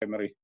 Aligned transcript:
камерой? 0.00 0.34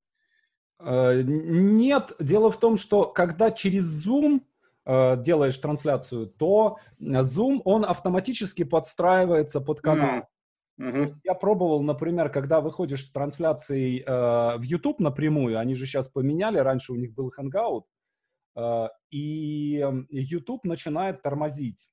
Э, 0.79 1.23
нет, 1.23 2.13
дело 2.19 2.51
в 2.51 2.59
том, 2.59 2.77
что 2.77 3.07
когда 3.07 3.51
через 3.51 4.07
Zoom 4.07 4.43
э, 4.85 5.17
делаешь 5.23 5.59
трансляцию, 5.59 6.27
то 6.27 6.79
Zoom, 7.01 7.61
он 7.65 7.85
автоматически 7.85 8.65
подстраивается 8.65 9.61
под 9.61 9.81
канал. 9.81 10.29
Mm-hmm. 10.81 11.15
Я 11.25 11.35
пробовал, 11.35 11.83
например, 11.83 12.29
когда 12.29 12.61
выходишь 12.61 13.07
с 13.07 13.11
трансляцией 13.11 14.03
э, 14.07 14.59
в 14.59 14.63
YouTube 14.63 15.01
напрямую, 15.01 15.59
они 15.59 15.75
же 15.75 15.87
сейчас 15.87 16.09
поменяли, 16.09 16.59
раньше 16.59 16.93
у 16.93 16.97
них 16.97 17.15
был 17.15 17.33
Hangout, 17.39 17.85
э, 18.57 18.89
и 19.11 19.83
YouTube 20.11 20.65
начинает 20.65 21.23
тормозить. 21.23 21.91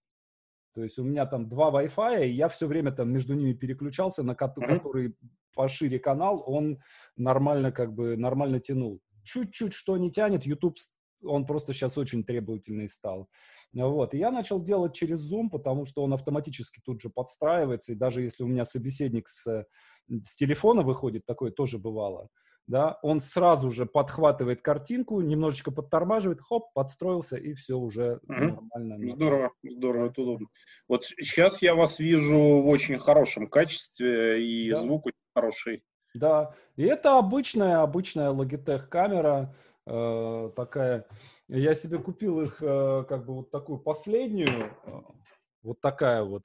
То 0.73 0.83
есть 0.83 0.97
у 0.99 1.03
меня 1.03 1.25
там 1.25 1.47
два 1.47 1.71
Wi-Fi, 1.71 2.27
и 2.27 2.31
я 2.33 2.47
все 2.47 2.67
время 2.67 2.91
там 2.91 3.11
между 3.11 3.33
ними 3.33 3.53
переключался, 3.53 4.23
на 4.23 4.35
ко- 4.35 4.45
mm-hmm. 4.45 4.77
который 4.77 5.15
пошире 5.55 5.99
канал, 5.99 6.43
он 6.45 6.79
нормально 7.15 7.71
как 7.71 7.93
бы, 7.93 8.17
нормально 8.17 8.59
тянул. 8.59 9.01
Чуть-чуть 9.23 9.73
что 9.73 9.97
не 9.97 10.11
тянет, 10.11 10.45
YouTube, 10.45 10.77
он 11.23 11.45
просто 11.45 11.73
сейчас 11.73 11.97
очень 11.97 12.23
требовательный 12.23 12.89
стал. 12.89 13.29
Вот, 13.71 14.13
и 14.13 14.17
я 14.17 14.29
начал 14.31 14.61
делать 14.61 14.93
через 14.93 15.31
Zoom, 15.31 15.49
потому 15.49 15.85
что 15.85 16.03
он 16.03 16.13
автоматически 16.13 16.81
тут 16.83 17.01
же 17.01 17.09
подстраивается, 17.09 17.93
и 17.93 17.95
даже 17.95 18.21
если 18.21 18.43
у 18.43 18.47
меня 18.47 18.65
собеседник 18.65 19.27
с, 19.27 19.65
с 20.07 20.35
телефона 20.35 20.83
выходит, 20.83 21.25
такое 21.25 21.51
тоже 21.51 21.79
бывало, 21.79 22.29
да, 22.67 22.97
он 23.01 23.19
сразу 23.19 23.69
же 23.69 23.85
подхватывает 23.85 24.61
картинку, 24.61 25.21
немножечко 25.21 25.71
подтормаживает, 25.71 26.41
хоп, 26.41 26.71
подстроился, 26.73 27.37
и 27.37 27.53
все 27.53 27.75
уже 27.75 28.19
угу. 28.27 28.67
нормально. 28.73 29.09
Здорово, 29.09 29.51
здорово, 29.63 30.07
это 30.07 30.21
удобно. 30.21 30.47
Вот 30.87 31.05
сейчас 31.05 31.61
я 31.61 31.75
вас 31.75 31.99
вижу 31.99 32.61
в 32.61 32.69
очень 32.69 32.97
хорошем 32.99 33.47
качестве, 33.47 34.45
и 34.45 34.71
да. 34.71 34.79
звук 34.79 35.07
очень 35.07 35.17
хороший. 35.35 35.83
Да, 36.13 36.53
и 36.75 36.83
это 36.83 37.17
обычная, 37.17 37.81
обычная 37.81 38.31
Logitech 38.31 38.87
камера, 38.87 39.55
э, 39.85 40.51
такая. 40.55 41.05
Я 41.49 41.75
себе 41.75 41.97
купил 41.97 42.41
их, 42.41 42.61
э, 42.61 43.03
как 43.09 43.25
бы 43.25 43.35
вот 43.35 43.51
такую 43.51 43.79
последнюю, 43.79 44.71
э, 44.85 45.01
вот 45.63 45.81
такая 45.81 46.23
вот. 46.23 46.43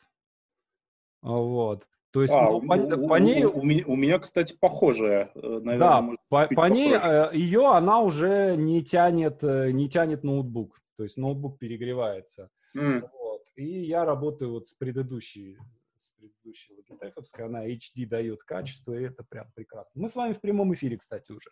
Вот. 1.23 1.87
То 2.11 2.23
есть, 2.23 2.33
а, 2.35 2.51
ну, 2.51 2.61
по, 2.67 2.75
у, 2.75 3.09
по 3.09 3.15
ней... 3.19 3.45
У, 3.45 3.59
у, 3.59 3.63
меня, 3.63 3.85
у 3.87 3.97
меня, 3.97 4.19
кстати, 4.19 4.57
похожая, 4.59 5.31
э, 5.35 5.41
наверное, 5.41 5.79
Да, 5.79 6.01
может 6.01 6.21
по, 6.29 6.47
по 6.47 6.69
ней 6.69 6.95
э, 6.95 7.31
ее 7.35 7.67
она 7.67 8.01
уже 8.01 8.57
не 8.57 8.83
тянет, 8.83 9.45
э, 9.45 9.71
не 9.73 9.91
тянет 9.91 10.25
ноутбук. 10.25 10.79
То 10.97 11.03
есть 11.03 11.19
ноутбук 11.19 11.59
перегревается. 11.59 12.51
Mm. 12.77 13.03
Вот. 13.13 13.43
И 13.57 13.85
я 13.85 14.05
работаю 14.07 14.53
вот 14.53 14.67
с 14.69 14.75
предыдущей, 14.75 15.59
с 15.99 16.11
предыдущей 16.19 16.75
Logitech, 16.75 17.43
она 17.45 17.69
HD 17.69 18.07
дает 18.07 18.43
качество, 18.43 18.95
и 18.95 19.05
это 19.05 19.23
прям 19.29 19.47
прекрасно. 19.55 20.01
Мы 20.01 20.09
с 20.09 20.17
вами 20.17 20.33
в 20.33 20.41
прямом 20.41 20.73
эфире, 20.73 20.97
кстати, 20.97 21.31
уже. 21.31 21.51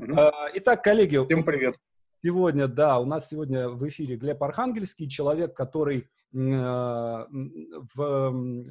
Mm-hmm. 0.00 0.50
Итак, 0.56 0.84
коллеги. 0.84 1.24
Всем 1.24 1.44
привет. 1.44 1.76
Сегодня, 2.22 2.68
да, 2.68 2.98
у 2.98 3.06
нас 3.06 3.28
сегодня 3.28 3.68
в 3.68 3.88
эфире 3.88 4.16
Глеб 4.16 4.42
Архангельский, 4.42 5.08
человек, 5.08 5.56
который 5.56 5.98
Э, 6.00 6.17
в 6.32 7.26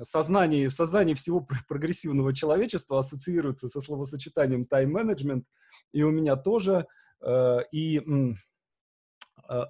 сознании, 0.04 0.68
в 0.68 0.74
сознании 0.74 1.16
всего 1.16 1.48
прогрессивного 1.68 2.34
человечества 2.34 3.00
ассоциируется 3.00 3.68
со 3.68 3.82
словосочетанием 3.82 4.66
тайм-менеджмент, 4.66 5.46
и 5.92 6.04
у 6.04 6.12
меня 6.12 6.36
тоже. 6.36 6.86
Э, 7.26 7.60
и 7.72 7.98
э, 7.98 8.02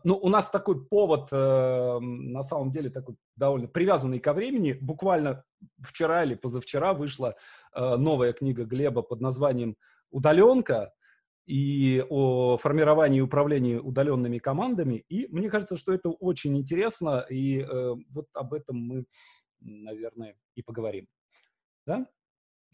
ну, 0.04 0.18
у 0.18 0.30
нас 0.30 0.50
такой 0.50 0.86
повод, 0.86 1.32
на 1.32 2.44
самом 2.44 2.72
деле, 2.72 2.90
такой 2.90 3.16
довольно 3.36 3.68
привязанный 3.68 4.20
ко 4.20 4.34
времени. 4.34 4.74
Буквально 4.74 5.44
вчера 5.82 6.24
или 6.24 6.34
позавчера 6.34 6.94
вышла 6.96 7.36
новая 7.76 8.34
книга 8.34 8.66
Глеба 8.66 9.04
под 9.04 9.22
названием 9.22 9.76
«Удаленка», 10.10 10.94
и 11.48 12.04
о 12.10 12.58
формировании 12.58 13.20
и 13.20 13.22
управлении 13.22 13.78
удаленными 13.78 14.38
командами. 14.38 15.06
И 15.08 15.28
мне 15.30 15.50
кажется, 15.50 15.78
что 15.78 15.94
это 15.94 16.10
очень 16.10 16.58
интересно, 16.58 17.26
и 17.30 17.62
э, 17.62 17.96
вот 18.10 18.28
об 18.34 18.54
этом 18.54 18.78
мы, 18.78 19.06
наверное, 19.60 20.36
и 20.56 20.62
поговорим. 20.62 21.08
Да? 21.86 22.06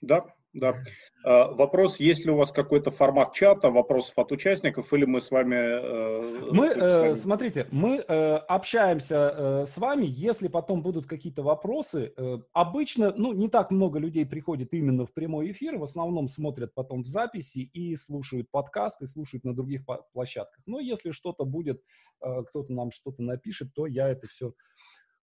Да, 0.01 0.25
да. 0.53 0.83
А, 1.23 1.47
вопрос, 1.51 1.99
есть 1.99 2.25
ли 2.25 2.31
у 2.31 2.35
вас 2.35 2.51
какой-то 2.51 2.91
формат 2.91 3.33
чата, 3.33 3.71
вопросов 3.71 4.17
от 4.19 4.31
участников, 4.31 4.93
или 4.93 5.05
мы 5.05 5.19
с 5.19 5.31
вами... 5.31 5.55
Э, 5.55 6.51
мы, 6.51 6.69
с 6.69 6.75
вами... 6.75 7.09
Э, 7.09 7.15
смотрите, 7.15 7.67
мы 7.71 7.97
э, 7.97 8.35
общаемся 8.35 9.63
с 9.65 9.77
вами, 9.79 10.05
если 10.07 10.47
потом 10.47 10.83
будут 10.83 11.07
какие-то 11.07 11.41
вопросы. 11.41 12.13
Обычно, 12.53 13.13
ну, 13.17 13.33
не 13.33 13.49
так 13.49 13.71
много 13.71 13.97
людей 13.97 14.25
приходит 14.27 14.73
именно 14.73 15.07
в 15.07 15.13
прямой 15.13 15.51
эфир, 15.51 15.77
в 15.77 15.83
основном 15.83 16.27
смотрят 16.27 16.73
потом 16.75 17.01
в 17.01 17.07
записи 17.07 17.59
и 17.73 17.95
слушают 17.95 18.51
подкасты, 18.51 19.07
слушают 19.07 19.43
на 19.43 19.55
других 19.55 19.81
площадках. 20.13 20.61
Но 20.67 20.79
если 20.79 21.11
что-то 21.11 21.45
будет, 21.45 21.81
кто-то 22.19 22.71
нам 22.71 22.91
что-то 22.91 23.23
напишет, 23.23 23.73
то 23.73 23.87
я 23.87 24.09
это 24.09 24.27
все 24.27 24.53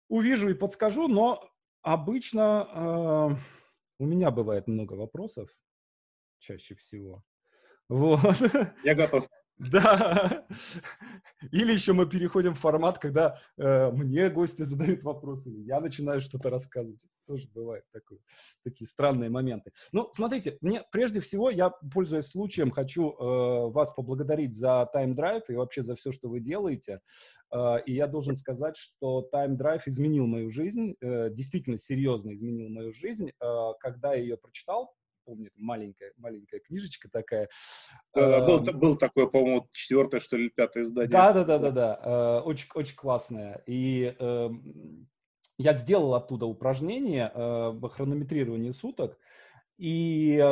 увижу 0.09 0.49
и 0.49 0.55
подскажу, 0.55 1.09
но 1.09 1.43
обычно... 1.83 3.37
У 3.99 4.07
меня 4.07 4.31
бывает 4.31 4.69
много 4.69 4.95
вопросов, 4.95 5.51
чаще 6.39 6.75
всего. 6.77 7.25
Вот. 7.89 8.21
Я 8.85 8.95
готов. 8.95 9.29
Да. 9.59 10.47
Или 11.51 11.73
еще 11.73 11.93
мы 11.93 12.07
переходим 12.07 12.55
в 12.55 12.61
формат, 12.61 12.99
когда 12.99 13.39
э, 13.57 13.91
мне 13.91 14.31
гости 14.31 14.63
задают 14.63 15.03
вопросы, 15.03 15.51
или 15.51 15.63
я 15.63 15.81
начинаю 15.81 16.21
что-то 16.21 16.51
рассказывать. 16.51 17.05
Тоже 17.27 17.49
бывает 17.53 17.85
такое, 17.93 18.21
такие 18.65 18.87
странные 18.87 19.31
моменты. 19.31 19.73
Ну, 19.93 20.09
смотрите, 20.13 20.59
мне 20.61 20.85
прежде 20.93 21.21
всего, 21.21 21.51
я, 21.51 21.71
пользуясь 21.71 22.29
случаем, 22.29 22.71
хочу 22.71 23.11
э, 23.11 23.71
вас 23.71 23.93
поблагодарить 23.93 24.57
за 24.57 24.89
Time 24.95 25.15
Drive 25.15 25.45
и 25.49 25.57
вообще 25.57 25.83
за 25.83 25.97
все, 25.97 26.13
что 26.13 26.29
вы 26.29 26.41
делаете. 26.41 27.01
Э, 27.53 27.79
и 27.85 27.95
я 27.95 28.07
должен 28.07 28.37
сказать, 28.37 28.77
что 28.77 29.29
Time 29.33 29.57
Drive 29.57 29.83
изменил 29.87 30.27
мою 30.27 30.51
жизнь, 30.51 30.95
э, 31.01 31.31
действительно 31.31 31.79
серьезно 31.79 32.33
изменил 32.33 32.69
мою 32.69 32.93
жизнь. 32.93 33.31
Э, 33.41 33.73
когда 33.81 34.15
я 34.15 34.23
ее 34.23 34.37
прочитал, 34.37 34.95
помню, 35.29 35.51
маленькая, 35.57 36.13
маленькая 36.17 36.61
книжечка 36.61 37.11
такая. 37.11 37.49
Да, 38.15 38.41
был, 38.47 38.61
был 38.61 38.97
такой, 38.97 39.31
по-моему, 39.31 39.69
четвертое, 39.73 40.21
что 40.21 40.39
ли, 40.39 40.49
пятое 40.49 40.85
издание. 40.85 41.11
Да, 41.11 41.33
да, 41.35 41.45
да, 41.45 41.59
да, 41.59 41.71
да. 41.71 42.43
Очень, 42.43 42.69
очень 42.75 42.97
классная. 42.97 43.63
И 43.67 44.17
эм, 44.19 45.07
я 45.59 45.75
сделал 45.75 46.15
оттуда 46.15 46.47
упражнение 46.47 47.31
э, 47.35 47.71
в 47.71 47.89
хронометрировании 47.91 48.71
суток, 48.71 49.19
и 49.77 50.37
э, 50.37 50.43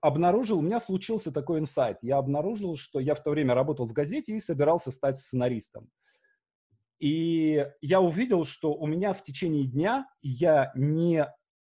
обнаружил, 0.00 0.58
у 0.58 0.62
меня 0.62 0.80
случился 0.80 1.30
такой 1.30 1.60
инсайт. 1.60 1.98
Я 2.00 2.16
обнаружил, 2.16 2.76
что 2.76 2.98
я 2.98 3.14
в 3.14 3.22
то 3.22 3.30
время 3.30 3.54
работал 3.54 3.86
в 3.86 3.92
газете 3.92 4.34
и 4.34 4.40
собирался 4.40 4.90
стать 4.90 5.18
сценаристом. 5.18 5.90
И 6.98 7.66
я 7.82 8.00
увидел, 8.00 8.44
что 8.44 8.72
у 8.72 8.86
меня 8.86 9.12
в 9.12 9.22
течение 9.22 9.66
дня 9.66 10.08
я 10.22 10.72
не 10.74 11.28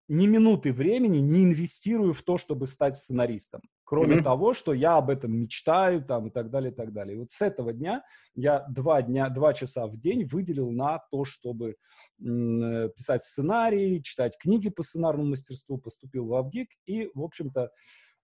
ни 0.08 0.26
минуты 0.26 0.72
времени 0.72 1.18
не 1.18 1.44
инвестирую 1.44 2.12
в 2.12 2.22
то, 2.22 2.38
чтобы 2.38 2.66
стать 2.66 2.96
сценаристом. 2.96 3.62
Кроме 3.84 4.16
mm-hmm. 4.16 4.22
того, 4.22 4.54
что 4.54 4.72
я 4.72 4.96
об 4.96 5.10
этом 5.10 5.36
мечтаю 5.36 6.04
там, 6.04 6.28
и 6.28 6.30
так 6.30 6.50
далее, 6.50 6.72
и 6.72 6.74
так 6.74 6.92
далее. 6.92 7.16
И 7.16 7.18
вот 7.18 7.30
с 7.30 7.42
этого 7.42 7.72
дня 7.72 8.02
я 8.34 8.66
два, 8.68 9.02
дня, 9.02 9.28
два 9.28 9.54
часа 9.54 9.86
в 9.86 9.96
день 9.96 10.24
выделил 10.24 10.70
на 10.70 11.00
то, 11.10 11.24
чтобы 11.24 11.76
м- 12.20 12.90
писать 12.96 13.24
сценарии, 13.24 14.00
читать 14.00 14.36
книги 14.38 14.68
по 14.68 14.82
сценарному 14.82 15.30
мастерству, 15.30 15.78
поступил 15.78 16.26
в 16.26 16.34
Авгик 16.34 16.68
и, 16.86 17.10
в 17.14 17.22
общем-то, 17.22 17.62
Э, 17.62 17.70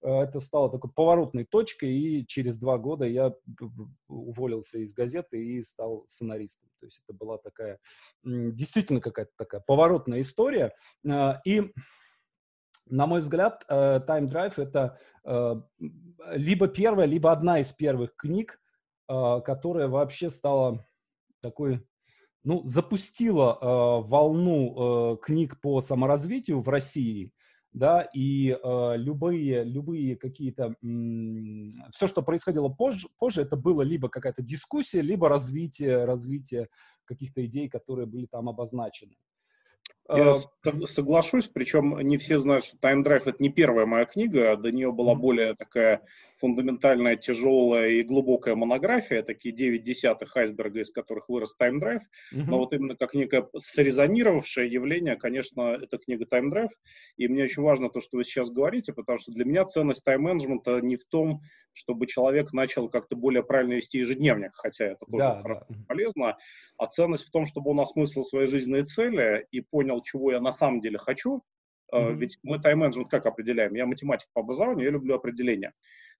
это 0.02 0.40
стало 0.40 0.70
такой 0.70 0.90
поворотной 0.90 1.44
точкой, 1.44 1.92
и 1.92 2.26
через 2.26 2.58
два 2.58 2.78
года 2.78 3.04
я 3.04 3.34
уволился 4.08 4.78
из 4.78 4.94
газеты 4.94 5.44
и 5.44 5.62
стал 5.62 6.04
сценаристом. 6.06 6.68
То 6.80 6.86
есть 6.86 7.02
это 7.06 7.16
была 7.16 7.38
такая, 7.38 7.78
действительно 8.24 9.00
какая-то 9.00 9.32
такая 9.36 9.62
поворотная 9.66 10.20
история. 10.20 10.72
Э, 11.04 11.34
и, 11.44 11.72
на 12.86 13.06
мой 13.06 13.20
взгляд, 13.20 13.64
э, 13.68 14.00
Time 14.06 14.28
Drive— 14.28 14.54
это 14.56 14.98
либо 16.32 16.66
первая, 16.66 17.06
либо 17.06 17.30
одна 17.30 17.60
из 17.60 17.74
первых 17.74 18.16
книг, 18.16 18.58
которая 19.06 19.86
вообще 19.86 20.30
стала 20.30 20.82
такой 21.42 21.86
ну, 22.42 22.62
запустила 22.64 23.58
э, 23.60 24.08
волну 24.08 25.14
э, 25.14 25.16
книг 25.22 25.60
по 25.60 25.80
саморазвитию 25.80 26.60
в 26.60 26.68
России, 26.68 27.32
да, 27.72 28.02
и 28.02 28.50
э, 28.50 28.96
любые, 28.96 29.62
любые 29.64 30.16
какие-то, 30.16 30.74
м- 30.82 31.70
все, 31.92 32.08
что 32.08 32.22
происходило 32.22 32.68
позже, 32.68 33.08
позже, 33.18 33.42
это 33.42 33.56
было 33.56 33.82
либо 33.82 34.08
какая-то 34.08 34.42
дискуссия, 34.42 35.02
либо 35.02 35.28
развитие, 35.28 36.04
развитие 36.04 36.68
каких-то 37.04 37.44
идей, 37.46 37.68
которые 37.68 38.06
были 38.06 38.26
там 38.26 38.48
обозначены. 38.48 39.14
Я 40.16 40.32
э, 40.64 40.86
соглашусь, 40.86 41.48
причем 41.48 41.98
не 42.00 42.18
все 42.18 42.38
знают, 42.38 42.64
что 42.64 42.76
Time 42.78 43.04
Drive 43.04 43.22
это 43.26 43.36
не 43.38 43.50
первая 43.50 43.86
моя 43.86 44.04
книга, 44.04 44.56
до 44.56 44.72
нее 44.72 44.92
была 44.92 45.14
более 45.14 45.54
такая 45.54 46.02
фундаментальная, 46.40 47.16
тяжелая 47.16 47.90
и 47.90 48.02
глубокая 48.02 48.54
монография, 48.54 49.22
такие 49.22 49.54
9 49.54 49.84
десятых 49.84 50.36
айсберга, 50.36 50.80
из 50.80 50.90
которых 50.90 51.28
вырос 51.28 51.54
Time 51.60 51.78
Drive. 51.78 52.00
Mm-hmm. 52.34 52.44
Но 52.46 52.58
вот 52.58 52.72
именно 52.72 52.96
как 52.96 53.14
некое 53.14 53.46
срезонировавшее 53.56 54.70
явление, 54.70 55.16
конечно, 55.16 55.78
это 55.80 55.98
книга 55.98 56.24
Time 56.24 56.50
Drive. 56.50 56.70
И 57.16 57.28
мне 57.28 57.44
очень 57.44 57.62
важно 57.62 57.90
то, 57.90 58.00
что 58.00 58.16
вы 58.16 58.24
сейчас 58.24 58.50
говорите, 58.50 58.92
потому 58.92 59.18
что 59.18 59.32
для 59.32 59.44
меня 59.44 59.64
ценность 59.66 60.02
тайм-менеджмента 60.02 60.80
не 60.80 60.96
в 60.96 61.04
том, 61.04 61.42
чтобы 61.72 62.06
человек 62.06 62.52
начал 62.52 62.88
как-то 62.88 63.16
более 63.16 63.42
правильно 63.42 63.74
вести 63.74 63.98
ежедневник, 63.98 64.52
хотя 64.54 64.86
это 64.86 65.06
тоже 65.06 65.18
да, 65.18 65.42
да. 65.44 65.66
полезно, 65.86 66.36
а 66.76 66.86
ценность 66.86 67.26
в 67.26 67.30
том, 67.30 67.46
чтобы 67.46 67.70
он 67.70 67.80
осмыслил 67.80 68.24
свои 68.24 68.46
жизненные 68.46 68.84
цели 68.84 69.46
и 69.50 69.60
понял, 69.60 69.99
чего 70.02 70.32
я 70.32 70.40
на 70.40 70.52
самом 70.52 70.80
деле 70.80 70.98
хочу, 70.98 71.42
Mm-hmm. 71.92 72.14
Ведь 72.14 72.38
мы 72.42 72.58
тайм-менеджмент 72.58 73.10
как 73.10 73.26
определяем? 73.26 73.74
Я 73.74 73.86
математик 73.86 74.28
по 74.32 74.42
образованию, 74.42 74.84
я 74.84 74.90
люблю 74.90 75.14
определения. 75.16 75.72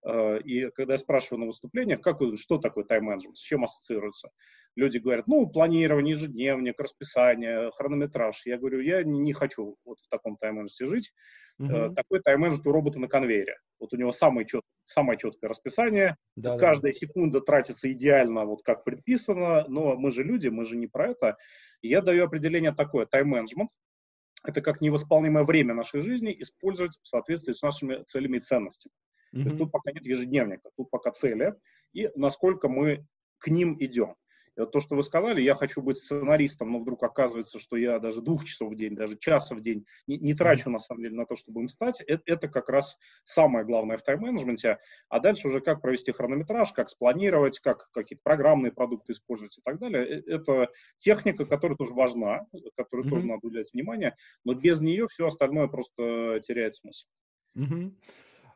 Э, 0.07 0.39
и 0.41 0.71
когда 0.71 0.95
я 0.95 0.99
спрашиваю 0.99 1.41
на 1.41 1.47
выступлениях, 1.47 2.01
как, 2.01 2.19
что 2.37 2.59
такое 2.59 2.85
тайм-менеджмент, 2.85 3.37
с 3.37 3.43
чем 3.43 3.65
ассоциируется, 3.65 4.31
люди 4.77 4.99
говорят, 4.99 5.27
ну, 5.27 5.47
планирование, 5.47 6.15
ежедневник, 6.15 6.79
расписание, 6.79 7.71
хронометраж. 7.73 8.43
Я 8.47 8.59
говорю, 8.59 8.81
я 8.81 9.03
не 9.03 9.33
хочу 9.33 9.77
вот 9.85 9.99
в 10.01 10.09
таком 10.09 10.37
тайм-менеджменте 10.37 10.87
жить. 10.87 11.13
Uh-huh. 11.61 11.95
Такой 11.95 12.21
тайм-менеджмент 12.21 12.67
у 12.67 12.73
робота 12.73 12.99
на 12.99 13.09
конвейере. 13.09 13.59
Вот 13.79 13.93
у 13.93 13.97
него 13.97 14.13
самое, 14.13 14.47
чет, 14.47 14.63
самое 14.87 15.19
четкое 15.19 15.51
расписание. 15.51 16.17
Да, 16.35 16.57
Каждая 16.57 16.93
да. 16.93 16.99
секунда 16.99 17.41
тратится 17.43 17.93
идеально, 17.93 18.47
вот 18.47 18.63
как 18.63 18.83
предписано, 18.85 19.67
но 19.69 19.95
мы 19.97 20.11
же 20.11 20.23
люди, 20.23 20.49
мы 20.49 20.65
же 20.65 20.77
не 20.77 20.87
про 20.87 21.11
это. 21.11 21.37
И 21.83 21.89
я 21.89 22.01
даю 22.01 22.25
определение 22.25 22.73
такое. 22.73 23.05
Тайм-менеджмент– 23.05 23.69
это 24.45 24.63
как 24.63 24.81
невосполнимое 24.81 25.45
время 25.45 25.75
нашей 25.75 26.01
жизни 26.01 26.35
использовать 26.39 26.99
в 27.03 27.07
соответствии 27.07 27.53
с 27.53 27.63
нашими 27.63 28.05
целями 28.05 28.39
и 28.39 28.41
ценностями. 28.41 28.95
Mm-hmm. 29.33 29.43
То 29.43 29.45
есть 29.45 29.59
тут 29.59 29.73
пока 29.73 29.93
нет 29.93 30.07
ежедневника, 30.07 30.71
тут 30.77 30.91
пока 30.91 31.11
цели, 31.13 31.55
и 31.93 32.11
насколько 32.15 32.69
мы 32.69 33.07
к 33.39 33.49
ним 33.49 33.77
идем. 33.81 34.15
И 34.57 34.61
вот 34.61 34.73
то, 34.73 34.81
что 34.81 34.97
вы 34.97 35.03
сказали, 35.03 35.41
я 35.41 35.55
хочу 35.55 35.81
быть 35.81 35.99
сценаристом, 35.99 36.73
но 36.73 36.81
вдруг 36.81 37.03
оказывается, 37.03 37.59
что 37.59 37.77
я 37.77 37.99
даже 37.99 38.21
двух 38.21 38.45
часов 38.45 38.73
в 38.73 38.77
день, 38.77 38.97
даже 38.97 39.17
часа 39.17 39.55
в 39.55 39.61
день 39.61 39.87
не, 40.07 40.19
не 40.19 40.35
трачу, 40.35 40.71
на 40.71 40.79
самом 40.79 41.03
деле, 41.03 41.15
на 41.15 41.25
то, 41.25 41.37
чтобы 41.37 41.61
им 41.61 41.69
стать. 41.69 42.01
Это, 42.01 42.23
это 42.27 42.49
как 42.49 42.69
раз 42.69 42.99
самое 43.25 43.65
главное 43.65 43.97
в 43.97 44.03
тайм-менеджменте. 44.03 44.79
А 45.09 45.21
дальше 45.21 45.49
уже 45.49 45.61
как 45.61 45.81
провести 45.81 46.13
хронометраж, 46.13 46.73
как 46.73 46.89
спланировать, 46.89 47.61
как 47.61 47.89
какие-то 47.93 48.23
программные 48.25 48.73
продукты 48.73 49.13
использовать 49.13 49.57
и 49.57 49.63
так 49.63 49.79
далее. 49.79 50.05
Э, 50.05 50.23
это 50.27 50.69
техника, 50.99 51.45
которая 51.45 51.77
тоже 51.77 51.95
важна, 51.95 52.47
которой 52.77 53.07
mm-hmm. 53.07 53.11
тоже 53.11 53.27
надо 53.27 53.47
уделять 53.47 53.73
внимание, 53.73 54.15
но 54.45 54.55
без 54.55 54.81
нее 54.81 55.07
все 55.09 55.27
остальное 55.27 55.69
просто 55.69 56.41
теряет 56.45 56.75
смысл. 56.75 57.07
Mm-hmm. 57.57 57.93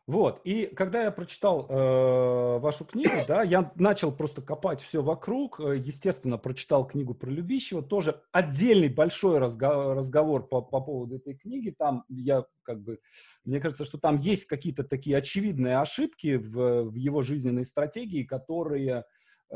Вот, 0.06 0.43
и 0.45 0.67
когда 0.67 1.05
я 1.05 1.11
прочитал 1.11 1.67
э, 1.67 2.59
вашу 2.59 2.85
книгу, 2.85 3.25
да, 3.27 3.43
я 3.43 3.73
начал 3.77 4.12
просто 4.12 4.43
копать 4.43 4.83
все 4.83 5.01
вокруг, 5.01 5.61
э, 5.61 5.79
естественно, 5.79 6.37
прочитал 6.37 6.87
книгу 6.87 7.15
про 7.15 7.31
любящего, 7.31 7.83
тоже 7.83 8.21
отдельный 8.31 8.91
большой 8.91 9.39
разго- 9.39 9.95
разговор 9.95 10.47
по, 10.47 10.61
по 10.61 10.81
поводу 10.81 11.17
этой 11.17 11.35
книги, 11.35 11.71
там 11.71 12.05
я 12.11 12.45
как 12.65 12.83
бы, 12.83 12.99
мне 13.47 13.61
кажется, 13.61 13.87
что 13.87 13.97
там 13.97 14.19
есть 14.19 14.45
какие-то 14.45 14.85
такие 14.85 15.17
очевидные 15.17 15.79
ошибки 15.79 16.37
в, 16.37 16.91
в 16.91 16.95
его 16.95 17.23
жизненной 17.23 17.65
стратегии, 17.65 18.25
которые 18.25 19.06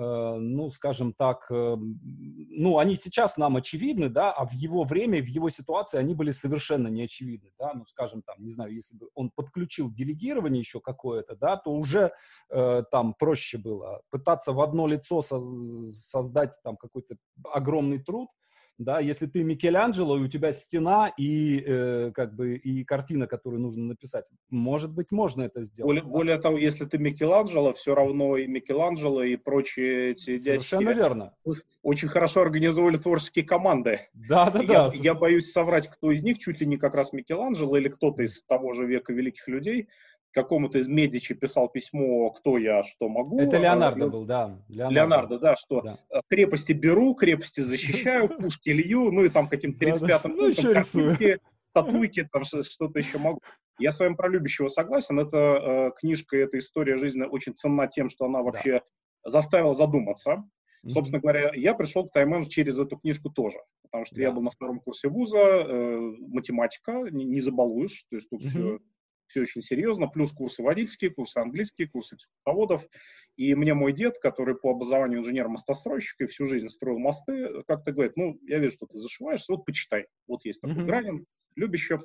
ну, 0.00 0.70
скажем 0.70 1.12
так, 1.12 1.46
э, 1.50 1.76
ну, 1.76 2.78
они 2.78 2.94
сейчас 2.94 3.36
нам 3.36 3.56
очевидны, 3.56 4.08
да, 4.08 4.32
а 4.32 4.46
в 4.46 4.52
его 4.52 4.84
время, 4.84 5.20
в 5.20 5.26
его 5.26 5.50
ситуации 5.50 5.98
они 5.98 6.14
были 6.14 6.30
совершенно 6.30 6.86
неочевидны, 6.86 7.50
да, 7.58 7.72
ну, 7.74 7.84
скажем, 7.84 8.22
там, 8.22 8.36
не 8.38 8.50
знаю, 8.50 8.72
если 8.72 8.96
бы 8.96 9.08
он 9.14 9.30
подключил 9.34 9.90
делегирование 9.90 10.60
еще 10.60 10.80
какое-то, 10.80 11.34
да, 11.34 11.56
то 11.56 11.72
уже 11.72 12.12
э, 12.50 12.84
там 12.92 13.14
проще 13.18 13.58
было. 13.58 14.00
Пытаться 14.10 14.52
в 14.52 14.60
одно 14.60 14.86
лицо 14.86 15.20
создать 15.20 16.54
там 16.62 16.76
какой-то 16.76 17.16
огромный 17.52 17.98
труд, 17.98 18.28
да, 18.78 19.00
если 19.00 19.26
ты 19.26 19.42
Микеланджело, 19.42 20.16
и 20.16 20.22
у 20.22 20.28
тебя 20.28 20.52
стена 20.52 21.12
и 21.16 21.60
э, 21.66 22.12
как 22.14 22.34
бы 22.34 22.54
и 22.54 22.84
картина, 22.84 23.26
которую 23.26 23.60
нужно 23.60 23.84
написать, 23.84 24.24
может 24.50 24.92
быть, 24.92 25.10
можно 25.10 25.42
это 25.42 25.64
сделать. 25.64 25.88
Более, 25.88 26.02
да? 26.02 26.08
более 26.08 26.38
того, 26.38 26.58
если 26.58 26.84
ты 26.84 26.98
Микеланджело, 26.98 27.72
все 27.72 27.96
равно 27.96 28.36
и 28.36 28.46
Микеланджело, 28.46 29.24
и 29.24 29.36
прочие 29.36 30.12
эти 30.12 30.38
Совершенно 30.38 30.94
дядьки 30.94 30.98
верно. 30.98 31.34
очень 31.82 32.08
хорошо 32.08 32.42
организовали 32.42 32.98
творческие 32.98 33.44
команды. 33.44 34.08
Да, 34.14 34.48
да, 34.50 34.62
да. 34.62 34.90
Я, 34.94 35.02
я 35.02 35.14
боюсь 35.14 35.50
соврать, 35.50 35.88
кто 35.88 36.12
из 36.12 36.22
них, 36.22 36.38
чуть 36.38 36.60
ли 36.60 36.66
не 36.66 36.76
как 36.76 36.94
раз 36.94 37.12
Микеланджело 37.12 37.76
или 37.76 37.88
кто-то 37.88 38.22
из 38.22 38.44
того 38.44 38.72
же 38.74 38.86
века 38.86 39.12
великих 39.12 39.48
людей, 39.48 39.88
какому-то 40.32 40.78
из 40.78 40.88
Медичи 40.88 41.34
писал 41.34 41.68
письмо, 41.68 42.30
кто 42.30 42.58
я, 42.58 42.82
что 42.82 43.08
могу. 43.08 43.40
Это 43.40 43.56
Леонардо 43.56 44.04
а, 44.04 44.08
был, 44.08 44.24
да. 44.24 44.58
Леонардо, 44.68 44.94
Леонардо 44.94 45.38
да, 45.38 45.56
что 45.56 45.80
да. 45.80 45.98
Э, 46.10 46.20
крепости 46.28 46.72
беру, 46.72 47.14
крепости 47.14 47.60
защищаю, 47.60 48.28
пушки 48.38 48.70
лью, 48.70 49.10
ну 49.10 49.24
и 49.24 49.28
там 49.28 49.48
каким-то 49.48 49.84
35-м 49.84 50.36
ну, 50.36 50.72
картинки, 50.72 51.38
татуйки, 51.72 52.28
там 52.30 52.44
что-то 52.44 52.98
еще 52.98 53.18
могу. 53.18 53.40
Я 53.78 53.92
с 53.92 54.00
вами 54.00 54.14
про 54.14 54.28
любящего 54.28 54.68
согласен. 54.68 55.18
Это 55.20 55.36
э, 55.36 55.90
книжка, 55.98 56.36
эта 56.36 56.58
история 56.58 56.96
жизни 56.96 57.22
очень 57.22 57.54
ценна 57.54 57.86
тем, 57.86 58.08
что 58.08 58.26
она 58.26 58.42
вообще 58.42 58.82
да. 59.24 59.30
заставила 59.30 59.74
задуматься. 59.74 60.30
Mm-hmm. 60.84 60.90
Собственно 60.90 61.20
говоря, 61.20 61.52
я 61.54 61.74
пришел 61.74 62.08
к 62.08 62.12
тайм 62.12 62.44
через 62.46 62.78
эту 62.78 62.96
книжку 62.96 63.30
тоже, 63.30 63.58
потому 63.82 64.04
что 64.04 64.16
да. 64.16 64.22
я 64.22 64.30
был 64.30 64.42
на 64.42 64.50
втором 64.50 64.80
курсе 64.80 65.08
вуза, 65.08 65.38
э, 65.38 65.98
математика, 66.28 67.06
не, 67.10 67.24
не 67.24 67.40
забалуешь, 67.40 68.04
то 68.10 68.16
есть 68.16 68.30
тут 68.30 68.42
mm-hmm. 68.42 68.48
все 68.48 68.78
все 69.28 69.42
очень 69.42 69.62
серьезно, 69.62 70.08
плюс 70.08 70.32
курсы 70.32 70.62
водительские, 70.62 71.10
курсы 71.10 71.38
английские, 71.38 71.88
курсы 71.88 72.16
психоводов. 72.16 72.84
И 73.36 73.54
мне 73.54 73.74
мой 73.74 73.92
дед, 73.92 74.18
который 74.18 74.56
по 74.56 74.70
образованию 74.70 75.20
инженер-мостостроищик 75.20 76.20
и 76.20 76.26
всю 76.26 76.46
жизнь 76.46 76.68
строил 76.68 76.98
мосты, 76.98 77.62
как-то 77.66 77.92
говорит, 77.92 78.16
ну, 78.16 78.38
я 78.42 78.58
вижу, 78.58 78.74
что 78.74 78.86
ты 78.86 78.96
зашиваешься, 78.96 79.52
вот 79.52 79.64
почитай. 79.64 80.06
Вот 80.26 80.44
есть 80.44 80.60
такой 80.60 80.76
mm-hmm. 80.76 80.86
Гранин, 80.86 81.26
Любящев. 81.54 82.02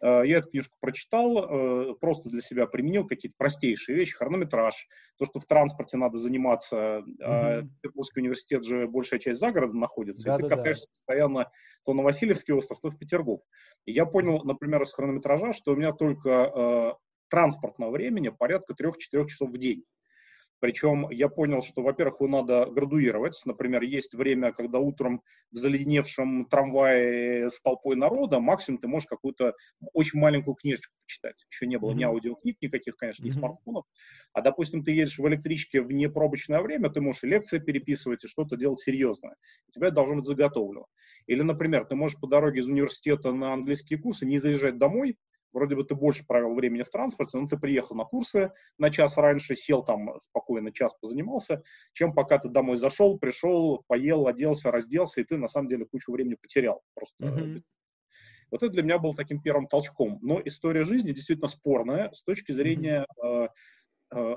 Э, 0.00 0.22
я 0.24 0.38
эту 0.38 0.50
книжку 0.50 0.76
прочитал, 0.80 1.38
э, 1.38 1.94
просто 2.00 2.28
для 2.28 2.40
себя 2.40 2.66
применил 2.66 3.06
какие-то 3.06 3.36
простейшие 3.38 3.96
вещи, 3.96 4.14
хронометраж, 4.14 4.74
то, 5.18 5.24
что 5.24 5.40
в 5.40 5.46
транспорте 5.46 5.96
надо 5.96 6.18
заниматься, 6.18 7.02
mm-hmm. 7.06 7.68
Петербургский 7.80 8.20
университет 8.20 8.64
же 8.64 8.86
большая 8.88 9.20
часть 9.20 9.40
за 9.40 9.50
городом 9.50 9.80
находится, 9.80 10.24
да, 10.24 10.34
и 10.34 10.36
ты 10.38 10.42
да, 10.48 10.56
катаешься 10.56 10.86
да. 10.86 10.90
постоянно 10.92 11.50
то 11.84 11.94
на 11.94 12.02
Васильевский 12.02 12.54
остров, 12.54 12.80
то 12.80 12.90
в 12.90 12.98
Петергоф. 12.98 13.40
И 13.84 13.92
я 13.92 14.06
понял, 14.06 14.42
например, 14.44 14.82
из 14.82 14.92
хронометража, 14.92 15.52
что 15.52 15.72
у 15.72 15.76
меня 15.76 15.92
только 15.92 16.96
транспортного 17.28 17.90
времени 17.90 18.30
порядка 18.30 18.74
3-4 18.74 19.26
часов 19.26 19.50
в 19.50 19.58
день. 19.58 19.84
Причем 20.64 21.10
я 21.10 21.28
понял, 21.28 21.60
что, 21.60 21.82
во-первых, 21.82 22.22
его 22.22 22.40
надо 22.40 22.64
градуировать. 22.64 23.38
Например, 23.44 23.82
есть 23.82 24.14
время, 24.14 24.50
когда 24.50 24.78
утром 24.78 25.20
в 25.52 25.58
заледеневшем 25.58 26.46
трамвае 26.46 27.50
с 27.50 27.60
толпой 27.60 27.96
народа 27.96 28.40
максимум 28.40 28.78
ты 28.78 28.88
можешь 28.88 29.06
какую-то 29.06 29.52
очень 29.92 30.18
маленькую 30.20 30.54
книжечку 30.54 30.94
почитать. 31.04 31.34
Еще 31.52 31.66
не 31.66 31.76
было 31.76 31.90
mm-hmm. 31.90 31.96
ни 31.96 32.02
аудиокниг 32.04 32.56
никаких, 32.62 32.96
конечно, 32.96 33.22
ни 33.22 33.28
mm-hmm. 33.28 33.34
смартфонов. 33.34 33.84
А, 34.32 34.40
допустим, 34.40 34.82
ты 34.82 34.92
едешь 34.92 35.18
в 35.18 35.28
электричке 35.28 35.82
в 35.82 35.92
непробочное 35.92 36.62
время, 36.62 36.88
ты 36.88 37.02
можешь 37.02 37.24
и 37.24 37.26
лекции 37.26 37.58
переписывать, 37.58 38.24
и 38.24 38.28
что-то 38.28 38.56
делать 38.56 38.80
серьезное. 38.80 39.36
У 39.68 39.72
тебя 39.72 39.88
это 39.88 39.96
должно 39.96 40.16
быть 40.16 40.24
заготовлено. 40.24 40.86
Или, 41.26 41.42
например, 41.42 41.84
ты 41.84 41.94
можешь 41.94 42.18
по 42.18 42.26
дороге 42.26 42.60
из 42.60 42.68
университета 42.70 43.32
на 43.32 43.52
английские 43.52 43.98
курсы 43.98 44.24
не 44.24 44.38
заезжать 44.38 44.78
домой, 44.78 45.18
вроде 45.54 45.76
бы 45.76 45.84
ты 45.84 45.94
больше 45.94 46.26
провел 46.26 46.54
времени 46.54 46.82
в 46.82 46.90
транспорте, 46.90 47.38
но 47.38 47.48
ты 47.48 47.56
приехал 47.56 47.96
на 47.96 48.04
курсы 48.04 48.52
на 48.78 48.90
час 48.90 49.16
раньше, 49.16 49.54
сел 49.54 49.82
там 49.82 50.20
спокойно 50.20 50.72
час 50.72 50.94
позанимался, 51.00 51.62
чем 51.92 52.12
пока 52.12 52.38
ты 52.38 52.48
домой 52.48 52.76
зашел, 52.76 53.18
пришел, 53.18 53.82
поел, 53.86 54.26
оделся, 54.26 54.70
разделся, 54.70 55.20
и 55.20 55.24
ты 55.24 55.38
на 55.38 55.48
самом 55.48 55.68
деле 55.68 55.86
кучу 55.86 56.12
времени 56.12 56.36
потерял. 56.40 56.82
Просто 56.94 57.24
mm-hmm. 57.24 57.62
Вот 58.50 58.62
это 58.62 58.72
для 58.72 58.82
меня 58.82 58.98
был 58.98 59.14
таким 59.14 59.40
первым 59.40 59.66
толчком. 59.66 60.18
Но 60.22 60.40
история 60.44 60.84
жизни 60.84 61.12
действительно 61.12 61.48
спорная 61.48 62.12
с 62.12 62.22
точки 62.22 62.52
зрения 62.52 63.06
mm-hmm. 63.18 63.46
э, 63.46 63.48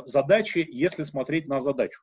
задачи, 0.06 0.66
если 0.70 1.04
смотреть 1.04 1.48
на 1.48 1.60
задачу. 1.60 2.02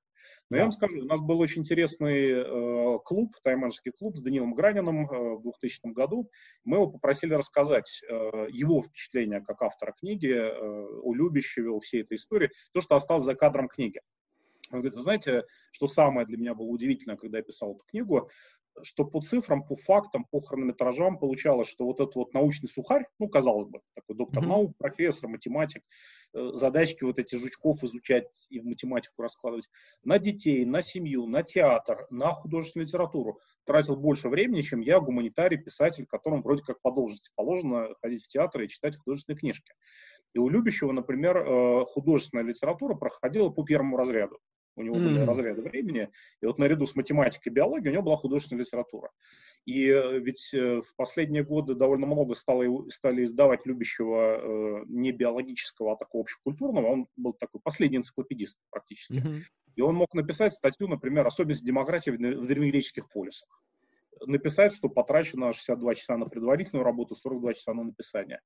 Но 0.50 0.54
да. 0.54 0.58
я 0.58 0.64
вам 0.64 0.72
скажу, 0.72 1.00
у 1.00 1.06
нас 1.06 1.20
был 1.20 1.40
очень 1.40 1.62
интересный 1.62 2.30
э, 2.30 2.98
клуб, 3.04 3.34
тайменский 3.42 3.92
клуб 3.92 4.16
с 4.16 4.22
Данилом 4.22 4.54
Граниным 4.54 5.10
э, 5.10 5.36
в 5.36 5.42
2000 5.42 5.92
году. 5.92 6.30
Мы 6.64 6.76
его 6.76 6.86
попросили 6.88 7.34
рассказать 7.34 8.02
э, 8.08 8.14
его 8.50 8.82
впечатления 8.82 9.40
как 9.40 9.62
автора 9.62 9.92
книги, 9.98 10.28
э, 10.28 10.50
о 10.50 11.14
любящего, 11.14 11.74
о 11.74 11.80
всей 11.80 12.02
этой 12.02 12.16
истории, 12.16 12.50
то, 12.72 12.80
что 12.80 12.96
осталось 12.96 13.24
за 13.24 13.34
кадром 13.34 13.68
книги. 13.68 14.00
Он 14.70 14.80
говорит, 14.80 14.98
знаете, 14.98 15.44
что 15.72 15.86
самое 15.86 16.26
для 16.26 16.36
меня 16.36 16.54
было 16.54 16.66
удивительно, 16.66 17.16
когда 17.16 17.38
я 17.38 17.44
писал 17.44 17.74
эту 17.74 17.84
книгу, 17.86 18.30
что 18.82 19.04
по 19.04 19.20
цифрам, 19.20 19.64
по 19.64 19.76
фактам, 19.76 20.24
по 20.30 20.40
хронометражам 20.40 21.18
получалось, 21.18 21.68
что 21.68 21.84
вот 21.84 22.00
этот 22.00 22.14
вот 22.16 22.34
научный 22.34 22.68
сухарь, 22.68 23.06
ну, 23.18 23.28
казалось 23.28 23.66
бы, 23.66 23.80
такой 23.94 24.16
доктор 24.16 24.42
mm-hmm. 24.42 24.48
наук, 24.48 24.76
профессор, 24.78 25.28
математик, 25.28 25.82
э, 26.34 26.50
задачки 26.54 27.04
вот 27.04 27.18
эти 27.18 27.36
жучков 27.36 27.82
изучать 27.84 28.24
и 28.48 28.60
в 28.60 28.64
математику 28.64 29.22
раскладывать, 29.22 29.68
на 30.02 30.18
детей, 30.18 30.64
на 30.64 30.82
семью, 30.82 31.26
на 31.26 31.42
театр, 31.42 32.06
на 32.10 32.32
художественную 32.32 32.86
литературу 32.86 33.40
тратил 33.64 33.96
больше 33.96 34.28
времени, 34.28 34.62
чем 34.62 34.80
я, 34.80 35.00
гуманитарий, 35.00 35.58
писатель, 35.58 36.06
которому 36.06 36.42
вроде 36.42 36.62
как 36.62 36.80
по 36.82 36.90
должности 36.90 37.30
положено 37.34 37.94
ходить 38.02 38.24
в 38.24 38.28
театр 38.28 38.62
и 38.62 38.68
читать 38.68 38.96
художественные 38.96 39.38
книжки. 39.38 39.72
И 40.34 40.38
у 40.38 40.48
Любящего, 40.48 40.90
например, 40.90 41.36
э, 41.38 41.84
художественная 41.86 42.44
литература 42.44 42.94
проходила 42.94 43.50
по 43.50 43.62
первому 43.64 43.96
разряду 43.96 44.38
у 44.76 44.82
него 44.82 44.96
были 44.96 45.20
mm. 45.20 45.24
разряды 45.24 45.62
времени, 45.62 46.10
и 46.40 46.46
вот 46.46 46.58
наряду 46.58 46.86
с 46.86 46.96
математикой 46.96 47.50
и 47.50 47.54
биологией 47.54 47.90
у 47.90 47.92
него 47.92 48.02
была 48.02 48.16
художественная 48.16 48.64
литература. 48.64 49.10
И 49.66 49.88
э, 49.88 50.18
ведь 50.18 50.52
э, 50.52 50.80
в 50.82 50.96
последние 50.96 51.44
годы 51.44 51.74
довольно 51.74 52.06
много 52.06 52.34
стало, 52.34 52.64
стали 52.90 53.24
издавать 53.24 53.66
любящего 53.66 54.38
э, 54.38 54.84
не 54.88 55.12
биологического, 55.12 55.92
а 55.92 55.96
такого 55.96 56.22
общекультурного, 56.22 56.86
он 56.86 57.06
был 57.16 57.32
такой 57.32 57.60
последний 57.62 57.98
энциклопедист 57.98 58.58
практически. 58.70 59.14
Mm-hmm. 59.14 59.40
И 59.76 59.80
он 59.80 59.94
мог 59.96 60.14
написать 60.14 60.52
статью, 60.52 60.88
например, 60.88 61.26
особенность 61.26 61.64
демократии 61.64 62.10
в 62.10 62.46
древнегреческих 62.46 63.08
полисах 63.08 63.48
написать, 64.26 64.72
что 64.72 64.88
потрачено 64.88 65.52
62 65.52 65.94
часа 65.94 66.16
на 66.16 66.26
предварительную 66.26 66.84
работу, 66.84 67.14
42 67.14 67.54
часа 67.54 67.74
на 67.74 67.84
написание. 67.84 68.40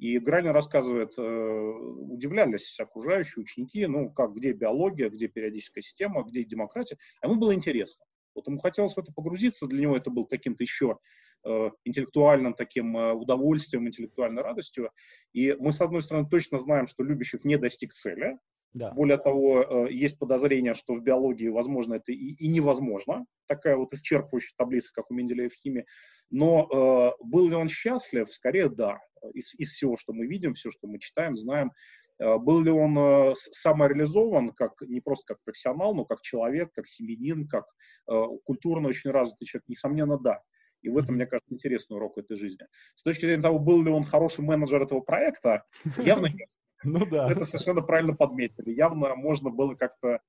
И 0.00 0.18
Гранин 0.18 0.52
рассказывает, 0.52 1.12
э, 1.18 1.22
удивлялись 1.22 2.80
окружающие 2.80 3.42
ученики, 3.42 3.86
ну, 3.86 4.10
как, 4.10 4.32
где 4.32 4.52
биология, 4.52 5.10
где 5.10 5.28
периодическая 5.28 5.82
система, 5.82 6.22
где 6.22 6.42
демократия. 6.42 6.96
А 7.20 7.26
ему 7.26 7.38
было 7.38 7.54
интересно. 7.54 8.06
Вот 8.34 8.46
ему 8.46 8.58
хотелось 8.58 8.94
в 8.94 8.98
это 8.98 9.12
погрузиться, 9.12 9.66
для 9.66 9.82
него 9.82 9.98
это 9.98 10.08
был 10.08 10.24
каким-то 10.24 10.64
еще 10.64 10.98
э, 11.44 11.70
интеллектуальным 11.84 12.54
таким 12.54 12.96
э, 12.96 13.12
удовольствием, 13.12 13.86
интеллектуальной 13.86 14.40
радостью. 14.40 14.90
И 15.34 15.52
мы, 15.58 15.70
с 15.70 15.82
одной 15.82 16.00
стороны, 16.00 16.26
точно 16.30 16.58
знаем, 16.58 16.86
что 16.86 17.02
Любящев 17.02 17.44
не 17.44 17.58
достиг 17.58 17.92
цели, 17.92 18.38
да. 18.72 18.92
Более 18.92 19.18
того, 19.18 19.62
э, 19.62 19.92
есть 19.92 20.18
подозрение, 20.18 20.74
что 20.74 20.94
в 20.94 21.02
биологии, 21.02 21.48
возможно, 21.48 21.94
это 21.94 22.12
и, 22.12 22.34
и 22.34 22.48
невозможно. 22.48 23.26
Такая 23.48 23.76
вот 23.76 23.92
исчерпывающая 23.92 24.52
таблица, 24.56 24.92
как 24.94 25.10
у 25.10 25.14
Менделея 25.14 25.48
в 25.48 25.54
химии. 25.54 25.86
Но 26.30 26.68
э, 26.70 27.24
был 27.24 27.48
ли 27.48 27.56
он 27.56 27.68
счастлив? 27.68 28.32
Скорее, 28.32 28.68
да. 28.68 29.00
Из, 29.34 29.54
из 29.54 29.70
всего, 29.70 29.96
что 29.96 30.12
мы 30.12 30.26
видим, 30.26 30.54
все, 30.54 30.70
что 30.70 30.86
мы 30.86 30.98
читаем, 30.98 31.36
знаем. 31.36 31.72
Э, 32.20 32.38
был 32.38 32.62
ли 32.62 32.70
он 32.70 32.96
э, 32.98 33.34
самореализован, 33.34 34.50
как, 34.50 34.80
не 34.82 35.00
просто 35.00 35.34
как 35.34 35.42
профессионал, 35.44 35.94
но 35.94 36.04
как 36.04 36.20
человек, 36.20 36.70
как 36.74 36.86
семьянин, 36.86 37.48
как 37.48 37.64
э, 38.08 38.22
культурно 38.44 38.88
очень 38.88 39.10
развитый 39.10 39.46
человек? 39.46 39.68
Несомненно, 39.68 40.18
да. 40.18 40.40
И 40.82 40.88
в 40.88 40.96
этом, 40.96 41.16
мне 41.16 41.26
кажется, 41.26 41.52
интересный 41.52 41.96
урок 41.96 42.16
этой 42.18 42.36
жизни. 42.36 42.66
С 42.94 43.02
точки 43.02 43.26
зрения 43.26 43.42
того, 43.42 43.58
был 43.58 43.82
ли 43.82 43.90
он 43.90 44.04
хороший 44.04 44.42
менеджер 44.44 44.82
этого 44.82 45.00
проекта, 45.00 45.64
явно 45.98 46.26
нет. 46.26 46.48
Ну 46.82 47.04
да. 47.06 47.30
Это 47.30 47.44
совершенно 47.44 47.82
правильно 47.82 48.14
подметили. 48.14 48.70
Явно 48.70 49.14
можно 49.14 49.50
было 49.50 49.74
как-то... 49.74 50.20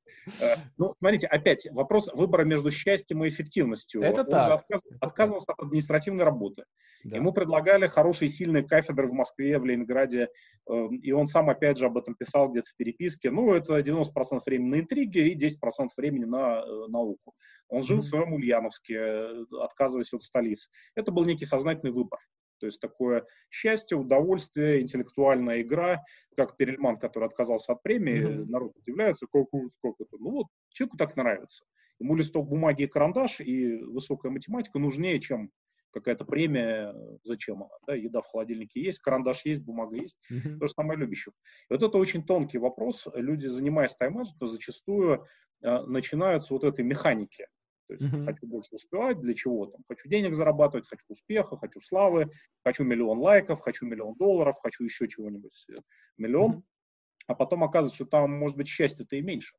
Э, 0.42 0.56
ну, 0.78 0.94
смотрите, 1.00 1.28
опять 1.28 1.68
вопрос 1.72 2.10
выбора 2.14 2.44
между 2.44 2.72
счастьем 2.72 3.24
и 3.24 3.30
эффективностью. 3.30 4.02
Это 4.02 4.22
Он 4.22 4.28
так. 4.28 4.46
Же 4.46 4.54
отказ, 4.54 4.82
отказывался 5.00 5.54
от 5.54 5.60
административной 5.60 6.26
работы. 6.26 6.66
Да. 7.04 7.16
Ему 7.16 7.32
предлагали 7.32 7.88
хорошие 7.88 8.30
сильные 8.30 8.64
кафедры 8.64 9.08
в 9.08 9.14
Москве, 9.14 9.58
в 9.60 9.66
Ленинграде, 9.66 10.30
э, 10.70 10.88
и 11.02 11.12
он 11.12 11.28
сам, 11.28 11.50
опять 11.50 11.78
же, 11.78 11.86
об 11.86 11.98
этом 11.98 12.16
писал 12.16 12.50
где-то 12.50 12.70
в 12.70 12.76
переписке. 12.76 13.32
Ну, 13.32 13.54
это 13.54 13.80
90% 13.80 14.42
времени 14.46 14.70
на 14.70 14.80
интриги 14.82 15.20
и 15.20 15.38
10% 15.38 15.90
времени 15.98 16.26
на 16.26 16.60
э, 16.60 16.88
науку. 16.90 17.34
Он 17.70 17.82
жил 17.82 18.00
mm-hmm. 18.00 18.02
в 18.02 18.06
своем 18.06 18.34
Ульяновске, 18.34 18.96
э, 18.96 19.44
отказываясь 19.62 20.14
от 20.14 20.24
столицы. 20.24 20.70
Это 20.96 21.12
был 21.12 21.24
некий 21.26 21.46
сознательный 21.46 21.94
выбор. 21.94 22.20
То 22.62 22.68
есть 22.68 22.80
такое 22.80 23.26
счастье, 23.50 23.98
удовольствие, 23.98 24.82
интеллектуальная 24.82 25.62
игра, 25.62 26.04
как 26.38 26.58
Перельман, 26.58 26.98
который 26.98 27.26
отказался 27.28 27.74
от 27.74 27.82
премии, 27.82 28.22
mm-hmm. 28.22 28.46
народ 28.46 28.78
удивляется, 28.78 29.26
сколько, 29.26 29.58
сколько-то. 29.74 30.18
Ну 30.20 30.30
вот, 30.30 30.48
человеку 30.70 30.98
так 30.98 31.16
нравится. 31.16 31.66
Ему 32.00 32.16
листок 32.16 32.48
бумаги 32.48 32.84
и 32.84 32.88
карандаш, 32.88 33.42
и 33.42 33.78
высокая 33.78 34.32
математика 34.32 34.78
нужнее, 34.78 35.20
чем 35.20 35.50
какая-то 35.92 36.24
премия, 36.24 36.94
зачем 37.24 37.64
она, 37.64 37.74
да, 37.88 37.96
еда 37.96 38.22
в 38.22 38.28
холодильнике 38.28 38.80
есть, 38.80 39.00
карандаш 39.00 39.44
есть, 39.46 39.62
бумага 39.62 39.96
есть, 39.96 40.18
mm-hmm. 40.32 40.60
то 40.60 40.68
же 40.68 40.72
самое 40.72 41.00
любящих. 41.00 41.34
И 41.70 41.74
вот 41.74 41.82
это 41.82 41.98
очень 41.98 42.24
тонкий 42.24 42.60
вопрос. 42.60 43.08
Люди, 43.16 43.48
занимаясь 43.48 43.96
тайм-менеджментом, 43.96 44.48
зачастую 44.48 45.26
э, 45.64 45.82
начинают 45.88 46.44
с 46.44 46.52
вот 46.52 46.64
этой 46.64 46.86
механики. 46.86 47.48
То 47.92 47.96
есть 47.96 48.06
mm-hmm. 48.06 48.26
хочу 48.26 48.48
больше 48.48 48.70
успевать, 48.72 49.20
для 49.20 49.34
чего 49.34 49.66
там? 49.66 49.82
Хочу 49.86 50.08
денег 50.08 50.34
зарабатывать, 50.34 50.88
хочу 50.88 51.04
успеха, 51.10 51.58
хочу 51.58 51.82
славы, 51.82 52.32
хочу 52.64 52.86
миллион 52.86 53.20
лайков, 53.20 53.60
хочу 53.60 53.86
миллион 53.86 54.16
долларов, 54.16 54.56
хочу 54.64 54.86
еще 54.86 55.10
чего-нибудь, 55.10 55.66
э, 55.70 55.76
миллион. 56.18 56.52
Mm-hmm. 56.52 56.64
А 57.28 57.36
потом 57.36 57.66
оказывается, 57.66 57.96
что 57.96 58.06
там, 58.06 58.32
может 58.32 58.56
быть, 58.56 58.70
счастья-то 58.70 59.18
и 59.18 59.22
меньше 59.22 59.58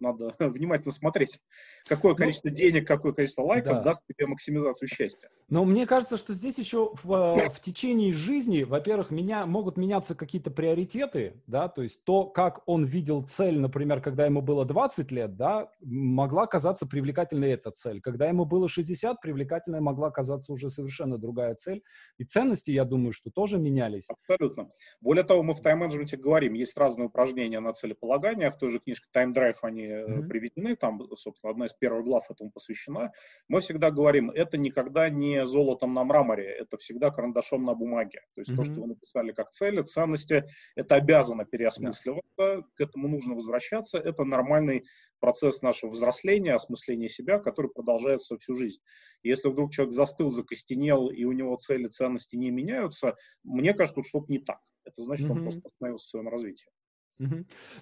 надо 0.00 0.34
внимательно 0.38 0.92
смотреть, 0.92 1.40
какое 1.86 2.12
ну, 2.12 2.16
количество 2.16 2.48
ну, 2.48 2.54
денег, 2.54 2.86
какое 2.86 3.12
количество 3.12 3.42
лайков 3.42 3.74
да. 3.74 3.82
даст 3.82 4.02
тебе 4.06 4.26
максимизацию 4.26 4.88
счастья. 4.88 5.28
Но 5.48 5.64
мне 5.64 5.86
кажется, 5.86 6.16
что 6.16 6.34
здесь 6.34 6.58
еще 6.58 6.92
в, 7.02 7.12
э, 7.12 7.50
в 7.50 7.60
течение 7.60 8.12
жизни, 8.12 8.62
во-первых, 8.62 9.10
меня, 9.10 9.46
могут 9.46 9.76
меняться 9.76 10.14
какие-то 10.14 10.50
приоритеты, 10.50 11.42
да, 11.46 11.68
то 11.68 11.82
есть 11.82 12.04
то, 12.04 12.24
как 12.24 12.62
он 12.66 12.84
видел 12.84 13.22
цель, 13.22 13.58
например, 13.58 14.00
когда 14.00 14.26
ему 14.26 14.42
было 14.42 14.64
20 14.64 15.10
лет, 15.12 15.36
да, 15.36 15.70
могла 15.80 16.46
казаться 16.46 16.86
привлекательной 16.86 17.50
эта 17.50 17.70
цель. 17.70 18.00
Когда 18.00 18.28
ему 18.28 18.44
было 18.44 18.68
60, 18.68 19.20
привлекательной 19.20 19.80
могла 19.80 20.10
казаться 20.10 20.52
уже 20.52 20.70
совершенно 20.70 21.18
другая 21.18 21.54
цель. 21.54 21.82
И 22.18 22.24
ценности, 22.24 22.70
я 22.70 22.84
думаю, 22.84 23.12
что 23.12 23.30
тоже 23.30 23.58
менялись. 23.58 24.08
Абсолютно. 24.08 24.70
Более 25.00 25.24
того, 25.24 25.42
мы 25.42 25.54
в 25.54 25.60
тайм-менеджменте 25.60 26.16
говорим, 26.16 26.54
есть 26.54 26.76
разные 26.76 27.06
упражнения 27.06 27.60
на 27.60 27.72
целеполагание, 27.72 28.50
в 28.50 28.56
той 28.56 28.70
же 28.70 28.78
книжке 28.78 29.06
Time 29.14 29.32
Drive 29.32 29.56
они 29.62 29.87
mm-hmm. 29.88 30.28
приведены, 30.28 30.76
там, 30.76 31.00
собственно, 31.16 31.52
одна 31.52 31.66
из 31.66 31.72
первых 31.72 32.04
глав 32.04 32.30
этому 32.30 32.50
посвящена, 32.50 33.12
мы 33.48 33.60
всегда 33.60 33.90
говорим, 33.90 34.30
это 34.30 34.56
никогда 34.56 35.08
не 35.10 35.44
золотом 35.46 35.94
на 35.94 36.04
мраморе, 36.04 36.44
это 36.44 36.76
всегда 36.78 37.10
карандашом 37.10 37.64
на 37.64 37.74
бумаге. 37.74 38.20
То 38.34 38.40
есть 38.40 38.50
mm-hmm. 38.50 38.56
то, 38.56 38.64
что 38.64 38.74
вы 38.74 38.86
написали 38.88 39.32
как 39.32 39.50
цели, 39.50 39.82
ценности, 39.82 40.44
это 40.76 40.96
обязано 40.96 41.44
переосмысливаться, 41.44 42.24
yeah. 42.38 42.62
к 42.74 42.80
этому 42.80 43.08
нужно 43.08 43.34
возвращаться, 43.34 43.98
это 43.98 44.24
нормальный 44.24 44.84
процесс 45.20 45.62
нашего 45.62 45.90
взросления, 45.90 46.54
осмысления 46.54 47.08
себя, 47.08 47.38
который 47.38 47.70
продолжается 47.70 48.36
всю 48.38 48.54
жизнь. 48.54 48.80
если 49.22 49.48
вдруг 49.48 49.72
человек 49.72 49.94
застыл, 49.94 50.30
закостенел, 50.30 51.08
и 51.08 51.24
у 51.24 51.32
него 51.32 51.56
цели, 51.56 51.88
ценности 51.88 52.36
не 52.36 52.50
меняются, 52.50 53.16
мне 53.42 53.74
кажется, 53.74 54.02
что 54.02 54.08
что-то 54.08 54.32
не 54.32 54.38
так. 54.38 54.58
Это 54.84 55.02
значит, 55.02 55.26
mm-hmm. 55.26 55.32
он 55.32 55.42
просто 55.42 55.62
остановился 55.64 56.06
в 56.06 56.10
своем 56.10 56.28
развитии. 56.28 56.70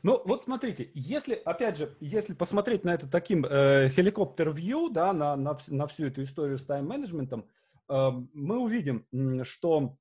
Ну, 0.02 0.22
вот 0.24 0.44
смотрите, 0.44 0.90
если, 0.94 1.34
опять 1.34 1.76
же, 1.76 1.94
если 2.00 2.34
посмотреть 2.34 2.84
на 2.84 2.94
это 2.94 3.06
таким 3.08 3.44
э, 3.44 3.88
хеликоптер-вью, 3.90 4.88
да, 4.88 5.12
на, 5.12 5.36
на, 5.36 5.58
на 5.68 5.86
всю 5.86 6.06
эту 6.06 6.22
историю 6.22 6.58
с 6.58 6.64
тайм-менеджментом, 6.64 7.46
э, 7.88 8.10
мы 8.32 8.58
увидим, 8.58 9.06
что 9.44 9.98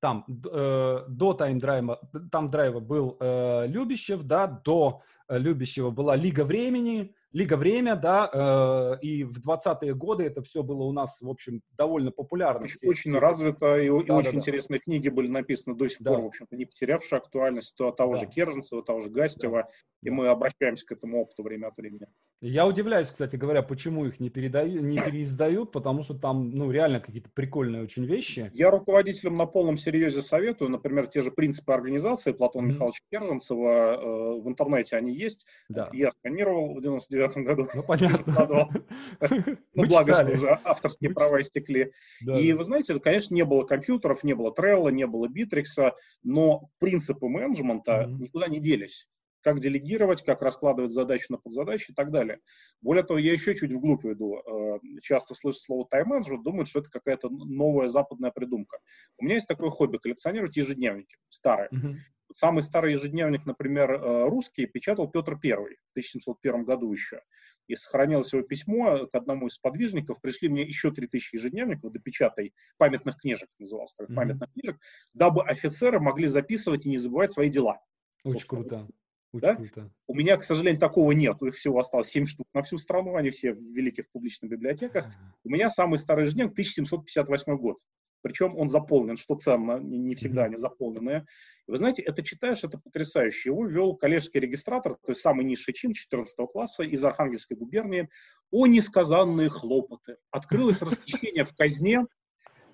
там 0.00 0.24
э, 0.28 1.04
до 1.08 1.34
тайм-драйва, 1.34 2.00
там 2.30 2.48
драйва 2.48 2.80
был 2.80 3.16
э, 3.20 3.66
Любящев, 3.66 4.22
да, 4.24 4.46
до 4.46 5.02
э, 5.28 5.38
Любящего 5.38 5.90
была 5.90 6.16
Лига 6.16 6.44
Времени, 6.44 7.14
Лига 7.32 7.56
Время, 7.56 7.96
да, 7.96 8.30
э, 8.32 8.98
и 9.00 9.24
в 9.24 9.38
20-е 9.38 9.94
годы 9.94 10.24
это 10.24 10.42
все 10.42 10.62
было 10.62 10.82
у 10.82 10.92
нас, 10.92 11.20
в 11.22 11.28
общем, 11.28 11.62
довольно 11.76 12.10
популярно. 12.10 12.64
Очень, 12.64 12.74
все, 12.74 12.88
очень 12.88 13.10
все... 13.12 13.20
развито, 13.20 13.78
и, 13.78 13.88
да, 13.88 13.96
и 13.96 14.04
да, 14.04 14.16
очень 14.16 14.32
да, 14.32 14.36
интересные 14.38 14.80
да. 14.80 14.84
книги 14.84 15.08
были 15.08 15.28
написаны 15.28 15.74
до 15.74 15.88
сих 15.88 16.02
да. 16.02 16.12
пор, 16.12 16.20
в 16.22 16.26
общем-то, 16.26 16.56
не 16.56 16.66
потерявшие 16.66 17.18
актуальность, 17.18 17.74
то 17.76 17.90
того 17.90 18.14
да. 18.14 18.20
же 18.20 18.26
Керженцева, 18.26 18.82
того 18.82 19.00
же 19.00 19.10
Гастева, 19.10 19.62
да. 19.62 19.68
и 20.02 20.10
мы 20.10 20.28
обращаемся 20.28 20.86
к 20.86 20.92
этому 20.92 21.22
опыту 21.22 21.42
время 21.42 21.68
от 21.68 21.76
времени. 21.76 22.06
Я 22.44 22.66
удивляюсь, 22.66 23.08
кстати 23.08 23.36
говоря, 23.36 23.62
почему 23.62 24.04
их 24.04 24.18
не, 24.18 24.28
передают, 24.28 24.82
не 24.82 24.98
переиздают, 24.98 25.70
потому 25.70 26.02
что 26.02 26.14
там, 26.14 26.50
ну, 26.50 26.72
реально 26.72 26.98
какие-то 26.98 27.30
прикольные 27.32 27.84
очень 27.84 28.04
вещи. 28.04 28.50
Я 28.52 28.72
руководителям 28.72 29.36
на 29.36 29.46
полном 29.46 29.76
серьезе 29.76 30.22
советую, 30.22 30.72
например, 30.72 31.06
те 31.06 31.22
же 31.22 31.30
принципы 31.30 31.72
организации 31.72 32.32
Платона 32.32 32.66
mm-hmm. 32.66 32.70
Михайловича 32.70 33.04
Керженцева, 33.12 33.94
э, 33.94 34.40
в 34.40 34.48
интернете 34.48 34.96
они 34.96 35.14
есть, 35.14 35.46
да. 35.68 35.88
я 35.92 36.10
сканировал 36.10 36.74
в 36.74 36.82
99 36.82 37.08
девятом 37.08 37.44
году. 37.44 37.68
Ну, 37.74 37.82
понятно. 37.84 38.68
Ну, 39.74 39.86
благо, 39.86 40.14
что 40.14 40.32
уже 40.32 40.58
авторские 40.64 41.14
права 41.14 41.40
истекли. 41.40 41.92
И 42.26 42.52
вы 42.52 42.64
знаете, 42.64 42.98
конечно, 42.98 43.34
не 43.34 43.44
было 43.44 43.62
компьютеров, 43.62 44.24
не 44.24 44.34
было 44.34 44.52
Trello, 44.52 44.90
не 44.90 45.06
было 45.06 45.28
Битрикса, 45.28 45.94
но 46.24 46.68
принципы 46.78 47.28
менеджмента 47.28 48.06
никуда 48.06 48.48
не 48.48 48.60
делись 48.60 49.06
как 49.42 49.60
делегировать, 49.60 50.22
как 50.22 50.40
раскладывать 50.42 50.92
задачи 50.92 51.26
на 51.28 51.38
подзадачи 51.38 51.90
и 51.90 51.94
так 51.94 52.10
далее. 52.10 52.38
Более 52.80 53.02
того, 53.02 53.18
я 53.18 53.32
еще 53.32 53.54
чуть 53.54 53.72
вглубь 53.72 54.04
веду. 54.04 54.38
Э, 54.38 54.78
часто 55.02 55.34
слышу 55.34 55.58
слово 55.58 55.86
тайм-менеджмент, 55.90 56.42
думают, 56.42 56.68
что 56.68 56.80
это 56.80 56.90
какая-то 56.90 57.28
новая 57.28 57.88
западная 57.88 58.30
придумка. 58.30 58.78
У 59.18 59.24
меня 59.24 59.34
есть 59.34 59.48
такое 59.48 59.70
хобби– 59.70 59.96
коллекционировать 60.02 60.56
ежедневники 60.56 61.16
старые. 61.28 61.68
Uh-huh. 61.72 61.94
Самый 62.34 62.62
старый 62.62 62.92
ежедневник, 62.92 63.44
например, 63.44 63.92
э, 63.92 64.28
русский, 64.28 64.66
печатал 64.66 65.08
Петр 65.10 65.38
I 65.42 65.52
в 65.52 65.92
1701 65.92 66.64
году 66.64 66.90
еще. 66.92 67.20
и 67.68 67.74
сохранилось 67.74 68.32
его 68.32 68.42
письмо 68.42 69.06
к 69.06 69.14
одному 69.14 69.46
из 69.46 69.58
подвижников. 69.58 70.20
Пришли 70.20 70.48
мне 70.48 70.62
еще 70.62 70.90
3000 70.90 71.36
ежедневников, 71.36 71.92
допечатай, 71.92 72.52
памятных 72.76 73.16
книжек 73.16 73.48
назывался, 73.58 73.94
mm-hmm. 74.00 74.14
памятных 74.14 74.52
книжек, 74.52 74.80
дабы 75.14 75.44
офицеры 75.44 76.00
могли 76.00 76.26
записывать 76.26 76.86
и 76.86 76.90
не 76.90 76.98
забывать 76.98 77.32
свои 77.32 77.50
дела. 77.50 77.80
Очень 78.24 78.40
собственно. 78.40 78.62
круто. 78.62 78.88
Очень 79.32 79.40
да? 79.40 79.54
круто. 79.56 79.90
У 80.06 80.14
меня, 80.14 80.36
к 80.36 80.44
сожалению, 80.44 80.80
такого 80.80 81.12
нет. 81.12 81.40
Их 81.42 81.54
всего 81.54 81.78
осталось 81.78 82.08
7 82.08 82.26
штук 82.26 82.46
на 82.52 82.62
всю 82.62 82.78
страну, 82.78 83.16
они 83.16 83.30
все 83.30 83.52
в 83.52 83.60
великих 83.60 84.10
публичных 84.10 84.50
библиотеках. 84.50 85.06
У 85.44 85.48
меня 85.48 85.70
самый 85.70 85.98
старый 85.98 86.24
ежедневник 86.24 86.52
1758 86.52 87.56
год. 87.56 87.78
Причем 88.22 88.56
он 88.56 88.68
заполнен, 88.68 89.16
что 89.16 89.34
ценно, 89.34 89.78
не 89.78 90.14
всегда 90.14 90.44
они 90.44 90.56
заполненные. 90.56 91.26
Вы 91.66 91.76
знаете, 91.76 92.02
это 92.02 92.22
читаешь, 92.22 92.62
это 92.62 92.78
потрясающе. 92.78 93.50
Его 93.50 93.66
вел 93.66 93.96
коллежский 93.96 94.38
регистратор, 94.38 94.94
то 94.94 95.10
есть 95.10 95.20
самый 95.20 95.44
низший 95.44 95.74
чин 95.74 95.92
14 95.92 96.36
класса 96.52 96.84
из 96.84 97.02
Архангельской 97.02 97.56
губернии. 97.56 98.08
О 98.52 98.66
несказанные 98.66 99.48
хлопоты. 99.48 100.18
Открылось 100.30 100.80
рассечение 100.82 101.44
в 101.44 101.54
казне, 101.54 102.06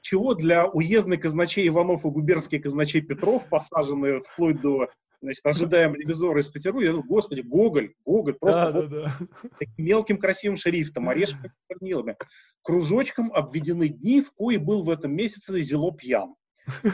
чего 0.02 0.34
для 0.34 0.66
уездной 0.66 1.16
казначей 1.16 1.66
Иванов 1.68 2.04
и 2.04 2.10
губернский 2.10 2.58
казначей 2.58 3.00
Петров, 3.00 3.48
посаженные 3.48 4.20
вплоть 4.20 4.60
до 4.60 4.90
значит, 5.20 5.44
ожидаем 5.44 5.94
ревизора 5.94 6.40
из 6.40 6.48
Петербурга, 6.48 6.86
я 6.86 6.92
думаю, 6.92 7.08
господи, 7.08 7.40
Гоголь, 7.40 7.94
Гоголь, 8.04 8.34
просто 8.34 8.72
да, 8.72 8.82
да, 8.82 8.88
да. 8.88 9.50
таким 9.58 9.84
мелким 9.84 10.18
красивым 10.18 10.56
шрифтом, 10.56 11.08
орешками 11.08 11.52
чернилами, 11.70 12.16
кружочком 12.62 13.32
обведены 13.32 13.88
дни, 13.88 14.20
в 14.20 14.32
кои 14.32 14.56
был 14.56 14.82
в 14.82 14.90
этом 14.90 15.14
месяце 15.14 15.60
зело 15.60 15.92
пьян. 15.92 16.34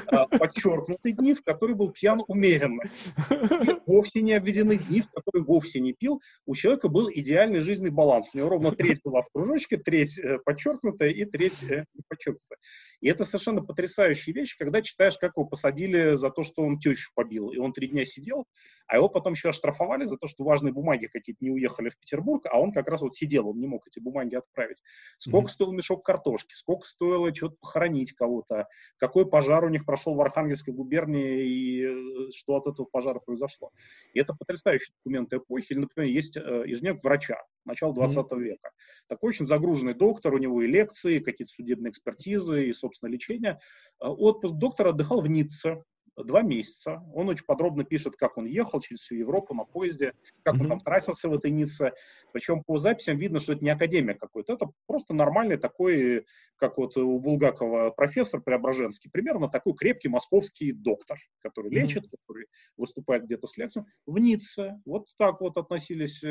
А, 0.07 0.27
подчеркнуты 0.27 1.13
дни, 1.13 1.35
в 1.35 1.43
которые 1.43 1.77
был 1.77 1.91
пьян 1.91 2.23
умеренно. 2.29 2.83
И 3.31 3.77
вовсе 3.87 4.23
не 4.23 4.33
обведены 4.33 4.77
дни, 4.79 5.03
в 5.03 5.11
которые 5.11 5.45
вовсе 5.45 5.81
не 5.81 5.93
пил. 5.93 6.21
У 6.47 6.55
человека 6.55 6.89
был 6.89 7.11
идеальный 7.11 7.61
жизненный 7.61 7.91
баланс. 7.91 8.31
У 8.35 8.39
него 8.39 8.51
ровно 8.51 8.73
треть 8.73 9.01
была 9.05 9.23
в 9.23 9.29
кружочке, 9.33 9.77
треть 9.77 10.19
э, 10.19 10.39
подчеркнутая 10.45 11.11
и 11.11 11.25
треть 11.25 11.63
э, 11.65 11.85
не 11.95 12.03
подчеркнутая. 12.09 12.59
И 13.01 13.09
это 13.09 13.25
совершенно 13.25 13.63
потрясающая 13.63 14.33
вещь, 14.33 14.57
когда 14.57 14.81
читаешь, 14.81 15.19
как 15.19 15.33
его 15.37 15.45
посадили 15.45 16.15
за 16.15 16.31
то, 16.31 16.43
что 16.43 16.63
он 16.63 16.79
тещу 16.79 17.11
побил, 17.15 17.51
и 17.51 17.59
он 17.59 17.73
три 17.73 17.89
дня 17.89 18.05
сидел, 18.05 18.47
а 18.87 18.97
его 18.97 19.09
потом 19.09 19.35
еще 19.35 19.51
оштрафовали 19.51 20.07
за 20.07 20.17
то, 20.17 20.27
что 20.27 20.45
важные 20.45 20.73
бумаги 20.73 21.07
какие-то 21.13 21.45
не 21.45 21.51
уехали 21.51 21.91
в 21.91 21.99
Петербург, 21.99 22.47
а 22.51 22.59
он 22.59 22.73
как 22.73 22.89
раз 22.89 23.03
вот 23.03 23.15
сидел, 23.15 23.49
он 23.49 23.59
не 23.59 23.67
мог 23.67 23.87
эти 23.87 23.99
бумаги 23.99 24.37
отправить. 24.37 24.83
Сколько 25.19 25.49
mm-hmm. 25.49 25.53
стоил 25.53 25.73
мешок 25.73 26.05
картошки, 26.05 26.55
сколько 26.55 26.87
стоило 26.87 27.35
что-то 27.35 27.57
похоронить 27.61 28.13
кого-то, 28.13 28.69
какой 28.97 29.29
пожар 29.29 29.64
у 29.67 29.71
них 29.71 29.85
прошел 29.85 30.15
в 30.15 30.21
Архангельской 30.21 30.73
губернии 30.73 31.47
и 31.47 31.85
э, 31.85 32.31
что 32.35 32.57
от 32.57 32.67
этого 32.67 32.87
пожара 32.87 33.21
произошло. 33.21 33.71
И 34.13 34.21
это 34.21 34.35
потрясающие 34.35 34.95
документы 34.99 35.37
эпохи. 35.37 35.73
Или, 35.73 35.81
например, 35.81 36.11
есть 36.11 36.37
э, 36.37 36.65
ежедневник 36.67 37.03
врача 37.03 37.43
начала 37.65 37.95
20 37.95 38.17
mm-hmm. 38.17 38.41
века. 38.41 38.71
Такой 39.09 39.29
очень 39.29 39.47
загруженный 39.47 39.95
доктор, 39.95 40.35
у 40.35 40.39
него 40.39 40.63
и 40.63 40.67
лекции, 40.67 41.19
какие-то 41.19 41.53
судебные 41.53 41.91
экспертизы, 41.91 42.67
и, 42.67 42.73
собственно, 42.73 43.11
лечение. 43.11 43.59
Э, 44.01 44.07
отпуск 44.07 44.55
доктора 44.57 44.91
отдыхал 44.91 45.21
в 45.21 45.27
Ницце, 45.27 45.83
два 46.17 46.43
месяца. 46.43 47.03
Он 47.15 47.29
очень 47.29 47.45
подробно 47.45 47.85
пишет, 47.85 48.17
как 48.17 48.37
он 48.37 48.47
ехал 48.47 48.81
через 48.81 49.01
всю 49.01 49.17
Европу 49.17 49.55
на 49.55 49.65
поезде, 49.65 50.13
как 50.43 50.55
mm-hmm. 50.55 50.61
он 50.61 50.69
там 50.69 50.81
тратился 50.81 51.29
в 51.29 51.35
этой 51.35 51.51
Ницце. 51.51 51.93
Причем 52.33 52.63
по 52.63 52.79
записям 52.79 53.19
видно, 53.19 53.41
что 53.41 53.55
это 53.55 53.65
не 53.65 53.71
академия 53.71 54.15
какой-то, 54.15 54.53
это 54.53 54.71
просто 54.87 55.15
нормальный 55.15 55.57
такой, 55.57 56.27
как 56.57 56.79
вот 56.79 56.97
у 56.97 57.19
Булгакова 57.19 57.91
профессор 57.91 58.41
Преображенский, 58.41 59.11
примерно 59.11 59.49
такой 59.49 59.75
крепкий 59.75 60.09
московский 60.09 60.73
доктор, 60.73 61.19
который 61.41 61.71
mm-hmm. 61.71 61.75
лечит, 61.75 62.05
который 62.09 62.47
выступает 62.77 63.25
где-то 63.25 63.47
с 63.47 63.57
лекцией. 63.57 63.87
В 64.07 64.19
Ницце 64.19 64.81
вот 64.85 65.07
так 65.19 65.41
вот 65.41 65.57
относились 65.57 66.23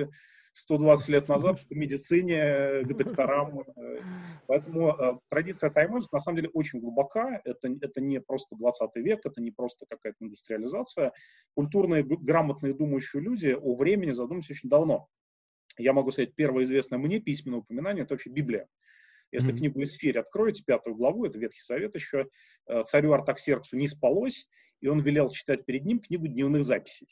120 0.53 1.09
лет 1.09 1.27
назад 1.27 1.59
к 1.59 1.71
медицине, 1.71 2.83
к 2.83 2.93
докторам. 2.95 3.63
Поэтому 4.47 4.89
э, 4.89 5.17
традиция 5.29 5.69
тайм 5.69 5.93
на 6.11 6.19
самом 6.19 6.35
деле 6.35 6.49
очень 6.49 6.79
глубока. 6.79 7.41
Это, 7.43 7.69
это 7.81 8.01
не 8.01 8.19
просто 8.19 8.55
20 8.55 8.89
век, 8.97 9.21
это 9.25 9.41
не 9.41 9.51
просто 9.51 9.85
какая-то 9.89 10.17
индустриализация. 10.23 11.11
Культурные, 11.55 12.03
грамотные, 12.03 12.73
думающие 12.73 13.21
люди 13.21 13.57
о 13.59 13.75
времени 13.75 14.11
задумываются 14.11 14.53
очень 14.53 14.69
давно. 14.69 15.07
Я 15.77 15.93
могу 15.93 16.11
сказать, 16.11 16.35
первое 16.35 16.65
известное 16.65 16.99
мне 16.99 17.19
письменное 17.19 17.59
упоминание– 17.59 18.03
это 18.05 18.13
вообще 18.13 18.29
Библия. 18.29 18.67
Если 19.31 19.51
mm-hmm. 19.51 19.57
книгу 19.57 19.81
«Исфирь» 19.81 20.19
откроете, 20.19 20.63
пятую 20.63 20.95
главу, 20.95 21.25
это 21.25 21.39
Ветхий 21.39 21.61
Совет 21.61 21.95
еще, 21.95 22.27
э, 22.67 22.83
царю 22.83 23.13
Артаксерксу 23.13 23.75
не 23.75 23.87
спалось, 23.87 24.47
и 24.81 24.87
он 24.87 24.99
велел 24.99 25.29
читать 25.29 25.65
перед 25.65 25.85
ним 25.85 25.99
книгу 25.99 26.27
дневных 26.27 26.63
записей. 26.63 27.07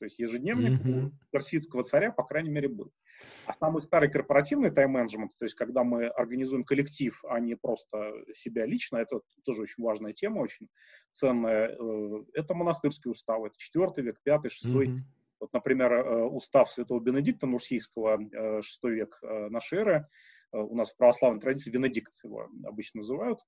То 0.00 0.06
есть 0.06 0.18
ежедневник 0.18 0.80
mm-hmm. 0.80 1.04
у 1.08 1.12
персидского 1.30 1.84
царя, 1.84 2.10
по 2.10 2.24
крайней 2.24 2.48
мере, 2.48 2.68
был. 2.68 2.90
А 3.44 3.52
самый 3.52 3.82
старый 3.82 4.10
корпоративный 4.10 4.70
тайм-менеджмент, 4.70 5.32
то 5.38 5.44
есть 5.44 5.54
когда 5.54 5.84
мы 5.84 6.06
организуем 6.06 6.64
коллектив, 6.64 7.22
а 7.28 7.38
не 7.38 7.54
просто 7.54 8.14
себя 8.34 8.64
лично, 8.64 8.96
это 8.96 9.20
тоже 9.44 9.62
очень 9.62 9.84
важная 9.84 10.14
тема, 10.14 10.38
очень 10.40 10.68
ценная. 11.12 11.76
Э, 11.78 12.24
это 12.32 12.54
монастырские 12.54 13.12
уставы, 13.12 13.48
это 13.48 13.58
4 13.58 13.92
век, 13.98 14.22
5, 14.22 14.50
6. 14.50 14.66
Mm-hmm. 14.66 14.98
Вот, 15.40 15.52
например, 15.52 15.92
э, 15.92 16.24
устав 16.24 16.70
святого 16.70 17.00
Бенедикта 17.00 17.46
Нурсийского, 17.46 18.18
6 18.62 18.80
э, 18.82 18.88
век 18.88 19.18
нашей 19.22 19.80
эры, 19.80 20.08
у 20.52 20.74
нас 20.74 20.92
в 20.92 20.96
православной 20.96 21.40
традиции 21.42 21.70
Венедикт 21.70 22.12
его 22.24 22.48
обычно 22.64 22.98
называют. 22.98 23.38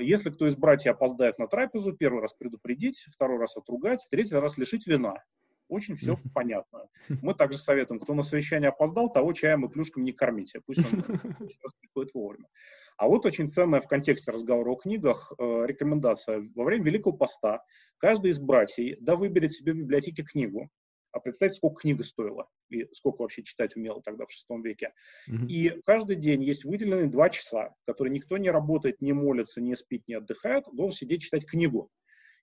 Если 0.00 0.30
кто 0.30 0.46
из 0.46 0.56
братьев 0.56 0.94
опоздает 0.94 1.38
на 1.38 1.46
трапезу, 1.46 1.92
первый 1.92 2.22
раз 2.22 2.32
предупредить, 2.34 3.04
второй 3.12 3.38
раз 3.38 3.56
отругать, 3.56 4.06
третий 4.10 4.34
раз 4.34 4.56
лишить 4.56 4.86
вина. 4.86 5.22
Очень 5.68 5.96
все 5.96 6.18
понятно. 6.34 6.88
Мы 7.22 7.34
также 7.34 7.58
советуем, 7.58 8.00
кто 8.00 8.14
на 8.14 8.22
совещание 8.22 8.70
опоздал, 8.70 9.12
того 9.12 9.32
чаем 9.32 9.66
и 9.66 9.68
плюшком 9.68 10.04
не 10.04 10.12
кормите. 10.12 10.60
Пусть 10.64 10.80
он 10.80 11.02
приходит 11.80 12.14
вовремя. 12.14 12.48
А 12.96 13.06
вот 13.06 13.26
очень 13.26 13.48
ценная 13.48 13.80
в 13.80 13.86
контексте 13.86 14.32
разговора 14.32 14.70
о 14.70 14.76
книгах 14.76 15.32
э, 15.38 15.64
рекомендация. 15.66 16.48
Во 16.54 16.64
время 16.64 16.84
Великого 16.84 17.16
Поста 17.16 17.62
каждый 17.98 18.32
из 18.32 18.40
братьев 18.40 18.96
да 19.00 19.14
выберет 19.14 19.52
себе 19.52 19.72
в 19.72 19.76
библиотеке 19.76 20.24
книгу, 20.24 20.68
а 21.12 21.20
представьте, 21.20 21.56
сколько 21.56 21.82
книга 21.82 22.04
стоила 22.04 22.48
и 22.70 22.86
сколько 22.92 23.22
вообще 23.22 23.42
читать 23.42 23.76
умело 23.76 24.02
тогда 24.02 24.26
в 24.26 24.32
шестом 24.32 24.62
веке. 24.62 24.92
Mm-hmm. 25.28 25.46
И 25.46 25.80
каждый 25.84 26.16
день 26.16 26.42
есть 26.42 26.64
выделенные 26.64 27.06
два 27.06 27.30
часа, 27.30 27.74
которые 27.86 28.12
никто 28.12 28.36
не 28.36 28.50
работает, 28.50 29.00
не 29.00 29.12
молится, 29.12 29.60
не 29.60 29.74
спит, 29.76 30.02
не 30.06 30.14
отдыхает, 30.14 30.64
должен 30.72 30.96
сидеть 30.96 31.22
читать 31.22 31.46
книгу. 31.46 31.90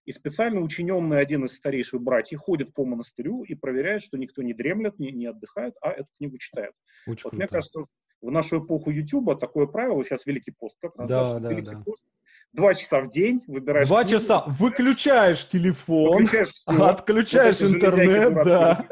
И 0.05 0.11
специально 0.11 0.61
учиненный 0.61 1.19
один 1.19 1.45
из 1.45 1.55
старейших 1.55 2.01
братьев 2.01 2.39
ходит 2.39 2.73
по 2.73 2.85
монастырю 2.85 3.43
и 3.43 3.55
проверяет, 3.55 4.03
что 4.03 4.17
никто 4.17 4.43
не 4.43 4.53
дремлет, 4.53 4.99
не, 4.99 5.11
не 5.11 5.25
отдыхает, 5.25 5.75
а 5.81 5.91
эту 5.91 6.07
книгу 6.17 6.37
читает. 6.37 6.73
Очень 7.07 7.23
вот 7.23 7.33
мне 7.33 7.47
кажется, 7.47 7.85
в 8.21 8.31
нашу 8.31 8.63
эпоху 8.63 8.91
YouTube 8.91 9.39
такое 9.39 9.67
правило, 9.67 10.03
сейчас 10.03 10.25
Великий 10.25 10.51
пост 10.51 10.77
как 10.81 10.95
раз, 10.95 11.09
да, 11.09 11.39
да, 11.39 11.49
Великий 11.49 11.75
да. 11.75 11.81
пост, 11.81 12.05
два 12.53 12.73
часа 12.73 13.01
в 13.01 13.07
день 13.07 13.43
выбираешь 13.47 13.87
Два 13.87 14.03
книгу, 14.03 14.19
часа, 14.19 14.43
выключаешь 14.47 15.47
телефон, 15.47 16.23
выключаешь 16.23 16.49
все, 16.49 16.83
отключаешь 16.83 17.61
интернет, 17.61 18.33
да. 18.33 18.87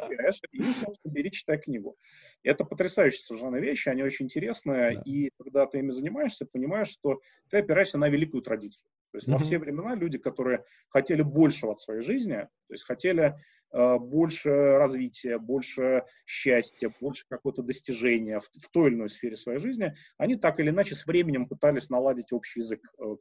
И, 0.51 0.63
собственно, 0.63 1.13
бери, 1.13 1.31
читай 1.31 1.57
книгу. 1.57 1.95
Это 2.43 2.63
потрясающие 2.63 3.19
совершенно 3.19 3.57
вещи, 3.57 3.89
они 3.89 4.03
очень 4.03 4.25
интересные, 4.25 4.95
да. 4.95 5.01
и 5.05 5.29
когда 5.41 5.65
ты 5.65 5.79
ими 5.79 5.89
занимаешься, 5.89 6.45
понимаешь, 6.45 6.89
что 6.89 7.19
ты 7.49 7.57
опираешься 7.57 7.97
на 7.97 8.09
великую 8.09 8.43
традицию. 8.43 8.85
То 9.13 9.17
есть 9.17 9.27
mm-hmm. 9.27 9.31
во 9.31 9.37
все 9.37 9.59
времена 9.59 9.93
люди, 9.93 10.17
которые 10.17 10.65
хотели 10.89 11.21
большего 11.21 11.73
от 11.73 11.79
своей 11.79 12.01
жизни, 12.01 12.33
то 12.33 12.73
есть 12.73 12.83
хотели 12.83 13.35
э, 13.71 13.97
больше 13.99 14.49
развития, 14.49 15.37
больше 15.37 16.03
счастья, 16.25 16.91
больше 16.99 17.23
какого-то 17.29 17.61
достижения 17.61 18.39
в, 18.39 18.45
в 18.59 18.69
той 18.71 18.89
или 18.89 18.95
иной 18.95 19.09
сфере 19.09 19.35
своей 19.35 19.59
жизни, 19.59 19.95
они 20.17 20.35
так 20.35 20.59
или 20.59 20.71
иначе 20.71 20.95
с 20.95 21.05
временем 21.05 21.47
пытались 21.47 21.91
наладить 21.91 22.33
общий 22.33 22.61
язык 22.61 22.81
э, 22.97 23.03
в, 23.03 23.19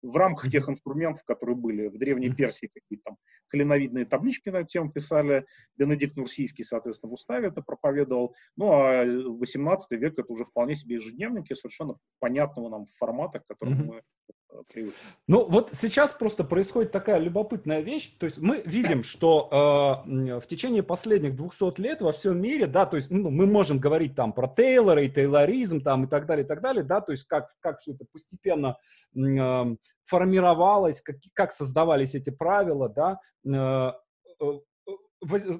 в 0.00 0.16
рамках 0.16 0.50
тех 0.50 0.70
инструментов, 0.70 1.22
которые 1.24 1.54
были. 1.54 1.88
В 1.88 1.98
Древней 1.98 2.32
Персии 2.32 2.70
какие-то 2.72 3.10
там 3.10 3.16
клиновидные 3.48 4.06
таблички 4.06 4.48
на 4.48 4.60
эту 4.60 4.68
тему 4.68 4.90
писали, 4.90 5.44
Бенедикт 5.76 6.16
Нурсийский, 6.16 6.64
соответственно, 6.64 7.10
в 7.10 7.12
уставе 7.12 7.48
это 7.48 7.60
проповедовал. 7.60 8.34
Ну, 8.56 8.72
а 8.72 9.04
18 9.04 9.90
век 10.00 10.18
это 10.18 10.32
уже 10.32 10.44
вполне 10.44 10.74
себе 10.74 10.94
ежедневники 10.94 11.52
совершенно 11.52 11.98
понятного 12.20 12.70
нам 12.70 12.86
формата, 12.96 13.40
к 13.40 13.46
которому 13.46 13.84
мы 13.84 14.02
ну, 15.26 15.46
вот 15.48 15.70
сейчас 15.72 16.12
просто 16.12 16.44
происходит 16.44 16.92
такая 16.92 17.18
любопытная 17.18 17.80
вещь. 17.80 18.16
То 18.18 18.26
есть 18.26 18.38
мы 18.38 18.62
видим, 18.64 19.02
что 19.02 20.04
э, 20.06 20.40
в 20.40 20.46
течение 20.46 20.82
последних 20.82 21.36
200 21.36 21.80
лет 21.80 22.00
во 22.02 22.12
всем 22.12 22.40
мире, 22.40 22.66
да, 22.66 22.86
то 22.86 22.96
есть 22.96 23.10
ну, 23.10 23.30
мы 23.30 23.46
можем 23.46 23.78
говорить 23.78 24.14
там 24.14 24.32
про 24.32 24.48
Тейлора 24.48 25.02
и 25.02 25.08
тейлоризм 25.08 25.80
там 25.80 26.04
и 26.04 26.08
так 26.08 26.26
далее, 26.26 26.44
и 26.44 26.48
так 26.48 26.60
далее, 26.60 26.82
да, 26.82 27.00
то 27.00 27.12
есть 27.12 27.24
как, 27.24 27.50
как 27.60 27.80
все 27.80 27.92
это 27.92 28.04
постепенно 28.12 28.76
э, 29.16 29.76
формировалось, 30.06 31.00
как, 31.00 31.16
как 31.34 31.52
создавались 31.52 32.14
эти 32.14 32.30
правила, 32.30 32.88
да, 32.88 33.20
э, 33.46 33.92
э, 34.40 34.60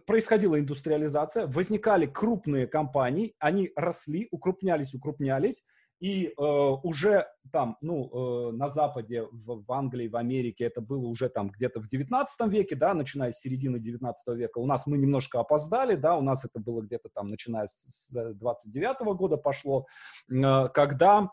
происходила 0.06 0.58
индустриализация, 0.58 1.46
возникали 1.46 2.06
крупные 2.06 2.66
компании, 2.66 3.34
они 3.38 3.70
росли, 3.76 4.28
укрупнялись, 4.30 4.94
укрупнялись, 4.94 5.64
и 6.00 6.28
э, 6.28 6.32
уже 6.38 7.26
там, 7.52 7.76
ну, 7.82 8.48
э, 8.48 8.52
на 8.52 8.70
Западе, 8.70 9.26
в, 9.30 9.62
в 9.66 9.72
Англии, 9.72 10.08
в 10.08 10.16
Америке 10.16 10.64
это 10.64 10.80
было 10.80 11.06
уже 11.06 11.28
там 11.28 11.50
где-то 11.50 11.80
в 11.80 11.88
19 11.88 12.52
веке, 12.52 12.74
да, 12.74 12.94
начиная 12.94 13.32
с 13.32 13.40
середины 13.40 13.78
19 13.78 14.36
века. 14.36 14.58
У 14.58 14.66
нас 14.66 14.86
мы 14.86 14.96
немножко 14.96 15.40
опоздали, 15.40 15.96
да, 15.96 16.16
у 16.16 16.22
нас 16.22 16.44
это 16.44 16.58
было 16.58 16.80
где-то 16.80 17.10
там, 17.14 17.28
начиная 17.28 17.66
с, 17.66 18.08
с 18.08 18.34
29 18.34 18.96
-го 19.02 19.14
года 19.14 19.36
пошло, 19.36 19.86
э, 20.30 20.68
когда, 20.68 21.30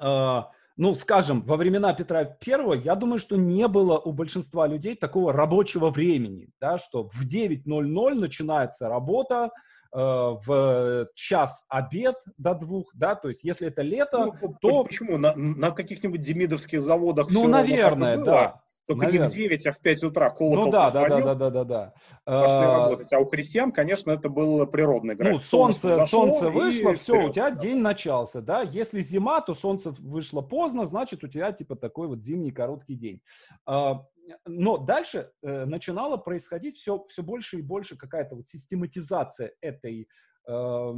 э, 0.00 0.42
ну, 0.76 0.94
скажем, 0.94 1.42
во 1.42 1.56
времена 1.56 1.94
Петра 1.94 2.24
Первого, 2.24 2.74
я 2.74 2.96
думаю, 2.96 3.20
что 3.20 3.36
не 3.36 3.68
было 3.68 3.96
у 3.96 4.12
большинства 4.12 4.66
людей 4.66 4.96
такого 4.96 5.32
рабочего 5.32 5.90
времени, 5.90 6.48
да, 6.60 6.78
что 6.78 7.08
в 7.08 7.24
9.00 7.24 8.14
начинается 8.14 8.88
работа, 8.88 9.50
в 9.92 11.08
час 11.14 11.66
обед 11.68 12.16
до 12.38 12.54
двух, 12.54 12.90
да, 12.94 13.14
то 13.14 13.28
есть 13.28 13.44
если 13.44 13.68
это 13.68 13.82
лето, 13.82 14.32
ну, 14.40 14.56
то... 14.60 14.84
Почему? 14.84 15.18
На, 15.18 15.34
на 15.36 15.70
каких-нибудь 15.70 16.22
демидовских 16.22 16.80
заводах 16.80 17.30
Ну, 17.30 17.46
наверное, 17.46 18.16
да. 18.16 18.62
Только 18.86 19.06
Наверное. 19.06 19.28
не 19.28 19.32
в 19.32 19.36
9, 19.36 19.66
а 19.68 19.72
в 19.72 19.78
5 19.78 20.04
утра 20.04 20.30
колокол 20.30 20.66
Ну 20.66 20.72
да, 20.72 20.90
да, 20.90 21.08
да, 21.08 21.20
да, 21.20 21.34
да, 21.34 21.50
да, 21.50 21.64
да. 21.64 21.94
Пошли 22.24 22.56
а, 22.56 22.82
работать. 22.82 23.12
А 23.12 23.18
у 23.20 23.26
крестьян, 23.26 23.70
конечно, 23.70 24.10
это 24.10 24.28
был 24.28 24.66
природный 24.66 25.14
график. 25.14 25.34
Ну, 25.34 25.40
солнце, 25.40 26.04
солнце 26.06 26.50
вышло, 26.50 26.94
все, 26.94 27.14
вперед. 27.14 27.30
у 27.30 27.32
тебя 27.32 27.50
день 27.52 27.78
начался, 27.78 28.40
да. 28.40 28.62
Если 28.62 29.00
зима, 29.00 29.40
то 29.40 29.54
солнце 29.54 29.94
вышло 29.98 30.40
поздно, 30.40 30.84
значит, 30.84 31.22
у 31.22 31.28
тебя 31.28 31.52
типа 31.52 31.76
такой 31.76 32.08
вот 32.08 32.22
зимний 32.22 32.50
короткий 32.50 32.96
день. 32.96 33.20
А, 33.66 34.04
но 34.46 34.78
дальше 34.78 35.32
э, 35.42 35.64
начинало 35.64 36.16
происходить 36.16 36.76
все, 36.76 37.04
все 37.08 37.22
больше 37.22 37.58
и 37.58 37.62
больше 37.62 37.96
какая-то 37.96 38.36
вот 38.36 38.48
систематизация 38.48 39.52
этой 39.60 40.08
э, 40.48 40.92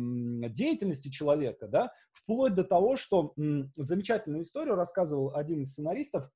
деятельности 0.50 1.08
человека, 1.08 1.68
да, 1.68 1.92
вплоть 2.12 2.54
до 2.54 2.64
того, 2.64 2.96
что 2.96 3.32
м, 3.36 3.72
замечательную 3.76 4.42
историю 4.42 4.74
рассказывал 4.74 5.34
один 5.34 5.62
из 5.62 5.72
сценаристов, 5.72 6.30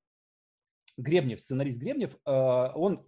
Гребнев, 0.97 1.41
сценарист 1.41 1.79
Гребнев, 1.79 2.15
э, 2.15 2.31
он 2.75 3.05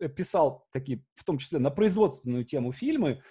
э, 0.00 0.08
писал 0.08 0.66
такие, 0.72 1.04
в 1.14 1.24
том 1.24 1.38
числе 1.38 1.58
на 1.58 1.70
производственную 1.70 2.44
тему 2.44 2.72
фильмы, 2.72 3.22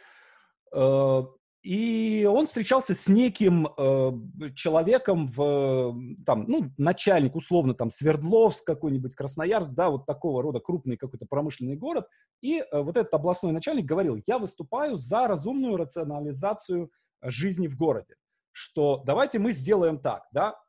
э, 0.73 1.21
и 1.63 2.27
он 2.29 2.45
встречался 2.45 2.93
с 2.93 3.07
неким 3.07 3.67
э, 3.67 4.11
человеком 4.53 5.27
в, 5.27 5.95
там, 6.25 6.43
ну, 6.45 6.69
начальник, 6.77 7.35
условно, 7.35 7.73
там, 7.73 7.89
Свердловск 7.89 8.65
какой-нибудь, 8.65 9.15
Красноярск, 9.15 9.71
да, 9.71 9.89
вот 9.89 10.05
такого 10.05 10.43
рода 10.43 10.59
крупный 10.59 10.97
какой-то 10.97 11.25
промышленный 11.25 11.77
город. 11.77 12.05
И 12.41 12.59
э, 12.59 12.65
вот 12.81 12.97
этот 12.97 13.13
областной 13.13 13.53
начальник 13.53 13.85
говорил, 13.85 14.21
я 14.27 14.39
выступаю 14.39 14.97
за 14.97 15.25
разумную 15.25 15.77
рационализацию 15.77 16.91
жизни 17.21 17.67
в 17.67 17.77
городе. 17.77 18.15
Что 18.51 19.01
давайте 19.05 19.39
мы 19.39 19.53
сделаем 19.53 19.99
так, 19.99 20.25
да, 20.33 20.59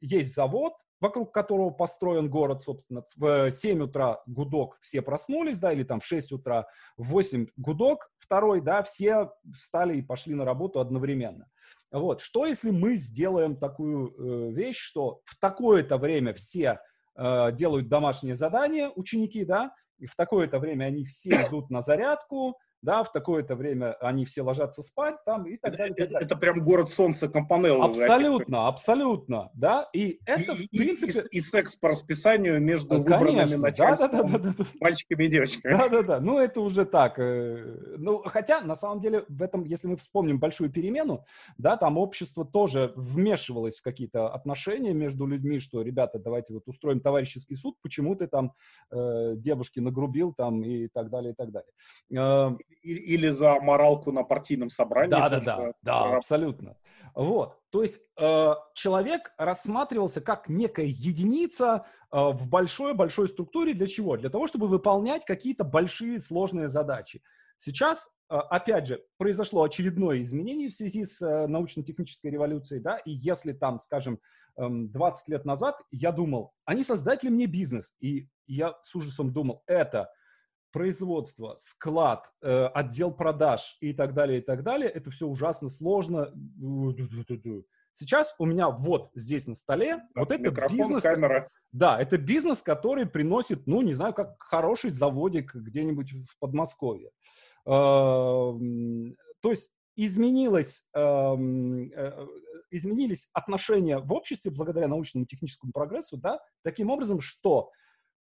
есть 0.00 0.34
завод, 0.34 0.74
вокруг 1.00 1.32
которого 1.32 1.70
построен 1.70 2.28
город, 2.28 2.62
собственно. 2.62 3.04
В 3.16 3.50
7 3.50 3.82
утра 3.82 4.20
гудок, 4.26 4.78
все 4.80 5.02
проснулись, 5.02 5.58
да, 5.58 5.72
или 5.72 5.84
там 5.84 6.00
в 6.00 6.06
6 6.06 6.32
утра, 6.32 6.66
в 6.96 7.08
8 7.08 7.46
гудок, 7.56 8.10
второй, 8.18 8.60
да, 8.60 8.82
все 8.82 9.30
встали 9.54 9.98
и 9.98 10.02
пошли 10.02 10.34
на 10.34 10.44
работу 10.44 10.80
одновременно. 10.80 11.48
Вот, 11.90 12.20
что 12.20 12.44
если 12.44 12.70
мы 12.70 12.96
сделаем 12.96 13.56
такую 13.56 14.12
э, 14.12 14.52
вещь, 14.52 14.78
что 14.78 15.20
в 15.24 15.38
такое-то 15.38 15.96
время 15.96 16.34
все 16.34 16.80
э, 17.16 17.52
делают 17.52 17.88
домашние 17.88 18.34
задания, 18.34 18.90
ученики, 18.94 19.44
да, 19.44 19.72
и 19.98 20.06
в 20.06 20.14
такое-то 20.14 20.58
время 20.58 20.84
они 20.84 21.04
все 21.04 21.46
идут 21.46 21.70
на 21.70 21.80
зарядку, 21.80 22.58
да, 22.82 23.02
в 23.02 23.12
такое-то 23.12 23.56
время 23.56 23.94
они 24.00 24.24
все 24.24 24.42
ложатся 24.42 24.82
спать 24.82 25.16
там 25.24 25.44
и 25.46 25.56
так 25.56 25.76
далее. 25.76 25.94
Это, 25.96 26.04
так 26.04 26.12
далее. 26.12 26.26
это 26.26 26.36
прям 26.36 26.64
город 26.64 26.90
солнца 26.90 27.28
Компанелло. 27.28 27.84
Абсолютно, 27.84 28.68
абсолютно, 28.68 29.50
да, 29.54 29.88
и 29.92 30.20
это 30.26 30.52
и, 30.52 30.66
в 30.66 30.70
принципе... 30.70 31.20
И, 31.30 31.36
и, 31.36 31.38
и 31.38 31.40
секс 31.40 31.76
по 31.76 31.88
расписанию 31.88 32.60
между 32.60 32.98
выбранными 32.98 33.56
начальством, 33.56 34.10
да, 34.10 34.22
да, 34.22 34.38
да, 34.38 34.54
да, 34.58 34.64
мальчиками 34.80 35.24
и 35.24 35.28
девочками. 35.28 35.72
Да-да-да, 35.72 36.20
ну 36.20 36.38
это 36.38 36.60
уже 36.60 36.84
так. 36.84 37.18
Э, 37.18 37.96
ну, 37.98 38.22
хотя, 38.26 38.60
на 38.60 38.74
самом 38.74 39.00
деле, 39.00 39.24
в 39.28 39.42
этом, 39.42 39.64
если 39.64 39.88
мы 39.88 39.96
вспомним 39.96 40.38
большую 40.38 40.70
перемену, 40.70 41.24
да, 41.56 41.76
там 41.76 41.98
общество 41.98 42.44
тоже 42.44 42.92
вмешивалось 42.96 43.78
в 43.78 43.82
какие-то 43.82 44.28
отношения 44.28 44.92
между 44.92 45.26
людьми, 45.26 45.58
что, 45.58 45.82
ребята, 45.82 46.18
давайте 46.18 46.54
вот 46.54 46.62
устроим 46.66 47.00
товарищеский 47.00 47.56
суд, 47.56 47.76
почему 47.82 48.14
ты 48.14 48.26
там 48.26 48.52
э, 48.90 49.34
девушке 49.36 49.80
нагрубил 49.80 50.32
там 50.32 50.62
и 50.62 50.88
так 50.88 51.10
далее, 51.10 51.32
и 51.32 51.34
так 51.34 51.50
далее. 51.50 52.58
Э, 52.70 52.88
или 52.88 53.30
за 53.30 53.60
моралку 53.60 54.12
на 54.12 54.22
партийном 54.22 54.70
собрании. 54.70 55.10
Да, 55.10 55.28
да, 55.28 55.40
да, 55.40 55.72
да, 55.82 56.16
абсолютно. 56.16 56.76
Вот, 57.14 57.58
то 57.70 57.82
есть 57.82 58.00
э, 58.20 58.54
человек 58.74 59.32
рассматривался 59.38 60.20
как 60.20 60.48
некая 60.48 60.86
единица 60.86 61.86
э, 62.12 62.16
в 62.16 62.48
большой-большой 62.48 63.28
структуре 63.28 63.74
для 63.74 63.86
чего? 63.86 64.16
Для 64.16 64.30
того, 64.30 64.46
чтобы 64.46 64.68
выполнять 64.68 65.24
какие-то 65.24 65.64
большие 65.64 66.20
сложные 66.20 66.68
задачи. 66.68 67.22
Сейчас, 67.56 68.10
э, 68.30 68.36
опять 68.36 68.86
же, 68.86 69.02
произошло 69.16 69.64
очередное 69.64 70.20
изменение 70.22 70.68
в 70.68 70.74
связи 70.74 71.04
с 71.04 71.20
э, 71.20 71.46
научно-технической 71.48 72.30
революцией, 72.30 72.80
да, 72.80 72.98
и 72.98 73.10
если 73.10 73.52
там, 73.52 73.80
скажем, 73.80 74.20
э, 74.56 74.62
эм, 74.62 74.90
20 74.92 75.28
лет 75.28 75.44
назад 75.44 75.80
я 75.90 76.12
думал, 76.12 76.52
они 76.64 76.84
создатели 76.84 77.30
мне 77.30 77.46
бизнес, 77.46 77.94
и 78.00 78.28
я 78.46 78.74
с 78.82 78.94
ужасом 78.94 79.32
думал, 79.32 79.62
это 79.66 80.10
производство, 80.72 81.56
склад, 81.58 82.30
э, 82.42 82.66
отдел 82.66 83.12
продаж 83.12 83.76
и 83.80 83.92
так 83.92 84.14
далее, 84.14 84.40
и 84.40 84.42
так 84.42 84.62
далее, 84.62 84.90
это 84.90 85.10
все 85.10 85.26
ужасно 85.26 85.68
сложно. 85.68 86.32
Сейчас 87.94 88.34
у 88.38 88.46
меня 88.46 88.70
вот 88.70 89.10
здесь 89.14 89.46
на 89.46 89.54
столе 89.54 89.96
да, 90.14 90.20
вот 90.20 90.30
это 90.30 90.68
бизнес. 90.68 91.02
Камера. 91.02 91.50
Да, 91.72 92.00
это 92.00 92.16
бизнес, 92.16 92.62
который 92.62 93.06
приносит, 93.06 93.66
ну, 93.66 93.82
не 93.82 93.92
знаю, 93.92 94.14
как 94.14 94.40
хороший 94.40 94.90
заводик 94.90 95.54
где-нибудь 95.54 96.12
в 96.12 96.38
Подмосковье. 96.38 97.10
Э, 97.66 97.70
то 97.70 99.50
есть 99.50 99.72
изменилось, 99.96 100.88
эм, 100.94 101.90
э, 101.90 102.26
изменились 102.70 103.28
отношения 103.32 103.98
в 103.98 104.12
обществе 104.12 104.52
благодаря 104.52 104.86
научному 104.86 105.24
и 105.24 105.26
техническому 105.26 105.72
прогрессу, 105.72 106.16
да, 106.16 106.40
таким 106.62 106.90
образом, 106.90 107.20
что 107.20 107.70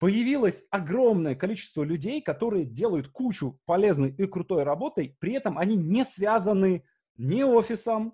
появилось 0.03 0.65
огромное 0.69 1.33
количество 1.33 1.81
людей, 1.81 2.21
которые 2.21 2.65
делают 2.65 3.07
кучу 3.07 3.57
полезной 3.65 4.09
и 4.09 4.25
крутой 4.27 4.63
работы, 4.63 5.15
при 5.19 5.31
этом 5.31 5.57
они 5.57 5.77
не 5.77 6.03
связаны 6.03 6.83
ни 7.15 7.41
офисом, 7.41 8.13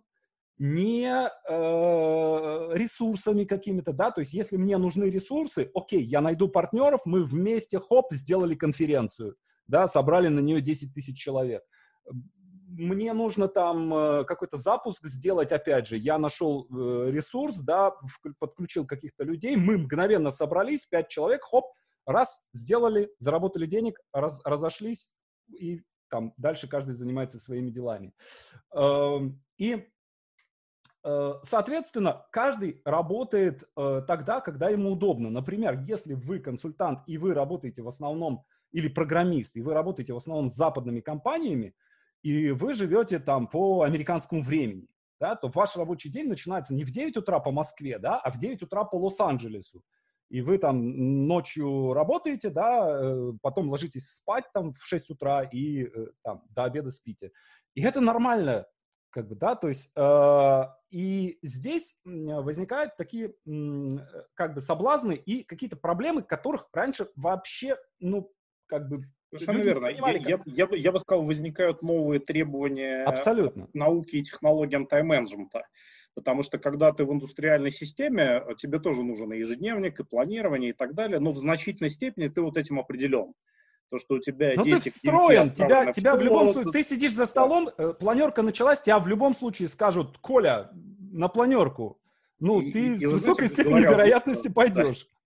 не 0.59 1.07
э, 1.07 2.77
ресурсами 2.77 3.43
какими-то, 3.43 3.91
да, 3.91 4.11
то 4.11 4.21
есть 4.21 4.33
если 4.33 4.55
мне 4.57 4.77
нужны 4.77 5.05
ресурсы, 5.05 5.71
окей, 5.73 6.03
я 6.03 6.21
найду 6.21 6.47
партнеров, 6.47 7.01
мы 7.05 7.23
вместе, 7.23 7.79
хоп, 7.79 8.13
сделали 8.13 8.53
конференцию, 8.53 9.35
да, 9.65 9.87
собрали 9.87 10.27
на 10.27 10.41
нее 10.41 10.61
10 10.61 10.93
тысяч 10.93 11.17
человек. 11.17 11.63
Мне 12.67 13.13
нужно 13.13 13.47
там 13.47 13.91
э, 13.91 14.25
какой-то 14.25 14.57
запуск 14.57 15.07
сделать, 15.07 15.51
опять 15.51 15.87
же, 15.87 15.95
я 15.95 16.19
нашел 16.19 16.67
э, 16.69 17.09
ресурс, 17.09 17.61
да, 17.61 17.95
подключил 18.37 18.85
каких-то 18.85 19.23
людей, 19.23 19.55
мы 19.55 19.79
мгновенно 19.79 20.29
собрались, 20.29 20.85
5 20.85 21.07
человек, 21.07 21.41
хоп, 21.45 21.65
Раз, 22.09 22.43
сделали, 22.53 23.13
заработали 23.19 23.67
денег, 23.67 23.99
раз, 24.11 24.41
разошлись, 24.43 25.11
и 25.47 25.83
там 26.09 26.33
дальше 26.37 26.67
каждый 26.67 26.95
занимается 26.95 27.37
своими 27.37 27.69
делами. 27.69 28.13
Эм, 28.73 29.39
и, 29.59 29.87
э, 31.03 31.33
соответственно, 31.43 32.25
каждый 32.31 32.81
работает 32.83 33.63
э, 33.77 34.01
тогда, 34.07 34.41
когда 34.41 34.69
ему 34.69 34.93
удобно. 34.93 35.29
Например, 35.29 35.79
если 35.87 36.15
вы 36.15 36.39
консультант 36.39 37.03
и 37.05 37.19
вы 37.19 37.35
работаете 37.35 37.83
в 37.83 37.87
основном, 37.87 38.43
или 38.71 38.87
программист, 38.87 39.55
и 39.55 39.61
вы 39.61 39.75
работаете 39.75 40.13
в 40.13 40.17
основном 40.17 40.49
с 40.49 40.55
западными 40.55 41.01
компаниями, 41.01 41.75
и 42.23 42.49
вы 42.49 42.73
живете 42.73 43.19
там 43.19 43.45
по 43.45 43.83
американскому 43.83 44.41
времени, 44.41 44.87
да, 45.19 45.35
то 45.35 45.47
ваш 45.53 45.75
рабочий 45.75 46.09
день 46.09 46.27
начинается 46.27 46.73
не 46.73 46.85
в 46.85 46.91
9 46.91 47.17
утра 47.17 47.39
по 47.39 47.51
Москве, 47.51 47.99
да, 47.99 48.17
а 48.17 48.31
в 48.31 48.39
9 48.39 48.63
утра 48.63 48.83
по 48.83 48.95
Лос-Анджелесу 48.95 49.83
и 50.29 50.41
вы 50.41 50.57
там 50.57 51.27
ночью 51.27 51.93
работаете, 51.93 52.49
да, 52.49 52.99
э, 53.01 53.33
потом 53.41 53.69
ложитесь 53.69 54.09
спать 54.09 54.45
там 54.53 54.71
в 54.71 54.85
6 54.85 55.09
утра 55.11 55.43
и 55.43 55.83
э, 55.83 56.07
там 56.23 56.43
до 56.49 56.63
обеда 56.65 56.91
спите. 56.91 57.31
И 57.75 57.81
это 57.81 57.99
нормально, 57.99 58.67
как 59.09 59.27
бы, 59.27 59.35
да, 59.35 59.55
то 59.55 59.67
есть 59.67 59.91
э, 59.95 60.63
и 60.91 61.39
здесь 61.41 61.97
возникают 62.05 62.95
такие 62.97 63.33
э, 63.45 63.97
как 64.35 64.53
бы 64.53 64.61
соблазны 64.61 65.13
и 65.13 65.43
какие-то 65.43 65.77
проблемы, 65.77 66.21
которых 66.21 66.67
раньше 66.73 67.09
вообще, 67.15 67.77
ну, 67.99 68.31
как 68.67 68.87
бы 68.87 69.05
Совершенно 69.31 69.61
верно. 69.61 69.87
Я, 69.87 70.09
я, 70.09 70.39
я, 70.45 70.67
я 70.71 70.91
бы 70.91 70.99
сказал, 70.99 71.23
возникают 71.23 71.83
новые 71.83 72.19
требования 72.19 73.03
Абсолютно. 73.03 73.67
к 73.67 73.73
науке 73.75 74.17
и 74.17 74.23
технологиям 74.23 74.87
тайм-менеджмента. 74.87 75.67
Потому 76.15 76.43
что 76.43 76.57
когда 76.57 76.91
ты 76.91 77.05
в 77.05 77.13
индустриальной 77.13 77.71
системе, 77.71 78.43
э, 78.45 78.55
тебе 78.57 78.79
тоже 78.79 79.03
нужен 79.03 79.31
и 79.33 79.39
ежедневник, 79.39 79.99
и 79.99 80.03
планирование, 80.03 80.71
и 80.71 80.73
так 80.73 80.93
далее, 80.93 81.19
но 81.19 81.31
в 81.31 81.37
значительной 81.37 81.89
степени 81.89 82.27
ты 82.27 82.41
вот 82.41 82.57
этим 82.57 82.79
определен. 82.79 83.33
То, 83.89 83.97
что 83.97 84.15
у 84.15 84.19
тебя 84.19 84.53
ну, 84.55 84.63
дети... 84.63 84.83
ты 84.83 84.89
встроен, 84.91 85.51
тебя, 85.51 85.91
тебя 85.91 86.15
в 86.15 86.21
любом 86.21 86.53
случае, 86.53 86.71
ты 86.71 86.83
сидишь 86.83 87.13
за 87.13 87.25
столом. 87.25 87.69
Э, 87.77 87.93
планерка 87.99 88.41
началась, 88.41 88.81
тебя 88.81 88.99
в 88.99 89.07
любом 89.07 89.35
случае 89.35 89.67
скажут, 89.67 90.17
Коля, 90.19 90.71
на 91.11 91.27
планерку. 91.27 91.99
Ну, 92.39 92.61
и, 92.61 92.71
ты 92.71 92.93
и, 92.93 92.97
с 92.97 93.11
высокой 93.11 93.47
знаете, 93.47 93.53
степенью 93.53 93.83
говоря, 93.83 94.03
вероятности 94.03 94.47
пойдешь. 94.47 95.07
Да 95.09 95.18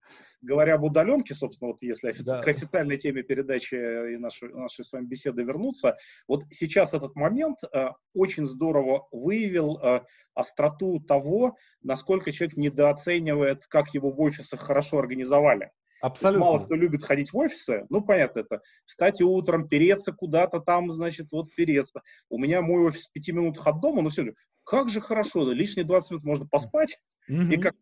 говоря 0.44 0.76
об 0.76 0.84
удаленке, 0.84 1.34
собственно, 1.34 1.72
вот 1.72 1.82
если 1.82 2.10
офици... 2.10 2.26
да. 2.26 2.42
к 2.42 2.48
официальной 2.48 2.98
теме 2.98 3.24
передачи 3.24 3.76
и 4.14 4.18
нашей, 4.18 4.54
нашей 4.54 4.86
с 4.86 4.92
вами 4.92 5.06
беседы 5.06 5.44
вернуться, 5.44 5.98
вот 6.28 6.44
сейчас 6.52 6.94
этот 6.94 7.16
момент 7.16 7.60
э, 7.64 7.88
очень 8.14 8.46
здорово 8.46 9.08
выявил 9.12 9.80
э, 9.82 10.02
остроту 10.36 11.00
того, 11.00 11.56
насколько 11.82 12.32
человек 12.32 12.58
недооценивает, 12.58 13.66
как 13.68 13.94
его 13.94 14.12
в 14.12 14.20
офисах 14.22 14.62
хорошо 14.62 15.00
организовали. 15.00 15.72
Абсолютно. 16.04 16.46
Мало 16.46 16.60
кто 16.60 16.76
любит 16.76 17.06
ходить 17.06 17.32
в 17.32 17.38
офисы, 17.38 17.86
ну, 17.90 18.02
понятно 18.02 18.42
это. 18.42 18.62
Встать 18.86 19.22
утром, 19.22 19.70
переться 19.70 20.12
куда-то 20.12 20.60
там, 20.60 20.92
значит, 20.92 21.28
вот 21.32 21.54
переться. 21.56 22.02
У 22.30 22.38
меня 22.38 22.62
мой 22.62 22.84
офис 22.86 23.08
в 23.08 23.14
пяти 23.14 23.32
минутах 23.32 23.66
от 23.68 23.80
дома, 23.80 24.02
ну, 24.02 24.10
все, 24.10 24.34
как 24.66 24.90
же 24.90 25.00
хорошо, 25.00 25.46
да, 25.46 25.54
лишние 25.54 25.86
20 25.86 26.12
минут 26.12 26.24
можно 26.26 26.46
поспать, 26.46 27.00
Mm-hmm. 27.30 27.54
И 27.54 27.58
как 27.58 27.76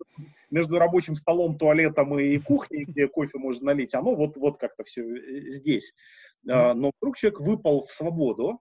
между 0.51 0.77
рабочим 0.77 1.15
столом, 1.15 1.57
туалетом 1.57 2.19
и 2.19 2.37
кухней, 2.37 2.83
где 2.83 3.07
кофе 3.07 3.39
можно 3.39 3.67
налить, 3.67 3.95
оно 3.95 4.13
вот, 4.13 4.37
вот 4.37 4.59
как-то 4.59 4.83
все 4.83 5.01
э, 5.01 5.49
здесь. 5.49 5.95
Mm-hmm. 6.45 6.73
Но 6.73 6.91
вдруг 6.99 7.17
человек 7.17 7.39
выпал 7.39 7.87
в 7.87 7.91
свободу 7.91 8.59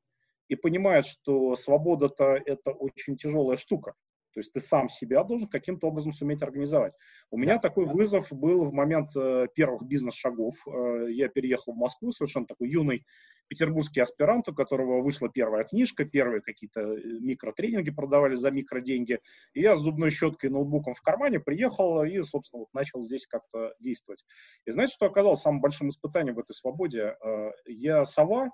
и 0.49 0.57
понимает, 0.57 1.05
что 1.05 1.55
свобода-то 1.55 2.40
это 2.46 2.70
очень 2.70 3.16
тяжелая 3.16 3.59
штука. 3.59 3.92
То 4.33 4.40
есть 4.40 4.53
ты 4.53 4.61
сам 4.61 4.88
себя 4.88 5.25
должен 5.25 5.49
каким-то 5.49 5.88
образом 5.88 6.12
суметь 6.12 6.43
организовать. 6.43 6.95
У 7.31 7.38
меня 7.38 7.59
такой 7.59 7.87
вызов 7.87 8.33
был 8.33 8.64
в 8.64 8.73
момент 8.73 9.11
э, 9.16 9.47
первых 9.55 9.83
бизнес-шагов. 9.83 10.55
Э, 10.66 11.07
я 11.11 11.29
переехал 11.29 11.73
в 11.73 11.77
Москву, 11.77 12.12
совершенно 12.12 12.47
такой 12.47 12.71
юный 12.71 13.05
петербургский 13.51 14.01
аспирант, 14.01 14.49
у 14.49 14.55
которого 14.55 15.03
вышла 15.03 15.29
первая 15.29 15.64
книжка, 15.64 16.05
первые 16.05 16.40
какие-то 16.40 16.81
э, 16.81 17.01
микротренинги 17.21 17.90
продавали 17.90 18.35
за 18.35 18.51
микроденьги. 18.53 19.19
И 19.55 19.61
я 19.61 19.75
с 19.77 19.81
зубной 19.81 20.11
щеткой 20.11 20.51
и 20.51 20.53
ноутбуком 20.53 20.95
в 20.95 21.03
кармане 21.03 21.40
приехал 21.40 22.05
и, 22.05 22.23
собственно, 22.23 22.61
вот 22.61 22.69
начал 22.73 23.03
здесь 23.03 23.27
как-то 23.27 23.75
действовать. 23.81 24.25
И 24.66 24.71
знаете, 24.71 24.95
что 24.95 25.07
оказалось 25.07 25.40
самым 25.40 25.61
большим 25.61 25.88
испытанием 25.88 26.37
в 26.37 26.38
этой 26.38 26.55
свободе? 26.55 27.16
Э, 27.25 27.51
я 27.66 28.05
сова, 28.05 28.51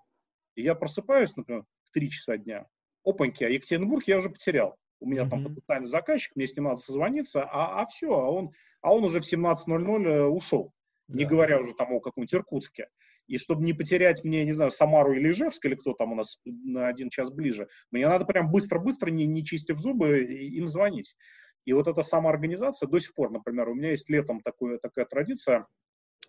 и 0.55 0.63
я 0.63 0.75
просыпаюсь, 0.75 1.37
например, 1.37 1.65
в 1.85 1.91
3 1.91 2.11
часа 2.11 2.39
дня. 2.39 2.67
Опаньки, 3.05 3.45
а 3.45 3.49
Екатеринбург 3.51 4.05
я 4.09 4.17
уже 4.17 4.31
потерял. 4.31 4.77
У 5.01 5.07
меня 5.07 5.23
mm-hmm. 5.23 5.31
там 5.31 5.45
потенциальный 5.45 5.87
заказчик, 5.87 6.35
мне 6.37 6.47
с 6.47 6.57
ним 6.57 6.65
надо 6.65 6.77
созвониться, 6.77 7.43
а, 7.45 7.83
а 7.83 7.87
все, 7.87 8.09
а 8.13 8.31
он, 8.31 8.53
а 8.81 8.95
он 8.95 9.05
уже 9.05 9.21
в 9.21 9.31
17.00 9.31 10.07
э, 10.07 10.25
ушел. 10.25 10.73
Не 11.09 11.25
yeah. 11.25 11.29
говоря 11.29 11.59
уже 11.59 11.75
там 11.75 11.93
о 11.93 12.01
каком-нибудь 12.01 12.35
Иркутске. 12.35 12.89
И 13.27 13.39
чтобы 13.39 13.65
не 13.65 13.73
потерять 13.73 14.25
мне, 14.25 14.45
не 14.45 14.53
знаю, 14.53 14.71
Самару 14.71 15.13
или 15.13 15.31
Ижевск, 15.31 15.65
или 15.65 15.75
кто 15.75 15.93
там 15.93 16.13
у 16.13 16.15
нас 16.15 16.41
на 16.45 16.89
один 16.89 17.11
час 17.11 17.31
ближе, 17.31 17.69
мне 17.91 18.09
надо 18.09 18.25
прям 18.25 18.51
быстро-быстро, 18.51 19.11
не, 19.11 19.27
не 19.27 19.45
чистив 19.45 19.79
зубы, 19.79 20.25
им 20.25 20.67
звонить. 20.67 21.17
И 21.65 21.73
вот 21.73 21.89
эта 21.89 22.03
самоорганизация 22.03 22.89
до 22.89 23.01
сих 23.01 23.15
пор, 23.15 23.31
например, 23.31 23.69
у 23.69 23.75
меня 23.75 23.91
есть 23.91 24.09
летом 24.09 24.41
такое, 24.41 24.79
такая 24.79 25.05
традиция, 25.05 25.67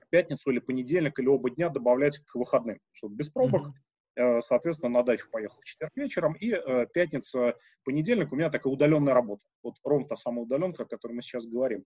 пятницу 0.10 0.50
или 0.50 0.60
понедельник 0.60 1.20
или 1.20 1.28
оба 1.28 1.52
дня 1.52 1.70
добавлять 1.70 2.20
к 2.20 2.36
выходным, 2.36 2.80
чтобы 2.92 3.16
без 3.16 3.30
пробок, 3.30 3.68
mm-hmm. 3.68 3.82
Э, 4.18 4.42
соответственно, 4.42 4.92
на 4.92 5.04
дачу 5.04 5.30
поехал 5.32 5.60
в 5.62 5.66
четверг 5.66 5.92
вечером, 5.96 6.34
и 6.34 6.52
э, 6.52 6.88
пятница, 6.92 7.56
понедельник 7.84 8.32
у 8.32 8.36
меня 8.36 8.50
такая 8.50 8.74
удаленная 8.74 9.14
работа. 9.14 9.44
Вот 9.62 9.76
ровно 9.84 10.08
та 10.08 10.16
самая 10.16 10.44
удаленка, 10.44 10.84
о 10.84 10.86
которой 10.88 11.14
мы 11.14 11.22
сейчас 11.22 11.46
говорим. 11.46 11.86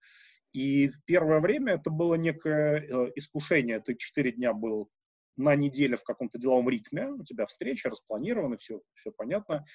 И 0.54 0.92
первое 1.06 1.42
время 1.42 1.74
это 1.74 1.90
было 1.90 2.16
некое 2.16 2.80
э, 2.80 3.12
искушение. 3.16 3.82
Ты 3.82 3.96
четыре 3.96 4.32
дня 4.32 4.54
был 4.54 4.90
на 5.38 5.56
неделе 5.56 5.98
в 5.98 6.04
каком-то 6.04 6.38
деловом 6.38 6.70
ритме, 6.70 7.08
у 7.08 7.24
тебя 7.24 7.46
встреча 7.46 7.90
распланированы, 7.90 8.58
все, 8.58 8.82
все 8.96 9.12
понятно. 9.12 9.66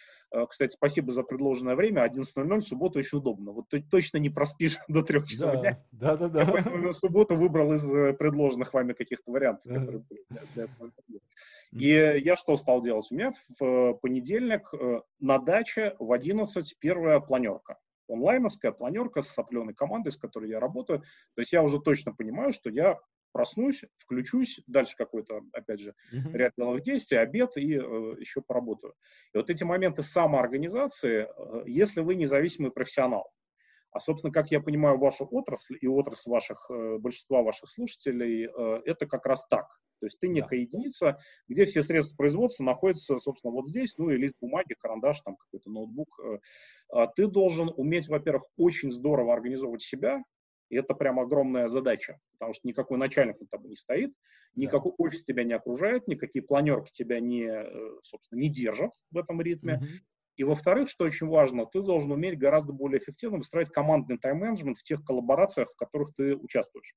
Кстати, 0.49 0.73
спасибо 0.75 1.13
за 1.13 1.23
предложенное 1.23 1.77
время, 1.77 2.07
11.00, 2.07 2.61
суббота 2.61 2.99
очень 2.99 3.19
удобно. 3.19 3.53
Вот 3.53 3.69
ты 3.69 3.83
точно 3.83 4.19
не 4.19 4.31
проспишь 4.31 4.79
до 4.89 5.03
трех 5.03 5.27
часов 5.27 5.55
да, 5.55 5.61
дня. 5.61 5.85
Да, 5.93 6.17
да, 6.17 6.29
да. 6.29 6.43
Я 6.43 6.53
поэтому 6.53 6.77
на 6.79 6.93
субботу 6.93 7.37
выбрал 7.37 7.73
из 7.73 7.83
предложенных 8.17 8.75
вами 8.75 8.93
каких-то 8.93 9.31
вариантов, 9.31 9.65
которые 9.65 10.05
были 10.09 10.25
для, 10.55 10.65
этого 10.65 10.91
и 11.73 12.23
я 12.25 12.37
что 12.37 12.57
стал 12.57 12.83
делать? 12.83 13.07
У 13.11 13.15
меня 13.15 13.33
в 13.33 13.65
э, 13.65 13.95
понедельник 14.01 14.73
э, 14.73 15.01
на 15.21 15.39
даче 15.39 15.95
в 15.99 16.13
11 16.13 16.77
первая 16.79 17.21
планерка. 17.21 17.79
Онлайновская 18.09 18.73
планерка 18.73 19.23
с 19.23 19.37
определенной 19.37 19.75
командой, 19.75 20.11
с 20.11 20.17
которой 20.17 20.49
я 20.49 20.61
работаю. 20.61 21.01
То 21.35 21.41
есть 21.41 21.53
я 21.53 21.63
уже 21.63 21.81
точно 21.81 22.15
понимаю, 22.15 22.53
что 22.53 22.71
я 22.71 22.99
проснусь, 23.37 23.85
включусь, 23.99 24.63
дальше 24.67 24.95
какой-то, 24.97 25.43
опять 25.53 25.81
же, 25.81 25.95
uh-huh. 26.11 26.33
ряд 26.33 26.53
деловых 26.57 26.83
действий, 26.83 27.19
обед 27.19 27.51
и 27.59 27.75
э, 27.75 28.15
еще 28.19 28.41
поработаю. 28.41 28.95
И 29.35 29.37
вот 29.37 29.51
эти 29.51 29.63
моменты 29.63 30.03
самоорганизации, 30.03 31.27
э, 31.29 31.63
если 31.67 32.01
вы 32.01 32.15
независимый 32.15 32.71
профессионал, 32.71 33.31
а, 33.91 34.01
собственно, 34.01 34.33
как 34.33 34.51
я 34.51 34.61
понимаю, 34.61 34.97
вашу 34.97 35.29
отрасль 35.31 35.77
и 35.79 35.87
отрасль 35.87 36.31
ваших, 36.31 36.71
э, 36.71 36.97
большинства 36.97 37.43
ваших 37.43 37.69
слушателей, 37.69 38.47
э, 38.47 38.81
это 38.87 39.05
как 39.05 39.27
раз 39.27 39.47
так. 39.51 39.67
То 40.01 40.07
есть 40.07 40.19
ты 40.19 40.29
некая 40.29 40.57
да. 40.57 40.63
единица, 40.63 41.19
где 41.47 41.67
все 41.67 41.83
средства 41.83 42.17
производства 42.17 42.65
находятся, 42.65 43.19
собственно, 43.19 43.53
вот 43.53 43.69
здесь, 43.69 43.99
ну 43.99 44.09
и 44.09 44.17
лист 44.17 44.37
бумаги, 44.41 44.75
карандаш, 44.79 45.21
там 45.21 45.37
какой-то 45.37 45.71
ноутбук. 45.71 46.09
Э. 46.25 46.39
А 46.91 47.07
ты 47.07 47.27
должен 47.27 47.71
уметь, 47.77 48.09
во-первых, 48.09 48.45
очень 48.57 48.93
здорово 48.93 49.35
организовывать 49.35 49.83
себя, 49.83 50.23
и 50.69 50.77
это 50.77 50.95
прям 50.95 51.21
огромная 51.21 51.69
задача, 51.69 52.19
потому 52.33 52.55
что 52.55 52.67
никакой 52.67 52.99
начальник 52.99 53.41
над 53.41 53.51
тобой 53.51 53.71
не 53.71 53.77
стоит, 53.77 54.13
никакой 54.55 54.93
да. 54.93 55.05
офис 55.05 55.25
тебя 55.25 55.45
не 55.45 55.53
окружает, 55.53 56.09
никакие 56.09 56.43
планерки 56.43 56.91
тебя 56.93 57.21
не, 57.21 57.51
собственно, 58.03 58.41
не 58.41 58.49
держат 58.49 58.93
в 59.11 59.19
этом 59.19 59.41
ритме. 59.41 59.77
Угу. 59.77 59.87
И 60.37 60.45
во-вторых, 60.45 60.89
что 60.89 61.05
очень 61.05 61.29
важно, 61.29 61.67
ты 61.67 61.81
должен 61.81 62.13
уметь 62.13 62.39
гораздо 62.39 62.73
более 62.73 63.01
эффективно 63.01 63.39
выстраивать 63.39 63.73
командный 63.73 64.19
тайм-менеджмент 64.19 64.77
в 64.79 64.83
тех 64.83 65.03
коллаборациях, 65.03 65.71
в 65.73 65.77
которых 65.77 66.15
ты 66.15 66.37
участвуешь. 66.37 66.95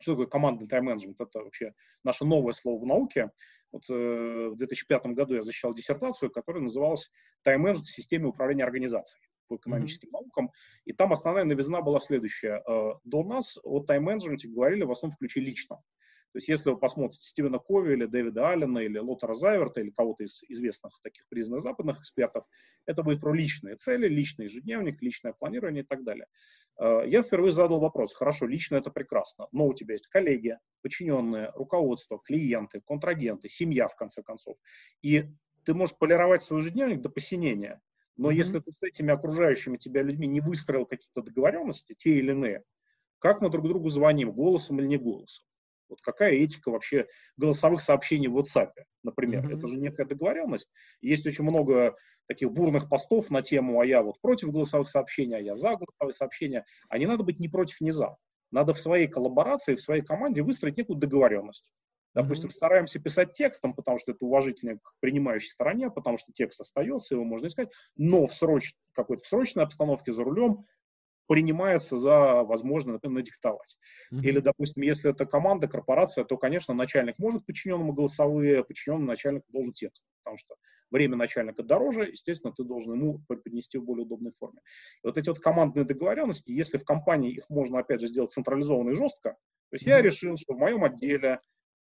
Что 0.00 0.12
такое 0.12 0.26
командный 0.26 0.66
тайм-менеджмент? 0.66 1.20
Это 1.20 1.40
вообще 1.40 1.74
наше 2.04 2.24
новое 2.24 2.54
слово 2.54 2.82
в 2.82 2.86
науке. 2.86 3.30
Вот, 3.70 3.82
э, 3.90 4.48
в 4.48 4.56
2005 4.56 5.06
году 5.14 5.34
я 5.34 5.42
защищал 5.42 5.74
диссертацию, 5.74 6.30
которая 6.30 6.62
называлась 6.62 7.10
«Тайм-менеджмент 7.42 7.86
в 7.86 7.94
системе 7.94 8.26
управления 8.26 8.64
организацией» 8.64 9.29
по 9.50 9.56
экономическим 9.56 10.08
mm-hmm. 10.08 10.12
наукам. 10.12 10.50
И 10.84 10.92
там 10.92 11.12
основная 11.12 11.44
новизна 11.44 11.82
была 11.82 11.98
следующая. 12.00 12.62
Э, 12.66 12.92
до 13.04 13.24
нас 13.24 13.58
о 13.64 13.80
тайм-менеджменте 13.80 14.48
говорили 14.48 14.84
в 14.84 14.92
основном 14.92 15.16
в 15.16 15.18
ключе 15.18 15.40
личном. 15.40 15.80
То 16.32 16.36
есть 16.36 16.48
если 16.48 16.70
вы 16.70 16.78
посмотрите 16.78 17.26
Стивена 17.26 17.58
Кови 17.58 17.94
или 17.94 18.06
Дэвида 18.06 18.50
Аллена 18.50 18.78
или 18.78 18.98
Лотера 18.98 19.34
Зайверта 19.34 19.80
или 19.80 19.90
кого-то 19.90 20.22
из 20.22 20.44
известных 20.48 20.92
таких 21.02 21.26
признанных 21.28 21.62
западных 21.62 21.98
экспертов, 21.98 22.44
это 22.86 23.02
будет 23.02 23.20
про 23.20 23.34
личные 23.34 23.74
цели, 23.74 24.06
личный 24.06 24.44
ежедневник, 24.44 25.02
личное 25.02 25.32
планирование 25.32 25.82
и 25.82 25.86
так 25.86 26.04
далее. 26.04 26.26
Э, 26.80 27.02
я 27.06 27.22
впервые 27.22 27.50
задал 27.50 27.80
вопрос, 27.80 28.14
хорошо, 28.14 28.46
лично 28.46 28.76
это 28.76 28.90
прекрасно, 28.90 29.48
но 29.50 29.66
у 29.66 29.74
тебя 29.74 29.94
есть 29.94 30.06
коллеги, 30.06 30.56
подчиненные, 30.82 31.50
руководство, 31.56 32.20
клиенты, 32.20 32.80
контрагенты, 32.80 33.48
семья, 33.48 33.88
в 33.88 33.96
конце 33.96 34.22
концов. 34.22 34.56
И 35.02 35.24
ты 35.64 35.74
можешь 35.74 35.98
полировать 35.98 36.42
свой 36.42 36.60
ежедневник 36.60 37.00
до 37.00 37.08
посинения, 37.08 37.80
но 38.16 38.30
mm-hmm. 38.30 38.34
если 38.34 38.58
ты 38.60 38.70
с 38.70 38.82
этими 38.82 39.12
окружающими 39.12 39.76
тебя 39.76 40.02
людьми 40.02 40.26
не 40.26 40.40
выстроил 40.40 40.86
какие-то 40.86 41.22
договоренности, 41.22 41.94
те 41.96 42.10
или 42.18 42.30
иные, 42.30 42.62
как 43.18 43.40
мы 43.40 43.50
друг 43.50 43.68
другу 43.68 43.88
звоним, 43.88 44.32
голосом 44.32 44.80
или 44.80 44.86
не 44.86 44.96
голосом? 44.96 45.44
Вот 45.88 46.00
какая 46.02 46.34
этика 46.34 46.70
вообще 46.70 47.06
голосовых 47.36 47.82
сообщений 47.82 48.28
в 48.28 48.38
WhatsApp, 48.38 48.70
например? 49.02 49.44
Mm-hmm. 49.44 49.56
Это 49.58 49.66
же 49.66 49.78
некая 49.78 50.06
договоренность. 50.06 50.70
Есть 51.00 51.26
очень 51.26 51.44
много 51.44 51.96
таких 52.28 52.52
бурных 52.52 52.88
постов 52.88 53.28
на 53.30 53.42
тему, 53.42 53.80
а 53.80 53.86
я 53.86 54.02
вот 54.02 54.20
против 54.20 54.52
голосовых 54.52 54.88
сообщений, 54.88 55.36
а 55.36 55.40
я 55.40 55.56
за 55.56 55.74
голосовые 55.74 56.14
сообщения. 56.14 56.64
А 56.88 56.96
не 56.96 57.06
надо 57.06 57.24
быть 57.24 57.40
ни 57.40 57.48
против, 57.48 57.80
ни 57.80 57.90
за. 57.90 58.16
Надо 58.52 58.72
в 58.72 58.80
своей 58.80 59.08
коллаборации, 59.08 59.74
в 59.74 59.80
своей 59.80 60.02
команде 60.02 60.42
выстроить 60.42 60.76
некую 60.76 60.96
договоренность. 60.96 61.72
Допустим, 62.14 62.48
mm-hmm. 62.48 62.52
стараемся 62.52 62.98
писать 62.98 63.34
текстом, 63.34 63.74
потому 63.74 63.98
что 63.98 64.12
это 64.12 64.24
уважительно 64.24 64.78
к 64.78 64.92
принимающей 65.00 65.50
стороне, 65.50 65.90
потому 65.90 66.16
что 66.16 66.32
текст 66.32 66.60
остается, 66.60 67.14
его 67.14 67.24
можно 67.24 67.46
искать, 67.46 67.70
но 67.96 68.26
в, 68.26 68.34
сроч, 68.34 68.74
какой-то 68.92 69.22
в 69.22 69.26
срочной 69.26 69.64
обстановке 69.64 70.12
за 70.12 70.24
рулем 70.24 70.66
принимается 71.30 71.96
за 71.96 72.42
возможно, 72.42 72.94
например, 72.94 73.18
надиктовать. 73.18 73.76
Mm-hmm. 74.12 74.22
Или, 74.22 74.40
допустим, 74.40 74.82
если 74.82 75.12
это 75.12 75.26
команда, 75.26 75.68
корпорация, 75.68 76.24
то, 76.24 76.36
конечно, 76.36 76.74
начальник 76.74 77.20
может 77.20 77.46
подчиненному 77.46 77.92
голосовые, 77.92 78.64
подчиненный 78.64 79.06
начальник 79.06 79.44
должен 79.48 79.72
текст, 79.72 80.02
потому 80.24 80.38
что 80.38 80.56
время 80.90 81.14
начальника 81.16 81.62
дороже, 81.62 82.10
естественно, 82.10 82.52
ты 82.52 82.64
должен 82.64 82.94
ему 82.94 83.20
преподнести 83.28 83.78
в 83.78 83.84
более 83.84 84.06
удобной 84.06 84.32
форме. 84.40 84.60
И 85.04 85.06
вот 85.06 85.16
эти 85.16 85.28
вот 85.28 85.38
командные 85.38 85.84
договоренности, 85.84 86.50
если 86.50 86.78
в 86.78 86.84
компании 86.84 87.34
их 87.34 87.48
можно, 87.48 87.78
опять 87.78 88.00
же, 88.00 88.08
сделать 88.08 88.32
централизованно 88.32 88.90
и 88.90 88.94
жестко, 88.94 89.36
то 89.70 89.74
есть 89.74 89.86
mm-hmm. 89.86 89.90
я 89.90 90.02
решил, 90.02 90.36
что 90.36 90.54
в 90.54 90.58
моем 90.58 90.82
отделе 90.82 91.38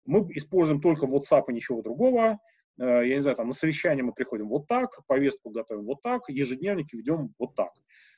мы 0.07 0.27
используем 0.35 0.81
только 0.81 1.07
WhatsApp 1.07 1.45
и 1.49 1.53
ничего 1.53 1.83
другого, 1.83 2.39
э, 2.79 2.85
я 2.85 3.15
не 3.15 3.21
знаю, 3.21 3.37
там 3.37 3.49
на 3.49 3.53
совещание 3.53 4.05
мы 4.05 4.13
приходим 4.13 4.49
вот 4.49 4.67
так, 4.67 4.89
повестку 5.07 5.51
готовим 5.51 5.85
вот 5.85 6.01
так, 6.03 6.23
ежедневники 6.29 6.97
ведем 6.97 7.35
вот 7.39 7.55
так. 7.55 7.73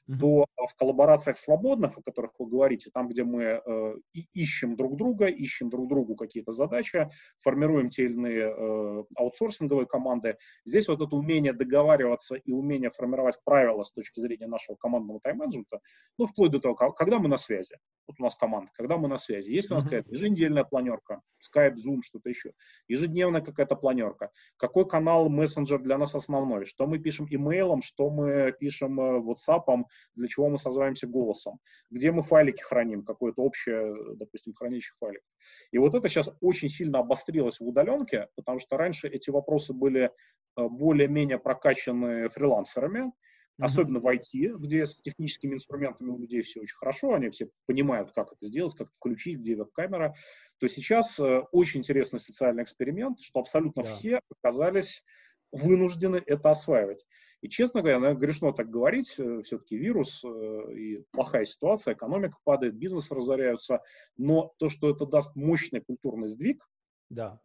То 0.09 0.47
в 0.57 0.75
коллаборациях 0.77 1.39
свободных, 1.39 1.99
о 1.99 2.03
которых 2.03 2.33
вы 2.39 2.47
говорите, 2.47 2.91
там, 2.93 3.09
где 3.09 3.25
мы 3.25 3.43
э, 3.43 3.95
ищем 4.33 4.75
друг 4.75 4.97
друга, 4.97 5.27
ищем 5.27 5.69
друг 5.69 5.89
другу 5.89 6.17
какие-то 6.17 6.53
задачи, 6.53 7.11
формируем 7.41 7.91
те 7.91 8.05
или 8.05 8.15
иные 8.15 8.55
э, 8.57 9.05
аутсорсинговые 9.17 9.87
команды, 9.87 10.39
здесь 10.65 10.89
вот 10.89 11.03
это 11.03 11.15
умение 11.15 11.53
договариваться 11.53 12.37
и 12.37 12.53
умение 12.53 12.91
формировать 12.91 13.39
правила 13.45 13.83
с 13.83 13.93
точки 13.93 14.21
зрения 14.21 14.47
нашего 14.47 14.77
командного 14.77 15.21
тайм-менеджмента, 15.21 15.81
ну, 16.17 16.27
вплоть 16.27 16.53
до 16.53 16.61
того, 16.61 16.75
когда 16.75 17.19
мы 17.19 17.29
на 17.29 17.37
связи. 17.37 17.77
Вот 18.07 18.17
у 18.19 18.23
нас 18.23 18.37
команда, 18.37 18.71
когда 18.75 18.97
мы 18.97 19.09
на 19.09 19.19
связи. 19.19 19.51
Есть 19.51 19.71
у 19.71 19.75
нас 19.75 19.85
какая-то 19.85 20.11
еженедельная 20.11 20.65
планерка, 20.65 21.21
Skype, 21.45 21.75
Zoom, 21.75 22.01
что-то 22.03 22.31
еще. 22.31 22.53
Ежедневная 22.89 23.43
какая-то 23.43 23.77
планерка. 23.77 24.31
Какой 24.57 24.89
канал 24.89 25.29
мессенджер 25.29 25.81
для 25.81 25.99
нас 25.99 26.15
основной? 26.15 26.65
Что 26.65 26.87
мы 26.87 26.99
пишем 26.99 27.27
имейлом, 27.29 27.83
что 27.83 28.09
мы 28.09 28.53
пишем 28.59 28.99
э, 28.99 29.21
WhatsApp, 29.21 29.85
для 30.15 30.29
чего 30.29 30.49
мы 30.49 30.59
созваемся 30.59 31.07
голосом, 31.07 31.59
где 31.91 32.11
мы 32.11 32.23
файлики 32.23 32.63
храним, 32.63 33.05
какое-то 33.05 33.43
общее, 33.43 33.95
допустим, 34.17 34.55
хранилище 34.55 34.93
файликов. 34.99 35.29
И 35.71 35.79
вот 35.79 35.95
это 35.95 36.09
сейчас 36.09 36.31
очень 36.41 36.69
сильно 36.69 37.01
обострилось 37.01 37.61
в 37.61 37.67
удаленке, 37.67 38.29
потому 38.37 38.59
что 38.59 38.77
раньше 38.77 39.09
эти 39.09 39.31
вопросы 39.31 39.73
были 39.73 40.05
э, 40.05 40.11
более-менее 40.57 41.39
прокачаны 41.39 42.29
фрилансерами, 42.29 43.13
особенно 43.61 44.01
в 44.01 44.07
IT, 44.07 44.57
где 44.59 44.87
с 44.87 45.01
техническими 45.01 45.55
инструментами 45.55 46.11
у 46.11 46.19
людей 46.19 46.43
все 46.43 46.61
очень 46.61 46.77
хорошо, 46.77 47.15
они 47.15 47.31
все 47.31 47.49
понимают, 47.67 48.13
как 48.13 48.33
это 48.33 48.47
сделать, 48.47 48.75
как 48.75 48.93
включить, 48.93 49.39
где 49.39 49.57
веб-камера, 49.57 50.15
то 50.59 50.69
сейчас 50.69 51.19
э, 51.19 51.41
очень 51.53 51.81
интересный 51.81 52.21
социальный 52.21 52.63
эксперимент, 52.63 53.21
что 53.21 53.41
абсолютно 53.41 53.83
да. 53.83 53.91
все 53.91 54.21
оказались 54.31 55.05
вынуждены 55.53 56.23
это 56.25 56.51
осваивать. 56.51 57.05
И, 57.41 57.49
честно 57.49 57.81
говоря, 57.81 58.01
наверное, 58.01 58.21
грешно 58.21 58.53
так 58.53 58.69
говорить, 58.69 59.15
э, 59.19 59.43
все-таки 59.43 59.77
вирус 59.77 60.25
э, 60.25 60.73
и 60.75 61.05
плохая 61.13 61.45
ситуация, 61.45 61.95
экономика 61.95 62.37
падает, 62.45 62.75
бизнес 62.75 63.11
разоряются, 63.11 63.83
но 64.17 64.53
то, 64.59 64.69
что 64.69 64.91
это 64.91 65.07
даст 65.07 65.37
мощный 65.37 65.81
культурный 65.81 66.29
сдвиг, 66.29 66.69
да. 67.11 67.41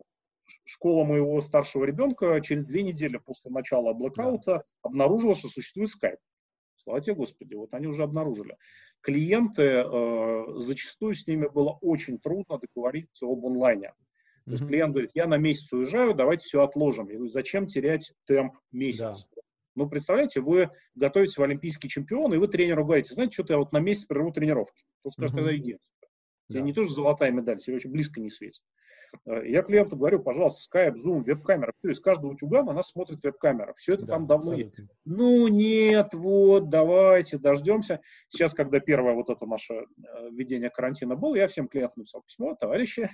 школа 0.65 1.03
моего 1.05 1.39
старшего 1.41 1.85
ребенка 1.85 2.41
через 2.41 2.65
две 2.65 2.83
недели 2.83 3.17
после 3.17 3.51
начала 3.51 3.93
блокаута 3.93 4.51
да. 4.51 4.63
обнаружила, 4.81 5.35
что 5.35 5.47
существует 5.47 5.89
скайп. 5.89 6.19
Слава 6.77 6.99
тебе, 6.99 7.15
Господи, 7.15 7.53
вот 7.53 7.73
они 7.73 7.87
уже 7.87 8.03
обнаружили. 8.03 8.57
Клиенты, 9.01 9.61
э, 9.61 10.43
зачастую 10.57 11.13
с 11.13 11.27
ними 11.27 11.47
было 11.47 11.77
очень 11.81 12.19
трудно 12.19 12.57
договориться 12.57 13.25
об 13.25 13.45
онлайне. 13.45 13.93
То 14.45 14.51
есть 14.51 14.67
клиент 14.67 14.91
говорит, 14.91 15.11
я 15.13 15.25
на 15.25 15.37
месяц 15.37 15.71
уезжаю, 15.71 16.13
давайте 16.13 16.45
все 16.45 16.63
отложим. 16.63 17.07
Я 17.07 17.15
говорю, 17.15 17.31
зачем 17.31 17.65
терять 17.65 18.13
темп 18.25 18.55
месяц? 18.71 19.27
Да. 19.35 19.41
Ну, 19.75 19.89
представляете, 19.89 20.41
вы 20.41 20.69
готовитесь 20.95 21.37
в 21.37 21.43
олимпийский 21.43 21.89
чемпион, 21.89 22.33
и 22.33 22.37
вы 22.37 22.47
тренеру 22.47 22.85
говорите, 22.85 23.13
знаете, 23.13 23.33
что-то 23.33 23.53
я 23.53 23.59
вот 23.59 23.71
на 23.71 23.79
месяц 23.79 24.05
прерву 24.05 24.31
тренировки. 24.31 24.83
Тот 25.03 25.13
скажет, 25.13 25.35
тогда 25.35 25.55
иди. 25.55 25.77
Тебе 26.49 26.59
да. 26.59 26.65
не 26.65 26.73
тоже 26.73 26.93
золотая 26.93 27.31
медаль, 27.31 27.59
тебе 27.59 27.77
очень 27.77 27.89
близко 27.89 28.19
не 28.19 28.29
светит. 28.29 28.61
Э, 29.25 29.47
я 29.47 29.61
клиенту 29.63 29.95
говорю, 29.95 30.19
пожалуйста, 30.19 30.61
Skype, 30.69 30.95
Zoom, 30.95 31.23
веб-камера. 31.23 31.71
Все, 31.79 31.91
из 31.91 31.99
каждого 31.99 32.31
утюга 32.31 32.63
на 32.63 32.73
нас 32.73 32.89
смотрит 32.89 33.23
веб-камера. 33.23 33.73
Все 33.77 33.93
это 33.93 34.05
да, 34.05 34.13
там 34.13 34.27
давно 34.27 34.53
есть. 34.53 34.75
Ну, 35.05 35.47
нет, 35.47 36.13
вот, 36.13 36.69
давайте, 36.69 37.37
дождемся. 37.37 38.01
Сейчас, 38.27 38.53
когда 38.53 38.79
первое 38.79 39.13
вот 39.13 39.29
это 39.29 39.45
наше 39.45 39.73
э, 39.73 40.29
введение 40.31 40.69
карантина 40.69 41.15
было, 41.15 41.35
я 41.35 41.47
всем 41.47 41.67
клиентам 41.67 42.01
написал 42.01 42.23
письмо, 42.23 42.55
товарищи, 42.59 43.09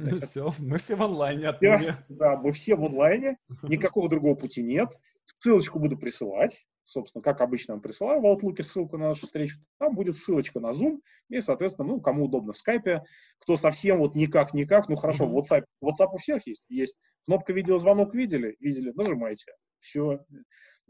ну 0.00 0.20
все, 0.20 0.54
мы 0.58 0.78
все 0.78 0.96
в 0.96 1.02
онлайне 1.02 1.48
отныне. 1.48 1.96
Да, 2.08 2.36
мы 2.36 2.52
все 2.52 2.76
в 2.76 2.84
онлайне, 2.84 3.38
никакого 3.62 4.08
другого 4.08 4.34
пути 4.34 4.62
нет. 4.62 4.98
Ссылочку 5.38 5.78
буду 5.78 5.96
присылать, 5.96 6.66
собственно, 6.82 7.22
как 7.22 7.40
обычно 7.40 7.74
я 7.74 7.78
присылаю 7.78 8.20
в 8.20 8.26
Outlook 8.26 8.62
ссылку 8.62 8.98
на 8.98 9.08
нашу 9.08 9.26
встречу. 9.26 9.58
Там 9.78 9.94
будет 9.94 10.16
ссылочка 10.16 10.58
на 10.60 10.70
Zoom, 10.70 11.00
и, 11.28 11.40
соответственно, 11.40 11.88
ну, 11.88 12.00
кому 12.00 12.24
удобно 12.24 12.52
в 12.52 12.58
скайпе, 12.58 13.02
кто 13.38 13.56
совсем 13.56 13.98
вот 13.98 14.14
никак-никак, 14.16 14.88
ну, 14.88 14.96
хорошо, 14.96 15.26
mm-hmm. 15.26 15.42
WhatsApp, 15.42 15.64
WhatsApp 15.82 16.08
у 16.12 16.16
всех 16.16 16.46
есть, 16.46 16.64
есть. 16.68 16.96
Кнопка 17.26 17.52
видеозвонок 17.52 18.14
видели? 18.14 18.56
Видели, 18.58 18.92
нажимайте. 18.94 19.52
Все. 19.78 20.24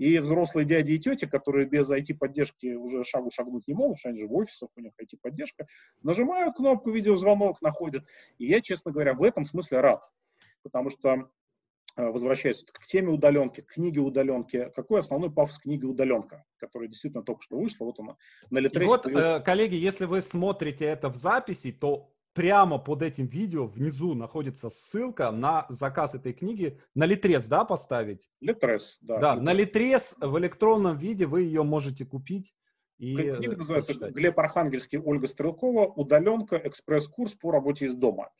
И 0.01 0.19
взрослые 0.19 0.65
дяди 0.65 0.93
и 0.93 0.99
тети, 0.99 1.27
которые 1.27 1.67
без 1.67 1.91
IT-поддержки 1.91 2.73
уже 2.73 3.05
шагу 3.05 3.31
шагнуть 3.31 3.69
не 3.69 3.75
могут, 3.75 3.99
что 3.99 4.09
они 4.09 4.19
же 4.19 4.29
в 4.29 4.35
офисах, 4.35 4.71
у 4.75 4.81
них 4.81 4.93
IT-поддержка, 4.99 5.67
нажимают 6.03 6.57
кнопку 6.57 6.91
видеозвонок, 6.91 7.61
находят. 7.61 8.07
И 8.39 8.47
я, 8.47 8.63
честно 8.63 8.93
говоря, 8.93 9.13
в 9.13 9.23
этом 9.23 9.45
смысле 9.45 9.81
рад. 9.81 10.03
Потому 10.63 10.89
что 10.89 11.29
э, 11.97 12.03
возвращаясь 12.03 12.65
к 12.65 12.87
теме 12.87 13.11
удаленки, 13.11 13.61
к 13.61 13.75
книге 13.75 14.01
удаленки, 14.01 14.71
какой 14.75 15.01
основной 15.01 15.31
пафос 15.31 15.59
книги 15.59 15.85
удаленка, 15.85 16.47
которая 16.57 16.89
действительно 16.89 17.23
только 17.23 17.43
что 17.43 17.59
вышла, 17.59 17.85
вот 17.85 18.01
она 18.01 18.17
на 18.49 18.57
Литресе. 18.57 18.89
Вот, 18.89 19.07
э, 19.07 19.41
коллеги, 19.41 19.75
если 19.75 20.07
вы 20.07 20.23
смотрите 20.23 20.87
это 20.87 21.11
в 21.11 21.17
записи, 21.17 21.73
то 21.73 22.11
прямо 22.33 22.79
под 22.79 23.03
этим 23.03 23.27
видео 23.27 23.67
внизу 23.67 24.15
находится 24.15 24.69
ссылка 24.69 25.31
на 25.31 25.67
заказ 25.69 26.15
этой 26.15 26.33
книги. 26.33 26.81
На 26.95 27.05
Литрес, 27.05 27.47
да, 27.49 27.65
поставить? 27.65 28.29
Литрес, 28.41 28.99
да. 29.01 29.19
Да, 29.19 29.35
Литрес. 29.35 29.45
на 29.45 29.53
Литрес 29.53 30.17
в 30.21 30.39
электронном 30.39 30.99
виде 30.99 31.27
вы 31.27 31.43
ее 31.43 31.63
можете 31.63 32.05
купить. 32.05 32.55
И 32.99 33.15
Книга 33.15 33.57
называется 33.57 33.95
прочитать. 33.95 34.15
Глеб 34.15 34.39
Архангельский, 34.39 34.99
Ольга 34.99 35.27
Стрелкова 35.27 35.87
«Удаленка. 35.87 36.61
Экспресс-курс 36.63 37.35
по 37.35 37.51
работе 37.51 37.87
из 37.87 37.95
дома». 37.95 38.31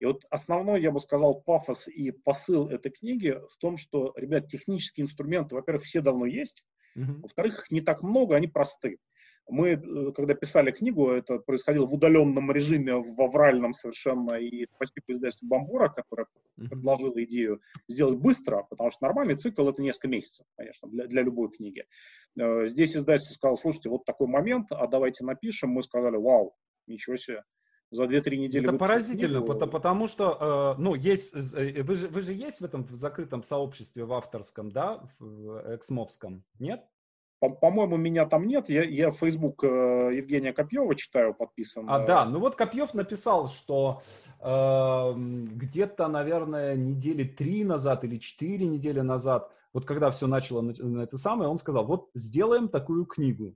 И 0.00 0.06
вот 0.06 0.24
основной, 0.30 0.82
я 0.82 0.90
бы 0.90 1.00
сказал, 1.00 1.40
пафос 1.40 1.88
и 1.88 2.10
посыл 2.10 2.68
этой 2.68 2.90
книги 2.90 3.38
в 3.50 3.56
том, 3.58 3.76
что, 3.76 4.12
ребят, 4.16 4.46
технические 4.46 5.04
инструменты, 5.04 5.54
во-первых, 5.54 5.84
все 5.84 6.00
давно 6.00 6.24
есть, 6.26 6.64
uh-huh. 6.96 7.20
во-вторых, 7.22 7.58
их 7.64 7.70
не 7.70 7.80
так 7.80 8.02
много, 8.02 8.36
они 8.36 8.46
просты. 8.46 8.98
Мы, 9.48 9.70
э, 9.70 10.12
когда 10.12 10.34
писали 10.34 10.70
книгу, 10.70 11.10
это 11.10 11.38
происходило 11.38 11.86
в 11.86 11.94
удаленном 11.94 12.52
режиме, 12.52 12.96
в 12.96 13.20
авральном 13.20 13.72
совершенно, 13.72 14.34
и 14.34 14.66
спасибо 14.74 15.04
издательству 15.08 15.48
Бамбура, 15.48 15.88
которое 15.88 16.26
предложило 16.56 17.22
идею 17.24 17.60
сделать 17.88 18.18
быстро, 18.18 18.66
потому 18.68 18.90
что 18.90 19.04
нормальный 19.04 19.36
цикл— 19.36 19.68
это 19.70 19.82
несколько 19.82 20.08
месяцев, 20.08 20.46
конечно, 20.56 20.88
для, 20.88 21.06
для 21.06 21.22
любой 21.22 21.50
книги. 21.50 21.84
Э, 22.38 22.68
здесь 22.68 22.96
издательство 22.96 23.34
сказало, 23.34 23.56
слушайте, 23.56 23.88
вот 23.88 24.04
такой 24.04 24.26
момент, 24.26 24.68
а 24.70 24.86
давайте 24.86 25.24
напишем. 25.24 25.70
Мы 25.70 25.82
сказали, 25.82 26.16
вау, 26.16 26.54
ничего 26.86 27.16
себе, 27.16 27.42
за 27.90 28.04
2-3 28.04 28.36
недели. 28.36 28.68
Это 28.68 28.76
поразительно, 28.76 29.38
книгу. 29.38 29.54
потому, 29.54 29.72
потому 29.72 30.06
что, 30.08 30.74
э, 30.76 30.80
ну, 30.80 30.94
есть, 30.94 31.34
вы 31.34 31.94
же, 31.94 32.08
вы 32.08 32.20
же 32.20 32.32
есть 32.32 32.60
в 32.60 32.64
этом 32.64 32.84
в 32.84 32.94
закрытом 32.94 33.42
сообществе, 33.42 34.04
в 34.04 34.12
авторском, 34.12 34.70
да, 34.70 35.08
в 35.18 35.74
эксмовском, 35.74 36.44
нет? 36.58 36.84
По-моему, 37.40 37.96
меня 37.96 38.26
там 38.26 38.46
нет. 38.46 38.68
Я, 38.68 38.82
я 38.82 39.10
Facebook 39.12 39.62
э, 39.62 40.10
Евгения 40.14 40.52
Копьева 40.52 40.94
читаю, 40.96 41.34
подписан. 41.34 41.84
А, 41.88 42.04
да. 42.04 42.24
Ну 42.24 42.40
вот 42.40 42.56
Копьев 42.56 42.94
написал, 42.94 43.48
что 43.48 44.02
э, 44.40 45.12
где-то, 45.16 46.08
наверное, 46.08 46.74
недели 46.74 47.24
три 47.24 47.62
назад 47.64 48.04
или 48.04 48.18
четыре 48.18 48.66
недели 48.66 49.00
назад, 49.00 49.52
вот 49.72 49.84
когда 49.84 50.10
все 50.10 50.26
начало 50.26 50.62
на, 50.62 50.72
на 50.78 51.02
это 51.02 51.16
самое, 51.16 51.48
он 51.48 51.58
сказал, 51.58 51.86
вот 51.86 52.08
сделаем 52.14 52.68
такую 52.68 53.04
книгу. 53.06 53.54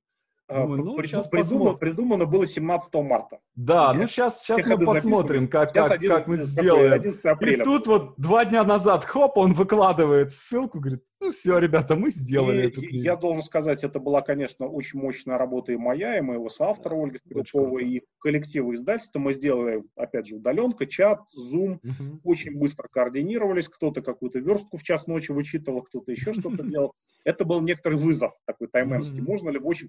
А, 0.53 0.67
Думаю, 0.67 0.85
ну, 0.85 1.03
сейчас 1.03 1.29
придумано, 1.29 1.75
придумано 1.77 2.27
было 2.27 2.47
17 2.47 2.93
марта. 2.95 3.39
Да, 3.55 3.95
ну 3.95 4.07
сейчас, 4.07 4.43
сейчас 4.43 4.67
мы 4.67 4.79
посмотрим, 4.79 5.49
как, 5.49 5.73
как, 5.73 5.91
11, 5.91 6.09
как 6.09 6.27
мы 6.27 6.37
сделаем. 6.37 6.93
11 6.93 7.25
апреля. 7.25 7.61
И 7.63 7.65
тут 7.65 7.87
вот 7.87 8.15
два 8.19 8.45
дня 8.45 8.65
назад, 8.65 9.05
хоп, 9.05 9.39
он 9.39 9.55
выкладывает 9.55 10.33
ссылку, 10.33 10.79
говорит, 10.79 11.03
ну 11.21 11.33
все, 11.33 11.59
ребята, 11.59 11.97
мы 11.97 12.11
сделали 12.11 12.63
и, 12.63 12.67
эту 12.67 12.81
книгу. 12.81 12.97
Я 12.97 13.17
должен 13.17 13.43
сказать, 13.43 13.83
это 13.85 13.99
была, 13.99 14.21
конечно, 14.21 14.67
очень 14.67 15.01
мощная 15.01 15.39
работа 15.39 15.73
и 15.73 15.77
моя, 15.77 16.19
и 16.19 16.21
моего 16.21 16.49
соавтора 16.49 16.97
Ольги 16.97 17.17
Стрелкова, 17.17 17.79
и 17.79 18.03
коллектива 18.19 18.75
издательства. 18.75 19.21
Мы 19.21 19.33
сделали, 19.33 19.85
опять 19.97 20.27
же, 20.27 20.37
удаленка, 20.37 20.87
чат, 20.87 21.21
зум, 21.33 21.81
угу. 21.83 22.21
очень 22.25 22.59
быстро 22.59 22.89
координировались, 22.89 23.69
кто-то 23.69 24.03
какую-то 24.03 24.41
верстку 24.41 24.77
в 24.77 24.83
час 24.83 25.07
ночи 25.07 25.33
вычитывал, 25.33 25.83
кто-то 25.83 26.11
еще 26.11 26.33
что-то 26.33 26.63
делал. 26.63 26.93
Это 27.25 27.45
был 27.45 27.61
некоторый 27.61 27.99
вызов 27.99 28.33
такой 28.45 28.69
тайменский. 28.69 29.23
Можно 29.23 29.51
ли 29.51 29.59
в 29.59 29.67
очень 29.67 29.89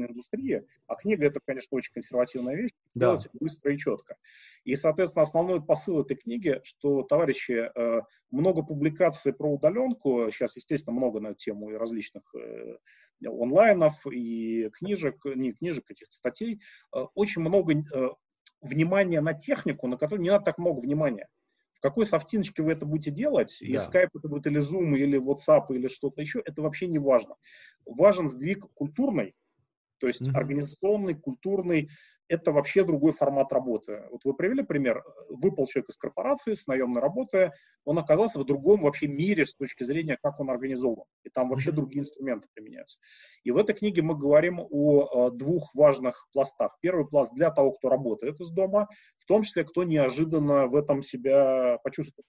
консервативной 0.00 0.06
индустрии, 0.08 0.66
а 0.86 0.96
книга 0.96 1.26
это, 1.26 1.40
конечно, 1.44 1.76
очень 1.76 1.92
консервативная 1.92 2.56
вещь, 2.56 2.70
да. 2.94 3.06
делать 3.06 3.28
быстро 3.38 3.72
и 3.72 3.78
четко. 3.78 4.16
И, 4.64 4.76
соответственно, 4.76 5.22
основной 5.22 5.62
посыл 5.62 6.00
этой 6.02 6.16
книги, 6.16 6.60
что, 6.64 7.02
товарищи, 7.02 7.70
э, 7.74 8.00
много 8.30 8.62
публикаций 8.62 9.32
про 9.32 9.52
удаленку, 9.52 10.28
сейчас, 10.30 10.56
естественно, 10.56 10.96
много 10.96 11.20
на 11.20 11.28
эту 11.28 11.38
тему 11.38 11.70
и 11.70 11.74
различных 11.74 12.22
э, 12.34 12.76
онлайнов, 13.24 13.94
и 14.06 14.70
книжек, 14.70 15.24
не 15.24 15.52
книжек, 15.52 15.84
каких-то 15.84 16.14
статей, 16.14 16.60
э, 16.94 17.00
очень 17.14 17.42
много 17.42 17.74
внимания 18.60 19.20
на 19.20 19.34
технику, 19.34 19.86
на 19.86 19.96
которую 19.96 20.22
не 20.22 20.30
надо 20.30 20.44
так 20.44 20.58
много 20.58 20.80
внимания 20.80 21.28
в 21.80 21.82
какой 21.82 22.04
софтиночке 22.04 22.62
вы 22.62 22.72
это 22.72 22.84
будете 22.84 23.10
делать, 23.10 23.56
да. 23.58 23.66
и 23.66 23.72
Skype 23.76 24.10
это 24.14 24.28
будет 24.28 24.46
или 24.46 24.60
Zoom, 24.60 24.98
или 24.98 25.18
WhatsApp, 25.18 25.64
или 25.70 25.88
что-то 25.88 26.20
еще, 26.20 26.42
это 26.44 26.60
вообще 26.60 26.86
не 26.86 26.98
важно. 26.98 27.36
Важен 27.86 28.28
сдвиг 28.28 28.66
культурный, 28.74 29.34
то 30.00 30.06
есть 30.06 30.22
mm-hmm. 30.22 30.36
организационный, 30.36 31.14
культурный, 31.14 31.88
это 32.28 32.52
вообще 32.52 32.84
другой 32.84 33.12
формат 33.12 33.52
работы. 33.52 34.04
Вот 34.10 34.24
вы 34.24 34.34
привели 34.34 34.62
пример, 34.62 35.02
выпал 35.28 35.66
человек 35.66 35.90
из 35.90 35.96
корпорации 35.96 36.54
с 36.54 36.66
наемной 36.68 37.02
работы, 37.02 37.52
он 37.84 37.98
оказался 37.98 38.38
в 38.38 38.44
другом 38.44 38.82
вообще 38.82 39.08
мире 39.08 39.46
с 39.46 39.54
точки 39.54 39.82
зрения, 39.82 40.16
как 40.22 40.38
он 40.38 40.48
организован. 40.48 41.04
И 41.24 41.28
там 41.28 41.50
вообще 41.50 41.70
mm-hmm. 41.70 41.74
другие 41.74 42.00
инструменты 42.00 42.46
применяются. 42.54 42.98
И 43.42 43.50
в 43.50 43.56
этой 43.56 43.74
книге 43.74 44.02
мы 44.02 44.16
говорим 44.16 44.60
о, 44.60 45.26
о 45.26 45.30
двух 45.30 45.74
важных 45.74 46.28
пластах. 46.32 46.78
Первый 46.80 47.06
пласт 47.06 47.34
для 47.34 47.50
того, 47.50 47.72
кто 47.72 47.88
работает 47.88 48.40
из 48.40 48.50
дома, 48.50 48.88
в 49.18 49.26
том 49.26 49.42
числе, 49.42 49.64
кто 49.64 49.82
неожиданно 49.82 50.66
в 50.68 50.76
этом 50.76 51.02
себя 51.02 51.78
почувствует. 51.82 52.26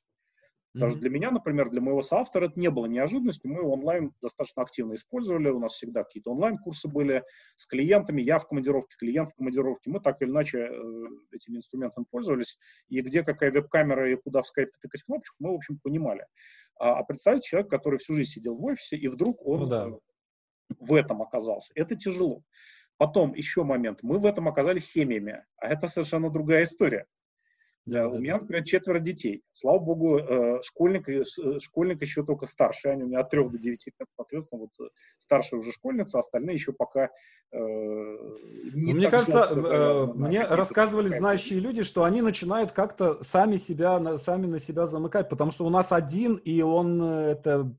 Даже 0.73 0.95
mm-hmm. 0.95 0.99
для 0.99 1.09
меня, 1.09 1.31
например, 1.31 1.69
для 1.69 1.81
моего 1.81 2.01
соавтора 2.01 2.47
это 2.47 2.57
не 2.57 2.69
было 2.69 2.85
неожиданностью. 2.85 3.51
Мы 3.51 3.61
онлайн 3.61 4.13
достаточно 4.21 4.63
активно 4.63 4.93
использовали. 4.93 5.49
У 5.49 5.59
нас 5.59 5.73
всегда 5.73 6.03
какие-то 6.03 6.31
онлайн-курсы 6.31 6.87
были 6.87 7.23
с 7.57 7.65
клиентами. 7.65 8.21
Я 8.21 8.39
в 8.39 8.47
командировке, 8.47 8.95
клиент 8.97 9.31
в 9.31 9.35
командировке. 9.35 9.89
Мы 9.89 9.99
так 9.99 10.21
или 10.21 10.29
иначе 10.29 10.59
э, 10.59 11.03
этими 11.33 11.57
инструментами 11.57 12.05
пользовались. 12.09 12.57
И 12.87 13.01
где 13.01 13.23
какая 13.23 13.51
веб-камера 13.51 14.09
и 14.11 14.15
куда 14.15 14.43
в 14.43 14.47
скайпе 14.47 14.71
тыкать 14.79 15.03
кнопочку, 15.03 15.35
мы, 15.39 15.51
в 15.51 15.55
общем, 15.55 15.77
понимали. 15.83 16.25
А, 16.79 16.99
а 16.99 17.03
представьте 17.03 17.49
человек, 17.49 17.69
который 17.69 17.99
всю 17.99 18.13
жизнь 18.15 18.31
сидел 18.31 18.55
в 18.55 18.63
офисе, 18.63 18.95
и 18.95 19.09
вдруг 19.09 19.45
он 19.45 19.59
ну, 19.61 19.65
да. 19.67 19.87
Э, 19.87 19.91
в 20.79 20.95
этом 20.95 21.21
оказался. 21.21 21.73
Это 21.75 21.97
тяжело. 21.97 22.43
Потом 22.95 23.33
еще 23.33 23.63
момент. 23.63 24.03
Мы 24.03 24.19
в 24.19 24.25
этом 24.25 24.47
оказались 24.47 24.89
семьями, 24.89 25.43
а 25.57 25.67
это 25.67 25.87
совершенно 25.87 26.29
другая 26.29 26.63
история. 26.63 27.07
Да, 27.85 28.07
у 28.07 28.19
меня, 28.19 28.37
например, 28.37 28.63
четверо 28.63 28.99
детей. 28.99 29.41
Слава 29.51 29.79
богу, 29.79 30.19
э, 30.19 30.61
школьник, 30.61 31.09
э, 31.09 31.23
школьник 31.59 32.01
еще 32.01 32.23
только 32.23 32.45
старший. 32.45 32.91
Они 32.91 33.03
у 33.03 33.07
меня 33.07 33.21
от 33.21 33.31
трех 33.31 33.51
до 33.51 33.57
девяти 33.57 33.91
лет. 33.99 34.07
Соответственно, 34.15 34.61
вот 34.61 34.91
старшая 35.17 35.59
уже 35.59 35.71
школьница, 35.71 36.19
остальные 36.19 36.53
еще 36.55 36.73
пока 36.73 37.09
э, 37.51 37.57
не 38.73 38.93
Мне 38.93 39.09
кажется, 39.09 39.49
э, 39.51 40.05
мне 40.13 40.43
рассказывали 40.43 41.09
знающие 41.09 41.59
люди, 41.59 41.81
что 41.81 42.03
они 42.03 42.21
начинают 42.21 42.71
как-то 42.71 43.23
сами 43.23 43.57
себя, 43.57 44.17
сами 44.17 44.45
на 44.45 44.59
себя 44.59 44.85
замыкать, 44.85 45.27
потому 45.27 45.51
что 45.51 45.65
у 45.65 45.69
нас 45.69 45.91
один, 45.91 46.35
и 46.35 46.61
он 46.61 47.01
это 47.01 47.75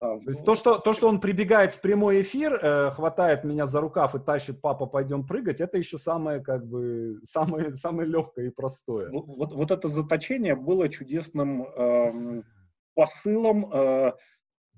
то 0.00 0.30
есть 0.30 0.44
то 0.44 0.54
что, 0.54 0.78
то, 0.78 0.92
что 0.94 1.08
он 1.08 1.20
прибегает 1.20 1.74
в 1.74 1.80
прямой 1.80 2.22
эфир, 2.22 2.54
э, 2.54 2.90
хватает 2.90 3.44
меня 3.44 3.66
за 3.66 3.80
рукав 3.80 4.14
и 4.14 4.18
тащит, 4.18 4.60
папа, 4.60 4.86
пойдем 4.86 5.26
прыгать, 5.26 5.60
это 5.60 5.76
еще 5.76 5.98
самое, 5.98 6.40
как 6.40 6.66
бы, 6.66 7.20
самое, 7.22 7.74
самое 7.74 8.08
легкое 8.08 8.46
и 8.46 8.50
простое. 8.50 9.10
Вот, 9.10 9.26
вот, 9.26 9.52
вот 9.52 9.70
это 9.70 9.88
заточение 9.88 10.56
было 10.56 10.88
чудесным 10.88 11.64
э, 11.64 12.42
посылом 12.94 13.70
э, 13.72 14.12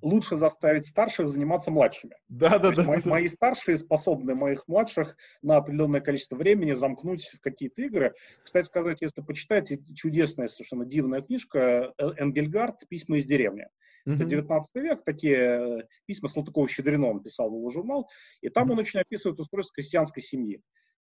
лучше 0.03 0.37
заставить 0.37 0.87
старших 0.87 1.29
заниматься 1.29 1.71
младшими. 1.71 2.17
Да, 2.29 2.59
да, 2.59 2.73
да, 2.73 2.83
мои, 2.83 3.01
да. 3.01 3.11
Мои 3.11 3.29
старшие 3.29 3.77
способны 3.77 4.35
моих 4.35 4.67
младших 4.67 5.17
на 5.41 5.57
определенное 5.57 6.01
количество 6.01 6.37
времени 6.37 6.73
замкнуть 6.73 7.29
в 7.29 7.41
какие-то 7.41 7.83
игры. 7.83 8.15
Кстати 8.43 8.67
сказать, 8.67 9.01
если 9.01 9.23
почитаете, 9.23 9.81
чудесная, 9.95 10.49
совершенно 10.49 10.85
дивная 10.85 11.23
книжка 11.23 11.93
э, 11.97 12.11
Энгельгард 12.19 12.89
«Письма 12.89 13.19
из 13.19 13.27
деревни». 13.27 13.69
Mm-hmm. 14.07 14.15
Это 14.15 14.25
19 14.25 14.75
век, 14.77 15.05
такие 15.05 15.37
э, 15.37 15.87
письма 16.07 16.29
Салтыкова-Щедрина 16.29 17.07
он 17.07 17.23
писал 17.23 17.51
в 17.51 17.55
его 17.55 17.71
журнал, 17.71 18.09
и 18.41 18.49
там 18.49 18.71
он 18.71 18.79
очень 18.79 19.01
описывает 19.01 19.39
устройство 19.39 19.75
крестьянской 19.75 20.23
семьи. 20.23 20.61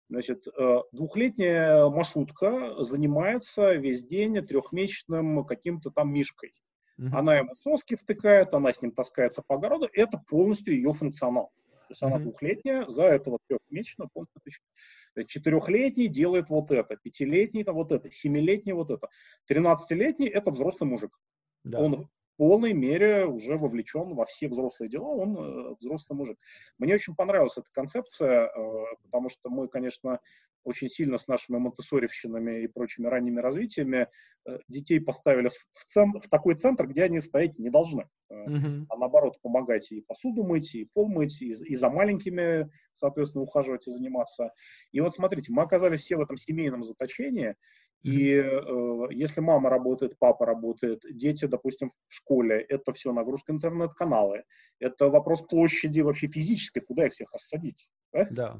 Значит, 0.10 0.46
э, 0.48 0.78
двухлетняя 0.92 1.88
маршрутка 1.88 2.84
занимается 2.84 3.74
весь 3.74 4.04
день 4.04 4.46
трехмесячным 4.46 5.46
каким-то 5.46 5.90
там 5.90 6.14
мишкой. 6.14 6.54
Mm-hmm. 7.00 7.10
Она 7.14 7.38
ему 7.38 7.56
соски 7.56 7.96
втыкает, 7.96 8.54
она 8.54 8.72
с 8.72 8.82
ним 8.82 8.92
таскается 8.92 9.42
по 9.46 9.56
огороду. 9.56 9.90
Это 9.94 10.22
полностью 10.28 10.76
ее 10.76 10.94
функционал. 10.94 11.52
То 11.72 11.86
есть 11.90 12.04
mm-hmm. 12.04 12.08
она 12.08 12.20
двухлетняя, 12.20 12.88
за 12.88 13.04
этого 13.06 13.40
трехмесячного 13.48 14.10
полностью 14.14 14.40
отвечает. 14.40 15.28
Четырехлетний 15.28 16.08
делает 16.08 16.50
вот 16.50 16.72
это, 16.72 16.98
пятилетний 17.02 17.64
это 17.64 17.74
вот 17.74 17.92
это, 17.92 18.10
семилетний 18.12 18.74
вот 18.74 18.92
это, 18.92 19.10
тринадцатилетний 19.46 20.28
это 20.28 20.52
взрослый 20.52 20.90
мужик. 20.90 21.18
Да. 21.64 21.80
Он 21.80 22.10
полной 22.42 22.74
мере 22.74 23.28
уже 23.28 23.56
вовлечен 23.56 24.16
во 24.16 24.26
все 24.26 24.48
взрослые 24.48 24.90
дела, 24.90 25.10
он 25.10 25.38
э, 25.38 25.76
взрослый 25.80 26.18
мужик. 26.18 26.40
Мне 26.80 26.96
очень 26.96 27.14
понравилась 27.14 27.56
эта 27.56 27.68
концепция, 27.72 28.48
э, 28.48 28.86
потому 29.04 29.30
что 29.30 29.52
мы, 29.52 29.68
конечно, 29.68 30.20
очень 30.64 30.90
сильно 30.90 31.20
с 31.20 31.28
нашими 31.28 31.60
монтессоревщинами 31.60 32.64
и 32.64 32.68
прочими 32.68 33.06
ранними 33.06 33.40
развитиями 33.40 34.08
э, 34.48 34.58
детей 34.68 35.00
поставили 35.00 35.50
в, 35.50 35.86
цен, 35.86 36.14
в 36.20 36.28
такой 36.30 36.56
центр, 36.56 36.88
где 36.88 37.04
они 37.04 37.22
стоять 37.22 37.60
не 37.60 37.70
должны. 37.70 38.10
Mm-hmm. 38.32 38.86
А 38.90 38.98
наоборот, 38.98 39.40
помогать 39.44 39.92
и 39.92 40.02
посуду 40.02 40.44
мыть, 40.44 40.74
и 40.74 40.90
пол 40.96 41.10
мыть, 41.10 41.44
и, 41.44 41.52
и 41.52 41.76
за 41.76 41.92
маленькими, 41.92 42.72
соответственно, 42.94 43.44
ухаживать 43.44 43.88
и 43.88 43.92
заниматься. 43.92 44.52
И 44.92 45.00
вот 45.00 45.14
смотрите, 45.14 45.54
мы 45.54 45.62
оказались 45.62 46.02
все 46.02 46.16
в 46.16 46.22
этом 46.22 46.38
семейном 46.38 46.82
заточении, 46.82 47.56
и 48.04 48.34
э, 48.34 49.08
если 49.12 49.42
мама 49.42 49.70
работает, 49.70 50.18
папа 50.18 50.46
работает, 50.46 51.04
дети, 51.10 51.46
допустим, 51.46 51.92
в 52.08 52.14
школе, 52.16 52.60
это 52.68 52.94
все 52.94 53.14
нагрузка 53.14 53.52
интернет-каналы, 53.52 54.44
это 54.80 55.10
вопрос 55.10 55.44
площади 55.44 56.02
вообще 56.02 56.28
физической, 56.28 56.80
куда 56.80 57.06
их 57.06 57.14
всех 57.14 57.32
рассадить. 57.32 57.92
Да? 58.12 58.28
да. 58.32 58.58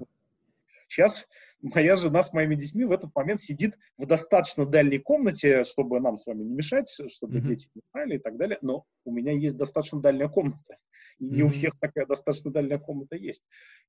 Сейчас 0.88 1.28
моя 1.62 1.96
жена 1.96 2.22
с 2.22 2.34
моими 2.34 2.56
детьми 2.56 2.84
в 2.84 2.92
этот 2.92 3.16
момент 3.16 3.42
сидит 3.42 3.78
в 3.98 4.06
достаточно 4.06 4.66
дальней 4.66 5.00
комнате, 5.00 5.64
чтобы 5.64 6.00
нам 6.00 6.18
с 6.18 6.28
вами 6.28 6.44
не 6.44 6.54
мешать, 6.54 6.90
чтобы 7.10 7.38
mm-hmm. 7.38 7.42
дети 7.42 7.70
не 7.74 7.82
знали 7.92 8.16
и 8.16 8.20
так 8.20 8.38
далее, 8.38 8.60
но 8.62 8.86
у 9.06 9.12
меня 9.12 9.32
есть 9.32 9.58
достаточно 9.58 10.02
дальняя 10.02 10.28
комната. 10.28 10.78
Не 11.22 11.44
у 11.44 11.50
всех 11.50 11.78
такая 11.80 12.08
достаточно 12.08 12.52
дальняя 12.52 12.80
комната 12.80 13.16
есть. 13.16 13.44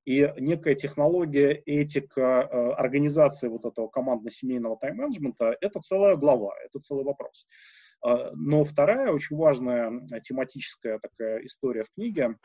И 0.05 0.31
некая 0.37 0.75
технология, 0.75 1.51
этика, 1.65 2.21
э, 2.21 2.71
организация 2.73 3.49
вот 3.49 3.65
этого 3.65 3.87
командно-семейного 3.87 4.77
тайм-менеджмента– 4.77 5.57
это 5.61 5.79
целая 5.79 6.15
глава, 6.15 6.53
это 6.63 6.79
целый 6.79 7.03
вопрос. 7.03 7.47
Э, 8.05 8.29
но 8.35 8.63
вторая 8.63 9.11
очень 9.11 9.35
важная 9.35 10.07
тематическая 10.21 10.99
такая 10.99 11.43
история 11.43 11.83
в 11.83 11.91
книге, 11.95 12.37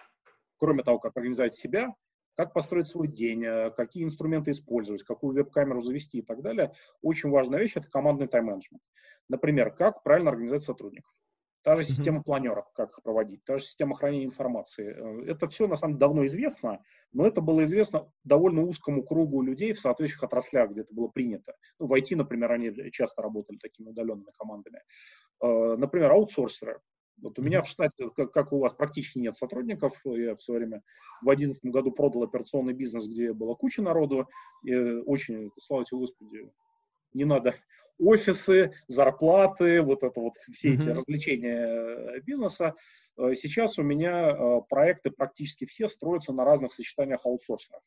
кроме 0.56 0.82
того, 0.82 0.98
как 0.98 1.14
организовать 1.16 1.54
себя, 1.54 1.94
как 2.34 2.54
построить 2.54 2.86
свой 2.86 3.08
день, 3.08 3.44
э, 3.44 3.70
какие 3.72 4.04
инструменты 4.04 4.52
использовать, 4.52 5.02
какую 5.02 5.34
веб-камеру 5.34 5.82
завести 5.82 6.18
и 6.18 6.22
так 6.22 6.40
далее. 6.40 6.72
Очень 7.02 7.28
важная 7.28 7.60
вещь– 7.60 7.72
это 7.74 7.90
командный 7.90 8.26
тайм-менеджмент. 8.26 8.82
Например, 9.28 9.70
как 9.70 10.02
правильно 10.02 10.30
организовать 10.30 10.62
сотрудников. 10.62 11.12
Та 11.62 11.76
же 11.76 11.84
система 11.84 12.22
планеров, 12.22 12.66
как 12.72 12.90
их 12.90 13.02
проводить, 13.02 13.44
та 13.44 13.58
же 13.58 13.64
система 13.64 13.94
хранения 13.96 14.26
информации. 14.26 14.94
Э, 14.94 15.32
это 15.32 15.48
все, 15.48 15.66
на 15.66 15.76
самом 15.76 15.94
деле, 15.94 16.00
давно 16.00 16.24
известно, 16.26 16.82
но 17.12 17.26
это 17.26 17.40
было 17.40 17.64
известно 17.64 18.10
довольно 18.24 18.62
узкому 18.62 19.02
кругу 19.02 19.42
людей 19.42 19.72
в 19.72 19.80
соответствующих 19.80 20.22
отраслях, 20.22 20.70
где 20.70 20.82
это 20.82 20.94
было 20.94 21.08
принято. 21.08 21.54
Ну, 21.78 21.86
в 21.86 21.92
IT, 21.92 22.14
например, 22.16 22.52
они 22.52 22.72
часто 22.92 23.22
работали 23.22 23.58
такими 23.58 23.88
удаленными 23.88 24.30
командами. 24.38 24.80
Э, 25.42 25.76
например, 25.76 26.12
аутсорсеры. 26.12 26.80
Вот 27.20 27.38
у 27.38 27.42
меня 27.42 27.62
в 27.62 27.68
штате, 27.68 28.10
как, 28.14 28.32
как 28.32 28.52
у 28.52 28.60
вас, 28.60 28.72
практически 28.74 29.18
нет 29.18 29.36
сотрудников. 29.36 30.00
Я 30.04 30.36
все 30.36 30.52
время 30.52 30.82
в 31.20 31.26
2011 31.26 31.64
году 31.64 31.90
продал 31.90 32.22
операционный 32.22 32.74
бизнес, 32.74 33.08
где 33.08 33.32
была 33.32 33.56
куча 33.56 33.82
народу. 33.82 34.28
И 34.62 34.74
очень, 34.74 35.50
слава 35.60 35.84
тебе, 35.84 35.98
Господи, 35.98 36.50
не 37.14 37.24
надо 37.24 37.56
офисы, 37.98 38.72
зарплаты, 38.86 39.82
вот 39.82 40.02
это 40.02 40.20
вот 40.20 40.34
все 40.52 40.74
эти 40.74 40.82
mm-hmm. 40.82 40.92
развлечения 40.92 42.16
э, 42.16 42.20
бизнеса. 42.20 42.74
Э, 43.16 43.34
сейчас 43.34 43.78
у 43.78 43.82
меня 43.82 44.30
э, 44.30 44.60
проекты 44.68 45.10
практически 45.10 45.66
все 45.66 45.88
строятся 45.88 46.32
на 46.32 46.44
разных 46.44 46.72
сочетаниях 46.72 47.26
аутсорсеров. 47.26 47.82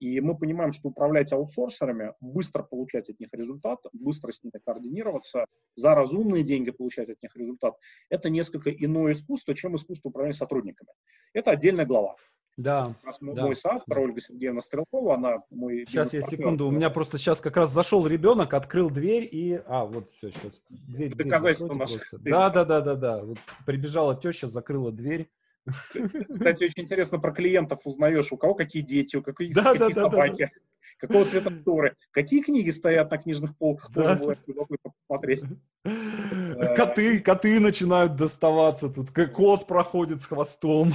И 0.00 0.20
мы 0.20 0.38
понимаем, 0.38 0.72
что 0.72 0.88
управлять 0.88 1.32
аутсорсерами, 1.32 2.12
быстро 2.20 2.62
получать 2.62 3.10
от 3.10 3.18
них 3.18 3.30
результат, 3.32 3.80
быстро 3.92 4.30
с 4.30 4.44
ними 4.44 4.60
координироваться, 4.64 5.44
за 5.74 5.94
разумные 5.94 6.44
деньги 6.44 6.70
получать 6.70 7.10
от 7.10 7.20
них 7.20 7.34
результат, 7.34 7.74
это 8.08 8.30
несколько 8.30 8.70
иное 8.70 9.12
искусство, 9.12 9.54
чем 9.54 9.74
искусство 9.74 10.10
управления 10.10 10.36
сотрудниками. 10.36 10.90
Это 11.32 11.50
отдельная 11.50 11.84
глава. 11.84 12.14
Да. 12.58 12.92
Мой, 13.20 13.36
да. 13.36 13.44
мой 13.44 13.54
соавтор 13.54 14.00
Ольга 14.00 14.20
Сергеевна 14.20 14.60
Стрелкова, 14.60 15.14
она 15.14 15.44
мой 15.48 15.86
Сейчас 15.86 16.12
я 16.12 16.22
секунду, 16.22 16.66
у 16.66 16.72
меня 16.72 16.90
просто 16.90 17.16
сейчас 17.16 17.40
как 17.40 17.56
раз 17.56 17.70
зашел 17.70 18.04
ребенок, 18.04 18.52
открыл 18.52 18.90
дверь 18.90 19.28
и... 19.30 19.62
А, 19.66 19.84
вот 19.84 20.10
все, 20.10 20.30
сейчас. 20.30 20.60
Дверь, 20.68 21.14
Доказательство 21.14 21.68
дверь 21.68 21.78
наше. 21.78 22.00
Да, 22.12 22.50
да, 22.50 22.64
да, 22.64 22.80
да, 22.80 22.94
да. 22.96 23.24
Вот 23.24 23.38
прибежала 23.64 24.16
теща, 24.20 24.48
закрыла 24.48 24.90
дверь. 24.90 25.30
Кстати, 25.68 26.64
очень 26.64 26.82
интересно 26.82 27.20
про 27.20 27.30
клиентов 27.30 27.82
узнаешь, 27.84 28.32
у 28.32 28.36
кого 28.36 28.54
какие 28.54 28.82
дети, 28.82 29.14
у 29.14 29.22
каких, 29.22 29.54
да, 29.54 29.72
какие 29.74 29.94
да, 29.94 30.02
собаки. 30.02 30.42
Да, 30.42 30.46
да 30.46 30.67
какого 30.98 31.24
цвета 31.24 31.50
шторы, 31.50 31.96
какие 32.10 32.42
книги 32.42 32.70
стоят 32.70 33.10
на 33.10 33.18
книжных 33.18 33.56
полках, 33.56 33.90
да. 33.92 34.20
любопытно 34.46 34.92
посмотреть. 35.06 35.42
Коты, 36.76 37.20
коты 37.20 37.60
начинают 37.60 38.16
доставаться 38.16 38.88
тут, 38.88 39.10
кот 39.10 39.66
проходит 39.66 40.22
с 40.22 40.26
хвостом. 40.26 40.92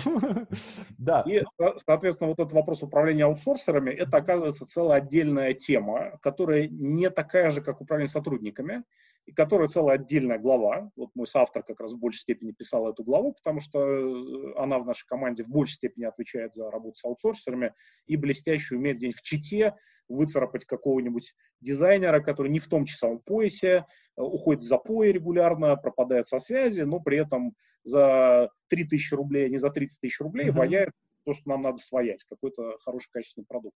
да. 0.97 1.23
И, 1.25 1.43
соответственно, 1.77 2.29
вот 2.29 2.39
этот 2.39 2.53
вопрос 2.53 2.83
управления 2.83 3.23
аутсорсерами, 3.25 3.91
это, 3.91 4.17
оказывается, 4.17 4.65
целая 4.65 4.99
отдельная 4.99 5.53
тема, 5.53 6.19
которая 6.21 6.67
не 6.67 7.09
такая 7.09 7.49
же, 7.49 7.61
как 7.61 7.81
управление 7.81 8.11
сотрудниками. 8.11 8.83
И 9.26 9.32
которая 9.32 9.67
целая 9.67 9.95
отдельная 9.95 10.38
глава. 10.38 10.91
Вот 10.95 11.11
мой 11.15 11.28
соавтор 11.28 11.63
как 11.63 11.80
раз 11.80 11.93
в 11.93 11.99
большей 11.99 12.19
степени 12.19 12.51
писал 12.51 12.89
эту 12.89 13.03
главу, 13.03 13.34
потому 13.34 13.59
что 13.59 13.80
э, 13.80 14.53
она 14.57 14.80
в 14.80 14.86
нашей 14.86 15.05
команде 15.07 15.43
в 15.43 15.49
большей 15.49 15.76
степени 15.76 16.05
отвечает 16.05 16.53
за 16.53 16.69
работу 16.69 16.97
с 16.97 17.05
аутсорсерами 17.05 17.74
и 18.05 18.17
блестяще 18.17 18.76
умеет 18.76 18.97
день 18.97 19.13
в 19.13 19.21
чите 19.21 19.76
выцарапать 20.09 20.65
какого-нибудь 20.65 21.34
дизайнера, 21.61 22.19
который 22.19 22.51
не 22.51 22.59
в 22.59 22.67
том 22.67 22.86
часовом 22.86 23.19
поясе, 23.19 23.86
э, 24.17 24.21
уходит 24.21 24.61
в 24.61 24.65
запой 24.65 25.11
регулярно, 25.11 25.76
пропадает 25.78 26.28
со 26.28 26.39
связи, 26.39 26.82
но 26.82 26.99
при 26.99 27.17
этом 27.17 27.53
за 27.86 28.49
3000 28.69 29.13
рублей, 29.13 29.45
а 29.45 29.49
не 29.49 29.57
за 29.57 29.69
30 29.69 29.99
тысяч 30.01 30.19
рублей 30.19 30.49
mm-hmm. 30.49 30.51
ваяет 30.51 30.91
то, 31.26 31.34
что 31.34 31.49
нам 31.49 31.61
надо 31.61 31.78
своять, 31.78 32.24
какой-то 32.24 32.78
хороший 32.80 33.09
качественный 33.11 33.45
продукт. 33.45 33.78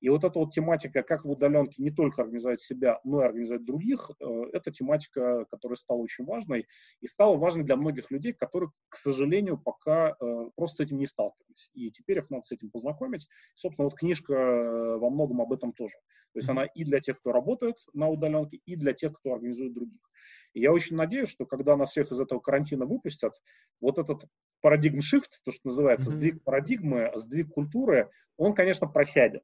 И 0.00 0.08
вот 0.08 0.24
эта 0.24 0.38
вот 0.38 0.52
тематика, 0.52 1.02
как 1.02 1.24
в 1.24 1.30
удаленке 1.30 1.82
не 1.82 1.90
только 1.90 2.22
организовать 2.22 2.60
себя, 2.60 3.00
но 3.04 3.22
и 3.22 3.26
организовать 3.26 3.64
других, 3.64 4.10
э, 4.20 4.24
это 4.52 4.70
тематика, 4.70 5.46
которая 5.50 5.76
стала 5.76 5.98
очень 5.98 6.24
важной 6.24 6.66
и 7.00 7.06
стала 7.06 7.36
важной 7.36 7.64
для 7.64 7.76
многих 7.76 8.10
людей, 8.10 8.32
которые, 8.32 8.70
к 8.88 8.96
сожалению, 8.96 9.58
пока 9.58 10.16
э, 10.20 10.50
просто 10.54 10.76
с 10.76 10.80
этим 10.86 10.98
не 10.98 11.06
сталкивались. 11.06 11.70
И 11.74 11.90
теперь 11.90 12.18
их 12.18 12.30
надо 12.30 12.42
с 12.42 12.52
этим 12.52 12.70
познакомить. 12.70 13.26
Собственно, 13.54 13.86
вот 13.86 13.98
книжка 13.98 14.34
э, 14.34 14.96
во 14.96 15.10
многом 15.10 15.40
об 15.40 15.52
этом 15.52 15.72
тоже. 15.72 15.94
То 16.32 16.38
есть 16.38 16.48
она 16.50 16.66
и 16.66 16.84
для 16.84 17.00
тех, 17.00 17.18
кто 17.18 17.32
работает 17.32 17.76
на 17.94 18.08
удаленке, 18.08 18.60
и 18.66 18.76
для 18.76 18.92
тех, 18.92 19.18
кто 19.18 19.32
организует 19.32 19.72
других. 19.72 20.00
И 20.52 20.60
я 20.60 20.72
очень 20.72 20.96
надеюсь, 20.96 21.28
что 21.28 21.46
когда 21.46 21.76
нас 21.76 21.90
всех 21.90 22.10
из 22.10 22.20
этого 22.20 22.40
карантина 22.40 22.84
выпустят, 22.84 23.32
вот 23.80 23.98
этот 23.98 24.24
парадигм 24.60 24.98
shift, 24.98 25.30
то, 25.44 25.52
что 25.52 25.60
называется, 25.64 26.08
mm-hmm. 26.08 26.12
сдвиг 26.12 26.42
парадигмы, 26.42 27.12
сдвиг 27.14 27.52
культуры, 27.52 28.10
он, 28.36 28.54
конечно, 28.54 28.86
просядет. 28.86 29.42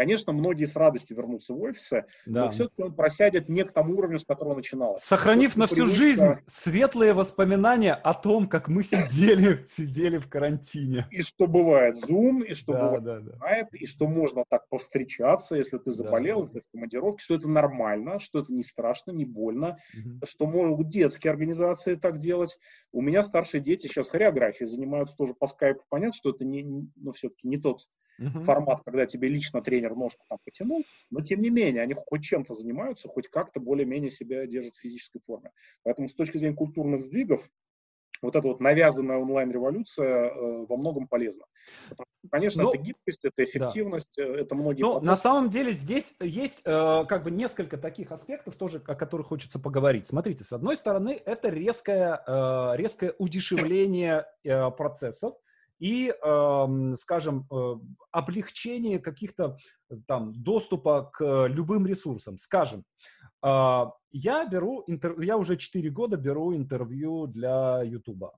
Конечно, 0.00 0.32
многие 0.32 0.64
с 0.64 0.76
радостью 0.76 1.14
вернутся 1.14 1.52
в 1.52 1.60
офисы, 1.60 2.06
да. 2.24 2.44
но 2.44 2.50
все-таки 2.50 2.82
он 2.82 2.94
просядет 2.94 3.50
не 3.50 3.64
к 3.64 3.72
тому 3.72 3.98
уровню, 3.98 4.18
с 4.18 4.24
которого 4.24 4.54
начиналось. 4.54 5.02
Сохранив 5.02 5.58
на 5.58 5.66
всю 5.66 5.76
привычка... 5.76 5.98
жизнь 5.98 6.26
светлые 6.46 7.12
воспоминания 7.12 7.92
о 7.92 8.14
том, 8.14 8.48
как 8.48 8.68
мы 8.68 8.82
сидели, 8.82 9.62
сидели 9.68 10.16
в 10.16 10.26
карантине. 10.26 11.06
И 11.10 11.20
что 11.20 11.46
бывает 11.46 11.96
Zoom, 11.96 12.46
и 12.46 12.54
что 12.54 12.72
да, 12.72 12.84
бывает 12.84 13.02
да, 13.02 13.20
да. 13.20 13.32
Skype, 13.32 13.76
и 13.76 13.84
что 13.84 14.06
можно 14.06 14.44
так 14.48 14.66
повстречаться, 14.70 15.56
если 15.56 15.76
ты 15.76 15.90
заболел, 15.90 16.38
да. 16.38 16.46
если 16.46 16.60
ты 16.60 16.66
в 16.66 16.70
командировке, 16.70 17.22
что 17.22 17.34
это 17.34 17.48
нормально, 17.48 18.20
что 18.20 18.38
это 18.38 18.50
не 18.54 18.62
страшно, 18.62 19.10
не 19.10 19.26
больно, 19.26 19.76
угу. 19.94 20.24
что 20.24 20.46
могут 20.46 20.88
детские 20.88 21.30
организации 21.30 21.96
так 21.96 22.16
делать. 22.20 22.58
У 22.90 23.02
меня 23.02 23.22
старшие 23.22 23.60
дети 23.60 23.86
сейчас 23.86 24.08
хореографией 24.08 24.66
занимаются 24.66 25.14
тоже 25.14 25.34
по 25.34 25.46
скайпу. 25.46 25.82
Понятно, 25.90 26.14
что 26.14 26.30
это 26.30 26.46
не, 26.46 26.88
ну, 26.96 27.12
все-таки 27.12 27.46
не 27.46 27.58
тот 27.58 27.82
uh-huh. 28.20 28.44
формат, 28.44 28.82
когда 28.84 29.06
тебе 29.06 29.28
лично 29.28 29.62
тренер 29.62 29.94
ножку 29.94 30.24
там 30.28 30.38
потянул, 30.44 30.84
но 31.10 31.20
тем 31.20 31.40
не 31.40 31.50
менее 31.50 31.82
они 31.82 31.94
хоть 31.94 32.22
чем-то 32.22 32.54
занимаются, 32.54 33.08
хоть 33.08 33.28
как-то 33.28 33.60
более-менее 33.60 34.10
себя 34.10 34.46
держат 34.46 34.76
в 34.76 34.80
физической 34.80 35.20
форме. 35.20 35.50
Поэтому 35.82 36.08
с 36.08 36.14
точки 36.14 36.38
зрения 36.38 36.56
культурных 36.56 37.02
сдвигов, 37.02 37.48
вот 38.22 38.36
эта 38.36 38.46
вот 38.46 38.60
навязанная 38.60 39.16
онлайн-революция 39.16 40.26
э, 40.26 40.66
во 40.66 40.76
многом 40.76 41.08
полезна. 41.08 41.44
Потому, 41.88 42.06
конечно, 42.30 42.64
Но, 42.64 42.74
это 42.74 42.82
гибкость, 42.82 43.24
это 43.24 43.44
эффективность, 43.44 44.14
да. 44.16 44.24
Э, 44.24 44.34
это 44.42 44.54
многие... 44.54 44.82
Ну, 44.82 45.00
на 45.00 45.16
самом 45.16 45.50
деле 45.50 45.72
здесь 45.72 46.14
есть 46.20 46.62
э, 46.64 47.04
как 47.08 47.24
бы 47.24 47.30
несколько 47.30 47.78
таких 47.78 48.12
аспектов 48.12 48.56
тоже, 48.56 48.82
о 48.86 48.94
которых 48.94 49.28
хочется 49.28 49.58
поговорить. 49.58 50.06
Смотрите, 50.06 50.44
с 50.44 50.52
одной 50.52 50.76
стороны, 50.76 51.20
это 51.24 51.48
резкое, 51.48 52.22
э, 52.26 52.76
резкое 52.76 53.14
удешевление 53.18 54.26
э, 54.44 54.70
процессов, 54.70 55.34
и, 55.80 56.14
скажем, 56.96 57.46
э, 57.50 57.74
облегчение 58.12 58.98
каких-то 58.98 59.56
э, 59.88 59.96
там 60.06 60.32
доступа 60.34 61.10
к 61.12 61.46
любым 61.48 61.86
ресурсам. 61.86 62.36
Скажем, 62.36 62.84
а, 63.42 63.92
я 64.12 64.44
беру 64.44 64.84
интервью, 64.86 65.22
я 65.22 65.36
уже 65.38 65.56
4 65.56 65.90
года 65.90 66.16
беру 66.16 66.54
интервью 66.54 67.26
для 67.26 67.82
Ютуба. 67.82 68.32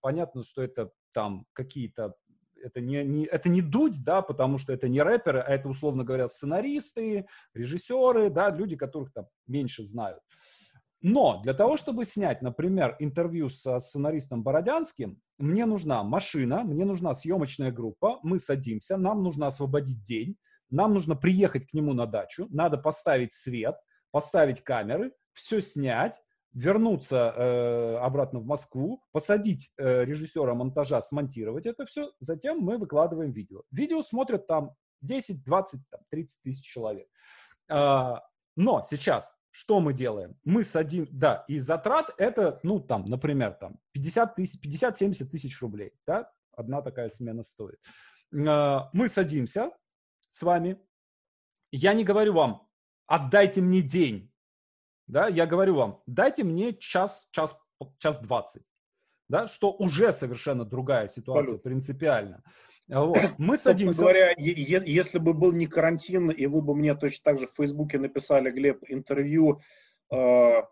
Понятно, 0.00 0.44
что 0.44 0.62
это 0.62 0.92
там 1.12 1.46
какие-то 1.52 2.14
это 2.62 2.80
не, 2.80 3.04
не, 3.04 3.26
это 3.26 3.48
не 3.48 3.60
дудь, 3.60 4.02
да, 4.04 4.22
потому 4.22 4.58
что 4.58 4.72
это 4.72 4.88
не 4.88 5.02
рэперы, 5.02 5.40
а 5.40 5.52
это, 5.52 5.68
условно 5.68 6.04
говоря, 6.04 6.26
сценаристы, 6.26 7.26
режиссеры, 7.54 8.30
да, 8.30 8.50
люди, 8.50 8.76
которых 8.76 9.12
там 9.12 9.26
меньше 9.46 9.84
знают. 9.84 10.20
Но 11.02 11.40
для 11.42 11.54
того, 11.54 11.76
чтобы 11.76 12.04
снять, 12.04 12.42
например, 12.42 12.96
интервью 12.98 13.48
со 13.48 13.78
сценаристом 13.78 14.42
Бородянским, 14.42 15.20
мне 15.38 15.66
нужна 15.66 16.02
машина, 16.02 16.62
мне 16.64 16.84
нужна 16.84 17.14
съемочная 17.14 17.70
группа, 17.70 18.18
мы 18.22 18.38
садимся, 18.38 18.96
нам 18.96 19.22
нужно 19.22 19.46
освободить 19.46 20.02
день, 20.02 20.36
нам 20.70 20.94
нужно 20.94 21.14
приехать 21.14 21.68
к 21.68 21.74
нему 21.74 21.92
на 21.92 22.06
дачу, 22.06 22.46
надо 22.50 22.78
поставить 22.78 23.32
свет, 23.32 23.76
поставить 24.10 24.62
камеры, 24.62 25.12
все 25.32 25.60
снять, 25.60 26.20
вернуться 26.52 27.34
э, 27.36 27.96
обратно 27.98 28.40
в 28.40 28.46
Москву, 28.46 29.02
посадить 29.12 29.72
э, 29.76 30.04
режиссера 30.04 30.54
монтажа, 30.54 31.00
смонтировать 31.02 31.66
это 31.66 31.84
все, 31.84 32.10
затем 32.18 32.60
мы 32.60 32.78
выкладываем 32.78 33.32
видео. 33.32 33.62
Видео 33.70 34.02
смотрят 34.02 34.46
там 34.46 34.70
10, 35.02 35.44
20, 35.44 35.80
там, 35.90 36.00
30 36.10 36.42
тысяч 36.42 36.64
человек. 36.64 37.08
Э, 37.70 38.14
но 38.56 38.82
сейчас 38.88 39.34
что 39.56 39.80
мы 39.80 39.94
делаем? 39.94 40.38
Мы 40.44 40.62
садим, 40.64 41.08
да, 41.10 41.46
и 41.48 41.58
затрат 41.58 42.14
это, 42.18 42.60
ну, 42.62 42.78
там, 42.78 43.06
например, 43.06 43.54
там 43.54 43.80
50 43.92 44.34
тысяч, 44.34 44.60
50-70 44.62 45.24
тысяч 45.30 45.62
рублей, 45.62 45.94
да, 46.06 46.30
одна 46.52 46.82
такая 46.82 47.08
смена 47.08 47.42
стоит. 47.42 47.80
А, 48.34 48.90
мы 48.92 49.08
садимся 49.08 49.70
с 50.28 50.42
вами, 50.42 50.78
я 51.72 51.94
не 51.94 52.04
говорю 52.04 52.34
вам, 52.34 52.68
отдайте 53.06 53.62
мне 53.62 53.80
день, 53.80 54.30
да, 55.06 55.26
я 55.28 55.46
говорю 55.46 55.76
вам, 55.76 56.02
дайте 56.06 56.44
мне 56.44 56.74
час, 56.74 57.30
час, 57.30 57.58
час 57.96 58.20
двадцать, 58.20 58.66
да, 59.26 59.48
что 59.48 59.72
уже 59.72 60.12
совершенно 60.12 60.66
другая 60.66 61.08
ситуация, 61.08 61.54
Абсолютно. 61.54 61.70
принципиально. 61.70 62.44
Вот. 62.88 63.18
Мы 63.38 63.58
садимся... 63.58 64.00
говоря, 64.00 64.34
если 64.36 65.18
бы 65.18 65.34
был 65.34 65.52
не 65.52 65.66
карантин, 65.66 66.30
и 66.30 66.46
вы 66.46 66.62
бы 66.62 66.74
мне 66.74 66.94
точно 66.94 67.24
так 67.24 67.38
же 67.38 67.46
в 67.46 67.54
Фейсбуке 67.56 67.98
написали, 67.98 68.50
Глеб, 68.50 68.84
интервью 68.88 69.60
э, 70.12 70.16
э, 70.16 70.62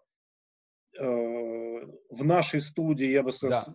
в 1.01 2.25
нашей 2.25 2.61
студии, 2.61 3.07
я 3.07 3.23
бы 3.23 3.33
сказал, 3.33 3.63
да. 3.67 3.75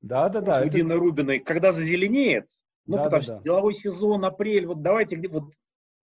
Да, 0.00 0.28
да, 0.28 0.40
да. 0.40 0.66
С 0.66 0.70
Диной 0.70 0.96
это... 0.96 1.04
Рубиной, 1.04 1.38
когда 1.40 1.72
зазеленеет, 1.72 2.48
ну, 2.86 2.96
да, 2.96 3.04
потому 3.04 3.20
да, 3.20 3.24
что 3.24 3.34
да. 3.36 3.42
деловой 3.42 3.74
сезон, 3.74 4.24
апрель, 4.24 4.66
вот 4.66 4.82
давайте, 4.82 5.16
вот 5.28 5.52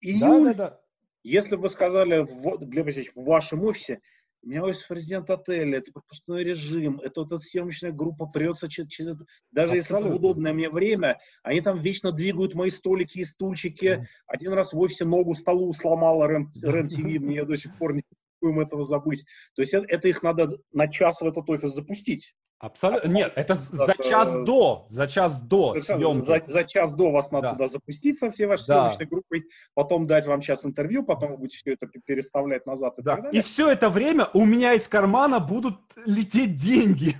июль, 0.02 0.54
да, 0.54 0.54
да, 0.54 0.70
да. 0.70 0.82
если 1.24 1.56
бы 1.56 1.64
вы 1.64 1.70
сказали, 1.70 2.26
Глеб 2.66 2.86
Васильевич, 2.86 3.14
в 3.16 3.24
вашем 3.24 3.64
офисе, 3.64 4.02
меня 4.48 4.64
офис 4.64 4.84
президент 4.84 5.30
отеля, 5.30 5.80
это 5.80 5.92
пропускной 5.92 6.44
режим, 6.44 7.00
это 7.02 7.22
вот 7.22 7.32
эта 7.32 7.40
съемочная 7.40 7.92
группа 7.92 8.26
прется 8.26 8.70
через, 8.70 8.90
через 8.90 9.18
даже 9.52 9.76
Абсолютно. 9.76 9.76
если 9.76 9.98
это 9.98 10.08
в 10.08 10.16
удобное 10.16 10.54
мне 10.54 10.70
время, 10.70 11.20
они 11.44 11.62
там 11.62 11.80
вечно 11.82 12.12
двигают 12.12 12.54
мои 12.54 12.70
столики 12.70 13.20
и 13.20 13.26
стульчики. 13.26 13.86
Mm. 13.86 14.06
Один 14.28 14.54
раз 14.54 14.74
в 14.74 14.80
офисе 14.80 15.06
ногу 15.06 15.34
столу 15.34 15.74
сломала 15.74 16.28
РЕН-ТВ, 16.28 16.98
мне 17.20 17.36
я 17.36 17.46
до 17.46 17.58
сих 17.58 17.78
пор 17.78 17.94
не 17.94 18.04
могу 18.42 18.62
этого 18.62 18.84
забыть. 18.84 19.26
То 19.56 19.62
есть 19.62 19.74
это, 19.74 19.86
это 19.88 20.08
их 20.08 20.24
надо 20.24 20.58
на 20.72 20.88
час 20.88 21.22
в 21.22 21.26
этот 21.26 21.50
офис 21.50 21.74
запустить. 21.74 22.36
Абсолютно. 22.60 23.08
А 23.08 23.14
Нет, 23.14 23.34
это 23.36 23.54
за 23.54 23.94
час 24.04 24.36
до, 24.44 24.86
за 24.88 25.08
час 25.08 25.42
до 25.42 25.76
съемки. 25.80 26.26
За, 26.26 26.42
за 26.44 26.64
час 26.64 26.92
до 26.94 27.12
вас 27.12 27.30
надо 27.30 27.50
да. 27.50 27.54
туда 27.54 27.68
запустить 27.68 28.18
со 28.18 28.32
всей 28.32 28.48
вашей 28.48 28.68
да. 28.68 28.90
съемочной 28.90 29.06
группой, 29.06 29.46
потом 29.76 30.08
дать 30.08 30.26
вам 30.26 30.42
час 30.42 30.66
интервью, 30.66 31.04
потом 31.04 31.32
вы 31.32 31.38
будете 31.38 31.58
все 31.58 31.74
это 31.74 31.88
переставлять 31.88 32.66
назад 32.66 32.96
и 32.98 33.04
да. 33.04 33.16
так 33.16 33.26
далее. 33.26 33.40
И 33.40 33.44
все 33.44 33.70
это 33.70 33.92
время 33.92 34.30
у 34.34 34.44
меня 34.44 34.74
из 34.74 34.88
кармана 34.88 35.40
будут 35.40 35.76
лететь 36.08 36.58
деньги. 36.58 37.16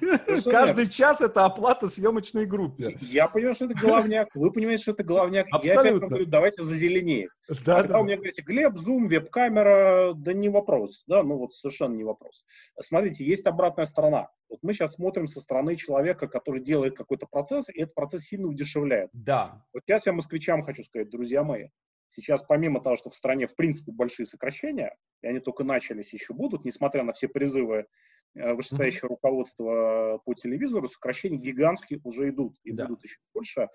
Каждый 0.50 0.86
нет. 0.86 0.92
час 0.92 1.22
это 1.22 1.46
оплата 1.46 1.88
съемочной 1.88 2.48
группе. 2.48 2.98
Я 3.02 3.28
понимаю, 3.28 3.54
что 3.54 3.66
это 3.66 3.76
главняк, 3.76 4.30
вы 4.34 4.52
понимаете, 4.52 4.82
что 4.82 4.92
это 4.94 5.04
главняк. 5.04 5.46
Абсолютно. 5.52 5.88
Я 5.88 5.98
опять 5.98 6.10
говорю, 6.10 6.26
давайте 6.26 6.64
зазеленее. 6.64 7.30
Да, 7.64 7.78
Когда 7.78 7.94
да. 7.94 8.00
у 8.00 8.04
меня 8.04 8.16
говорите, 8.16 8.42
Глеб, 8.42 8.78
зум, 8.78 9.08
веб-камера, 9.08 10.14
да 10.16 10.34
не 10.34 10.50
вопрос, 10.50 11.04
да, 11.08 11.24
ну 11.24 11.38
вот 11.38 11.54
совершенно 11.54 11.96
не 11.96 12.04
вопрос. 12.04 12.44
Смотрите, 12.82 13.24
есть 13.24 13.46
обратная 13.46 13.86
сторона. 13.86 14.30
Вот 14.50 14.60
мы 14.62 14.74
сейчас 14.74 14.94
смотрим 14.94 15.28
со 15.28 15.40
стороны 15.42 15.76
человека, 15.76 16.28
который 16.28 16.62
делает 16.62 16.96
какой-то 16.96 17.26
процесс, 17.26 17.70
и 17.70 17.82
этот 17.82 17.94
процесс 17.96 18.24
сильно 18.24 18.48
удешевляет. 18.48 19.10
Да. 19.14 19.66
Вот 19.74 19.84
я 19.88 19.98
всем 19.98 20.16
москвичам 20.16 20.64
хочу 20.64 20.84
сказать, 20.84 21.10
друзья 21.10 21.44
мои, 21.44 21.70
сейчас 22.10 22.44
помимо 22.44 22.82
того, 22.82 22.96
что 22.96 23.10
в 23.10 23.16
стране 23.16 23.48
в 23.48 23.56
принципе 23.56 23.92
большие 23.92 24.26
сокращения, 24.26 24.96
и 25.22 25.28
они 25.28 25.40
только 25.40 25.64
начались, 25.64 26.14
еще 26.14 26.34
будут, 26.34 26.66
несмотря 26.66 27.04
на 27.04 27.14
все 27.14 27.28
призывы 27.28 27.88
э, 28.36 28.54
вышестоящего 28.54 29.08
mm-hmm. 29.08 29.10
руководства 29.10 30.22
по 30.24 30.34
телевизору, 30.34 30.88
сокращения 30.88 31.38
гигантские 31.38 32.00
уже 32.04 32.30
идут 32.30 32.56
и 32.64 32.72
да. 32.72 32.86
будут 32.86 33.04
еще 33.04 33.18
больше. 33.34 33.68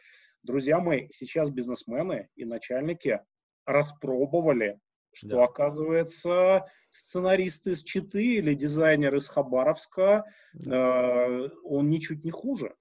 Друзья 0.42 0.80
мои, 0.80 1.08
сейчас 1.10 1.50
бизнесмены 1.50 2.28
и 2.34 2.44
начальники 2.44 3.20
распробовали 3.66 4.80
что, 5.12 5.28
да. 5.28 5.44
оказывается, 5.44 6.66
сценарист 6.90 7.66
из 7.66 7.82
Читы 7.82 8.36
или 8.36 8.54
дизайнер 8.54 9.14
из 9.14 9.28
Хабаровска, 9.28 10.24
да. 10.54 11.28
э, 11.28 11.48
он 11.64 11.90
ничуть 11.90 12.24
не 12.24 12.30
хуже, 12.30 12.74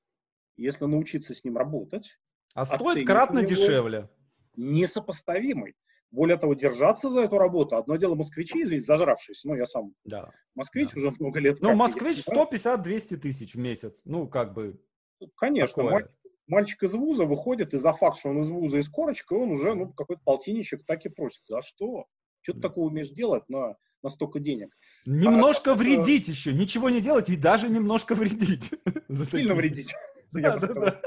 если 0.58 0.86
научиться 0.86 1.36
с 1.36 1.44
ним 1.44 1.58
работать. 1.58 2.18
А 2.54 2.66
стоит 2.66 3.06
кратно 3.06 3.44
дешевле. 3.44 4.10
Несопоставимый. 4.56 5.76
Более 6.12 6.38
того, 6.38 6.54
держаться 6.56 7.10
за 7.10 7.22
эту 7.22 7.38
работу. 7.38 7.78
Одно 7.78 7.96
дело 7.96 8.16
москвичи, 8.16 8.62
извините, 8.62 8.86
зажравшиеся. 8.86 9.48
Ну, 9.48 9.56
я 9.56 9.66
сам 9.66 9.94
да. 10.04 10.30
москвич 10.56 10.90
да. 10.92 11.00
уже 11.00 11.14
много 11.18 11.40
лет. 11.40 11.60
Ну, 11.62 11.74
москвич 11.74 12.26
150-200 12.28 13.16
тысяч 13.18 13.56
в 13.56 13.60
месяц. 13.60 14.02
Ну, 14.04 14.28
как 14.28 14.54
бы... 14.54 14.78
Ну, 15.22 15.30
конечно. 15.36 15.84
Такое. 15.84 16.10
Мальчик 16.48 16.84
из 16.84 16.94
вуза 16.94 17.24
выходит, 17.24 17.74
и 17.74 17.78
за 17.78 17.94
факт, 17.94 18.18
что 18.18 18.30
он 18.30 18.42
из 18.42 18.50
вуза 18.50 18.80
и 18.80 18.82
с 18.82 18.90
корочкой, 18.90 19.38
он 19.38 19.52
уже, 19.52 19.74
ну, 19.74 19.94
какой-то 19.94 20.22
полтинничек 20.26 20.86
так 20.86 21.06
и 21.06 21.10
просит. 21.10 21.44
За 21.48 21.62
что? 21.62 22.08
Что 22.42 22.54
ты 22.54 22.60
такого 22.60 22.88
умеешь 22.88 23.10
делать 23.10 23.48
на, 23.50 23.76
на 24.04 24.10
столько 24.10 24.40
денег? 24.40 24.76
Немножко 25.06 25.72
а, 25.72 25.76
вредить 25.76 26.24
это... 26.24 26.32
еще. 26.32 26.54
Ничего 26.54 26.90
не 26.90 27.02
делать 27.02 27.30
и 27.30 27.36
даже 27.36 27.70
немножко 27.70 28.16
вредить. 28.16 28.74
Сильно 29.32 29.56
вредить. 29.56 29.94
Да, 30.34 30.56
да, 30.56 30.74
да. 30.74 31.02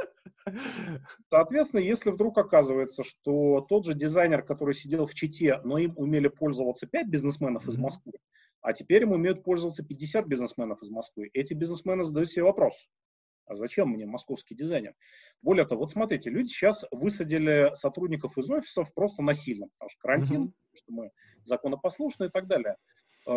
Соответственно, 1.30 1.80
если 1.80 2.10
вдруг 2.10 2.36
оказывается, 2.36 3.02
что 3.04 3.64
тот 3.66 3.86
же 3.86 3.94
дизайнер, 3.94 4.42
который 4.42 4.74
сидел 4.74 5.06
в 5.06 5.14
Чите, 5.14 5.60
но 5.64 5.78
им 5.78 5.94
умели 5.96 6.28
пользоваться 6.28 6.86
5 6.86 7.08
бизнесменов 7.08 7.66
из 7.66 7.78
Москвы, 7.78 8.12
а 8.60 8.74
теперь 8.74 9.04
им 9.04 9.12
умеют 9.12 9.42
пользоваться 9.42 9.82
50 9.82 10.26
бизнесменов 10.26 10.82
из 10.82 10.90
Москвы, 10.90 11.30
эти 11.32 11.54
бизнесмены 11.54 12.04
задают 12.04 12.30
себе 12.30 12.44
вопрос, 12.44 12.86
а 13.46 13.54
зачем 13.54 13.90
мне 13.90 14.06
московский 14.06 14.54
дизайнер? 14.54 14.94
Более 15.42 15.66
того, 15.66 15.82
вот 15.82 15.90
смотрите, 15.90 16.30
люди 16.30 16.48
сейчас 16.48 16.84
высадили 16.90 17.72
сотрудников 17.74 18.38
из 18.38 18.50
офисов 18.50 18.92
просто 18.94 19.22
насильно, 19.22 19.68
потому 19.68 19.90
что 19.90 20.00
карантин, 20.00 20.42
mm-hmm. 20.42 20.52
потому 20.52 20.74
что 20.76 20.92
мы 20.92 21.10
законопослушны 21.44 22.24
и 22.26 22.30
так 22.30 22.46
далее. 22.46 22.76
Э, 23.26 23.32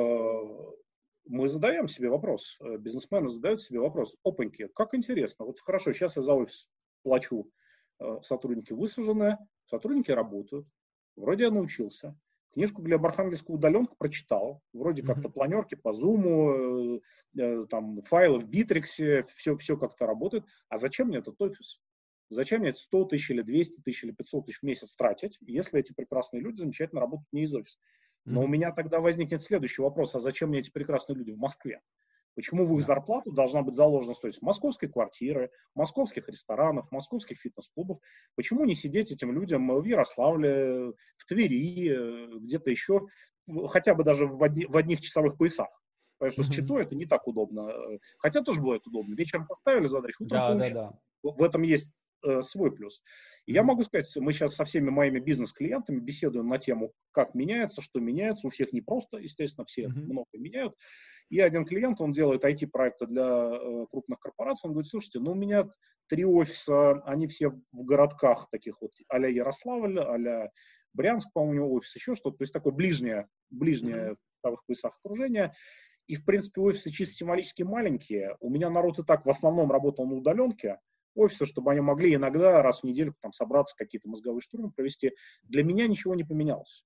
мы 1.30 1.48
задаем 1.48 1.88
себе 1.88 2.10
вопрос, 2.10 2.58
э, 2.62 2.78
бизнесмены 2.78 3.30
задают 3.30 3.62
себе 3.62 3.80
вопрос, 3.80 4.16
опаньки, 4.24 4.68
как 4.74 4.94
интересно, 4.94 5.46
вот 5.46 5.60
хорошо, 5.60 5.94
сейчас 5.94 6.16
я 6.16 6.22
за 6.22 6.34
офис 6.34 6.70
плачу, 7.04 7.50
э, 8.00 8.20
сотрудники 8.22 8.74
высажены, 8.74 9.38
сотрудники 9.66 10.12
работают, 10.12 10.68
вроде 11.16 11.46
я 11.46 11.52
научился, 11.52 12.18
книжку 12.58 12.82
Глеба 12.82 13.10
Архангельского 13.10 13.56
удаленка 13.56 13.94
прочитал, 14.00 14.64
вроде 14.74 15.04
mm-hmm. 15.04 15.06
как-то 15.06 15.30
планерки 15.30 15.76
по 15.76 15.90
Zoom, 15.90 17.02
э, 17.36 17.40
э, 17.40 17.66
там 17.70 18.02
файлы 18.02 18.40
в 18.40 18.50
Битриксе, 18.50 19.24
все, 19.36 19.56
все 19.58 19.78
как-то 19.78 20.08
работает. 20.08 20.44
А 20.68 20.78
зачем 20.78 21.10
мне 21.10 21.20
этот 21.20 21.40
офис? 21.40 21.80
Зачем 22.32 22.62
мне 22.62 22.74
100 22.74 23.06
тысяч 23.06 23.30
или 23.30 23.44
200 23.44 23.82
тысяч 23.82 24.04
или 24.04 24.12
500 24.12 24.48
тысяч 24.48 24.60
в 24.62 24.64
месяц 24.64 24.96
тратить, 24.96 25.38
если 25.42 25.80
эти 25.80 25.94
прекрасные 25.94 26.42
люди 26.42 26.58
замечательно 26.58 27.02
работают 27.02 27.32
не 27.32 27.44
из 27.44 27.54
офиса? 27.54 27.78
Но 28.26 28.42
mm-hmm. 28.42 28.46
у 28.46 28.48
меня 28.48 28.72
тогда 28.72 29.02
возникнет 29.02 29.44
следующий 29.44 29.84
вопрос, 29.84 30.16
а 30.16 30.20
зачем 30.20 30.50
мне 30.50 30.60
эти 30.60 30.72
прекрасные 30.72 31.16
люди 31.16 31.34
в 31.34 31.38
Москве? 31.38 31.82
Почему 32.38 32.66
в 32.66 32.78
их 32.78 32.84
зарплату 32.84 33.32
должна 33.32 33.64
быть 33.64 33.74
заложена 33.74 34.14
стоимость 34.14 34.44
московской 34.44 34.88
квартиры, 34.88 35.50
московских 35.74 36.30
ресторанов, 36.30 36.86
московских 36.92 37.40
фитнес-клубов? 37.40 37.98
Почему 38.36 38.64
не 38.64 38.76
сидеть 38.76 39.12
этим 39.12 39.32
людям 39.32 39.76
в 39.76 39.84
Ярославле, 39.84 40.92
в 41.18 41.26
Твери, 41.28 41.90
э, 41.90 42.38
где-то 42.38 42.70
еще, 42.70 43.08
хотя 43.70 43.96
бы 43.96 44.04
даже 44.04 44.28
в, 44.28 44.44
одни, 44.44 44.68
в 44.68 44.78
одних 44.78 45.02
часовых 45.02 45.36
поясах? 45.36 45.70
Потому 46.20 46.32
что 46.32 46.42
mm-hmm. 46.44 46.46
с 46.46 46.56
Читой 46.56 46.84
это 46.84 46.96
не 46.96 47.08
так 47.08 47.28
удобно. 47.28 47.72
Хотя 48.20 48.44
тоже 48.44 48.62
бывает 48.62 48.86
удобно. 48.86 49.16
Вечером 49.16 49.48
поставили 49.48 49.88
задачу, 49.88 50.24
утром 50.24 50.40
да, 50.40 50.48
получили. 50.50 50.74
Да, 50.76 50.92
да. 51.24 51.32
В 51.32 51.42
этом 51.42 51.64
есть 51.64 51.92
э, 52.24 52.42
свой 52.42 52.72
плюс. 52.72 53.02
И 53.46 53.54
я 53.54 53.64
могу 53.64 53.84
сказать, 53.84 54.12
мы 54.18 54.34
сейчас 54.34 54.56
со 54.56 54.66
всеми 54.66 54.90
моими 54.90 55.20
бизнес-клиентами 55.20 56.00
беседуем 56.00 56.48
на 56.48 56.58
тему, 56.58 56.92
как 57.12 57.34
меняется, 57.34 57.82
что 57.82 58.00
меняется. 58.00 58.48
У 58.48 58.50
всех 58.50 58.74
непросто, 58.74 59.18
естественно, 59.18 59.66
все 59.66 59.84
mm-hmm. 59.84 60.04
много 60.06 60.28
меняют. 60.34 60.74
И 61.30 61.40
один 61.40 61.66
клиент, 61.66 62.00
он 62.02 62.12
делает 62.12 62.44
IT-проекты 62.44 63.08
для 63.08 63.24
э, 63.24 63.86
крупных 63.92 64.20
корпораций, 64.20 64.68
он 64.68 64.74
говорит, 64.74 64.90
слушайте, 64.90 65.20
ну 65.20 65.32
у 65.32 65.36
меня 65.36 65.70
три 66.08 66.26
офиса, 66.26 67.02
они 67.04 67.28
все 67.28 67.50
в 67.50 67.84
городках 67.84 68.50
таких 68.50 68.82
вот, 68.82 68.92
а-ля 69.10 69.28
Ярославль, 69.28 70.00
а-ля 70.00 70.52
Брянск, 70.94 71.32
по-моему, 71.34 71.74
офис, 71.74 71.96
еще 71.96 72.16
что-то, 72.16 72.38
то 72.38 72.44
есть 72.44 72.54
такое 72.54 72.74
ближнее, 72.74 73.28
ближнее 73.50 74.12
mm-hmm. 74.12 74.16
в 74.16 74.42
правых 74.42 74.66
поясах 74.66 74.98
окружение. 75.04 75.54
И, 76.08 76.16
в 76.16 76.24
принципе, 76.24 76.62
офисы 76.62 76.90
чисто 76.90 77.16
символически 77.16 77.64
маленькие. 77.64 78.38
У 78.40 78.50
меня 78.50 78.70
народ 78.70 78.98
и 79.00 79.04
так 79.04 79.26
в 79.26 79.30
основном 79.30 79.70
работал 79.70 80.08
на 80.08 80.16
удаленке, 80.16 80.80
офисы, 81.18 81.46
чтобы 81.46 81.72
они 81.72 81.82
могли 81.82 82.16
иногда 82.16 82.62
раз 82.62 82.82
в 82.82 82.84
неделю 82.84 83.14
там 83.22 83.34
собраться, 83.34 83.76
какие-то 83.76 84.08
мозговые 84.10 84.42
штурмы 84.42 84.72
провести. 84.72 85.14
Для 85.44 85.64
меня 85.64 85.88
ничего 85.88 86.16
не 86.16 86.24
поменялось. 86.24 86.84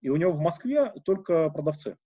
И 0.00 0.08
у 0.08 0.16
него 0.16 0.32
в 0.32 0.38
Москве 0.38 0.92
только 1.04 1.50
продавцы. 1.50 1.96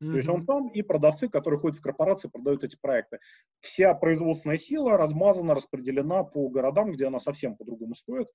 Mm-hmm. 0.00 0.10
То 0.10 0.16
есть 0.16 0.28
он 0.28 0.40
сам 0.42 0.68
и 0.68 0.82
продавцы, 0.82 1.28
которые 1.28 1.58
ходят 1.58 1.78
в 1.78 1.82
корпорации, 1.82 2.28
продают 2.28 2.62
эти 2.62 2.76
проекты. 2.80 3.18
Вся 3.60 3.92
производственная 3.94 4.56
сила 4.56 4.96
размазана, 4.96 5.54
распределена 5.54 6.22
по 6.22 6.48
городам, 6.48 6.92
где 6.92 7.06
она 7.06 7.18
совсем 7.18 7.56
по-другому 7.56 7.94
стоит, 7.94 8.28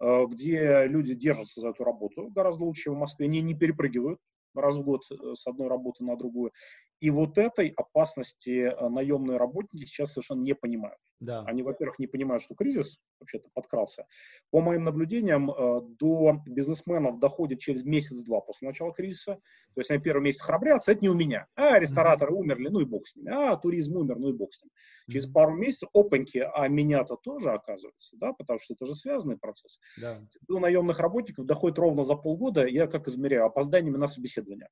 э, 0.00 0.24
где 0.26 0.86
люди 0.86 1.14
держатся 1.14 1.60
за 1.60 1.70
эту 1.70 1.84
работу 1.84 2.28
гораздо 2.28 2.64
лучше, 2.64 2.84
чем 2.84 2.94
в 2.94 2.98
Москве, 2.98 3.26
они 3.26 3.42
не 3.42 3.54
перепрыгивают 3.54 4.18
раз 4.54 4.76
в 4.76 4.82
год 4.82 5.02
э, 5.10 5.34
с 5.34 5.46
одной 5.46 5.68
работы 5.68 6.04
на 6.04 6.16
другую. 6.16 6.52
И 7.00 7.08
вот 7.08 7.38
этой 7.38 7.68
опасности 7.68 8.70
э, 8.70 8.88
наемные 8.88 9.38
работники 9.38 9.84
сейчас 9.84 10.12
совершенно 10.12 10.42
не 10.42 10.54
понимают. 10.54 10.98
Да. 11.18 11.42
Они, 11.46 11.62
во-первых, 11.62 11.98
не 11.98 12.06
понимают, 12.06 12.42
что 12.42 12.54
кризис 12.54 13.00
вообще-то 13.20 13.48
подкрался. 13.54 14.06
По 14.50 14.60
моим 14.60 14.84
наблюдениям, 14.84 15.50
э, 15.50 15.80
до 15.98 16.40
бизнесменов 16.46 17.18
доходит 17.18 17.60
через 17.60 17.84
месяц-два 17.84 18.40
после 18.40 18.68
начала 18.68 18.92
кризиса. 18.92 19.34
То 19.74 19.80
есть 19.80 19.90
они 19.90 20.02
первый 20.02 20.22
месяц 20.22 20.42
храбрятся, 20.42 20.92
это 20.92 21.00
не 21.00 21.08
у 21.08 21.14
меня. 21.14 21.46
А, 21.54 21.78
рестораторы 21.78 22.32
mm-hmm. 22.32 22.38
умерли, 22.38 22.68
ну 22.68 22.80
и 22.80 22.84
бог 22.84 23.06
с 23.06 23.16
ними. 23.16 23.30
А, 23.30 23.56
туризм 23.56 23.96
умер, 23.96 24.18
ну 24.18 24.28
и 24.28 24.32
бог 24.32 24.52
с 24.52 24.62
ним. 24.62 24.70
Через 25.10 25.28
mm-hmm. 25.28 25.32
пару 25.32 25.54
месяцев, 25.56 25.88
опаньки, 25.94 26.38
а 26.54 26.68
меня-то 26.68 27.16
тоже 27.16 27.50
оказывается, 27.50 28.16
да, 28.18 28.32
потому 28.34 28.58
что 28.58 28.74
это 28.74 28.84
же 28.84 28.94
связанный 28.94 29.38
процесс. 29.38 29.78
Да. 30.00 30.20
До 30.48 30.58
наемных 30.58 30.98
работников 30.98 31.46
доходит 31.46 31.78
ровно 31.78 32.04
за 32.04 32.14
полгода, 32.14 32.66
я 32.66 32.86
как 32.86 33.08
измеряю, 33.08 33.46
опозданиями 33.46 33.96
на 33.96 34.06
собеседование. 34.06 34.68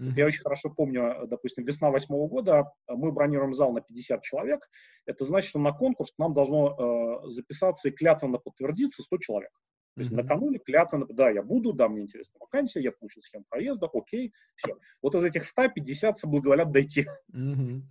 Mm-hmm. 0.00 0.12
Я 0.16 0.26
очень 0.26 0.40
хорошо 0.40 0.70
помню, 0.70 1.26
допустим, 1.26 1.64
весна 1.64 1.90
восьмого 1.90 2.26
года, 2.26 2.72
мы 2.88 3.12
бронируем 3.12 3.52
зал 3.52 3.72
на 3.72 3.82
50 3.82 4.22
человек. 4.22 4.68
Это 5.04 5.24
значит, 5.24 5.50
что 5.50 5.58
на 5.58 5.72
конкурс 5.72 6.14
нам 6.16 6.32
должно 6.32 7.22
э, 7.24 7.28
записаться 7.28 7.88
и 7.88 7.90
клятвенно 7.90 8.38
подтвердиться 8.38 9.02
100 9.02 9.18
человек. 9.18 9.50
То 9.96 10.00
есть 10.00 10.12
mm-hmm. 10.12 10.16
накануне 10.16 10.58
клятвенно, 10.58 11.06
да, 11.06 11.30
я 11.30 11.42
буду, 11.42 11.72
да, 11.72 11.88
мне 11.88 12.02
интересна 12.02 12.38
вакансия, 12.40 12.80
я 12.80 12.92
получил 12.92 13.22
схему 13.22 13.44
проезда, 13.48 13.88
окей, 13.92 14.32
все. 14.54 14.78
Вот 15.02 15.14
из 15.16 15.24
этих 15.24 15.44
150 15.44 16.18
соблаговолят 16.18 16.70
дойти. 16.70 17.06
Mm-hmm. 17.34 17.82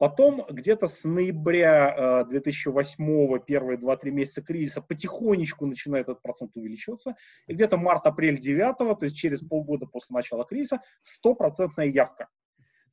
Потом 0.00 0.46
где-то 0.48 0.88
с 0.88 1.04
ноября 1.04 2.24
2008, 2.24 3.36
э, 3.36 3.40
первые 3.46 3.76
2-3 3.76 4.10
месяца 4.10 4.40
кризиса, 4.40 4.80
потихонечку 4.80 5.66
начинает 5.66 6.08
этот 6.08 6.22
процент 6.22 6.56
увеличиваться. 6.56 7.16
И 7.48 7.52
где-то 7.52 7.76
март-апрель 7.76 8.38
9, 8.38 8.78
то 8.78 8.96
есть 9.02 9.14
через 9.14 9.42
полгода 9.42 9.84
после 9.84 10.14
начала 10.14 10.46
кризиса, 10.46 10.80
стопроцентная 11.02 11.88
явка. 11.88 12.28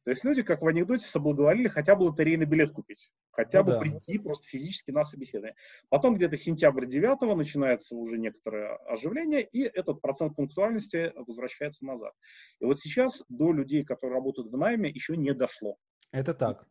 То 0.03 0.11
есть 0.11 0.25
люди, 0.25 0.41
как 0.41 0.61
в 0.61 0.67
анекдоте, 0.67 1.07
соблаговолили 1.07 1.69
хотя 1.69 1.95
бы 1.95 2.03
лотерейный 2.03 2.45
билет 2.45 2.71
купить, 2.71 3.09
хотя 3.31 3.59
ну, 3.59 3.67
бы 3.67 3.71
да. 3.71 3.79
прийти 3.79 4.19
просто 4.19 4.45
физически 4.45 4.91
на 4.91 5.05
собеседование. 5.05 5.55
Потом 5.87 6.15
где-то 6.15 6.35
сентябрь 6.35 6.87
9 6.87 7.37
начинается 7.37 7.95
уже 7.95 8.17
некоторое 8.17 8.75
оживление, 8.85 9.43
и 9.43 9.61
этот 9.61 10.01
процент 10.01 10.35
пунктуальности 10.35 11.13
возвращается 11.15 11.85
назад. 11.85 12.11
И 12.59 12.65
вот 12.65 12.77
сейчас 12.79 13.23
до 13.29 13.53
людей, 13.53 13.85
которые 13.85 14.15
работают 14.15 14.51
в 14.51 14.57
найме, 14.57 14.89
еще 14.89 15.15
не 15.15 15.33
дошло. 15.33 15.77
Это 16.11 16.33
так 16.33 16.67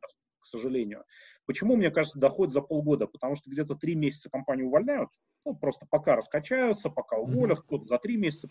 к 0.47 0.49
сожалению. 0.49 1.05
Почему, 1.45 1.77
мне 1.77 1.91
кажется, 1.91 2.21
доходит 2.21 2.53
за 2.53 2.61
полгода? 2.61 3.07
Потому 3.07 3.35
что 3.35 3.51
где-то 3.51 3.75
три 3.75 3.97
месяца 3.97 4.31
компанию 4.31 4.69
увольняют, 4.69 5.11
ну, 5.45 5.57
просто 5.57 5.87
пока 5.91 6.15
раскачаются, 6.17 6.89
пока 6.89 7.17
уволят, 7.17 7.61
кто-то 7.61 7.85
за 7.85 7.99
три 7.99 8.17
месяца, 8.17 8.49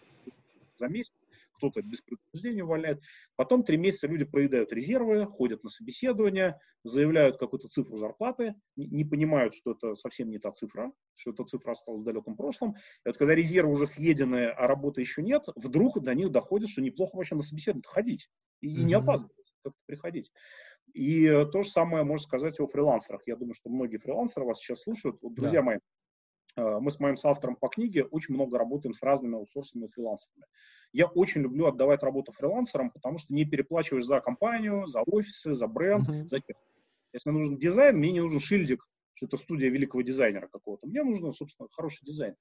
за 0.76 0.88
месяц, 0.88 1.14
кто-то 1.54 1.82
без 1.82 2.02
предупреждения 2.02 2.64
увольняет. 2.64 3.02
Потом 3.38 3.64
три 3.64 3.78
месяца 3.78 4.08
люди 4.08 4.26
проедают 4.26 4.74
резервы, 4.74 5.26
ходят 5.26 5.64
на 5.64 5.70
собеседование, 5.70 6.60
заявляют 6.84 7.38
какую-то 7.38 7.70
цифру 7.70 7.96
зарплаты, 7.96 8.56
не, 8.76 8.88
не 8.88 9.06
понимают, 9.06 9.54
что 9.54 9.72
это 9.72 9.96
совсем 9.96 10.30
не 10.30 10.38
та 10.38 10.52
цифра, 10.52 10.92
что 11.16 11.32
эта 11.32 11.46
цифра 11.46 11.72
осталась 11.72 12.02
в 12.02 12.06
далеком 12.06 12.36
прошлом. 12.36 12.72
И 13.06 13.08
вот 13.08 13.18
когда 13.18 13.34
резервы 13.34 13.72
уже 13.72 13.86
съедены, 13.86 14.48
а 14.48 14.68
работы 14.68 15.00
еще 15.00 15.24
нет, 15.24 15.44
вдруг 15.56 16.02
до 16.02 16.14
них 16.14 16.32
доходит, 16.32 16.70
что 16.70 16.82
неплохо 16.82 17.16
вообще 17.16 17.36
на 17.36 17.42
собеседование 17.42 17.88
ходить 17.88 18.30
и, 18.60 18.68
mm-hmm. 18.68 18.82
и 18.82 18.84
не 18.84 18.94
опаздывать, 18.94 19.54
как-то 19.64 19.80
приходить. 19.86 20.32
И 20.96 21.26
э, 21.26 21.46
то 21.48 21.62
же 21.62 21.70
самое 21.70 22.06
можно 22.06 22.24
сказать 22.24 22.58
о 22.62 22.68
фрилансерах. 22.68 23.22
Я 23.26 23.36
думаю, 23.36 23.54
что 23.54 23.70
многие 23.70 23.98
фрилансеры 23.98 24.46
вас 24.46 24.60
сейчас 24.60 24.84
слушают. 24.84 25.18
Вот, 25.22 25.34
друзья 25.34 25.60
да. 25.60 25.66
мои, 25.66 25.78
э, 26.56 26.80
мы 26.80 26.90
с 26.90 27.02
моим 27.02 27.18
соавтором 27.18 27.58
по 27.58 27.68
книге 27.68 28.06
очень 28.06 28.34
много 28.34 28.58
работаем 28.58 28.94
с 28.94 29.02
разными 29.02 29.36
аутсорсами 29.36 29.88
фрилансерами. 29.88 30.46
Я 30.94 31.08
очень 31.08 31.42
люблю 31.42 31.66
отдавать 31.66 32.02
работу 32.02 32.32
фрилансерам, 32.32 32.92
потому 32.92 33.18
что 33.18 33.34
не 33.34 33.44
переплачиваешь 33.44 34.06
за 34.06 34.22
компанию, 34.22 34.86
за 34.88 35.02
офисы, 35.02 35.54
за 35.54 35.68
бренд, 35.68 36.08
uh-huh. 36.08 36.30
за 36.30 36.40
Если 37.12 37.30
мне 37.30 37.40
нужен 37.40 37.58
дизайн, 37.58 37.98
мне 37.98 38.14
не 38.14 38.22
нужен 38.22 38.40
шильдик, 38.40 38.88
что 39.16 39.26
это 39.26 39.36
студия 39.36 39.70
великого 39.70 40.02
дизайнера 40.02 40.48
какого-то. 40.48 40.88
Мне 40.88 41.04
нужен, 41.04 41.34
собственно, 41.34 41.68
хороший 41.74 42.06
дизайн. 42.06 42.36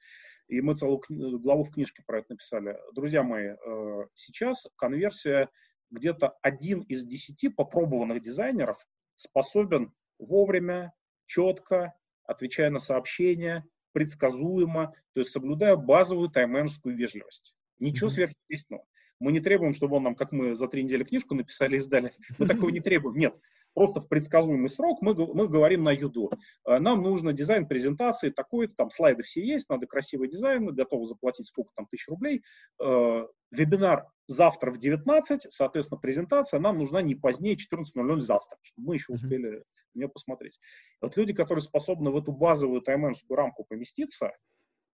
И 0.46 0.60
мы 0.60 0.76
целую 0.76 1.00
главу 1.40 1.64
в 1.64 1.72
книжке 1.72 2.04
про 2.06 2.20
это 2.20 2.34
написали. 2.34 2.78
Друзья 2.94 3.24
мои, 3.24 3.48
э, 3.48 4.06
сейчас 4.14 4.68
конверсия 4.76 5.48
где-то 5.94 6.36
один 6.42 6.80
из 6.82 7.04
десяти 7.04 7.48
попробованных 7.48 8.20
дизайнеров 8.20 8.86
способен 9.16 9.92
вовремя, 10.18 10.92
четко, 11.26 11.94
отвечая 12.24 12.70
на 12.70 12.78
сообщения, 12.78 13.64
предсказуемо, 13.92 14.94
то 15.12 15.20
есть 15.20 15.30
соблюдая 15.30 15.76
базовую 15.76 16.28
тайм-менеджерскую 16.28 16.96
вежливость. 16.96 17.54
Ничего 17.78 18.08
mm-hmm. 18.08 18.12
сверхъестественного. 18.12 18.86
Мы 19.20 19.32
не 19.32 19.40
требуем, 19.40 19.72
чтобы 19.72 19.96
он 19.96 20.02
нам, 20.02 20.16
как 20.16 20.32
мы 20.32 20.54
за 20.54 20.66
три 20.68 20.82
недели 20.82 21.04
книжку 21.04 21.34
написали 21.34 21.76
и 21.76 21.80
сдали. 21.80 22.12
Мы 22.38 22.46
такого 22.46 22.70
не 22.70 22.80
требуем. 22.80 23.16
Нет. 23.16 23.34
Просто 23.74 24.00
в 24.00 24.08
предсказуемый 24.08 24.68
срок 24.68 25.02
мы, 25.02 25.14
мы 25.14 25.48
говорим 25.48 25.82
на 25.82 25.90
юду. 25.90 26.30
Э, 26.66 26.78
нам 26.78 27.02
нужно 27.02 27.32
дизайн 27.32 27.66
презентации 27.66 28.30
такой-то, 28.30 28.74
там 28.76 28.90
слайды 28.90 29.22
все 29.22 29.44
есть, 29.44 29.68
надо 29.68 29.86
красивый 29.86 30.28
дизайн, 30.28 30.66
готовы 30.66 31.06
заплатить 31.06 31.48
сколько 31.48 31.72
там 31.74 31.86
тысяч 31.86 32.08
рублей. 32.08 32.42
Э, 32.80 33.26
вебинар 33.50 34.06
завтра 34.28 34.70
в 34.70 34.78
19, 34.78 35.48
соответственно, 35.50 36.00
презентация 36.00 36.60
нам 36.60 36.78
нужна 36.78 37.02
не 37.02 37.14
позднее 37.14 37.56
14.00 37.56 38.20
завтра, 38.20 38.58
чтобы 38.62 38.88
мы 38.88 38.94
еще 38.94 39.12
успели 39.12 39.64
на 39.94 39.98
нее 39.98 40.08
посмотреть. 40.08 40.58
Вот 41.00 41.16
люди, 41.16 41.32
которые 41.32 41.62
способны 41.62 42.10
в 42.10 42.16
эту 42.16 42.32
базовую 42.32 42.80
тайм 42.80 43.10
рамку 43.30 43.64
поместиться, 43.64 44.32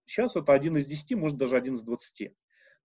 сейчас 0.07 0.37
это 0.37 0.53
один 0.53 0.76
из 0.76 0.87
10, 0.87 1.16
может 1.16 1.39
даже 1.39 1.57
один 1.57 1.74
из 1.74 1.83
20. 1.83 2.33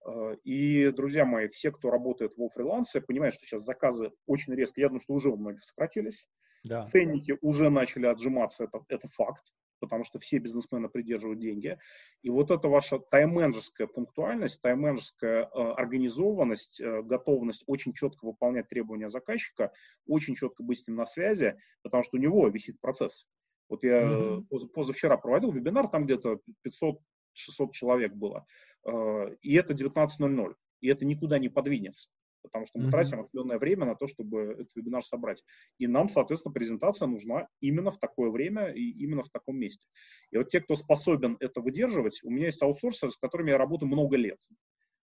Э, 0.06 0.36
и, 0.44 0.92
друзья 0.92 1.26
мои, 1.26 1.48
все, 1.48 1.72
кто 1.72 1.90
работает 1.90 2.34
во 2.38 2.50
фрилансе, 2.50 3.02
понимают, 3.02 3.36
что 3.36 3.46
сейчас 3.46 3.64
заказы 3.64 4.12
очень 4.28 4.54
резко, 4.54 4.82
я 4.82 4.88
думаю, 4.88 5.02
что 5.02 5.14
уже 5.14 5.30
у 5.30 5.38
многих 5.38 5.64
сократились. 5.64 6.28
Да. 6.64 6.82
Ценники 6.84 7.38
уже 7.42 7.70
начали 7.70 8.08
отжиматься, 8.08 8.64
это, 8.64 8.84
это 8.90 9.08
факт, 9.10 9.44
потому 9.80 10.04
что 10.04 10.20
все 10.20 10.40
бизнесмены 10.40 10.90
придерживают 10.90 11.40
деньги. 11.40 11.78
И 12.24 12.30
вот 12.30 12.50
эта 12.50 12.68
ваша 12.68 13.00
тайм-менеджерская 13.00 13.88
пунктуальность, 13.88 14.62
тайм-менеджерская 14.62 15.44
э, 15.44 15.48
организованность, 15.74 16.82
э, 16.82 17.02
готовность 17.04 17.64
очень 17.68 17.94
четко 17.94 18.26
выполнять 18.26 18.68
требования 18.68 19.10
заказчика, 19.10 19.72
очень 20.08 20.36
четко 20.36 20.64
быть 20.64 20.80
с 20.80 20.88
ним 20.88 20.98
на 20.98 21.06
связи, 21.06 21.56
потому 21.84 22.04
что 22.04 22.18
у 22.18 22.20
него 22.20 22.48
висит 22.48 22.80
процесс. 22.80 23.28
Вот 23.68 23.84
я 23.84 24.04
mm-hmm. 24.04 24.46
позавчера 24.74 25.18
проводил 25.18 25.52
вебинар, 25.52 25.88
там 25.88 26.06
где-то 26.06 26.40
500 26.62 27.00
600 27.38 27.74
человек 27.74 28.14
было. 28.14 28.46
Э, 28.86 29.36
и 29.42 29.56
это 29.56 29.74
19.00. 29.74 30.56
И 30.82 30.88
это 30.88 31.06
никуда 31.06 31.40
не 31.40 31.50
подвинется, 31.50 32.10
потому 32.42 32.66
что 32.66 32.80
мы 32.80 32.88
mm-hmm. 32.88 32.92
тратим 32.92 33.20
определенное 33.22 33.58
время 33.58 33.86
на 33.86 33.96
то, 33.96 34.08
чтобы 34.08 34.42
этот 34.60 34.70
вебинар 34.76 35.04
собрать. 35.04 35.44
И 35.80 35.88
нам, 35.88 36.10
соответственно, 36.10 36.54
презентация 36.54 37.08
нужна 37.08 37.48
именно 37.62 37.92
в 37.92 38.00
такое 38.00 38.30
время 38.30 38.68
и 38.68 38.92
именно 38.92 39.24
в 39.24 39.30
таком 39.30 39.58
месте. 39.58 39.88
И 40.32 40.38
вот 40.38 40.50
те, 40.50 40.62
кто 40.62 40.76
способен 40.76 41.38
это 41.40 41.62
выдерживать, 41.62 42.22
у 42.24 42.30
меня 42.30 42.48
есть 42.48 42.62
аутсорсеры, 42.62 43.12
с 43.12 43.18
которыми 43.18 43.52
я 43.52 43.58
работаю 43.58 43.90
много 43.90 44.16
лет. 44.18 44.40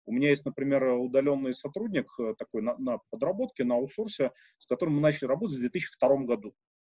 У 0.06 0.12
меня 0.12 0.30
есть, 0.30 0.44
например, 0.44 0.82
удаленный 0.84 1.54
сотрудник 1.54 2.10
э, 2.18 2.34
такой 2.36 2.62
на, 2.62 2.76
на 2.78 2.98
подработке, 3.10 3.64
на 3.64 3.76
аутсорсе, 3.76 4.32
с 4.58 4.66
которым 4.66 4.96
мы 4.96 5.00
начали 5.00 5.28
работать 5.28 5.56
в 5.56 5.60
2002 5.60 6.16
году. 6.24 6.52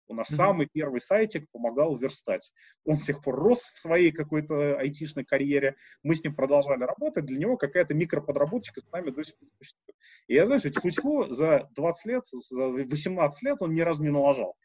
У 0.08 0.14
нас 0.14 0.30
mm-hmm. 0.30 0.36
самый 0.36 0.68
первый 0.72 1.00
сайтик 1.00 1.46
помогал 1.52 1.96
верстать. 1.96 2.50
Он 2.84 2.98
с 2.98 3.04
тех 3.04 3.22
пор 3.22 3.36
рос 3.36 3.70
в 3.74 3.78
своей 3.78 4.12
какой-то 4.12 4.78
айтишной 4.78 5.24
карьере. 5.24 5.76
Мы 6.02 6.14
с 6.14 6.22
ним 6.24 6.34
продолжали 6.34 6.84
работать. 6.84 7.24
Для 7.24 7.38
него 7.38 7.56
какая-то 7.56 7.94
микроподработочка 7.94 8.80
с 8.80 8.90
нами 8.90 9.10
до 9.10 9.22
сих 9.22 9.38
пор 9.38 9.48
существует. 9.58 9.96
И 10.28 10.34
я, 10.34 10.46
знаешь, 10.46 10.62
тьфу 10.62 11.28
за 11.30 11.68
20 11.74 12.06
лет, 12.06 12.24
за 12.32 12.66
18 12.68 13.42
лет 13.42 13.56
он 13.60 13.74
ни 13.74 13.80
разу 13.80 14.02
не 14.02 14.10
налажал. 14.10 14.56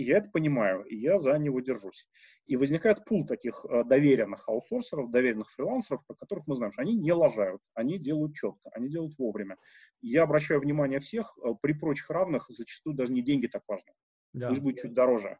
И 0.00 0.04
я 0.04 0.16
это 0.16 0.30
понимаю, 0.30 0.84
и 0.84 0.96
я 0.96 1.18
за 1.18 1.36
него 1.36 1.60
держусь. 1.60 2.08
И 2.46 2.56
возникает 2.56 3.04
пул 3.04 3.26
таких 3.26 3.66
э, 3.68 3.84
доверенных 3.84 4.48
аутсорсеров, 4.48 5.10
доверенных 5.10 5.50
фрилансеров, 5.50 6.00
про 6.06 6.14
которых 6.14 6.46
мы 6.46 6.56
знаем, 6.56 6.72
что 6.72 6.80
они 6.80 6.94
не 6.94 7.12
лажают, 7.12 7.60
они 7.74 7.98
делают 7.98 8.34
четко, 8.34 8.70
они 8.72 8.88
делают 8.88 9.18
вовремя. 9.18 9.58
Я 10.00 10.22
обращаю 10.22 10.60
внимание 10.60 11.00
всех, 11.00 11.36
э, 11.44 11.50
при 11.60 11.74
прочих 11.74 12.08
равных 12.08 12.46
зачастую 12.48 12.96
даже 12.96 13.12
не 13.12 13.20
деньги 13.20 13.46
так 13.46 13.62
важны. 13.68 13.92
Да. 14.32 14.48
Пусть 14.48 14.60
будет 14.60 14.76
чуть 14.76 14.92
дороже. 14.92 15.38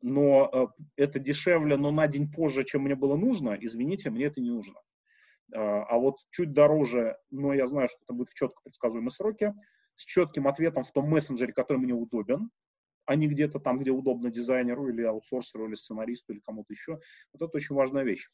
Но 0.00 0.48
э, 0.52 0.82
это 0.96 1.18
дешевле, 1.18 1.76
но 1.76 1.90
на 1.90 2.06
день 2.06 2.30
позже, 2.30 2.64
чем 2.64 2.82
мне 2.82 2.94
было 2.94 3.16
нужно, 3.16 3.56
извините, 3.60 4.10
мне 4.10 4.26
это 4.26 4.40
не 4.40 4.50
нужно. 4.50 4.80
Э, 5.52 5.58
а 5.58 5.98
вот 5.98 6.16
чуть 6.30 6.52
дороже, 6.52 7.18
но 7.30 7.52
я 7.52 7.66
знаю, 7.66 7.88
что 7.88 7.98
это 8.04 8.12
будет 8.12 8.28
в 8.28 8.34
четко 8.34 8.60
предсказуемые 8.62 9.10
сроки, 9.10 9.54
с 9.96 10.04
четким 10.04 10.46
ответом 10.46 10.84
в 10.84 10.92
том 10.92 11.08
мессенджере, 11.08 11.52
который 11.52 11.78
мне 11.78 11.94
удобен, 11.94 12.50
а 13.06 13.16
не 13.16 13.26
где-то 13.26 13.58
там, 13.58 13.78
где 13.78 13.90
удобно 13.90 14.30
дизайнеру 14.30 14.88
или 14.88 15.02
аутсорсеру, 15.02 15.66
или 15.66 15.74
сценаристу, 15.74 16.32
или 16.32 16.40
кому-то 16.40 16.72
еще. 16.72 17.00
Вот 17.32 17.42
это 17.42 17.56
очень 17.56 17.74
важная 17.74 18.04
вещь. 18.04 18.28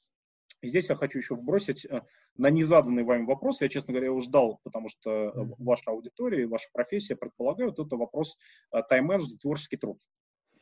И 0.64 0.68
здесь 0.68 0.88
я 0.88 0.96
хочу 0.96 1.18
еще 1.18 1.34
вбросить 1.34 1.84
э, 1.84 2.00
на 2.38 2.48
незаданный 2.48 3.04
вами 3.04 3.26
вопрос. 3.26 3.60
Я, 3.60 3.68
честно 3.68 3.92
говоря, 3.92 4.06
его 4.06 4.20
ждал, 4.20 4.60
потому 4.64 4.88
что 4.88 5.10
э, 5.10 5.32
ваша 5.58 5.90
аудитория, 5.90 6.46
ваша 6.46 6.70
профессия 6.72 7.16
предполагают, 7.16 7.78
это 7.78 7.96
вопрос 7.96 8.38
э, 8.72 8.80
тайм-менеджмента, 8.88 9.42
творческий 9.42 9.76
труд. 9.76 10.00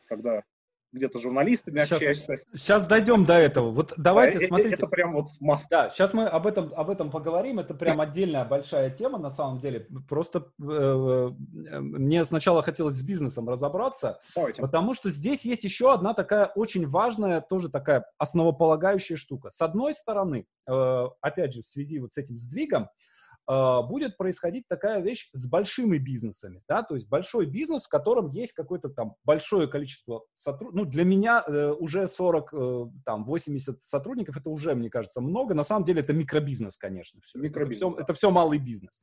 Когда 0.06 0.42
где-то 0.92 1.18
журналистами 1.18 1.78
сейчас, 1.78 1.92
общаешься. 1.92 2.38
Сейчас 2.54 2.86
дойдем 2.86 3.24
до 3.24 3.34
этого. 3.34 3.70
Вот 3.70 3.94
давайте, 3.96 4.40
да, 4.40 4.46
смотрите. 4.46 4.74
Это, 4.76 4.86
прям 4.86 5.14
вот 5.14 5.30
масс. 5.40 5.66
Да, 5.68 5.90
сейчас 5.90 6.12
мы 6.12 6.24
об 6.24 6.46
этом, 6.46 6.72
об 6.76 6.90
этом 6.90 7.10
поговорим. 7.10 7.58
Это 7.58 7.74
прям 7.74 8.00
отдельная 8.00 8.44
большая 8.44 8.90
тема 8.90 9.18
на 9.18 9.30
самом 9.30 9.58
деле. 9.60 9.86
Просто 10.08 10.50
э, 10.60 10.64
э, 10.64 11.80
мне 11.80 12.24
сначала 12.24 12.62
хотелось 12.62 12.96
с 12.96 13.02
бизнесом 13.02 13.48
разобраться, 13.48 14.20
давайте. 14.36 14.60
потому 14.60 14.94
что 14.94 15.10
здесь 15.10 15.44
есть 15.44 15.64
еще 15.64 15.92
одна 15.92 16.14
такая 16.14 16.46
очень 16.46 16.86
важная, 16.86 17.40
тоже 17.40 17.70
такая 17.70 18.04
основополагающая 18.18 19.16
штука. 19.16 19.50
С 19.50 19.60
одной 19.62 19.94
стороны, 19.94 20.46
э, 20.68 21.08
опять 21.20 21.54
же, 21.54 21.62
в 21.62 21.66
связи 21.66 21.98
вот 21.98 22.12
с 22.12 22.18
этим 22.18 22.36
сдвигом, 22.36 22.84
а, 22.84 22.88
будет 23.46 24.16
происходить 24.16 24.68
такая 24.68 25.00
вещь 25.00 25.28
с 25.32 25.48
большими 25.48 25.98
бизнесами, 25.98 26.62
да, 26.68 26.82
то 26.82 26.94
есть 26.94 27.08
большой 27.08 27.46
бизнес, 27.46 27.86
в 27.86 27.88
котором 27.88 28.28
есть 28.28 28.52
какое-то 28.52 28.88
там 28.88 29.16
большое 29.24 29.68
количество 29.68 30.24
сотрудников, 30.34 30.84
ну, 30.84 30.90
для 30.90 31.04
меня 31.04 31.42
э, 31.46 31.72
уже 31.78 32.06
40, 32.06 32.54
э, 32.54 32.84
там, 33.04 33.24
80 33.24 33.84
сотрудников, 33.84 34.36
это 34.36 34.50
уже, 34.50 34.74
мне 34.74 34.90
кажется, 34.90 35.20
много, 35.20 35.54
на 35.54 35.62
самом 35.62 35.84
деле 35.84 36.00
это 36.00 36.12
микробизнес, 36.12 36.76
конечно, 36.76 37.20
все. 37.22 37.38
Микробизнес. 37.38 37.82
Это 37.82 37.90
все, 37.90 38.00
это 38.02 38.14
все 38.14 38.30
малый 38.30 38.58
бизнес. 38.58 39.00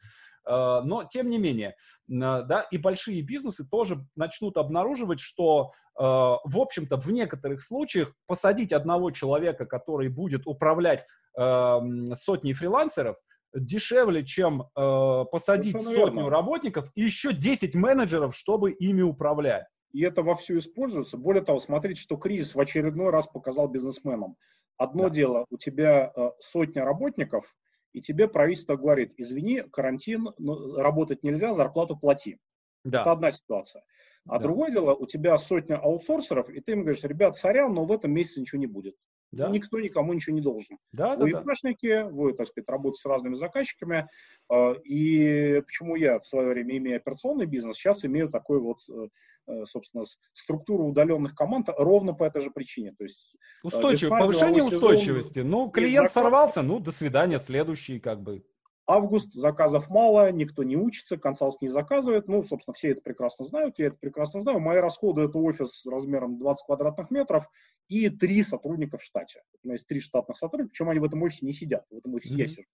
Uh, 0.48 0.82
но, 0.84 1.04
тем 1.04 1.30
не 1.30 1.38
менее, 1.38 1.76
да, 2.08 2.66
и 2.72 2.78
большие 2.78 3.22
бизнесы 3.22 3.70
тоже 3.70 3.98
начнут 4.16 4.58
обнаруживать, 4.58 5.20
что, 5.20 5.72
uh, 6.00 6.38
в 6.46 6.58
общем-то, 6.58 6.96
в 6.96 7.12
некоторых 7.12 7.62
случаях 7.62 8.14
посадить 8.26 8.72
одного 8.72 9.12
человека, 9.12 9.66
который 9.66 10.08
будет 10.08 10.48
управлять 10.48 11.06
сотней 11.36 12.54
фрилансеров, 12.54 13.18
дешевле, 13.54 14.26
чем 14.26 14.64
э, 14.64 15.26
посадить 15.32 15.80
Совершенно 15.80 16.06
сотню 16.06 16.22
верно. 16.22 16.30
работников 16.30 16.92
и 16.96 17.02
еще 17.02 17.34
10 17.34 17.76
менеджеров, 17.76 18.36
чтобы 18.36 18.72
ими 18.72 19.02
управлять. 19.02 19.66
И 19.92 20.04
это 20.04 20.22
вовсю 20.22 20.58
используется. 20.58 21.18
Более 21.18 21.44
того, 21.44 21.60
смотрите, 21.60 22.02
что 22.02 22.18
кризис 22.18 22.54
в 22.54 22.60
очередной 22.60 23.10
раз 23.10 23.28
показал 23.28 23.68
бизнесменам. 23.68 24.36
Одно 24.78 25.04
да. 25.04 25.10
дело, 25.10 25.46
у 25.50 25.58
тебя 25.58 26.12
э, 26.16 26.30
сотня 26.40 26.86
работников, 26.86 27.56
и 27.92 28.02
тебе 28.02 28.28
правительство 28.28 28.76
говорит, 28.76 29.14
извини, 29.18 29.62
карантин, 29.72 30.30
ну, 30.38 30.76
работать 30.76 31.24
нельзя, 31.24 31.54
зарплату 31.54 31.98
плати. 31.98 32.38
Да. 32.84 33.02
Это 33.02 33.12
одна 33.12 33.32
ситуация. 33.32 33.84
А 34.28 34.38
да. 34.38 34.44
другое 34.44 34.72
дело, 34.72 34.94
у 34.94 35.06
тебя 35.06 35.38
сотня 35.38 35.78
аутсорсеров, 35.78 36.50
и 36.50 36.62
ты 36.62 36.74
им 36.74 36.82
говоришь, 36.82 37.04
ребят, 37.04 37.36
сорян, 37.36 37.74
но 37.74 37.86
в 37.86 37.92
этом 37.92 38.12
месяце 38.12 38.42
ничего 38.42 38.60
не 38.60 38.68
будет. 38.68 38.96
Да. 39.32 39.50
никто 39.50 39.80
никому 39.80 40.14
ничего 40.14 40.36
не 40.36 40.42
должен. 40.42 40.78
Да, 40.92 41.16
вы 41.16 41.32
да, 41.32 41.42
ИПшники, 41.42 41.88
да. 41.88 42.06
вы, 42.08 42.34
так 42.34 42.48
сказать, 42.48 42.68
работаете 42.68 43.02
с 43.02 43.06
разными 43.06 43.36
заказчиками. 43.36 44.08
Э, 44.52 44.74
и 44.84 45.62
почему 45.62 45.96
я 45.96 46.20
в 46.20 46.26
свое 46.26 46.50
время, 46.50 46.78
имея 46.78 46.98
операционный 46.98 47.46
бизнес, 47.46 47.76
сейчас 47.76 48.04
имею 48.06 48.30
такой 48.30 48.60
вот, 48.60 48.80
э, 48.90 49.08
э, 49.48 49.66
собственно, 49.66 50.04
структуру 50.34 50.86
удаленных 50.86 51.36
команд 51.36 51.70
ровно 51.78 52.14
по 52.14 52.24
этой 52.24 52.42
же 52.42 52.50
причине. 52.50 52.94
То 52.98 53.04
есть, 53.04 53.36
Устойчивость, 53.64 54.20
повышение 54.20 54.64
устойчивости. 54.64 55.40
Ну, 55.40 55.70
клиент 55.70 56.12
сорвался, 56.12 56.62
ну, 56.62 56.80
до 56.80 56.92
свидания, 56.92 57.40
следующий, 57.40 58.00
как 58.00 58.22
бы. 58.22 58.44
Август, 58.88 59.34
заказов 59.34 59.90
мало, 59.90 60.32
никто 60.32 60.64
не 60.64 60.76
учится, 60.76 61.18
консалт 61.18 61.62
не 61.62 61.68
заказывает. 61.68 62.28
Ну, 62.28 62.44
собственно, 62.44 62.74
все 62.74 62.90
это 62.92 63.02
прекрасно 63.02 63.46
знают, 63.46 63.78
я 63.78 63.88
это 63.88 63.98
прекрасно 64.00 64.42
знаю. 64.42 64.60
Мои 64.60 64.80
расходы– 64.80 65.22
это 65.24 65.38
офис 65.38 65.86
размером 65.86 66.40
20 66.40 66.66
квадратных 66.66 67.12
метров 67.12 67.48
и 67.90 68.10
три 68.10 68.44
сотрудника 68.44 68.98
в 68.98 69.04
штате. 69.04 69.42
У 69.64 69.68
меня 69.68 69.74
есть 69.74 69.88
три 69.88 70.00
штатных 70.00 70.38
сотрудника, 70.38 70.70
причем 70.70 70.90
они 70.90 71.00
в 71.00 71.04
этом 71.04 71.22
офисе 71.24 71.46
не 71.46 71.52
сидят. 71.52 71.86
В 71.90 71.98
этом 71.98 72.14
офисе 72.14 72.36
mm-hmm. 72.36 72.40
я 72.40 72.48
сижу. 72.48 72.68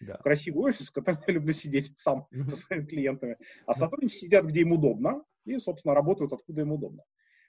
Да. 0.00 0.16
Красивый 0.16 0.70
офис, 0.70 0.88
в 0.88 0.92
котором 0.92 1.20
я 1.26 1.34
люблю 1.34 1.52
сидеть 1.52 1.92
сам 1.96 2.26
mm-hmm. 2.32 2.46
со 2.48 2.56
своими 2.56 2.86
клиентами. 2.86 3.36
А 3.66 3.74
сотрудники 3.74 4.14
сидят, 4.14 4.46
где 4.46 4.62
им 4.62 4.72
удобно, 4.72 5.22
и, 5.44 5.56
собственно, 5.58 5.94
работают, 5.94 6.32
откуда 6.32 6.62
им 6.62 6.72
удобно. 6.72 7.02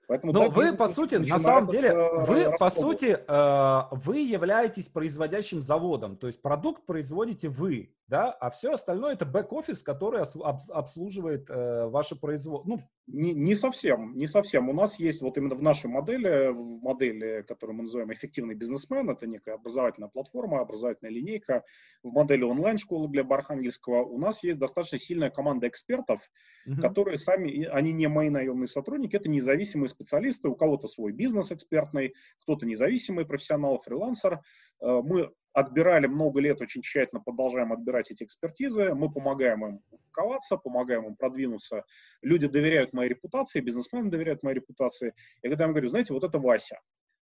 Поэтому, 0.08 0.34
Но 0.34 0.50
вы, 0.50 0.76
по 0.76 0.88
сути, 0.88 1.16
на 1.16 1.40
самом 1.40 1.70
деле, 1.70 1.90
э, 1.90 2.26
вы, 2.26 2.58
по 2.58 2.70
сути, 2.70 3.18
э, 3.26 3.82
вы 3.92 4.20
являетесь 4.20 4.90
производящим 4.90 5.62
заводом, 5.62 6.18
то 6.18 6.28
есть 6.28 6.42
продукт 6.42 6.86
производите 6.86 7.48
вы, 7.48 7.94
да, 8.08 8.32
а 8.32 8.50
все 8.50 8.74
остальное 8.74 9.14
это 9.14 9.26
бэк-офис, 9.26 9.82
который 9.82 10.22
обслуживает 10.22 11.50
э, 11.50 11.88
ваше 11.88 12.16
производство. 12.16 12.70
Ну, 12.70 12.82
не, 13.08 13.34
не 13.34 13.56
совсем, 13.56 14.16
не 14.18 14.28
совсем. 14.28 14.70
У 14.70 14.74
нас 14.74 15.00
есть 15.00 15.22
вот 15.22 15.38
именно 15.38 15.56
в 15.56 15.62
нашей 15.62 15.90
модели, 15.90 16.50
в 16.52 16.82
модели, 16.82 17.44
которую 17.48 17.78
мы 17.78 17.84
называем 17.84 18.12
эффективный 18.12 18.56
бизнесмен, 18.56 19.10
это 19.10 19.26
некая 19.26 19.56
образовательная 19.56 20.10
платформа, 20.10 20.60
образовательная 20.60 21.14
линейка, 21.14 21.64
в 22.04 22.12
модели 22.12 22.44
онлайн-школы 22.44 23.08
для 23.08 23.24
Бархангельского 23.24 24.04
у 24.04 24.20
нас 24.20 24.44
есть 24.44 24.60
достаточно 24.60 25.00
сильная 25.00 25.30
команда 25.30 25.68
экспертов, 25.70 26.20
угу. 26.66 26.82
которые 26.82 27.18
сами, 27.18 27.66
они 27.66 27.94
не 27.94 28.08
мои 28.08 28.30
наемные 28.30 28.68
сотрудники, 28.68 29.16
это 29.16 29.30
независимые 29.30 29.90
специалисты, 29.90 30.50
у 30.50 30.56
кого-то 30.56 30.88
свой 30.88 31.12
бизнес 31.12 31.52
экспертный, 31.52 32.14
кто-то 32.42 32.66
независимый 32.66 33.26
профессионал, 33.26 33.80
фрилансер. 33.80 34.42
Э, 34.82 35.02
мы 35.04 35.32
отбирали 35.54 36.08
много 36.08 36.40
лет, 36.40 36.62
очень 36.62 36.82
тщательно 36.82 37.22
продолжаем 37.22 37.72
отбирать 37.72 38.12
эти 38.12 38.24
экспертизы, 38.24 38.94
мы 38.96 39.12
помогаем 39.12 39.66
им 39.66 39.80
публиковаться, 39.90 40.58
помогаем 40.58 41.06
им 41.06 41.16
продвинуться. 41.16 41.84
Люди 42.22 42.48
доверяют 42.48 42.94
моей 42.94 43.10
репутации, 43.10 43.62
бизнесмены 43.62 44.10
доверяют 44.10 44.42
моей 44.44 44.56
репутации. 44.56 45.14
И 45.42 45.50
когда 45.50 45.66
я 45.66 45.68
им 45.68 45.74
говорю, 45.74 45.90
знаете, 45.90 46.14
вот 46.14 46.24
это 46.24 46.40
Вася, 46.40 46.80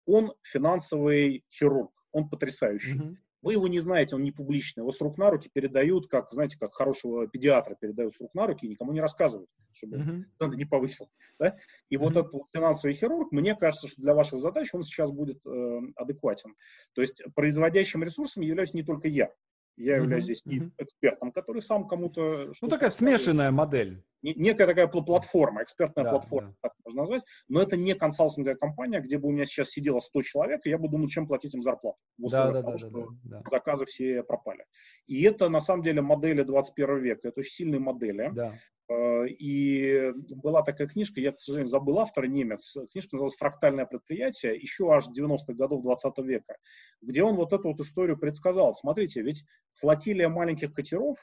он 0.06 0.32
финансовый 0.42 1.44
хирург, 1.50 1.92
он 2.12 2.28
потрясающий. 2.28 2.94
Mm-hmm. 2.94 3.16
Вы 3.46 3.52
его 3.52 3.68
не 3.68 3.78
знаете, 3.78 4.16
он 4.16 4.24
не 4.24 4.32
публичный. 4.32 4.80
Его 4.80 4.90
с 4.90 5.00
рук 5.00 5.18
на 5.18 5.30
руки 5.30 5.48
передают, 5.48 6.08
как, 6.08 6.32
знаете, 6.32 6.58
как 6.58 6.74
хорошего 6.74 7.28
педиатра 7.28 7.76
передают 7.76 8.12
с 8.12 8.20
рук 8.20 8.34
на 8.34 8.44
руки 8.44 8.66
и 8.66 8.68
никому 8.68 8.90
не 8.90 9.00
рассказывают, 9.00 9.48
чтобы 9.72 9.98
mm-hmm. 9.98 10.24
надо 10.40 10.56
не 10.56 10.64
повысил. 10.64 11.08
Да? 11.38 11.56
И 11.88 11.94
mm-hmm. 11.94 11.98
вот 12.00 12.16
этот 12.16 12.42
финансовый 12.52 12.94
хирург, 12.94 13.30
мне 13.30 13.54
кажется, 13.54 13.86
что 13.86 14.02
для 14.02 14.14
ваших 14.14 14.40
задач 14.40 14.74
он 14.74 14.82
сейчас 14.82 15.12
будет 15.12 15.38
э, 15.46 15.80
адекватен. 15.94 16.56
То 16.94 17.02
есть 17.02 17.22
производящим 17.36 18.02
ресурсом 18.02 18.42
являюсь 18.42 18.74
не 18.74 18.82
только 18.82 19.06
я. 19.06 19.30
Я 19.76 19.96
являюсь 19.96 20.24
mm-hmm. 20.24 20.42
здесь 20.44 20.46
и 20.46 20.70
экспертом, 20.78 21.32
который 21.32 21.60
сам 21.60 21.86
кому-то... 21.86 22.52
Ну, 22.62 22.68
такая 22.68 22.90
смешанная 22.90 23.50
модель. 23.50 24.02
Некая 24.22 24.66
такая 24.66 24.86
платформа, 24.88 25.62
экспертная 25.62 26.04
да, 26.04 26.10
платформа, 26.12 26.48
да. 26.62 26.68
так 26.68 26.72
можно 26.84 27.00
назвать. 27.02 27.22
Но 27.48 27.60
это 27.60 27.76
не 27.76 27.94
консалтинговая 27.94 28.56
компания, 28.56 29.00
где 29.00 29.18
бы 29.18 29.28
у 29.28 29.32
меня 29.32 29.44
сейчас 29.44 29.70
сидело 29.70 30.00
100 30.00 30.22
человек, 30.22 30.60
и 30.64 30.70
я 30.70 30.78
бы 30.78 30.88
думал, 30.88 31.08
чем 31.08 31.26
платить 31.26 31.54
им 31.54 31.62
зарплату. 31.62 31.98
Да, 32.16 32.50
да, 32.50 32.62
того, 32.62 32.72
да, 32.72 32.78
что 32.78 32.88
да, 32.88 33.06
да. 33.24 33.42
заказы 33.48 33.84
все 33.84 34.22
пропали. 34.22 34.64
И 35.06 35.22
это, 35.22 35.48
на 35.48 35.60
самом 35.60 35.82
деле, 35.82 36.00
модели 36.00 36.42
21 36.42 36.98
века. 37.02 37.28
Это 37.28 37.40
очень 37.40 37.52
сильные 37.52 37.80
модели. 37.80 38.30
Да. 38.34 38.54
Э, 38.88 39.26
и 39.26 40.12
была 40.30 40.62
такая 40.62 40.86
книжка, 40.86 41.20
я, 41.20 41.32
к 41.32 41.38
сожалению, 41.38 41.68
забыл 41.68 41.98
автора, 41.98 42.26
немец. 42.26 42.76
Книжка 42.92 43.16
называлась 43.16 43.36
«Фрактальное 43.36 43.86
предприятие», 43.86 44.56
еще 44.56 44.92
аж 44.92 45.06
90-х 45.08 45.54
годов 45.54 45.82
20 45.82 46.18
века, 46.18 46.56
где 47.00 47.22
он 47.22 47.36
вот 47.36 47.52
эту 47.52 47.68
вот 47.68 47.80
историю 47.80 48.16
предсказал. 48.16 48.74
Смотрите, 48.74 49.22
ведь 49.22 49.44
флотилия 49.74 50.28
маленьких 50.28 50.72
катеров 50.72 51.16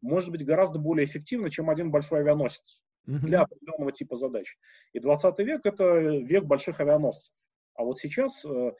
может 0.00 0.30
быть 0.30 0.44
гораздо 0.44 0.78
более 0.78 1.06
эффективна, 1.06 1.50
чем 1.50 1.70
один 1.70 1.90
большой 1.90 2.20
авианосец 2.20 2.80
для 3.06 3.42
определенного 3.42 3.92
типа 3.92 4.16
задач. 4.16 4.56
И 4.92 4.98
20 4.98 5.38
век– 5.40 5.60
это 5.64 5.98
век 5.98 6.44
больших 6.44 6.80
авианосцев. 6.80 7.32
А 7.74 7.84
вот 7.84 7.98
сейчас 7.98 8.44
э, 8.44 8.72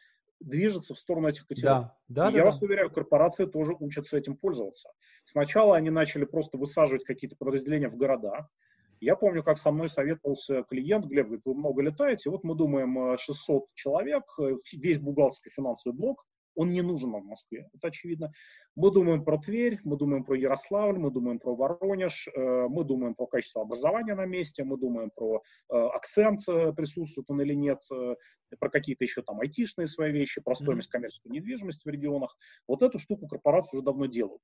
движется 0.44 0.94
в 0.94 0.98
сторону 0.98 1.28
этих 1.28 1.46
катеров. 1.46 1.82
Да, 1.82 1.96
да, 2.08 2.30
я 2.30 2.38
да, 2.38 2.44
вас 2.44 2.58
да. 2.58 2.66
уверяю, 2.66 2.90
корпорации 2.90 3.46
тоже 3.46 3.74
учатся 3.78 4.16
этим 4.16 4.36
пользоваться. 4.36 4.90
Сначала 5.24 5.76
они 5.76 5.90
начали 5.90 6.24
просто 6.24 6.58
высаживать 6.58 7.04
какие-то 7.04 7.36
подразделения 7.36 7.88
в 7.88 7.96
города. 7.96 8.48
Я 9.00 9.16
помню, 9.16 9.42
как 9.42 9.58
со 9.58 9.70
мной 9.70 9.88
советовался 9.88 10.62
клиент, 10.62 11.06
Глеб 11.06 11.26
говорит, 11.26 11.44
вы 11.44 11.54
много 11.54 11.82
летаете, 11.82 12.30
вот 12.30 12.44
мы 12.44 12.54
думаем 12.54 13.18
600 13.18 13.62
э, 13.62 13.66
человек, 13.74 14.22
э, 14.38 14.56
весь 14.72 14.98
бухгалтерский 14.98 15.50
финансовый 15.50 15.94
блок, 15.94 16.24
он 16.54 16.72
не 16.72 16.82
нужен 16.82 17.10
нам 17.10 17.22
в 17.22 17.26
Москве, 17.26 17.68
это 17.74 17.88
очевидно. 17.88 18.32
Мы 18.76 18.90
думаем 18.90 19.24
про 19.24 19.38
Тверь, 19.38 19.80
мы 19.84 19.96
думаем 19.96 20.24
про 20.24 20.36
Ярославль, 20.36 20.98
мы 20.98 21.10
думаем 21.10 21.38
про 21.38 21.54
Воронеж, 21.54 22.28
э, 22.28 22.66
мы 22.68 22.84
думаем 22.84 23.14
про 23.14 23.26
качество 23.26 23.62
образования 23.62 24.14
на 24.14 24.26
месте, 24.26 24.64
мы 24.64 24.78
думаем 24.78 25.10
про 25.14 25.42
э, 25.70 25.76
акцент, 25.76 26.40
э, 26.48 26.72
присутствует 26.72 27.30
он 27.30 27.40
или 27.42 27.54
нет, 27.54 27.80
про 28.58 28.70
какие-то 28.70 29.04
еще 29.04 29.22
там 29.22 29.40
айтишные 29.40 29.86
свои 29.86 30.12
вещи, 30.12 30.40
про 30.40 30.54
стоимость 30.54 30.88
коммерческой 30.88 31.32
недвижимости 31.32 31.86
в 31.86 31.90
регионах. 31.90 32.36
Вот 32.68 32.82
эту 32.82 32.98
штуку 32.98 33.26
корпорации 33.26 33.76
уже 33.76 33.84
давно 33.84 34.06
делают. 34.06 34.42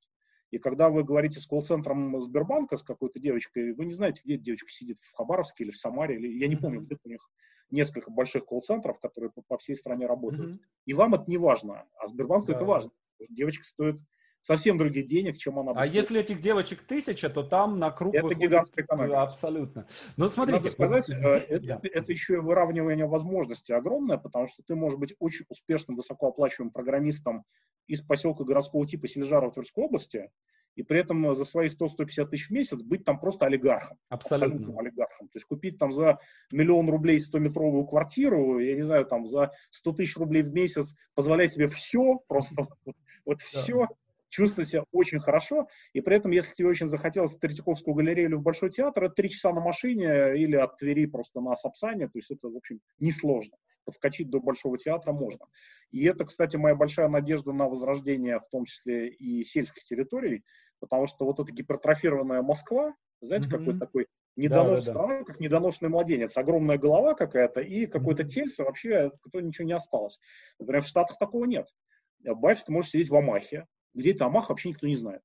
И 0.51 0.59
когда 0.59 0.91
вы 0.91 1.05
говорите 1.05 1.39
с 1.39 1.47
колл-центром 1.47 2.21
Сбербанка, 2.21 2.77
с 2.77 2.83
какой-то 2.83 3.21
девочкой, 3.21 3.73
вы 3.73 3.85
не 3.87 3.93
знаете, 3.93 4.23
где 4.25 4.37
девочка 4.37 4.69
сидит, 4.71 4.99
в 5.01 5.17
Хабаровске 5.17 5.65
или 5.65 5.71
в 5.71 5.77
Самаре, 5.77 6.17
или 6.17 6.39
я 6.39 6.49
не 6.49 6.57
помню, 6.57 6.81
где 6.81 6.97
у 7.05 7.09
них 7.09 7.31
несколько 7.71 8.11
больших 8.11 8.47
колл-центров, 8.47 8.99
которые 9.01 9.31
по, 9.31 9.43
по 9.43 9.59
всей 9.59 9.77
стране 9.77 10.07
работают. 10.07 10.53
Mm-hmm. 10.53 10.65
И 10.87 10.95
вам 10.95 11.15
это 11.15 11.25
не 11.27 11.39
важно, 11.39 11.87
а 11.99 12.07
Сбербанку 12.07 12.49
да. 12.49 12.55
это 12.55 12.65
важно. 12.65 12.91
Девочка 13.29 13.65
стоит 13.65 14.01
совсем 14.41 14.79
других 14.79 15.07
денег, 15.07 15.37
чем 15.37 15.59
она. 15.59 15.73
А 15.75 15.87
если 15.87 16.21
этих 16.21 16.41
девочек 16.41 16.83
тысяча, 16.83 17.29
то 17.29 17.43
там 17.43 17.79
на 17.79 17.91
круг 17.91 18.15
это 18.15 18.25
выходит... 18.25 18.49
гигантская 18.49 18.85
экономика. 18.85 19.23
Абсолютно. 19.23 19.87
Но 20.17 20.29
смотрите, 20.29 20.59
Надо 20.59 20.71
сказать, 20.71 21.09
вот, 21.09 21.17
э, 21.17 21.45
это, 21.49 21.67
да. 21.67 21.81
это 21.83 22.13
еще 22.13 22.35
и 22.35 22.39
выравнивание 22.39 23.07
возможностей 23.07 23.75
огромное, 23.75 24.19
потому 24.19 24.49
что 24.49 24.63
ты 24.63 24.75
можешь 24.75 24.99
быть 24.99 25.15
очень 25.19 25.47
успешным, 25.49 25.97
высокооплачиваемым 25.97 26.73
программистом 26.73 27.45
из 27.87 28.03
поселка 28.03 28.45
городского 28.45 28.87
типа 28.87 29.09
Сележарова 29.09 29.53
Тверской 29.53 29.85
области, 29.85 30.31
и 30.77 30.83
при 30.83 31.01
этом 31.01 31.35
за 31.35 31.45
свои 31.45 31.69
100-150 31.69 32.27
тысяч 32.27 32.49
в 32.49 32.51
месяц 32.51 32.81
быть 32.83 33.05
там 33.05 33.21
просто 33.21 33.47
олигархом. 33.47 33.99
Абсолютно. 34.09 34.47
абсолютным 34.47 34.79
олигархом. 34.79 35.29
То 35.29 35.37
есть 35.37 35.47
купить 35.47 35.79
там 35.79 35.93
за 35.93 36.19
миллион 36.53 36.89
рублей 36.89 37.19
100-метровую 37.19 37.87
квартиру, 37.87 38.59
я 38.59 38.75
не 38.75 38.83
знаю, 38.83 39.07
там 39.07 39.27
за 39.27 39.53
100 39.71 39.93
тысяч 39.93 40.17
рублей 40.17 40.43
в 40.43 40.53
месяц 40.53 40.95
позволять 41.15 41.53
себе 41.53 41.69
все, 41.69 42.21
просто 42.29 42.69
вот, 43.25 43.41
все, 43.41 43.89
чувствовать 44.29 44.69
себя 44.69 44.85
очень 44.93 45.19
хорошо, 45.19 45.69
и 45.93 46.01
при 46.01 46.17
этом, 46.17 46.31
если 46.31 46.55
тебе 46.55 46.69
очень 46.69 46.87
захотелось 46.87 47.35
в 47.35 47.41
Третьяковскую 47.41 47.95
галерею 47.95 48.29
или 48.29 48.37
в 48.37 48.43
Большой 48.43 48.71
театр, 48.71 49.05
это 49.05 49.15
три 49.15 49.29
часа 49.29 49.53
на 49.53 49.61
машине 49.61 50.37
или 50.37 50.57
от 50.57 50.79
Твери 50.79 51.07
просто 51.07 51.41
на 51.41 51.57
Сапсане, 51.57 52.07
то 52.07 52.17
есть 52.17 52.31
это, 52.31 52.49
в 52.49 52.57
общем, 52.57 52.81
несложно 52.99 53.57
подскочить 53.85 54.31
до 54.31 54.41
Большого 54.41 54.79
театра 54.79 55.13
можно. 55.13 55.47
И 55.91 56.05
это, 56.05 56.25
кстати, 56.25 56.57
моя 56.57 56.75
большая 56.75 57.09
надежда 57.09 57.53
на 57.53 57.69
возрождение, 57.69 58.41
в 58.41 58.49
том 58.49 58.65
числе 58.65 59.09
и 59.09 59.45
сельских 59.45 59.85
территорий, 59.85 60.45
потому 60.79 61.07
что 61.07 61.25
вот 61.25 61.41
эта 61.41 61.53
гипертрофированная 61.53 62.43
Москва, 62.43 62.95
знаете, 63.21 63.49
mm-hmm. 63.49 63.59
какой 63.59 63.79
такой 63.79 64.07
недоношенный 64.37 64.95
да, 64.95 65.07
да, 65.07 65.19
да. 65.19 65.25
как 65.25 65.41
недоношенный 65.41 65.91
младенец, 65.91 66.37
огромная 66.37 66.79
голова 66.79 67.15
какая-то 67.15 67.61
и 67.61 67.87
какое-то 67.87 68.25
тельце 68.25 68.65
вообще, 68.65 69.11
которое 69.23 69.45
ничего 69.45 69.67
не 69.67 69.75
осталось. 69.75 70.21
Например, 70.59 70.83
в 70.83 70.87
Штатах 70.87 71.19
такого 71.19 71.45
нет. 71.45 71.69
Баффет 72.21 72.69
может 72.69 72.91
сидеть 72.91 73.11
в 73.11 73.17
Амахе, 73.17 73.67
где 73.95 74.13
это 74.13 74.27
Амах 74.27 74.49
вообще 74.49 74.71
никто 74.71 74.87
не 74.87 74.97
знает 74.97 75.23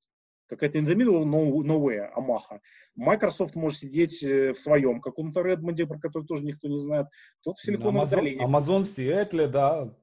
какая-то 0.47 0.77
in 0.77 0.85
the 0.85 0.95
middle 0.95 1.25
no, 1.25 1.63
nowhere, 1.63 2.09
Амаха. 2.15 2.61
Microsoft 2.95 3.55
может 3.55 3.79
сидеть 3.79 4.23
э, 4.23 4.53
в 4.53 4.59
своем 4.59 5.01
каком-то 5.01 5.41
Redmond, 5.41 5.85
про 5.85 5.99
который 5.99 6.25
тоже 6.25 6.43
никто 6.43 6.67
не 6.67 6.79
знает. 6.79 7.07
Кто-то 7.41 7.57
в 7.57 7.61
Силиконовой 7.61 8.09
долине. 8.09 8.45
Amazon 8.45 8.83
в 8.83 8.87
Сиэтле, 8.87 9.47
да. 9.47 9.93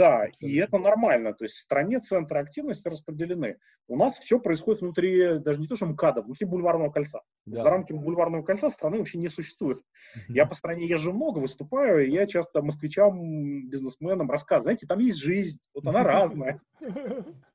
Да, 0.00 0.22
Абсолютно. 0.22 0.46
и 0.46 0.58
это 0.58 0.78
нормально. 0.78 1.34
То 1.34 1.44
есть 1.44 1.56
в 1.56 1.58
стране 1.58 2.00
центры 2.00 2.40
активности 2.40 2.88
распределены. 2.88 3.58
У 3.86 3.98
нас 3.98 4.18
все 4.18 4.40
происходит 4.40 4.80
внутри, 4.80 5.38
даже 5.40 5.60
не 5.60 5.66
то, 5.66 5.76
что 5.76 5.84
МКАДа, 5.84 6.22
внутри 6.22 6.46
бульварного 6.46 6.90
кольца. 6.90 7.20
Да. 7.44 7.62
За 7.62 7.68
рамками 7.68 7.98
бульварного 7.98 8.42
кольца 8.42 8.70
страны 8.70 8.98
вообще 8.98 9.18
не 9.18 9.28
существует. 9.28 9.76
Uh-huh. 9.78 10.20
Я 10.28 10.46
по 10.46 10.54
стране 10.54 10.86
езжу 10.86 11.12
много, 11.12 11.40
выступаю, 11.40 12.06
и 12.06 12.10
я 12.10 12.26
часто 12.26 12.62
москвичам, 12.62 13.68
бизнесменам 13.68 14.30
рассказываю, 14.30 14.62
знаете, 14.62 14.86
там 14.86 15.00
есть 15.00 15.18
жизнь, 15.18 15.58
вот 15.74 15.86
она 15.86 16.02
разная. 16.04 16.62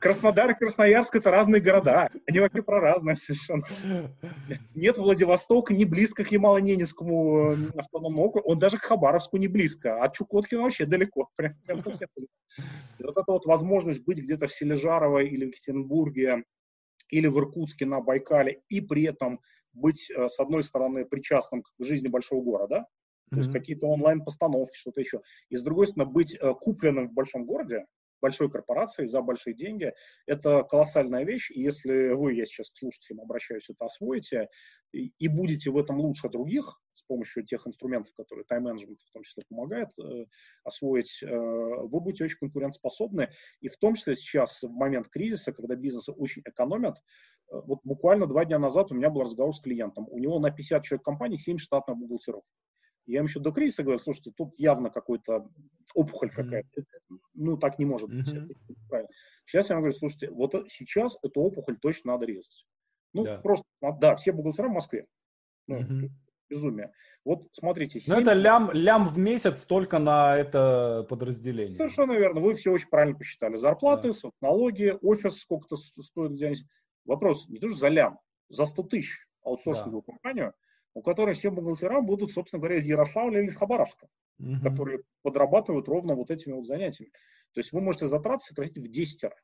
Краснодар 0.00 0.50
и 0.50 0.54
Красноярск 0.54 1.14
это 1.14 1.30
разные 1.30 1.60
города. 1.60 2.08
Они 2.26 2.40
вообще 2.40 2.62
про 2.62 2.80
разные 2.80 3.16
совершенно. 3.16 3.64
Нет 4.74 4.96
Владивостока 4.96 5.74
не 5.74 5.84
близко 5.84 6.24
к 6.24 6.32
Ямало-Ненецкому 6.32 7.52
э, 7.52 7.78
автономному 7.78 8.22
округу. 8.22 8.48
Он 8.48 8.58
даже 8.58 8.78
к 8.78 8.82
Хабаровску 8.82 9.36
не 9.36 9.46
близко. 9.46 10.02
А 10.02 10.08
Чукоткина 10.08 10.62
вообще 10.62 10.86
далеко. 10.86 11.28
Прям, 11.36 11.54
прям 11.66 11.80
совсем 11.80 12.08
Вот 12.98 13.16
эта 13.16 13.24
вот 13.30 13.44
возможность 13.44 14.02
быть 14.02 14.18
где-то 14.18 14.46
в 14.46 14.52
Сележарово 14.52 15.18
или 15.18 15.44
в 15.44 15.48
Екатеринбурге 15.48 16.44
или 17.10 17.26
в 17.26 17.38
Иркутске 17.38 17.84
на 17.84 18.00
Байкале 18.00 18.62
и 18.68 18.80
при 18.80 19.02
этом 19.02 19.40
быть, 19.74 20.10
э, 20.10 20.28
с 20.28 20.40
одной 20.40 20.62
стороны, 20.62 21.04
причастным 21.04 21.62
к 21.62 21.68
жизни 21.78 22.08
большого 22.08 22.42
города, 22.42 22.86
то 23.30 23.36
mm-hmm. 23.36 23.38
есть 23.38 23.52
какие-то 23.52 23.86
онлайн-постановки, 23.86 24.76
что-то 24.76 25.00
еще, 25.00 25.20
и 25.50 25.56
с 25.56 25.62
другой 25.62 25.86
стороны, 25.86 26.10
быть 26.10 26.34
э, 26.34 26.54
купленным 26.54 27.08
в 27.08 27.12
большом 27.12 27.44
городе, 27.44 27.84
большой 28.20 28.50
корпорации 28.50 29.06
за 29.06 29.22
большие 29.22 29.54
деньги. 29.54 29.92
Это 30.26 30.62
колоссальная 30.64 31.24
вещь, 31.24 31.50
и 31.50 31.60
если 31.60 32.12
вы, 32.12 32.34
я 32.34 32.44
сейчас 32.44 32.70
к 32.70 32.76
слушателям 32.76 33.22
обращаюсь, 33.22 33.68
это 33.68 33.84
освоите 33.84 34.48
и, 34.92 35.12
и 35.18 35.28
будете 35.28 35.70
в 35.70 35.78
этом 35.78 35.98
лучше 36.00 36.28
других 36.28 36.80
с 36.92 37.02
помощью 37.02 37.44
тех 37.44 37.66
инструментов, 37.66 38.12
которые 38.14 38.44
тайм-менеджмент 38.44 38.98
в 39.00 39.12
том 39.12 39.22
числе 39.22 39.42
помогает 39.48 39.88
э, 39.98 40.26
освоить, 40.64 41.22
э, 41.22 41.28
вы 41.28 42.00
будете 42.00 42.24
очень 42.24 42.38
конкурентоспособны. 42.38 43.30
И 43.60 43.68
в 43.68 43.76
том 43.78 43.94
числе 43.94 44.14
сейчас, 44.14 44.62
в 44.62 44.70
момент 44.70 45.08
кризиса, 45.08 45.52
когда 45.52 45.76
бизнесы 45.76 46.12
очень 46.12 46.42
экономят, 46.44 46.96
э, 46.96 47.60
вот 47.64 47.80
буквально 47.84 48.26
два 48.26 48.44
дня 48.44 48.58
назад 48.58 48.90
у 48.90 48.94
меня 48.94 49.10
был 49.10 49.22
разговор 49.22 49.54
с 49.54 49.60
клиентом. 49.60 50.06
У 50.08 50.18
него 50.18 50.38
на 50.40 50.50
50 50.50 50.82
человек 50.82 51.04
компании 51.04 51.36
7 51.36 51.58
штатных 51.58 51.96
бухгалтеров. 51.96 52.42
Я 53.10 53.20
им 53.20 53.26
еще 53.26 53.40
до 53.40 53.52
кризиса 53.52 53.82
говорю, 53.82 53.98
слушайте, 53.98 54.32
тут 54.36 54.58
явно 54.58 54.90
какой-то 54.90 55.48
опухоль 55.94 56.28
mm-hmm. 56.28 56.34
какая-то. 56.34 56.82
Ну, 57.34 57.56
так 57.56 57.78
не 57.78 57.84
может 57.84 58.08
быть. 58.08 58.32
Mm-hmm. 58.32 58.54
Правильно. 58.88 59.10
Сейчас 59.44 59.68
я 59.68 59.76
вам 59.76 59.82
говорю, 59.82 59.98
слушайте, 59.98 60.30
вот 60.30 60.54
сейчас 60.68 61.18
эту 61.22 61.40
опухоль 61.40 61.78
точно 61.78 62.12
надо 62.12 62.26
резать. 62.26 62.66
Ну, 63.12 63.24
да. 63.24 63.38
просто, 63.38 63.66
да, 64.00 64.14
все 64.14 64.32
бухгалтера 64.32 64.68
в 64.68 64.72
Москве. 64.72 65.06
Ну, 65.66 65.80
mm-hmm. 65.80 66.08
Безумие. 66.48 66.92
Вот 67.24 67.48
смотрите. 67.52 68.00
7... 68.00 68.12
Ну, 68.12 68.20
это 68.20 68.32
лям, 68.32 68.70
лям 68.72 69.08
в 69.08 69.18
месяц 69.18 69.64
только 69.64 69.98
на 69.98 70.36
это 70.36 71.06
подразделение. 71.08 71.76
Совершенно 71.76 72.12
верно. 72.12 72.40
Вы 72.40 72.54
все 72.54 72.72
очень 72.72 72.88
правильно 72.88 73.16
посчитали. 73.16 73.56
Зарплаты, 73.56 74.10
да. 74.10 74.30
налоги, 74.40 74.96
офис 75.00 75.40
сколько-то 75.40 75.76
стоит 75.76 76.32
где-нибудь. 76.32 76.64
Вопрос 77.04 77.48
не 77.48 77.58
то, 77.58 77.68
что 77.68 77.78
за 77.78 77.88
лям, 77.88 78.18
за 78.48 78.66
100 78.66 78.82
тысяч 78.84 79.26
аутсорсинговую 79.42 80.02
да. 80.06 80.12
компанию, 80.12 80.54
у 80.94 81.02
которой 81.02 81.34
все 81.34 81.50
бухгалтера 81.50 82.00
будут, 82.00 82.32
собственно 82.32 82.60
говоря, 82.60 82.78
из 82.78 82.86
Ярославля 82.86 83.40
или 83.40 83.48
из 83.48 83.56
Хабаровска, 83.56 84.08
угу. 84.38 84.60
которые 84.62 85.02
подрабатывают 85.22 85.88
ровно 85.88 86.14
вот 86.14 86.30
этими 86.30 86.52
вот 86.52 86.66
занятиями. 86.66 87.12
То 87.52 87.60
есть 87.60 87.72
вы 87.72 87.80
можете 87.80 88.06
затраты 88.06 88.44
сократить 88.44 88.78
в 88.78 88.88
10 88.88 89.24
раз. 89.24 89.34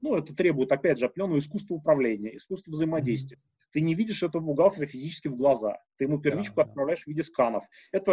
Ну, 0.00 0.16
это 0.16 0.34
требует, 0.34 0.70
опять 0.72 0.98
же, 0.98 1.06
определенного 1.06 1.38
искусства 1.38 1.74
управления, 1.74 2.36
искусства 2.36 2.70
взаимодействия. 2.70 3.36
Mm-hmm. 3.36 3.70
Ты 3.72 3.80
не 3.80 3.94
видишь 3.94 4.22
этого 4.22 4.42
бухгалтера 4.42 4.86
физически 4.86 5.28
в 5.28 5.36
глаза. 5.36 5.78
Ты 5.96 6.04
ему 6.04 6.20
первичку 6.20 6.60
yeah, 6.60 6.64
отправляешь 6.64 7.04
в 7.04 7.06
виде 7.06 7.22
сканов. 7.22 7.64
Это 7.90 8.12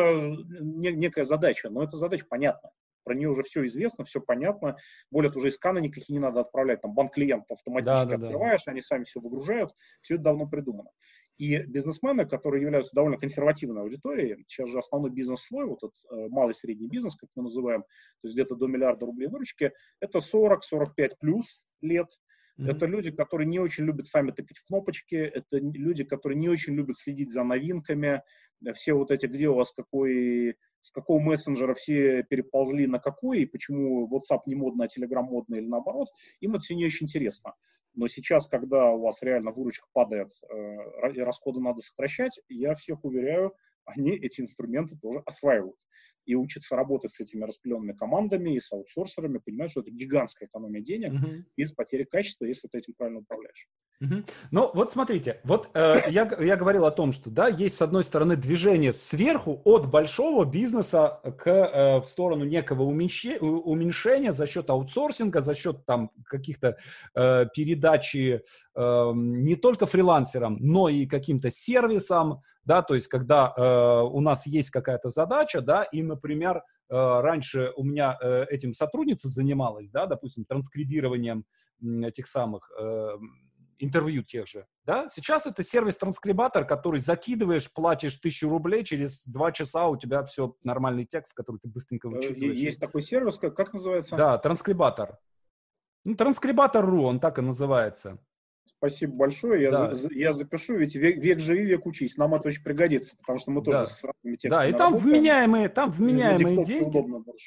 не, 0.60 0.92
некая 0.92 1.24
задача, 1.24 1.70
но 1.70 1.84
эта 1.84 1.98
задача 1.98 2.26
понятна. 2.28 2.72
Про 3.04 3.16
нее 3.16 3.30
уже 3.30 3.44
все 3.44 3.66
известно, 3.66 4.04
все 4.04 4.22
понятно. 4.22 4.78
Более 5.10 5.32
того, 5.32 5.40
уже 5.40 5.50
и 5.50 5.52
сканы 5.52 5.80
никакие 5.80 6.14
не 6.14 6.20
надо 6.20 6.42
отправлять. 6.42 6.82
Там 6.82 6.94
банк 6.94 7.14
клиентов 7.14 7.58
автоматически 7.58 8.10
да, 8.10 8.18
да, 8.18 8.26
открываешь, 8.26 8.62
да. 8.66 8.72
они 8.72 8.82
сами 8.82 9.04
все 9.04 9.20
выгружают. 9.20 9.72
Все 10.02 10.16
это 10.16 10.24
давно 10.24 10.48
придумано. 10.48 10.90
И 11.42 11.58
бизнесмены, 11.64 12.28
которые 12.28 12.62
являются 12.62 12.94
довольно 12.94 13.18
консервативной 13.18 13.82
аудиторией, 13.82 14.46
сейчас 14.48 14.70
же 14.70 14.78
основной 14.78 15.10
бизнес-слой, 15.10 15.66
вот 15.66 15.80
этот 15.80 15.96
э, 16.12 16.28
малый 16.30 16.54
средний 16.54 16.88
бизнес, 16.88 17.16
как 17.16 17.32
мы 17.36 17.42
называем, 17.42 17.82
то 17.82 18.28
есть 18.28 18.36
где-то 18.36 18.54
до 18.54 18.68
миллиарда 18.68 19.08
рублей 19.08 19.28
выручки, 19.28 19.72
это 20.00 20.20
40-45 20.20 21.16
плюс 21.20 21.66
лет. 21.82 22.06
Mm-hmm. 22.60 22.70
Это 22.70 22.86
люди, 22.86 23.10
которые 23.10 23.48
не 23.48 23.58
очень 23.58 23.86
любят 23.86 24.06
сами 24.06 24.30
тыкать 24.30 24.60
в 24.60 24.68
кнопочки, 24.68 25.16
это 25.16 25.58
люди, 25.58 26.04
которые 26.04 26.38
не 26.38 26.48
очень 26.48 26.76
любят 26.76 26.96
следить 26.96 27.32
за 27.32 27.42
новинками, 27.42 28.22
все 28.76 28.94
вот 28.94 29.10
эти, 29.10 29.26
где 29.26 29.50
у 29.50 29.56
вас 29.56 29.72
какой, 29.72 30.58
с 30.82 30.92
какого 30.92 31.20
мессенджера 31.20 31.74
все 31.74 32.22
переползли 32.22 32.86
на 32.86 33.00
какой, 33.00 33.42
и 33.42 33.46
почему 33.48 34.08
WhatsApp 34.08 34.42
не 34.46 34.54
модно, 34.54 34.86
а 34.86 34.88
Telegram 34.88 35.24
модно 35.24 35.56
или 35.56 35.66
наоборот, 35.66 36.10
им 36.40 36.52
это 36.52 36.60
все 36.60 36.76
не 36.76 36.86
очень 36.86 37.06
интересно. 37.06 37.56
Но 37.94 38.08
сейчас, 38.08 38.48
когда 38.48 38.92
у 38.92 39.02
вас 39.02 39.22
реально 39.22 39.52
выручка 39.52 39.88
падает 39.94 40.32
э, 40.50 41.14
и 41.14 41.20
расходы 41.20 41.60
надо 41.60 41.82
сокращать, 41.82 42.40
я 42.48 42.74
всех 42.76 43.04
уверяю, 43.04 43.54
они 43.86 44.12
эти 44.12 44.42
инструменты 44.42 44.98
тоже 44.98 45.22
осваивают 45.26 45.78
и 46.32 46.36
учатся 46.36 46.76
работать 46.76 47.12
с 47.12 47.20
этими 47.20 47.44
распределенными 47.44 47.94
командами 47.94 48.56
и 48.56 48.60
с 48.60 48.72
аутсорсерами, 48.72 49.40
понимают, 49.40 49.72
что 49.72 49.82
это 49.82 49.92
гигантская 49.92 50.48
экономия 50.48 50.82
денег 50.82 51.14
mm-hmm. 51.14 51.44
без 51.58 51.72
потери 51.72 52.04
качества, 52.04 52.46
если 52.46 52.68
ты 52.68 52.80
этим 52.80 52.94
правильно 52.94 53.20
управляешь. 53.20 53.68
Угу. 54.02 54.16
Ну, 54.50 54.72
вот 54.74 54.92
смотрите, 54.92 55.42
вот 55.44 55.70
э, 55.76 56.10
я, 56.10 56.30
я 56.40 56.56
говорил 56.56 56.86
о 56.86 56.92
том, 56.92 57.12
что, 57.12 57.30
да, 57.30 57.48
есть, 57.48 57.78
с 57.78 57.84
одной 57.84 58.04
стороны, 58.04 58.36
движение 58.36 58.94
сверху 58.94 59.62
от 59.64 59.88
большого 59.88 60.44
бизнеса 60.44 61.20
к, 61.38 61.48
э, 61.48 62.00
в 62.00 62.06
сторону 62.06 62.44
некого 62.44 62.82
уменьшения, 62.82 63.40
уменьшения 63.40 64.32
за 64.32 64.48
счет 64.48 64.72
аутсорсинга, 64.72 65.42
за 65.42 65.54
счет 65.54 65.86
там 65.86 66.10
каких-то 66.26 66.78
э, 67.14 67.46
передачи 67.54 68.42
э, 68.76 69.12
не 69.14 69.56
только 69.56 69.86
фрилансерам, 69.86 70.58
но 70.60 70.90
и 70.90 71.06
каким-то 71.06 71.52
сервисам, 71.52 72.42
да, 72.66 72.82
то 72.82 72.96
есть 72.96 73.08
когда 73.08 73.54
э, 73.56 74.02
у 74.02 74.20
нас 74.20 74.48
есть 74.48 74.72
какая-то 74.72 75.10
задача, 75.10 75.62
да, 75.62 75.84
и, 75.84 76.02
например, 76.22 76.58
э, 76.58 76.62
раньше 76.90 77.72
у 77.76 77.84
меня 77.84 78.18
э, 78.22 78.46
этим 78.50 78.74
сотрудница 78.74 79.28
занималась, 79.28 79.90
да, 79.90 80.06
допустим, 80.06 80.46
транскрибированием 80.46 81.46
этих 82.04 82.28
самых 82.28 82.70
э, 82.80 83.18
интервью 83.80 84.22
тех 84.22 84.48
же, 84.48 84.68
да, 84.86 85.10
сейчас 85.10 85.48
это 85.48 85.64
сервис-транскрибатор, 85.64 86.66
который 86.66 87.00
закидываешь, 87.00 87.72
платишь 87.74 88.18
тысячу 88.18 88.48
рублей, 88.48 88.84
через 88.84 89.26
два 89.26 89.52
часа 89.52 89.88
у 89.88 89.98
тебя 89.98 90.24
все 90.24 90.56
нормальный 90.64 91.06
текст, 91.06 91.34
который 91.34 91.58
ты 91.58 91.68
быстренько 91.68 92.08
вычитываешь. 92.08 92.58
Есть 92.58 92.80
такой 92.80 93.02
сервис, 93.02 93.40
как, 93.40 93.56
как 93.56 93.74
называется? 93.74 94.16
Да, 94.16 94.38
транскрибатор. 94.38 95.18
Ну, 96.04 96.16
транскрибатор.ру, 96.16 97.04
он 97.04 97.20
так 97.20 97.40
и 97.40 97.42
называется. 97.42 98.20
Спасибо 98.82 99.16
большое. 99.16 99.62
Я, 99.62 99.72
да. 99.72 99.94
за, 99.94 100.12
я 100.12 100.34
запишу, 100.34 100.76
ведь 100.76 100.96
век, 100.96 101.18
век 101.18 101.40
живи, 101.40 101.66
век 101.66 101.86
учись. 101.86 102.18
Нам 102.18 102.34
это 102.34 102.48
очень 102.48 102.64
пригодится, 102.64 103.16
потому 103.16 103.38
что 103.38 103.52
мы 103.52 103.62
тоже 103.62 103.78
да. 103.78 103.86
с 103.86 104.04
разными 104.04 104.36
текстами 104.38 104.60
Да, 104.60 104.68
и 104.68 104.72
там 104.72 104.94
работаем. 104.94 105.14
вменяемые, 105.14 105.70
там 105.70 105.92
вменяемые 105.92 106.64
деньги. 106.64 107.06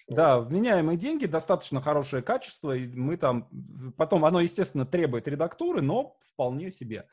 Да, 0.09 0.39
вменяемые 0.39 0.97
деньги, 0.97 1.27
достаточно 1.27 1.81
хорошее 1.81 2.23
качество, 2.23 2.71
и 2.71 2.87
мы 2.87 3.17
там, 3.17 3.49
потом 3.97 4.25
оно, 4.25 4.39
естественно, 4.39 4.87
требует 4.87 5.27
редактуры, 5.27 5.83
но 5.83 6.17
вполне 6.35 6.71
себе. 6.71 7.09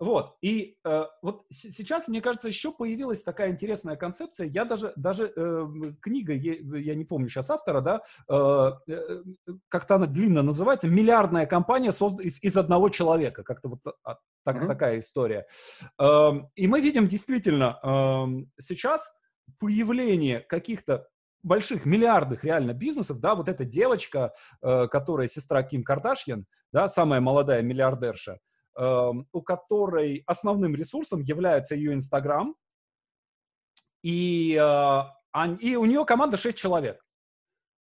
Вот, 0.00 0.36
и 0.40 0.78
э, 0.82 1.04
вот 1.20 1.44
сейчас, 1.50 2.08
мне 2.08 2.22
кажется, 2.22 2.48
еще 2.48 2.72
появилась 2.72 3.22
такая 3.22 3.50
интересная 3.50 3.96
концепция. 3.96 4.46
Я 4.46 4.64
даже, 4.64 4.94
даже 4.96 5.30
э, 5.36 5.68
книга, 6.00 6.32
я 6.32 6.94
не 6.94 7.04
помню 7.04 7.28
сейчас 7.28 7.50
автора, 7.50 7.82
да, 7.82 8.00
э, 8.26 9.22
как-то 9.68 9.96
она 9.96 10.06
длинно 10.06 10.40
называется, 10.40 10.88
«Миллиардная 10.88 11.44
компания 11.44 11.92
созд... 11.92 12.18
из, 12.20 12.42
из 12.42 12.56
одного 12.56 12.88
человека». 12.88 12.99
Как-то 13.42 13.68
вот 13.68 13.80
а, 14.04 14.16
так, 14.44 14.56
mm-hmm. 14.56 14.66
такая 14.66 14.98
история. 14.98 15.46
Э, 15.98 16.30
и 16.54 16.66
мы 16.66 16.80
видим 16.80 17.08
действительно 17.08 17.78
э, 17.82 18.60
сейчас 18.60 19.12
появление 19.58 20.40
каких-то 20.40 21.08
больших, 21.42 21.86
миллиардных 21.86 22.44
реально 22.44 22.72
бизнесов, 22.74 23.20
да, 23.20 23.34
вот 23.34 23.48
эта 23.48 23.64
девочка, 23.64 24.32
э, 24.62 24.88
которая 24.88 25.28
сестра 25.28 25.62
Ким 25.62 25.84
Кардашьян, 25.84 26.46
да, 26.72 26.88
самая 26.88 27.20
молодая 27.20 27.62
миллиардерша, 27.62 28.38
Эм, 28.76 29.26
у 29.32 29.42
которой 29.42 30.22
основным 30.26 30.76
ресурсом 30.76 31.20
является 31.20 31.74
ее 31.74 31.92
Инстаграм, 31.92 32.54
и, 34.02 34.56
э, 34.58 35.46
и 35.60 35.76
у 35.76 35.84
нее 35.84 36.04
команда 36.06 36.36
6 36.36 36.56
человек. 36.56 37.04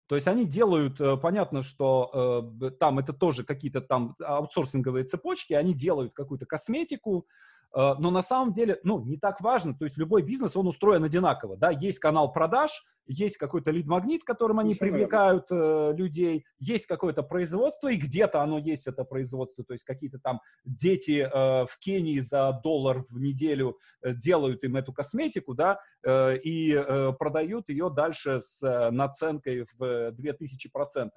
То 0.09 0.15
есть 0.15 0.27
они 0.27 0.45
делают, 0.45 0.99
э, 0.99 1.17
понятно, 1.17 1.61
что 1.61 2.51
э, 2.59 2.71
там 2.71 2.97
это 2.97 3.13
тоже 3.13 3.43
какие-то 3.43 3.79
там 3.79 4.15
аутсорсинговые 4.19 5.05
цепочки, 5.05 5.53
они 5.53 5.75
делают 5.75 6.13
какую-то 6.13 6.47
косметику, 6.47 7.27
но 7.73 8.11
на 8.11 8.21
самом 8.21 8.53
деле, 8.53 8.79
ну, 8.83 9.03
не 9.05 9.17
так 9.17 9.41
важно, 9.41 9.75
то 9.75 9.85
есть 9.85 9.97
любой 9.97 10.23
бизнес, 10.23 10.55
он 10.57 10.67
устроен 10.67 11.03
одинаково, 11.03 11.55
да, 11.55 11.69
есть 11.69 11.99
канал 11.99 12.31
продаж, 12.31 12.83
есть 13.09 13.37
какой-то 13.37 13.71
лид-магнит, 13.71 14.23
которым 14.23 14.59
они 14.59 14.73
Совершенно 14.73 14.91
привлекают 14.91 15.45
э, 15.49 15.93
людей, 15.95 16.45
есть 16.59 16.85
какое-то 16.85 17.23
производство, 17.23 17.91
и 17.91 17.97
где-то 17.97 18.41
оно 18.41 18.59
есть, 18.59 18.87
это 18.87 19.03
производство, 19.03 19.63
то 19.65 19.73
есть 19.73 19.83
какие-то 19.83 20.19
там 20.19 20.41
дети 20.63 21.21
э, 21.21 21.65
в 21.65 21.77
Кении 21.79 22.19
за 22.19 22.59
доллар 22.63 23.03
в 23.09 23.19
неделю 23.19 23.77
э, 24.01 24.13
делают 24.13 24.63
им 24.63 24.75
эту 24.75 24.93
косметику, 24.93 25.55
да, 25.55 25.79
э, 26.03 26.37
и 26.37 26.73
э, 26.73 27.11
продают 27.17 27.69
ее 27.69 27.89
дальше 27.89 28.39
с 28.39 28.61
э, 28.63 28.91
наценкой 28.91 29.65
в 29.77 30.11
2000%. 30.11 31.09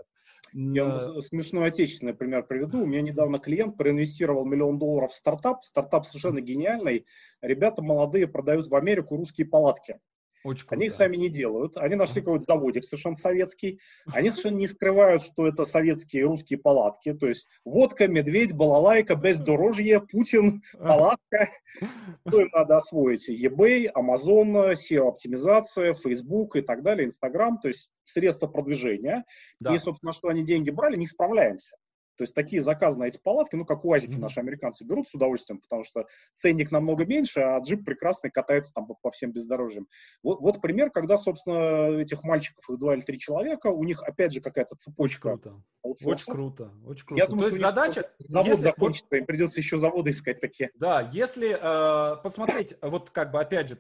Я 0.55 0.85
вам 0.85 1.23
смешной 1.23 1.69
отечественный 1.69 2.13
пример 2.13 2.43
приведу. 2.43 2.83
У 2.83 2.87
меня 2.87 3.01
недавно 3.01 3.39
клиент 3.39 3.79
проинвестировал 3.79 4.45
миллион 4.45 4.79
долларов 4.79 5.13
в 5.13 5.15
стартап. 5.15 5.65
Стартап 5.65 6.05
совершенно 6.05 6.42
гениальный. 6.43 7.07
Ребята 7.41 7.83
молодые 7.83 8.27
продают 8.27 8.69
в 8.69 8.75
Америку 8.75 9.17
русские 9.17 9.47
палатки. 9.47 9.99
Очень 10.45 10.67
круто. 10.67 10.75
Они 10.75 10.87
их 10.87 10.93
сами 10.93 11.17
не 11.17 11.29
делают. 11.29 11.77
Они 11.77 11.95
нашли 11.95 12.21
какой-то 12.21 12.45
заводик 12.45 12.85
совершенно 12.85 13.15
советский. 13.15 13.81
Они 14.13 14.31
совершенно 14.31 14.59
не 14.59 14.67
скрывают, 14.67 15.23
что 15.23 15.47
это 15.47 15.65
советские 15.65 16.25
русские 16.25 16.59
палатки. 16.59 17.13
То 17.15 17.29
есть 17.29 17.47
водка, 17.65 18.09
медведь, 18.09 18.53
балалайка, 18.53 19.15
бездорожье, 19.15 20.01
Путин, 20.01 20.63
палатка. 20.79 21.51
Что 22.27 22.41
им 22.41 22.49
надо 22.53 22.77
освоить? 22.77 23.31
eBay, 23.31 23.89
Amazon, 23.95 24.75
SEO-оптимизация, 24.75 25.95
Facebook 25.95 26.57
и 26.57 26.63
так 26.63 26.83
далее, 26.83 27.07
Instagram. 27.07 27.59
То 27.59 27.69
есть 27.69 27.91
средства 28.05 28.47
продвижения. 28.47 29.25
Да. 29.61 29.75
И, 29.75 29.79
собственно, 29.79 30.13
что 30.13 30.29
они 30.29 30.45
деньги 30.45 30.71
брали, 30.71 30.97
не 30.97 31.07
справляемся. 31.07 31.77
То 32.17 32.23
есть 32.23 32.35
такие 32.35 32.63
заказы 32.63 32.99
на 32.99 33.05
эти 33.05 33.19
палатки, 33.19 33.57
ну, 33.57 33.65
как 33.65 33.85
УАЗики 33.85 34.17
наши 34.17 34.41
американцы 34.41 34.85
берут 34.85 35.09
с 35.09 35.15
удовольствием, 35.15 35.61
потому 35.61 35.83
что 35.83 36.07
ценник 36.35 36.71
намного 36.71 37.07
меньше, 37.07 37.41
а 37.41 37.59
джип 37.61 37.85
прекрасный 37.85 38.31
катается 38.31 38.73
там 38.75 38.87
по, 38.87 38.95
по 38.95 39.11
всем 39.11 39.33
бездорожьям. 39.33 39.89
Вот, 40.23 40.41
вот 40.41 40.61
пример, 40.61 40.91
когда, 40.91 41.17
собственно, 41.17 42.01
этих 42.01 42.23
мальчиков, 42.23 42.69
их 42.69 42.79
два 42.79 42.95
или 42.95 43.03
три 43.03 43.19
человека, 43.19 43.69
у 43.69 43.85
них, 43.85 44.03
опять 44.03 44.33
же, 44.33 44.41
какая-то 44.41 44.77
цепочка. 44.77 45.03
Очень 45.03 45.21
круто. 45.41 45.63
Очень 45.83 46.33
круто. 46.33 46.73
Очень 46.85 47.07
круто. 47.07 47.23
Я 47.23 47.27
думаю, 47.27 47.45
То 47.45 47.49
есть 47.49 47.61
задача... 47.61 48.11
Завод 48.19 48.49
если... 48.49 48.63
закончится, 48.63 49.17
им 49.17 49.27
придется 49.27 49.61
еще 49.61 49.77
заводы 49.77 50.11
искать 50.11 50.41
такие. 50.41 50.71
Да, 50.75 51.09
если 51.13 51.59
э, 51.59 52.23
посмотреть, 52.23 52.75
вот 52.83 53.11
как 53.11 53.33
бы, 53.33 53.41
опять 53.41 53.69
же, 53.69 53.79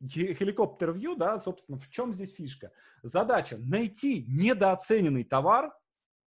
хеликоптер-вью, 0.00 1.16
да, 1.16 1.38
собственно, 1.38 1.78
в 1.78 1.88
чем 1.90 2.12
здесь 2.12 2.34
фишка? 2.34 2.70
Задача 3.02 3.58
найти 3.58 4.24
недооцененный 4.28 5.24
товар, 5.24 5.72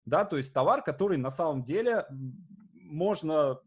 да, 0.06 0.26
то 0.26 0.38
есть 0.38 0.54
товар, 0.54 0.84
который 0.84 1.18
на 1.18 1.32
самом 1.32 1.64
деле 1.64 2.06
можно 2.74 3.60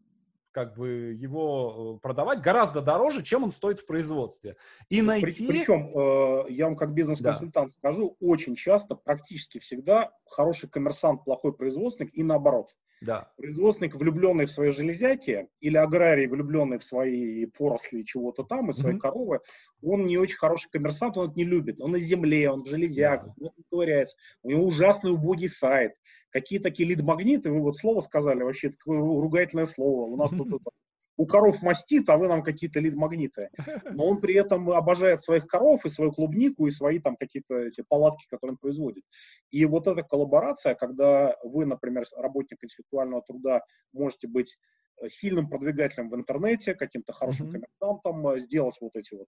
как 0.57 0.75
бы 0.75 1.13
его 1.13 1.97
э, 1.97 1.99
продавать 2.01 2.41
гораздо 2.41 2.81
дороже, 2.81 3.21
чем 3.21 3.43
он 3.43 3.51
стоит 3.51 3.79
в 3.79 3.85
производстве. 3.85 4.55
И 4.89 5.03
найти... 5.03 5.45
Причем, 5.45 5.91
э, 5.95 6.51
я 6.51 6.65
вам 6.65 6.75
как 6.75 6.95
бизнес-консультант 6.95 7.69
да. 7.69 7.73
скажу, 7.75 8.17
очень 8.19 8.55
часто, 8.55 8.95
практически 8.95 9.59
всегда, 9.59 10.11
хороший 10.25 10.67
коммерсант, 10.67 11.23
плохой 11.25 11.53
производственник 11.53 12.09
и 12.15 12.23
наоборот. 12.23 12.75
Да. 13.01 13.31
Производственник, 13.37 13.95
влюбленный 13.95 14.45
в 14.45 14.51
свои 14.51 14.71
железяки, 14.71 15.47
или 15.59 15.77
аграрий, 15.77 16.27
влюбленный 16.27 16.79
в 16.79 16.83
свои 16.83 17.45
поросли 17.45 18.03
чего-то 18.03 18.43
там, 18.43 18.69
и 18.69 18.73
свои 18.73 18.95
mm-hmm. 18.95 18.99
коровы, 18.99 19.39
он 19.81 20.05
не 20.05 20.17
очень 20.17 20.37
хороший 20.37 20.69
коммерсант, 20.71 21.17
он 21.17 21.29
это 21.29 21.37
не 21.37 21.43
любит. 21.43 21.79
Он 21.79 21.91
на 21.91 21.99
земле, 21.99 22.49
он 22.49 22.63
в 22.63 22.67
железяках, 22.67 23.33
да. 23.37 23.47
он 23.47 23.63
ковыряется. 23.69 24.17
У 24.41 24.49
него 24.49 24.65
ужасный 24.65 25.11
убогий 25.11 25.49
сайт. 25.49 25.93
Какие 26.29 26.59
такие 26.59 26.89
лид-магниты, 26.89 27.51
вы 27.51 27.61
вот 27.61 27.77
слово 27.77 28.01
сказали, 28.01 28.43
вообще 28.43 28.69
такое 28.69 28.99
ругательное 28.99 29.65
слово. 29.65 30.11
У 30.11 30.17
нас 30.17 30.31
тут 30.31 30.47
у 31.17 31.25
коров 31.25 31.61
мастит, 31.61 32.07
а 32.09 32.17
вы 32.17 32.27
нам 32.27 32.43
какие-то 32.43 32.79
лид-магниты. 32.79 33.49
Но 33.91 34.07
он 34.07 34.21
при 34.21 34.35
этом 34.35 34.69
обожает 34.69 35.21
своих 35.21 35.47
коров 35.47 35.83
и 35.85 35.89
свою 35.89 36.11
клубнику, 36.11 36.67
и 36.67 36.69
свои 36.69 36.99
там 36.99 37.17
какие-то 37.17 37.55
эти 37.55 37.83
палатки, 37.87 38.25
которые 38.29 38.53
он 38.53 38.57
производит. 38.57 39.03
И 39.49 39.65
вот 39.65 39.87
эта 39.87 40.03
коллаборация, 40.03 40.75
когда 40.75 41.35
вы, 41.43 41.65
например, 41.65 42.05
работник 42.15 42.63
интеллектуального 42.63 43.23
труда, 43.23 43.61
можете 43.93 44.27
быть 44.27 44.57
э, 45.01 45.09
сильным 45.09 45.49
продвигателем 45.49 46.09
в 46.09 46.15
интернете, 46.15 46.75
каким-то 46.75 47.13
хорошим 47.13 47.47
mm-hmm. 47.47 47.51
комментантом, 47.51 48.27
э, 48.27 48.39
сделать 48.39 48.77
вот 48.79 48.95
эти 48.95 49.15
вот 49.15 49.27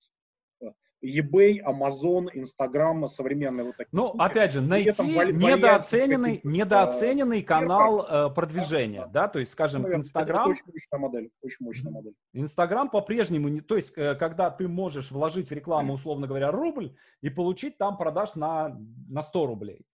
eBay, 1.03 1.59
Amazon, 1.63 2.27
Instagram, 2.33 3.07
современные 3.07 3.65
вот 3.65 3.77
такие. 3.77 3.89
Ну, 3.91 4.09
штуки. 4.09 4.21
опять 4.21 4.53
же, 4.53 4.61
найти 4.61 5.01
недооцененный, 5.01 6.41
недооцененный 6.43 7.41
канал 7.41 8.05
э, 8.09 8.29
продвижения, 8.33 9.01
да, 9.07 9.23
да, 9.23 9.27
то 9.27 9.39
есть, 9.39 9.51
скажем, 9.51 9.83
Наверное, 9.83 10.03
Instagram. 10.03 10.41
Это 10.41 10.49
очень 10.49 10.65
мощная 10.65 10.99
модель, 10.99 11.29
очень 11.41 11.65
мощная 11.65 11.91
модель. 11.91 12.13
Instagram 12.33 12.89
по-прежнему, 12.89 13.47
не, 13.47 13.61
то 13.61 13.75
есть, 13.75 13.97
э, 13.97 14.15
когда 14.15 14.49
ты 14.49 14.67
можешь 14.67 15.11
вложить 15.11 15.49
в 15.49 15.51
рекламу, 15.51 15.93
условно 15.93 16.27
говоря, 16.27 16.51
рубль 16.51 16.95
и 17.21 17.29
получить 17.29 17.77
там 17.77 17.97
продаж 17.97 18.35
на, 18.35 18.77
на 19.09 19.23
100 19.23 19.45
рублей. 19.45 19.85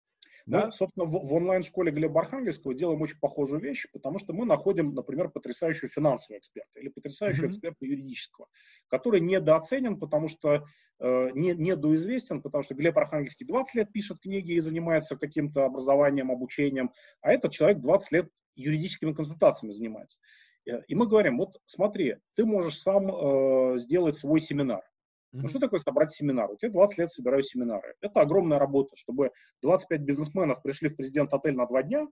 Да? 0.46 0.70
Собственно, 0.70 1.06
в, 1.06 1.12
в 1.12 1.34
онлайн-школе 1.34 1.92
Глеба 1.92 2.22
Архангельского 2.22 2.76
делаем 2.76 3.02
очень 3.02 3.20
похожую 3.20 3.62
вещь, 3.62 3.88
потому 3.92 4.20
что 4.20 4.32
мы 4.34 4.46
находим, 4.46 4.94
например, 4.94 5.30
потрясающего 5.30 5.90
финансового 5.90 6.40
эксперта 6.40 6.80
или 6.80 6.90
потрясающего 6.90 7.46
mm-hmm. 7.46 7.50
эксперта 7.50 7.86
юридического, 7.86 8.48
который 8.88 9.22
недооценен, 9.22 10.00
потому 10.00 10.28
что 10.28 10.66
э, 11.00 11.30
не, 11.34 11.54
недоизвестен, 11.54 12.44
потому 12.44 12.64
что 12.64 12.76
Глеб 12.76 12.96
Архангельский 12.96 13.48
20 13.48 13.76
лет 13.76 13.92
пишет 13.92 14.20
книги 14.20 14.52
и 14.52 14.60
занимается 14.60 15.16
каким-то 15.16 15.66
образованием, 15.66 16.32
обучением, 16.32 16.92
а 17.22 17.34
этот 17.34 17.52
человек 17.52 17.80
20 17.80 18.12
лет 18.12 18.30
юридическими 18.56 19.14
консультациями 19.14 19.72
занимается. 19.72 20.20
Э, 20.68 20.82
и 20.88 20.94
мы 20.94 21.08
говорим, 21.08 21.40
вот 21.40 21.58
смотри, 21.66 22.18
ты 22.36 22.46
можешь 22.46 22.78
сам 22.78 23.10
э, 23.10 23.78
сделать 23.80 24.16
свой 24.16 24.40
семинар. 24.40 24.84
Ну, 25.42 25.48
что 25.48 25.60
такое 25.60 25.80
собрать 25.80 26.12
семинар? 26.12 26.50
Вот 26.50 26.62
я 26.62 26.70
20 26.70 26.98
лет 26.98 27.12
собираю 27.12 27.44
семинары. 27.44 27.96
Это 28.02 28.22
огромная 28.22 28.60
работа. 28.60 28.96
Чтобы 28.96 29.32
25 29.62 30.02
бизнесменов 30.02 30.62
пришли 30.62 30.90
в 30.90 30.96
президент-отель 30.96 31.56
на 31.56 31.66
два 31.66 31.84
дня, 31.84 32.08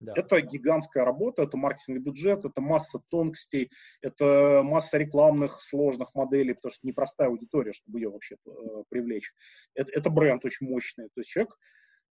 да. 0.00 0.12
Это 0.14 0.40
гигантская 0.40 1.04
работа, 1.04 1.42
это 1.42 1.56
маркетинговый 1.56 2.04
бюджет, 2.04 2.44
это 2.44 2.60
масса 2.60 3.00
тонкостей, 3.08 3.70
это 4.00 4.62
масса 4.64 4.96
рекламных 4.96 5.60
сложных 5.60 6.14
моделей, 6.14 6.54
потому 6.54 6.72
что 6.72 6.86
непростая 6.86 7.28
аудитория, 7.28 7.72
чтобы 7.72 7.98
ее 7.98 8.08
вообще 8.08 8.36
э, 8.46 8.50
привлечь. 8.90 9.32
Это, 9.74 9.90
это 9.90 10.10
бренд 10.10 10.44
очень 10.44 10.68
мощный. 10.68 11.06
То 11.14 11.20
есть 11.20 11.30
человек, 11.30 11.58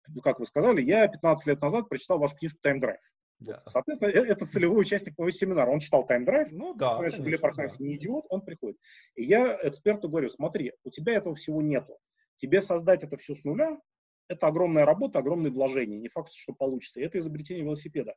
ну, 0.09 0.21
как 0.21 0.41
вы 0.41 0.47
сказали, 0.47 0.83
я 0.83 1.07
15 1.07 1.47
лет 1.47 1.61
назад 1.61 1.89
прочитал 1.89 2.19
вашу 2.19 2.37
книжку 2.37 2.59
«Тайм 2.61 2.81
Драйв». 2.81 2.99
Да. 3.39 3.63
Соответственно, 3.67 4.09
э, 4.11 4.25
это 4.25 4.47
целевой 4.47 4.83
участник 4.83 5.17
моего 5.19 5.31
семинара. 5.31 5.71
Он 5.71 5.79
читал 5.79 6.07
тайм-драйв, 6.07 6.53
ну 6.53 6.75
да, 6.75 6.97
конечно, 6.97 7.23
Глеб 7.23 7.45
Архангельский 7.45 7.85
да. 7.85 7.89
не 7.89 7.97
идиот, 7.97 8.27
он 8.31 8.43
приходит. 8.43 8.79
И 9.15 9.25
я 9.25 9.59
эксперту 9.63 10.09
говорю, 10.09 10.29
смотри, 10.29 10.73
у 10.85 10.91
тебя 10.91 11.15
этого 11.15 11.35
всего 11.35 11.61
нету. 11.61 11.99
Тебе 12.37 12.61
создать 12.61 13.05
это 13.05 13.17
все 13.17 13.35
с 13.35 13.45
нуля, 13.45 13.79
это 14.29 14.47
огромная 14.47 14.85
работа, 14.85 15.19
огромные 15.19 15.53
вложения. 15.53 15.99
Не 15.99 16.09
факт, 16.09 16.33
что 16.33 16.53
получится. 16.55 17.01
И 17.01 17.03
это 17.03 17.19
изобретение 17.19 17.65
велосипеда. 17.65 18.15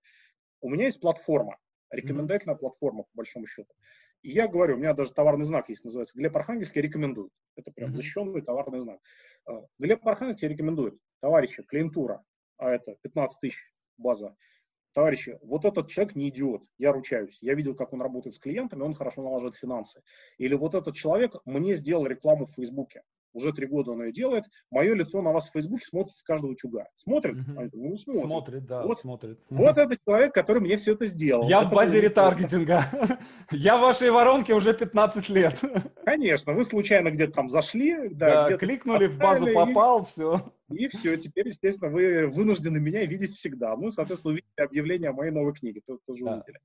У 0.62 0.70
меня 0.70 0.86
есть 0.86 1.00
платформа, 1.00 1.58
рекомендательная 1.90 2.56
mm-hmm. 2.56 2.60
платформа, 2.60 3.04
по 3.04 3.10
большому 3.14 3.46
счету. 3.46 3.74
И 4.22 4.32
я 4.32 4.48
говорю, 4.48 4.76
у 4.76 4.78
меня 4.78 4.94
даже 4.94 5.14
товарный 5.14 5.46
знак 5.46 5.70
есть, 5.70 5.84
называется 5.86 6.18
Глеб 6.18 6.36
Архангельский 6.36 6.82
рекомендует. 6.82 7.32
Это 7.56 7.72
прям 7.72 7.92
mm-hmm. 7.92 7.96
защищенный 7.96 8.42
товарный 8.42 8.80
знак. 8.80 9.00
А, 9.46 9.62
Глеб 9.78 10.06
Архангельский 10.06 10.48
рекомендует, 10.48 10.98
товарищи, 11.22 11.64
клиентура, 11.64 12.24
а 12.58 12.72
это 12.72 12.98
15 13.02 13.40
тысяч 13.40 13.58
база, 13.98 14.36
товарищи, 14.94 15.40
вот 15.42 15.66
этот 15.66 15.90
человек 15.90 16.16
не 16.16 16.30
идиот, 16.30 16.64
я 16.78 16.92
ручаюсь. 16.92 17.38
Я 17.42 17.54
видел, 17.54 17.76
как 17.76 17.94
он 17.94 18.02
работает 18.02 18.36
с 18.36 18.40
клиентами, 18.40 18.84
он 18.84 18.94
хорошо 18.94 19.24
налаживает 19.24 19.56
финансы. 19.56 20.02
Или 20.38 20.56
вот 20.56 20.76
этот 20.76 20.96
человек 20.96 21.36
мне 21.46 21.76
сделал 21.76 22.06
рекламу 22.06 22.46
в 22.46 22.54
Фейсбуке. 22.54 23.04
Уже 23.34 23.54
три 23.54 23.68
года 23.68 23.92
он 23.92 24.04
ее 24.04 24.12
делает. 24.12 24.46
Мое 24.72 24.96
лицо 24.96 25.22
на 25.22 25.32
вас 25.32 25.50
в 25.50 25.54
Фейсбуке 25.54 25.86
смотрит 25.86 26.16
с 26.16 26.24
каждого 26.24 26.52
утюга. 26.52 26.88
Смотрит? 26.96 27.36
Угу. 27.36 27.70
Ну, 27.74 27.98
смотрит. 27.98 28.24
Смотрит, 28.24 28.66
да, 28.66 28.84
вот, 28.84 29.00
смотрит. 29.00 29.40
Вот 29.50 29.78
этот 29.78 30.00
человек, 30.06 30.34
который 30.34 30.62
мне 30.62 30.78
все 30.78 30.94
это 30.94 31.06
сделал. 31.06 31.48
Я 31.48 31.62
это 31.62 31.70
в 31.70 31.74
базе 31.74 32.02
ретаргетинга. 32.02 32.86
Я 33.52 33.78
в 33.78 33.82
вашей 33.82 34.10
воронке 34.10 34.54
уже 34.54 34.74
15 34.74 35.30
лет. 35.30 35.62
Конечно, 36.06 36.54
вы 36.54 36.66
случайно 36.66 37.12
где-то 37.12 37.34
там 37.34 37.50
зашли. 37.50 38.10
Да, 38.10 38.58
кликнули, 38.58 39.08
в 39.08 39.18
базу 39.18 39.48
попал, 39.54 40.02
все. 40.02 40.52
И 40.70 40.88
все, 40.88 41.18
теперь, 41.18 41.48
естественно, 41.48 41.92
вы 41.92 42.28
вынуждены 42.28 42.80
меня 42.80 43.06
видеть 43.06 43.36
всегда. 43.36 43.76
Ну, 43.76 43.90
соответственно, 43.90 44.34
увидите 44.34 44.62
объявление 44.62 45.10
о 45.10 45.14
моей 45.14 45.32
новой 45.32 45.54
книге, 45.54 45.82
тоже 45.86 46.24
да. 46.24 46.34
увидели. 46.34 46.60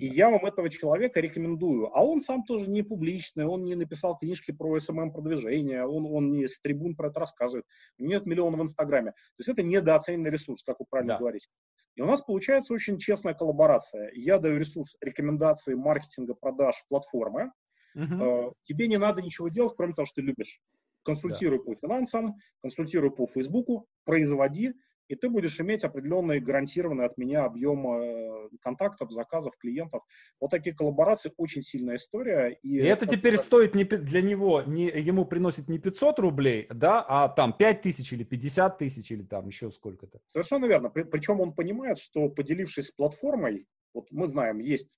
И 0.00 0.06
я 0.06 0.30
вам 0.30 0.46
этого 0.46 0.70
человека 0.70 1.20
рекомендую. 1.20 1.94
А 1.94 2.02
он 2.02 2.22
сам 2.22 2.42
тоже 2.44 2.70
не 2.70 2.82
публичный, 2.82 3.44
он 3.44 3.64
не 3.64 3.74
написал 3.74 4.16
книжки 4.16 4.50
про 4.50 4.78
СММ-продвижение, 4.78 5.86
он, 5.86 6.06
он 6.06 6.32
не 6.32 6.48
с 6.48 6.58
трибун 6.58 6.96
про 6.96 7.08
это 7.10 7.20
рассказывает. 7.20 7.66
У 7.98 8.02
него 8.02 8.12
нет 8.14 8.24
миллиона 8.24 8.56
в 8.56 8.62
Инстаграме. 8.62 9.10
То 9.10 9.40
есть 9.40 9.50
это 9.50 9.62
недооцененный 9.62 10.30
ресурс, 10.30 10.62
как 10.62 10.80
вы 10.80 10.86
правильно 10.88 11.14
да. 11.14 11.18
говорите. 11.18 11.48
И 11.96 12.00
у 12.00 12.06
нас 12.06 12.22
получается 12.22 12.72
очень 12.72 12.96
честная 12.96 13.34
коллаборация. 13.34 14.10
Я 14.14 14.38
даю 14.38 14.58
ресурс 14.58 14.96
рекомендации 15.02 15.74
маркетинга, 15.74 16.32
продаж, 16.32 16.76
платформы. 16.88 17.52
Угу. 17.94 18.54
Тебе 18.62 18.88
не 18.88 18.96
надо 18.96 19.20
ничего 19.20 19.50
делать, 19.50 19.74
кроме 19.76 19.92
того, 19.92 20.06
что 20.06 20.22
ты 20.22 20.22
любишь. 20.22 20.62
Консультируй 21.02 21.58
да. 21.58 21.64
по 21.64 21.74
финансам, 21.74 22.36
консультируй 22.62 23.10
по 23.10 23.26
Фейсбуку, 23.26 23.86
производи, 24.04 24.72
и 25.10 25.16
ты 25.16 25.28
будешь 25.28 25.58
иметь 25.60 25.82
определенный 25.82 26.38
гарантированный 26.38 27.04
от 27.04 27.18
меня 27.18 27.44
объем 27.44 27.84
э, 27.88 28.48
контактов, 28.62 29.10
заказов, 29.10 29.56
клиентов. 29.58 30.04
Вот 30.40 30.52
такие 30.52 30.74
коллаборации 30.74 31.32
очень 31.36 31.62
сильная 31.62 31.96
история. 31.96 32.56
И, 32.62 32.76
и 32.76 32.84
это, 32.84 33.06
это 33.06 33.16
теперь 33.16 33.36
стоит 33.36 33.74
не, 33.74 33.82
для 33.82 34.22
него, 34.22 34.62
не, 34.62 34.84
ему 34.86 35.24
приносит 35.24 35.68
не 35.68 35.80
500 35.80 36.20
рублей, 36.20 36.68
да, 36.70 37.04
а 37.06 37.28
там 37.28 37.52
5 37.52 37.82
тысяч 37.82 38.12
или 38.12 38.22
50 38.22 38.78
тысяч 38.78 39.10
или 39.10 39.24
там 39.24 39.48
еще 39.48 39.72
сколько-то. 39.72 40.20
Совершенно 40.28 40.66
верно. 40.66 40.90
При, 40.90 41.02
причем 41.02 41.40
он 41.40 41.54
понимает, 41.54 41.98
что 41.98 42.28
поделившись 42.28 42.86
с 42.86 42.92
платформой, 42.92 43.66
вот 43.92 44.06
мы 44.12 44.28
знаем, 44.28 44.60
есть 44.60 44.88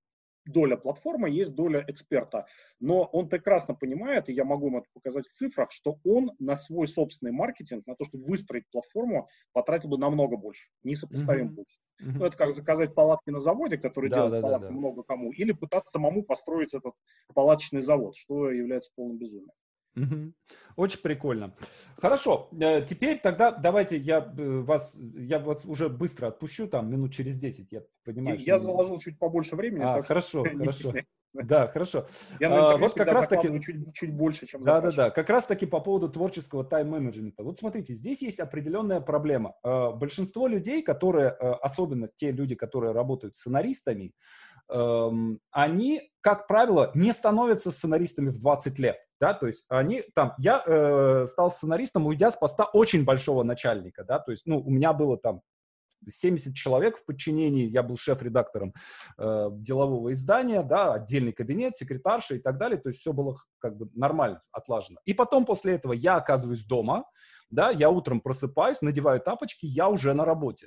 доля 0.44 0.76
платформы, 0.76 1.30
есть 1.30 1.54
доля 1.54 1.84
эксперта. 1.88 2.46
Но 2.80 3.04
он 3.04 3.28
прекрасно 3.28 3.74
понимает, 3.74 4.28
и 4.28 4.32
я 4.32 4.44
могу 4.44 4.66
ему 4.66 4.78
это 4.78 4.88
показать 4.92 5.26
в 5.26 5.32
цифрах, 5.32 5.70
что 5.70 5.98
он 6.04 6.32
на 6.38 6.56
свой 6.56 6.86
собственный 6.86 7.32
маркетинг, 7.32 7.86
на 7.86 7.94
то, 7.96 8.04
чтобы 8.04 8.24
выстроить 8.24 8.68
платформу, 8.70 9.28
потратил 9.52 9.88
бы 9.88 9.98
намного 9.98 10.36
больше, 10.36 10.68
несопоставим 10.82 11.48
mm-hmm. 11.48 11.54
больше. 11.54 11.78
Mm-hmm. 12.02 12.18
Ну, 12.18 12.24
это 12.24 12.36
как 12.36 12.52
заказать 12.52 12.94
палатки 12.94 13.30
на 13.30 13.40
заводе, 13.40 13.78
который 13.78 14.10
да, 14.10 14.16
делает 14.16 14.32
да, 14.32 14.40
палатки 14.40 14.64
да, 14.64 14.68
да. 14.70 14.74
много 14.74 15.02
кому, 15.02 15.32
или 15.32 15.52
пытаться 15.52 15.92
самому 15.92 16.22
построить 16.24 16.74
этот 16.74 16.94
палаточный 17.34 17.80
завод, 17.80 18.16
что 18.16 18.50
является 18.50 18.90
полным 18.94 19.18
безумием. 19.18 19.52
Угу. 19.96 20.32
Очень 20.76 21.00
прикольно. 21.00 21.54
Хорошо, 21.98 22.48
э, 22.58 22.82
теперь 22.82 23.20
тогда 23.20 23.50
давайте 23.50 23.96
я 23.96 24.18
э, 24.36 24.60
вас, 24.60 24.98
я 24.98 25.38
вас 25.38 25.64
уже 25.64 25.88
быстро 25.88 26.28
отпущу, 26.28 26.66
там 26.66 26.90
минут 26.90 27.12
через 27.12 27.38
10, 27.38 27.70
я 27.70 27.82
понимаю. 28.04 28.38
Я, 28.38 28.54
я 28.54 28.58
заложил 28.58 28.98
чуть 28.98 29.18
побольше 29.18 29.54
времени. 29.54 29.82
А, 29.84 30.00
хорошо, 30.02 30.44
хорошо. 30.58 30.94
Да, 31.34 31.66
хорошо. 31.66 32.06
Я 32.40 32.72
а, 32.72 32.76
вот 32.76 32.92
как 32.94 33.08
раз 33.08 33.26
таки 33.26 33.48
чуть, 33.60 33.94
чуть 33.94 34.12
больше, 34.12 34.46
чем 34.46 34.60
Да, 34.62 34.80
да, 34.80 34.92
да. 34.92 35.10
Как 35.10 35.30
раз 35.30 35.46
таки 35.46 35.64
по 35.64 35.80
поводу 35.80 36.10
творческого 36.10 36.62
тайм-менеджмента. 36.62 37.42
Вот 37.42 37.58
смотрите, 37.58 37.94
здесь 37.94 38.20
есть 38.20 38.38
определенная 38.38 39.00
проблема. 39.00 39.54
А, 39.62 39.92
большинство 39.92 40.46
людей, 40.46 40.82
которые, 40.82 41.30
особенно 41.30 42.08
те 42.16 42.32
люди, 42.32 42.54
которые 42.54 42.92
работают 42.92 43.36
сценаристами, 43.36 44.12
они, 45.50 46.10
как 46.20 46.46
правило, 46.46 46.90
не 46.94 47.12
становятся 47.12 47.70
сценаристами 47.70 48.30
в 48.30 48.38
20 48.38 48.78
лет 48.78 48.96
да, 49.22 49.34
то 49.34 49.46
есть 49.46 49.66
они 49.68 50.02
там, 50.16 50.34
я 50.38 50.64
э, 50.66 51.26
стал 51.28 51.48
сценаристом, 51.48 52.08
уйдя 52.08 52.32
с 52.32 52.36
поста 52.36 52.64
очень 52.64 53.04
большого 53.04 53.44
начальника, 53.44 54.02
да, 54.02 54.18
то 54.18 54.32
есть, 54.32 54.46
ну, 54.46 54.58
у 54.58 54.68
меня 54.68 54.92
было 54.92 55.16
там 55.16 55.42
70 56.08 56.56
человек 56.56 56.96
в 56.96 57.04
подчинении, 57.04 57.68
я 57.68 57.84
был 57.84 57.96
шеф-редактором 57.96 58.74
э, 59.18 59.48
делового 59.52 60.10
издания, 60.10 60.64
да, 60.64 60.94
отдельный 60.94 61.32
кабинет, 61.32 61.76
секретарша 61.76 62.34
и 62.34 62.38
так 62.40 62.58
далее, 62.58 62.78
то 62.78 62.88
есть 62.88 62.98
все 62.98 63.12
было 63.12 63.36
как 63.60 63.76
бы 63.76 63.88
нормально, 63.94 64.42
отлажено. 64.50 64.98
И 65.04 65.14
потом 65.14 65.44
после 65.44 65.74
этого 65.74 65.92
я 65.92 66.16
оказываюсь 66.16 66.64
дома, 66.64 67.04
да, 67.52 67.70
я 67.70 67.88
утром 67.88 68.20
просыпаюсь, 68.20 68.82
надеваю 68.82 69.20
тапочки, 69.20 69.66
я 69.66 69.88
уже 69.88 70.12
на 70.12 70.24
работе 70.24 70.66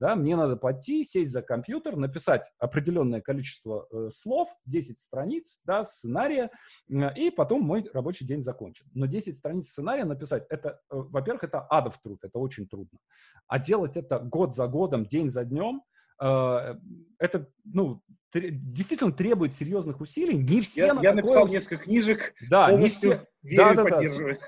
да, 0.00 0.14
мне 0.14 0.36
надо 0.36 0.56
пойти, 0.56 1.04
сесть 1.04 1.32
за 1.32 1.42
компьютер, 1.42 1.96
написать 1.96 2.50
определенное 2.58 3.20
количество 3.20 3.86
э, 3.90 4.10
слов, 4.10 4.48
10 4.66 5.00
страниц, 5.00 5.62
да, 5.64 5.84
сценария, 5.84 6.50
э, 6.90 7.14
и 7.14 7.30
потом 7.30 7.62
мой 7.62 7.88
рабочий 7.92 8.26
день 8.26 8.42
закончен. 8.42 8.86
Но 8.92 9.06
10 9.06 9.36
страниц 9.36 9.68
сценария 9.68 10.04
написать, 10.04 10.44
это, 10.50 10.80
э, 10.90 10.96
во-первых, 10.96 11.44
это 11.44 11.60
адов 11.60 11.98
труд, 12.00 12.18
это 12.22 12.38
очень 12.38 12.68
трудно. 12.68 12.98
А 13.46 13.58
делать 13.58 13.96
это 13.96 14.18
год 14.18 14.54
за 14.54 14.66
годом, 14.66 15.06
день 15.06 15.30
за 15.30 15.44
днем, 15.44 15.82
это, 16.18 17.48
ну, 17.64 18.02
действительно 18.40 19.12
требует 19.12 19.54
серьезных 19.54 20.00
усилий. 20.00 20.36
Не 20.36 20.60
все 20.60 20.86
я, 20.86 20.94
на 20.94 21.00
я 21.00 21.10
такое 21.10 21.22
написал 21.22 21.44
ус... 21.44 21.50
несколько 21.50 21.84
книжек, 21.84 22.34
да, 22.48 22.72
не 22.72 22.88
все, 22.88 23.26
да, 23.42 23.74
да, 23.74 23.84
да, 23.84 24.00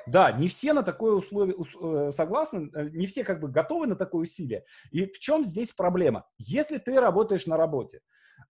да, 0.07 0.33
не 0.33 0.49
все 0.49 0.73
на 0.73 0.83
такое 0.83 1.13
условие 1.13 1.57
э, 1.57 2.11
согласны, 2.11 2.71
э, 2.75 2.89
не 2.91 3.07
все 3.07 3.25
как 3.25 3.41
бы 3.41 3.49
готовы 3.49 3.87
на 3.87 3.97
такое 3.97 4.23
усилие. 4.23 4.65
И 4.91 5.07
в 5.07 5.19
чем 5.19 5.45
здесь 5.45 5.73
проблема? 5.73 6.27
Если 6.39 6.79
ты 6.79 6.99
работаешь 7.01 7.47
на 7.47 7.57
работе, 7.57 8.01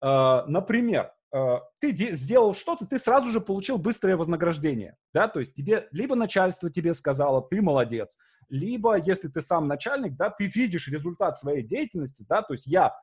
э, 0.03 0.43
например, 0.47 1.13
э, 1.35 1.59
ты 1.81 1.95
сделал 2.15 2.55
что-то, 2.55 2.87
ты 2.87 2.99
сразу 2.99 3.31
же 3.31 3.41
получил 3.41 3.79
быстрое 3.79 4.17
вознаграждение, 4.17 4.97
да, 5.13 5.29
то 5.29 5.41
есть 5.41 5.55
тебе, 5.55 5.89
либо 5.91 6.15
начальство 6.15 6.71
тебе 6.71 6.95
сказало, 6.95 7.43
ты 7.43 7.61
молодец, 7.61 8.17
либо, 8.49 8.97
если 8.97 9.29
ты 9.29 9.41
сам 9.41 9.67
начальник, 9.67 10.17
да, 10.17 10.31
ты 10.31 10.47
видишь 10.47 10.89
результат 10.89 11.37
своей 11.37 11.63
деятельности, 11.63 12.25
да, 12.29 12.43
то 12.43 12.55
есть 12.55 12.67
я 12.67 12.95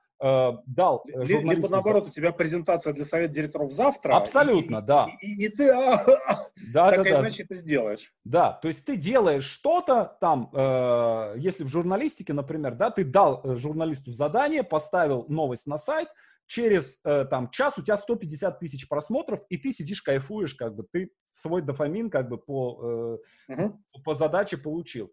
дал 0.66 1.04
э, 1.08 1.26
журналисту... 1.26 1.50
Либо 1.50 1.70
наоборот, 1.70 2.08
у 2.08 2.10
тебя 2.10 2.32
презентация 2.32 2.94
для 2.94 3.04
совета 3.04 3.34
директоров 3.34 3.72
завтра. 3.72 4.16
Абсолютно, 4.16 4.78
и, 4.78 4.82
да. 4.82 5.10
И, 5.22 5.46
и, 5.46 5.50
ты 5.50 5.70
а, 5.70 6.06
да, 6.74 6.92
так 6.92 7.04
да, 7.04 7.04
да. 7.04 7.20
иначе 7.20 7.44
ты 7.44 7.56
сделаешь. 7.56 8.14
Да, 8.24 8.54
то 8.54 8.70
есть 8.70 8.86
ты 8.86 8.96
делаешь 8.96 9.44
что-то 9.44 10.18
там, 10.22 10.50
э, 10.54 11.36
если 11.38 11.66
в 11.66 11.68
журналистике, 11.68 12.32
например, 12.32 12.76
да, 12.76 12.90
ты 12.90 13.04
дал 13.04 13.42
э, 13.44 13.56
журналисту 13.56 14.12
задание, 14.12 14.64
поставил 14.64 15.26
новость 15.28 15.68
на 15.68 15.78
сайт, 15.78 16.08
через 16.48 17.02
э, 17.04 17.26
там 17.26 17.50
час 17.50 17.78
у 17.78 17.82
тебя 17.82 17.98
150 17.98 18.60
тысяч 18.60 18.88
просмотров, 18.88 19.42
и 19.50 19.58
ты 19.58 19.72
сидишь, 19.72 20.02
кайфуешь, 20.02 20.56
как 20.56 20.76
бы 20.76 20.86
ты 20.90 21.12
свой 21.32 21.62
дофамин 21.62 22.10
как 22.10 22.30
бы 22.30 22.38
по, 22.38 23.20
э, 23.50 23.54
uh-huh. 23.54 23.74
по 24.04 24.14
задаче 24.14 24.58
получил. 24.58 25.12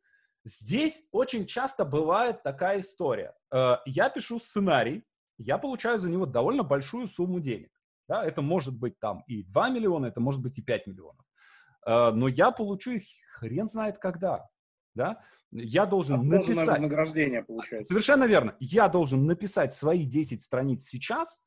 Здесь 0.59 1.05
очень 1.13 1.47
часто 1.47 1.85
бывает 1.85 2.43
такая 2.43 2.81
история. 2.81 3.35
Э, 3.53 3.77
я 3.87 4.11
пишу 4.11 4.41
сценарий, 4.41 5.05
я 5.39 5.59
получаю 5.59 5.99
за 5.99 6.11
него 6.11 6.27
довольно 6.27 6.65
большую 6.65 7.07
сумму 7.07 7.41
денег. 7.41 7.71
Да? 8.09 8.25
Это 8.25 8.43
может 8.43 8.77
быть 8.77 8.99
там 8.99 9.23
и 9.29 9.45
2 9.45 9.71
миллиона, 9.71 10.07
это 10.07 10.21
может 10.21 10.43
быть 10.43 10.59
и 10.59 10.63
5 10.63 10.89
миллионов. 10.89 11.25
Э, 11.87 12.11
но 12.11 12.27
я 12.27 12.51
получу 12.51 12.93
их 12.93 13.05
хрен 13.35 13.69
знает 13.69 13.99
когда. 13.99 14.49
Да? 14.95 15.23
Я 15.53 15.87
должен 15.87 16.27
написать... 16.27 16.67
вознаграждение 16.67 17.45
получается. 17.45 17.89
Совершенно 17.89 18.25
верно. 18.25 18.57
Я 18.59 18.89
должен 18.89 19.27
написать 19.27 19.73
свои 19.73 20.05
10 20.05 20.43
страниц 20.43 20.85
сейчас, 20.85 21.47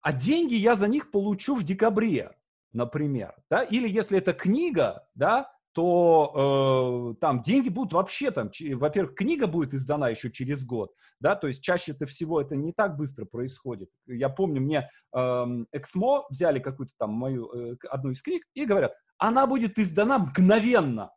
а 0.00 0.12
деньги 0.12 0.54
я 0.54 0.74
за 0.74 0.88
них 0.88 1.10
получу 1.10 1.54
в 1.54 1.64
декабре, 1.64 2.34
например. 2.72 3.34
Да? 3.50 3.62
Или 3.62 3.88
если 3.88 4.16
это 4.16 4.32
книга, 4.32 5.06
да, 5.14 5.55
то 5.76 7.12
э, 7.12 7.20
там 7.20 7.42
деньги 7.42 7.68
будут 7.68 7.92
вообще 7.92 8.30
там, 8.30 8.50
во-первых, 8.76 9.14
книга 9.14 9.46
будет 9.46 9.74
издана 9.74 10.08
еще 10.08 10.30
через 10.30 10.64
год, 10.64 10.90
да, 11.20 11.36
то 11.36 11.48
есть 11.48 11.62
чаще-то 11.62 12.06
всего 12.06 12.40
это 12.40 12.56
не 12.56 12.72
так 12.72 12.96
быстро 12.96 13.26
происходит. 13.26 13.90
Я 14.06 14.30
помню, 14.30 14.62
мне 14.62 14.88
э, 15.14 15.46
Эксмо 15.72 16.24
взяли 16.30 16.60
какую-то 16.60 16.94
там 16.98 17.10
мою, 17.10 17.52
э, 17.52 17.76
одну 17.90 18.12
из 18.12 18.22
книг 18.22 18.44
и 18.54 18.64
говорят, 18.64 18.94
она 19.18 19.46
будет 19.46 19.78
издана 19.78 20.18
мгновенно. 20.18 21.10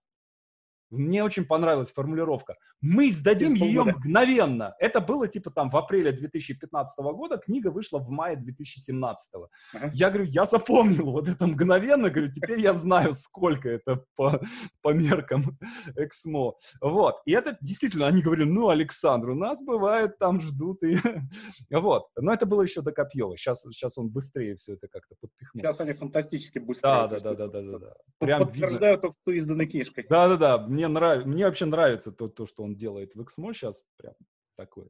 Мне 0.92 1.24
очень 1.24 1.46
понравилась 1.46 1.92
формулировка. 1.92 2.56
Мы 2.82 3.12
сдадим 3.12 3.54
ее 3.54 3.84
мгновенно. 3.84 4.76
Это 4.80 5.02
было 5.02 5.28
типа 5.28 5.52
там 5.52 5.70
в 5.70 5.78
апреле 5.78 6.12
2015 6.12 6.98
года, 7.00 7.38
книга 7.38 7.70
вышла 7.70 8.00
в 8.00 8.10
мае 8.10 8.38
2017. 8.38 9.34
Ага. 9.74 9.92
Я 9.94 10.10
говорю, 10.10 10.30
я 10.30 10.46
запомнил 10.46 11.12
вот 11.12 11.28
это 11.28 11.46
мгновенно, 11.46 12.10
говорю, 12.10 12.32
теперь 12.32 12.60
я 12.60 12.74
знаю, 12.74 13.14
сколько 13.14 13.70
это 13.70 14.04
по, 14.16 14.42
по 14.82 14.94
меркам 14.94 15.58
Эксмо. 15.96 16.54
Вот. 16.82 17.18
И 17.26 17.32
это 17.34 17.58
действительно, 17.62 18.08
они 18.08 18.22
говорили, 18.22 18.48
ну, 18.48 18.70
Александр, 18.70 19.30
у 19.30 19.36
нас 19.36 19.62
бывает, 19.62 20.18
там 20.18 20.40
ждут. 20.40 20.82
И... 20.84 20.98
вот. 21.72 22.08
Но 22.16 22.34
это 22.34 22.46
было 22.46 22.64
еще 22.64 22.82
до 22.82 22.92
Копьева. 22.92 23.38
Сейчас, 23.38 23.62
сейчас 23.62 23.98
он 23.98 24.10
быстрее 24.10 24.56
все 24.56 24.74
это 24.74 24.88
как-то 24.88 25.16
подпихнул. 25.20 25.62
Сейчас 25.62 25.80
они 25.80 25.94
фантастически 25.94 26.58
быстрее. 26.60 27.08
Да, 27.08 27.08
да, 27.08 27.20
да, 27.20 27.48
да, 27.48 27.62
да, 27.62 27.78
да. 27.78 27.94
Прям 28.18 28.42
Подтверждаю 28.42 28.98
только, 28.98 29.16
кто 29.22 29.32
изданной 29.32 29.68
книжкой. 29.68 30.06
Да, 30.10 30.28
да, 30.30 30.38
да 30.38 30.58
мне, 30.80 30.88
нрав... 30.88 31.26
мне 31.26 31.46
вообще 31.46 31.66
нравится 31.66 32.12
то, 32.12 32.30
то, 32.30 32.46
что 32.46 32.64
он 32.64 32.76
делает 32.76 33.14
в 33.16 33.22
XMO 33.22 33.54
сейчас. 33.54 33.84
Прям 33.98 34.14
такое. 34.56 34.88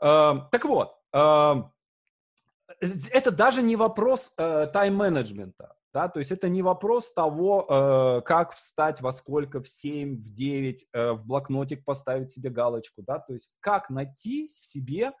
Э, 0.00 0.34
так 0.50 0.64
вот, 0.64 0.94
э, 1.14 1.54
это 3.10 3.30
даже 3.30 3.62
не 3.62 3.76
вопрос 3.76 4.34
э, 4.36 4.66
тайм-менеджмента. 4.72 5.74
Да, 5.94 6.08
то 6.08 6.20
есть 6.20 6.32
это 6.32 6.48
не 6.48 6.62
вопрос 6.62 7.12
того, 7.12 7.66
э, 7.68 8.22
как 8.22 8.52
встать 8.52 9.02
во 9.02 9.12
сколько, 9.12 9.62
в 9.62 9.68
7, 9.68 10.16
в 10.16 10.32
9, 10.32 10.86
э, 10.92 11.12
в 11.12 11.26
блокнотик 11.26 11.84
поставить 11.84 12.30
себе 12.30 12.48
галочку, 12.48 13.02
да, 13.02 13.18
то 13.18 13.34
есть 13.34 13.54
как 13.60 13.90
найти 13.90 14.46
в 14.46 14.64
себе 14.64 15.12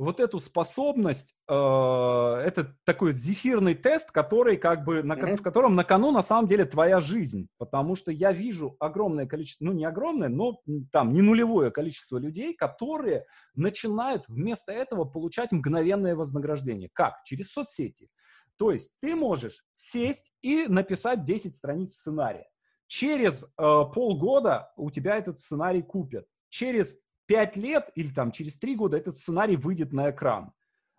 вот 0.00 0.18
эту 0.18 0.40
способность, 0.40 1.36
э, 1.46 1.52
это 1.52 2.74
такой 2.84 3.12
зефирный 3.12 3.74
тест, 3.74 4.10
который 4.10 4.56
как 4.56 4.82
бы, 4.82 5.02
на, 5.02 5.12
mm-hmm. 5.12 5.36
в 5.36 5.42
котором 5.42 5.74
на 5.74 5.84
кону 5.84 6.10
на 6.10 6.22
самом 6.22 6.48
деле 6.48 6.64
твоя 6.64 7.00
жизнь, 7.00 7.48
потому 7.58 7.96
что 7.96 8.10
я 8.10 8.32
вижу 8.32 8.76
огромное 8.80 9.26
количество, 9.26 9.66
ну 9.66 9.72
не 9.72 9.84
огромное, 9.84 10.30
но 10.30 10.62
там 10.90 11.12
не 11.12 11.20
нулевое 11.20 11.70
количество 11.70 12.16
людей, 12.16 12.54
которые 12.54 13.26
начинают 13.54 14.26
вместо 14.26 14.72
этого 14.72 15.04
получать 15.04 15.52
мгновенное 15.52 16.16
вознаграждение. 16.16 16.88
Как? 16.94 17.22
Через 17.24 17.52
соцсети. 17.52 18.08
То 18.56 18.72
есть 18.72 18.94
ты 19.00 19.14
можешь 19.14 19.66
сесть 19.74 20.32
и 20.40 20.64
написать 20.66 21.24
10 21.24 21.54
страниц 21.54 21.92
сценария. 21.92 22.48
Через 22.86 23.44
э, 23.44 23.48
полгода 23.58 24.72
у 24.76 24.90
тебя 24.90 25.18
этот 25.18 25.38
сценарий 25.38 25.82
купят. 25.82 26.24
Через 26.48 26.96
пять 27.30 27.56
лет 27.56 27.90
или 27.94 28.12
там 28.12 28.32
через 28.32 28.58
три 28.58 28.74
года 28.74 28.96
этот 28.96 29.16
сценарий 29.16 29.54
выйдет 29.54 29.92
на 29.92 30.10
экран. 30.10 30.52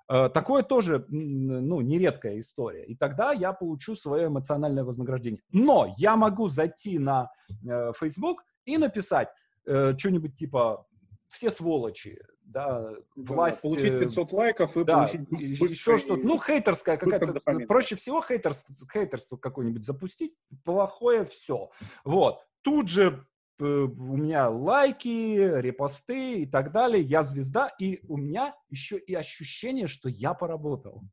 Э, 0.07 0.29
такое 0.29 0.63
тоже, 0.63 1.05
ну, 1.09 1.81
нередкая 1.81 2.39
история. 2.39 2.85
И 2.85 2.95
тогда 2.95 3.33
я 3.33 3.51
получу 3.51 3.95
свое 3.95 4.27
эмоциональное 4.27 4.85
вознаграждение. 4.85 5.41
Но 5.51 5.93
я 5.97 6.15
могу 6.15 6.47
зайти 6.47 6.99
на 6.99 7.29
э, 7.69 7.91
Facebook 7.99 8.45
и 8.63 8.77
написать 8.77 9.27
э, 9.65 9.93
что-нибудь 9.97 10.37
типа 10.37 10.87
«все 11.27 11.51
сволочи», 11.51 12.17
да, 12.45 12.93
власть... 13.17 13.61
Получить 13.61 13.99
500 13.99 14.31
лайков 14.31 14.77
и 14.77 14.85
да, 14.85 15.05
получить 15.05 15.29
еще 15.71 15.97
что-то. 15.97 16.25
Ну, 16.25 16.39
хейтерская 16.39 16.95
какая-то... 16.95 17.41
Проще 17.67 17.97
всего 17.97 18.21
хейтерс, 18.21 18.65
хейтерство 18.91 19.35
какое-нибудь 19.35 19.83
запустить, 19.83 20.33
плохое 20.63 21.25
все. 21.25 21.71
Вот. 22.05 22.39
Тут 22.61 22.87
же 22.87 23.25
у 23.61 24.17
меня 24.17 24.49
лайки, 24.49 25.59
репосты 25.61 26.41
и 26.41 26.45
так 26.45 26.71
далее, 26.71 27.03
я 27.03 27.23
звезда, 27.23 27.69
и 27.79 27.99
у 28.07 28.17
меня 28.17 28.55
еще 28.69 28.97
и 28.97 29.13
ощущение, 29.13 29.87
что 29.87 30.09
я 30.09 30.33
поработал. 30.33 31.03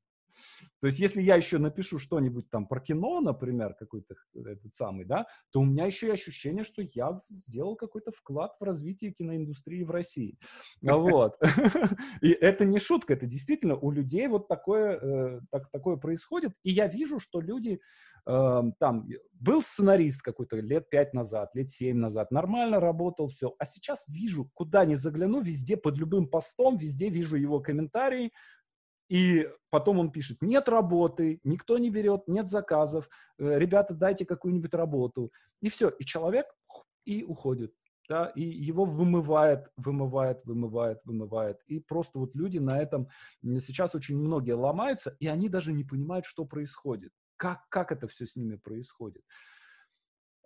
То 0.80 0.86
есть, 0.86 1.00
если 1.00 1.20
я 1.20 1.36
еще 1.36 1.58
напишу 1.58 1.98
что-нибудь 1.98 2.48
там 2.50 2.66
про 2.66 2.80
кино, 2.80 3.20
например, 3.20 3.74
какой-то 3.74 4.14
этот 4.34 4.74
самый, 4.74 5.04
да, 5.04 5.26
то 5.50 5.60
у 5.60 5.64
меня 5.64 5.86
еще 5.86 6.08
и 6.08 6.12
ощущение, 6.12 6.64
что 6.64 6.82
я 6.82 7.20
сделал 7.30 7.76
какой-то 7.76 8.12
вклад 8.12 8.56
в 8.60 8.64
развитие 8.64 9.12
киноиндустрии 9.12 9.82
в 9.82 9.90
России. 9.90 10.38
Вот. 10.82 11.36
И 12.22 12.30
это 12.30 12.64
не 12.64 12.78
шутка, 12.78 13.14
это 13.14 13.26
действительно 13.26 13.76
у 13.76 13.90
людей 13.90 14.28
вот 14.28 14.48
такое, 14.48 14.98
э, 14.98 15.40
так, 15.50 15.70
такое 15.70 15.96
происходит. 15.96 16.52
И 16.62 16.70
я 16.70 16.86
вижу, 16.86 17.18
что 17.18 17.40
люди 17.40 17.80
Эм, 18.28 18.74
там 18.78 19.08
был 19.32 19.62
сценарист 19.62 20.20
какой-то 20.20 20.56
лет 20.56 20.90
пять 20.90 21.14
назад, 21.14 21.54
лет 21.54 21.70
семь 21.70 21.96
назад, 21.96 22.30
нормально 22.30 22.78
работал, 22.78 23.28
все. 23.28 23.54
А 23.58 23.64
сейчас 23.64 24.06
вижу, 24.06 24.50
куда 24.52 24.84
ни 24.84 24.96
загляну, 24.96 25.40
везде 25.40 25.78
под 25.78 25.96
любым 25.96 26.28
постом, 26.28 26.76
везде 26.76 27.08
вижу 27.08 27.36
его 27.36 27.60
комментарии, 27.60 28.32
и 29.08 29.48
потом 29.70 29.98
он 29.98 30.10
пишет, 30.10 30.42
нет 30.42 30.68
работы, 30.68 31.40
никто 31.44 31.78
не 31.78 31.90
берет, 31.90 32.28
нет 32.28 32.48
заказов, 32.48 33.08
э, 33.38 33.58
ребята, 33.58 33.94
дайте 33.94 34.24
какую-нибудь 34.24 34.74
работу. 34.74 35.32
И 35.60 35.68
все, 35.68 35.88
и 35.88 36.04
человек 36.04 36.46
и 37.04 37.24
уходит. 37.24 37.74
Да, 38.08 38.32
и 38.34 38.42
его 38.42 38.86
вымывает, 38.86 39.70
вымывает, 39.76 40.42
вымывает, 40.46 40.98
вымывает. 41.04 41.60
И 41.66 41.78
просто 41.78 42.18
вот 42.18 42.34
люди 42.34 42.56
на 42.56 42.80
этом 42.80 43.08
сейчас 43.42 43.94
очень 43.94 44.16
многие 44.16 44.52
ломаются, 44.52 45.14
и 45.20 45.26
они 45.26 45.50
даже 45.50 45.74
не 45.74 45.84
понимают, 45.84 46.24
что 46.24 46.46
происходит 46.46 47.12
как, 47.38 47.66
как 47.70 47.92
это 47.92 48.06
все 48.06 48.26
с 48.26 48.36
ними 48.36 48.56
происходит. 48.56 49.22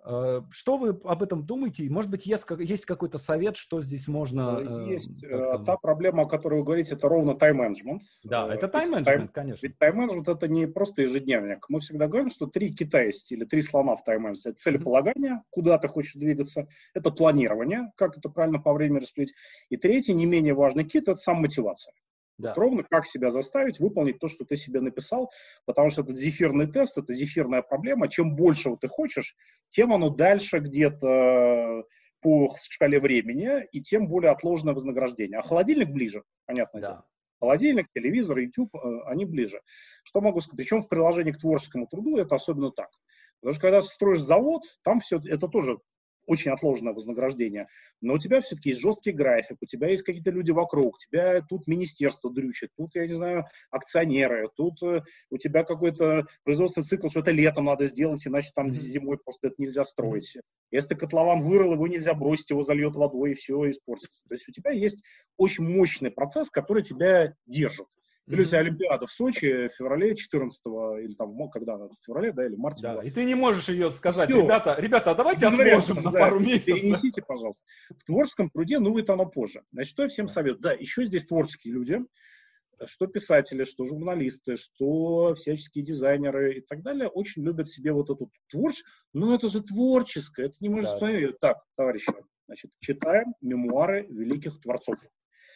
Э, 0.05 0.43
что 0.51 0.77
вы 0.77 0.99
об 1.05 1.23
этом 1.23 1.45
думаете? 1.45 1.89
Может 1.89 2.11
быть, 2.11 2.27
есть, 2.27 2.47
есть 2.59 2.87
какой-то 2.87 3.19
совет, 3.19 3.57
что 3.57 3.81
здесь 3.81 4.09
можно... 4.09 4.59
Э, 4.61 4.91
есть 4.91 5.23
э, 5.23 5.59
та 5.65 5.77
проблема, 5.77 6.23
о 6.23 6.27
которой 6.27 6.61
вы 6.61 6.65
говорите, 6.65 6.95
это 6.95 7.09
ровно 7.09 7.35
тайм-менеджмент. 7.35 8.03
Да, 8.25 8.53
это 8.53 8.69
тайм-менеджмент, 8.69 9.31
конечно. 9.33 9.67
Ведь 9.67 9.79
тайм-менеджмент 9.79 10.29
это 10.29 10.49
не 10.49 10.67
просто 10.67 11.03
ежедневник. 11.03 11.67
Мы 11.69 11.81
всегда 11.81 12.09
говорим, 12.09 12.31
что 12.31 12.47
три 12.47 12.75
кита 12.75 13.03
есть, 13.03 13.31
или 13.31 13.45
три 13.45 13.63
слона 13.63 13.95
в 13.95 14.05
тайм-менеджменте. 14.05 14.51
Это 14.51 14.59
целеполагание, 14.59 15.33
mm-hmm. 15.33 15.47
куда 15.51 15.79
ты 15.79 15.89
хочешь 15.89 16.15
двигаться, 16.15 16.67
это 16.95 17.11
планирование, 17.11 17.93
как 17.97 18.17
это 18.19 18.29
правильно 18.29 18.59
по 18.59 18.73
времени 18.73 19.01
распределить. 19.01 19.35
И 19.69 19.77
третий, 19.77 20.15
не 20.15 20.27
менее 20.27 20.55
важный 20.55 20.85
кит, 20.85 21.09
это 21.09 21.17
сам 21.17 21.37
мотивация. 21.37 21.95
Да. 22.43 22.49
Вот 22.51 22.59
ровно 22.59 22.83
как 22.83 23.07
себя 23.07 23.31
заставить 23.31 23.79
выполнить 23.79 24.19
то, 24.19 24.29
что 24.29 24.45
ты 24.45 24.57
себе 24.57 24.81
написал, 24.81 25.31
потому 25.65 25.91
что 25.91 26.03
это 26.03 26.15
зефирный 26.15 26.67
тест, 26.67 26.99
это 26.99 27.13
зефирная 27.13 27.63
проблема. 27.63 28.09
Чем 28.09 28.35
больше 28.35 28.77
ты 28.81 28.89
хочешь, 28.89 29.37
тем 29.69 29.93
оно 29.93 30.11
дальше 30.11 30.59
где-то 30.59 31.85
по 32.21 32.55
шкале 32.57 33.01
времени, 33.01 33.67
и 33.73 33.81
тем 33.81 34.07
более 34.07 34.31
отложенное 34.31 34.75
вознаграждение. 34.75 35.39
А 35.39 35.43
холодильник 35.43 35.91
ближе, 35.91 36.23
понятно 36.47 36.81
да. 36.81 36.87
дело. 36.89 37.07
Холодильник, 37.41 37.89
телевизор, 37.93 38.39
YouTube, 38.39 38.75
э, 38.77 39.01
они 39.07 39.25
ближе. 39.25 39.61
Что 40.05 40.21
могу 40.21 40.41
сказать? 40.41 40.59
Причем 40.59 40.81
в 40.81 40.89
приложении 40.89 41.33
к 41.33 41.39
творческому 41.39 41.89
труду 41.89 42.17
это 42.17 42.37
особенно 42.37 42.71
так. 42.71 42.89
Потому 43.41 43.55
что 43.55 43.61
когда 43.61 43.83
строишь 43.83 44.21
завод, 44.21 44.63
там 44.85 45.01
все 45.01 45.21
это 45.25 45.49
тоже 45.49 45.79
очень 46.27 46.51
отложенное 46.51 46.93
вознаграждение, 46.93 47.69
но 48.01 48.15
у 48.15 48.19
тебя 48.19 48.41
все-таки 48.41 48.71
есть 48.71 48.81
жесткий 48.81 49.13
график, 49.13 49.59
у 49.61 49.67
тебя 49.67 49.89
есть 49.89 50.03
какие-то 50.03 50.31
люди 50.31 50.51
вокруг, 50.51 50.95
у 50.95 50.99
тебя 50.99 51.41
тут 51.43 51.67
министерство 51.67 52.33
дрючит, 52.33 52.71
тут, 52.77 52.95
я 52.95 53.07
не 53.07 53.13
знаю, 53.13 53.47
акционеры, 53.71 54.49
тут 54.57 54.83
э, 54.83 55.03
у 55.31 55.39
тебя 55.39 55.65
какой-то 55.65 56.27
производственный 56.45 56.85
цикл, 56.85 57.09
что 57.09 57.21
это 57.21 57.31
летом 57.31 57.67
надо 57.67 57.87
сделать, 57.87 58.27
иначе 58.27 58.51
там 58.55 58.73
зимой 58.73 59.19
просто 59.19 59.49
это 59.49 59.57
нельзя 59.59 59.85
строить. 59.85 60.37
Если 60.71 60.95
котлован 60.95 61.43
вырыл, 61.43 61.75
его 61.75 61.87
нельзя 61.87 62.15
бросить, 62.15 62.51
его 62.51 62.63
зальет 62.63 62.95
водой, 62.95 63.33
и 63.33 63.35
все 63.35 63.69
испортится. 63.69 64.23
То 64.29 64.35
есть 64.35 64.49
у 64.49 64.53
тебя 64.53 64.71
есть 64.71 65.03
очень 65.37 65.69
мощный 65.69 66.11
процесс, 66.11 66.51
который 66.51 66.83
тебя 66.83 67.35
держит. 67.47 67.87
Плюс 68.27 68.53
mm-hmm. 68.53 68.59
Олимпиада 68.59 69.07
в 69.07 69.11
Сочи 69.11 69.69
в 69.69 69.73
феврале 69.77 70.15
14 70.15 70.61
или 71.03 71.15
там, 71.15 71.51
когда 71.51 71.75
она, 71.75 71.89
в 71.89 72.05
феврале, 72.07 72.33
да, 72.33 72.47
или 72.47 72.55
марте. 72.55 72.83
Да, 72.83 72.93
была. 72.93 73.05
и 73.05 73.11
ты 73.11 73.25
не 73.25 73.35
можешь 73.35 73.69
ее 73.69 73.91
сказать, 73.91 74.31
Все. 74.31 74.43
ребята, 74.43 74.77
ребята, 74.79 75.11
а 75.11 75.15
давайте 75.15 75.47
Без 75.51 75.55
отложим 75.55 76.05
на 76.05 76.13
да, 76.13 76.21
пару 76.21 76.39
месяцев. 76.39 76.77
Перенесите, 76.77 77.21
пожалуйста. 77.21 77.63
В 77.91 78.05
творческом 78.05 78.49
труде, 78.51 78.79
ну, 78.79 78.97
это 78.97 79.15
оно 79.15 79.27
позже. 79.27 79.63
Значит, 79.73 79.91
что 79.91 80.03
я 80.05 80.09
всем 80.09 80.29
советую? 80.29 80.63
Да, 80.63 80.73
еще 80.73 81.05
здесь 81.05 81.27
творческие 81.27 81.75
люди, 81.75 81.99
что 82.87 83.07
писатели, 83.09 83.65
что 83.65 83.85
журналисты, 83.85 84.57
что 84.57 85.35
всяческие 85.35 85.85
дизайнеры 85.85 86.59
и 86.59 86.61
так 86.61 86.83
далее, 86.83 87.09
очень 87.09 87.43
любят 87.43 87.69
себе 87.69 87.93
вот 87.93 88.11
эту 88.11 88.31
творчество. 88.49 88.89
Ну, 89.13 89.35
это 89.35 89.49
же 89.49 89.63
творческое, 89.63 90.47
это 90.47 90.57
не 90.61 90.69
может 90.69 90.91
да. 90.91 90.95
остановить. 90.95 91.41
Так, 91.41 91.59
товарищи, 91.77 92.13
значит, 92.47 92.71
читаем 92.81 93.35
мемуары 93.41 94.07
великих 94.09 94.61
творцов. 94.61 94.99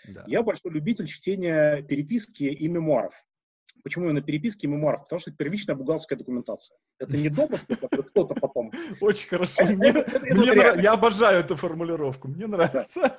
Да. 0.09 0.25
Я 0.27 0.43
большой 0.43 0.73
любитель 0.73 1.07
чтения 1.07 1.83
переписки 1.83 2.45
и 2.45 2.69
мемуаров. 2.69 3.15
Почему 3.83 4.07
именно 4.07 4.23
переписки 4.23 4.67
и 4.67 4.69
мемуаров? 4.69 5.03
Потому 5.03 5.21
что 5.21 5.31
это 5.31 5.37
первичная 5.37 5.77
бухгалтерская 5.77 6.19
документация. 6.19 6.77
Это 6.99 7.17
не 7.17 7.29
допуск, 7.29 7.71
это 7.71 7.89
кто-то 8.03 8.35
потом. 8.35 8.73
Очень 9.01 9.29
хорошо. 9.29 9.63
Я 9.63 10.93
обожаю 10.93 11.41
эту 11.41 11.57
формулировку. 11.57 12.29
Мне 12.29 12.47
нравится. 12.47 13.19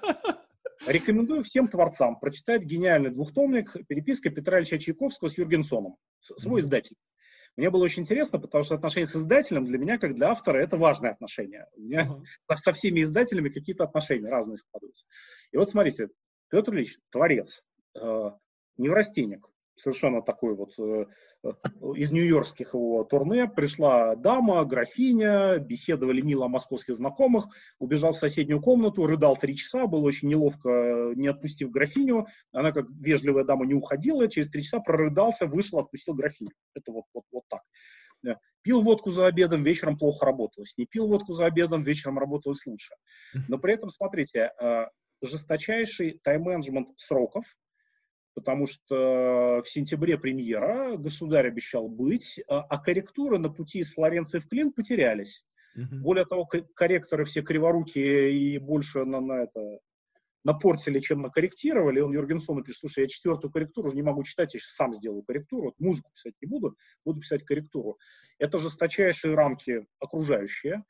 Рекомендую 0.87 1.43
всем 1.43 1.67
творцам 1.67 2.19
прочитать 2.19 2.63
гениальный 2.63 3.09
двухтомник 3.09 3.75
«Переписка 3.87 4.29
Петра 4.29 4.59
Ильича 4.59 4.77
Чайковского 4.77 5.27
с 5.27 5.37
Юргенсоном», 5.37 5.97
свой 6.19 6.61
издатель. 6.61 6.95
Мне 7.57 7.71
было 7.71 7.83
очень 7.83 8.03
интересно, 8.03 8.39
потому 8.39 8.63
что 8.63 8.75
отношения 8.75 9.07
с 9.07 9.15
издателем 9.15 9.65
для 9.65 9.79
меня, 9.79 9.97
как 9.97 10.13
для 10.13 10.29
автора, 10.29 10.59
это 10.59 10.77
важное 10.77 11.11
отношение. 11.11 11.65
У 11.75 11.81
меня 11.81 12.07
uh-huh. 12.07 12.55
со 12.55 12.71
всеми 12.71 13.01
издателями 13.01 13.49
какие-то 13.49 13.83
отношения 13.83 14.29
разные 14.29 14.57
складываются. 14.57 15.05
И 15.51 15.57
вот 15.57 15.69
смотрите, 15.71 16.09
Петр 16.49 16.73
Ильич, 16.73 16.97
творец, 17.11 17.61
э, 17.95 18.31
неврастенник, 18.77 19.45
совершенно 19.75 20.21
такой 20.21 20.55
вот 20.55 20.71
э, 20.79 21.05
э, 21.43 21.49
из 21.95 22.11
нью-йоркских 22.11 22.73
его 22.73 23.03
турне 23.03 23.47
пришла 23.47 24.15
дама, 24.15 24.63
графиня, 24.65 25.57
беседовали 25.59 26.21
мило 26.21 26.45
о 26.45 26.49
московских 26.49 26.95
знакомых, 26.95 27.47
убежал 27.79 28.13
в 28.13 28.17
соседнюю 28.17 28.61
комнату, 28.61 29.05
рыдал 29.05 29.35
три 29.35 29.55
часа, 29.55 29.87
было 29.87 30.01
очень 30.01 30.29
неловко, 30.29 31.13
не 31.15 31.27
отпустив 31.27 31.69
графиню, 31.69 32.27
она 32.51 32.71
как 32.71 32.85
вежливая 32.89 33.43
дама 33.43 33.65
не 33.65 33.73
уходила, 33.73 34.27
через 34.29 34.49
три 34.49 34.63
часа 34.63 34.79
прорыдался, 34.79 35.47
вышел, 35.47 35.79
отпустил 35.79 36.13
графиню. 36.13 36.51
Это 36.73 36.91
вот, 36.91 37.05
вот, 37.13 37.23
вот 37.31 37.43
так. 37.49 37.61
Пил 38.63 38.81
водку 38.81 39.11
за 39.11 39.27
обедом, 39.27 39.63
вечером 39.63 39.97
плохо 39.97 40.25
работалось. 40.25 40.73
Не 40.75 40.85
пил 40.85 41.07
водку 41.07 41.31
за 41.31 41.45
обедом, 41.45 41.83
вечером 41.83 42.19
работалось 42.19 42.65
лучше. 42.65 42.95
Но 43.47 43.59
при 43.59 43.75
этом, 43.75 43.89
смотрите, 43.89 44.51
жесточайший 45.21 46.19
тайм-менеджмент 46.23 46.89
сроков, 46.97 47.45
потому 48.33 48.67
что 48.67 49.61
в 49.63 49.69
сентябре 49.69 50.17
премьера, 50.17 50.95
государь 50.97 51.47
обещал 51.47 51.89
быть, 51.89 52.39
а, 52.47 52.61
а 52.61 52.77
корректуры 52.77 53.39
на 53.39 53.49
пути 53.49 53.79
из 53.79 53.93
Флоренции 53.93 54.39
в 54.39 54.47
Клин 54.47 54.71
потерялись. 54.71 55.43
Uh-huh. 55.77 55.99
Более 56.01 56.25
того, 56.25 56.45
корректоры 56.45 57.25
все 57.25 57.41
криворукие 57.41 58.31
и 58.31 58.57
больше 58.59 59.05
на, 59.05 59.21
на 59.21 59.43
это 59.43 59.79
напортили, 60.47 60.99
чем 60.99 61.21
накорректировали. 61.21 61.99
Он 61.99 62.13
Юргенсону 62.13 62.63
пишет, 62.63 62.79
слушай, 62.79 63.01
я 63.01 63.07
четвертую 63.07 63.51
корректуру 63.51 63.87
уже 63.89 63.97
не 63.97 64.01
могу 64.01 64.23
читать, 64.23 64.53
я 64.53 64.59
сейчас 64.59 64.75
сам 64.75 64.93
сделаю 64.93 65.23
корректуру. 65.23 65.65
Вот 65.65 65.79
музыку 65.79 66.09
писать 66.13 66.35
не 66.41 66.47
буду, 66.47 66.75
буду 67.03 67.19
писать 67.19 67.43
корректуру. 67.43 67.97
Это 68.39 68.57
жесточайшие 68.57 69.35
рамки 69.35 69.85
окружающие. 69.99 70.83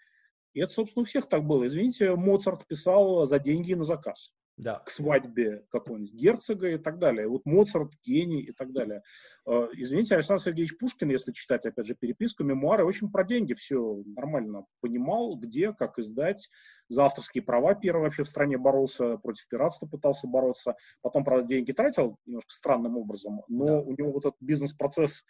И 0.54 0.60
это, 0.60 0.74
собственно, 0.74 1.02
у 1.02 1.06
всех 1.06 1.28
так 1.28 1.44
было. 1.46 1.66
Извините, 1.68 2.16
Моцарт 2.16 2.66
писал 2.68 3.26
за 3.26 3.40
деньги 3.40 3.74
на 3.74 3.84
заказ. 3.84 4.32
Да. 4.58 4.80
К 4.80 4.90
свадьбе 4.90 5.66
какого-нибудь 5.70 6.14
герцога 6.14 6.70
и 6.70 6.78
так 6.80 6.98
далее. 6.98 7.28
Вот 7.28 7.46
Моцарт, 7.46 7.92
гений 8.04 8.42
и 8.42 8.52
так 8.52 8.72
далее. 8.72 9.04
Э, 9.46 9.68
извините, 9.74 10.16
Александр 10.16 10.42
Сергеевич 10.42 10.78
Пушкин, 10.80 11.12
если 11.12 11.32
читать, 11.32 11.64
опять 11.66 11.86
же, 11.86 11.94
переписку, 11.94 12.44
мемуары, 12.44 12.84
очень 12.84 13.12
про 13.12 13.24
деньги 13.24 13.54
все 13.54 14.02
нормально 14.16 14.66
понимал, 14.82 15.36
где, 15.36 15.74
как 15.74 16.00
издать. 16.00 16.50
За 16.90 17.06
авторские 17.06 17.44
права 17.44 17.76
первый 17.76 18.04
вообще 18.04 18.24
в 18.24 18.28
стране 18.28 18.58
боролся, 18.58 19.18
против 19.18 19.48
пиратства 19.48 19.86
пытался 19.86 20.28
бороться. 20.28 20.76
Потом, 21.04 21.24
правда, 21.24 21.48
деньги 21.48 21.72
тратил 21.72 22.18
немножко 22.26 22.52
странным 22.52 22.98
образом, 22.98 23.44
но 23.48 23.66
да. 23.66 23.80
у 23.82 23.92
него 23.96 24.12
вот 24.12 24.26
этот 24.26 24.42
бизнес-процесс 24.42 25.24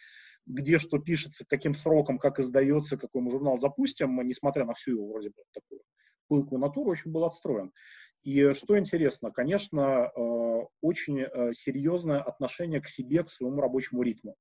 где 0.47 0.77
что 0.77 0.97
пишется, 0.97 1.45
каким 1.47 1.73
сроком, 1.73 2.17
как 2.17 2.39
издается, 2.39 2.97
какой 2.97 3.21
мы 3.21 3.29
журнал 3.31 3.57
запустим, 3.57 4.19
несмотря 4.27 4.65
на 4.65 4.73
всю 4.73 4.91
его 4.91 5.07
вроде 5.07 5.29
бы 5.29 5.43
такую 5.53 5.81
пылкую 6.27 6.59
натуру, 6.59 6.91
очень 6.91 7.11
был 7.11 7.25
отстроен. 7.25 7.71
И 8.23 8.53
что 8.53 8.77
интересно, 8.77 9.31
конечно, 9.31 10.11
э, 10.13 10.61
очень 10.81 11.21
э, 11.21 11.53
серьезное 11.53 12.21
отношение 12.21 12.81
к 12.81 12.87
себе, 12.87 13.23
к 13.23 13.29
своему 13.29 13.61
рабочему 13.61 14.01
ритму. 14.01 14.35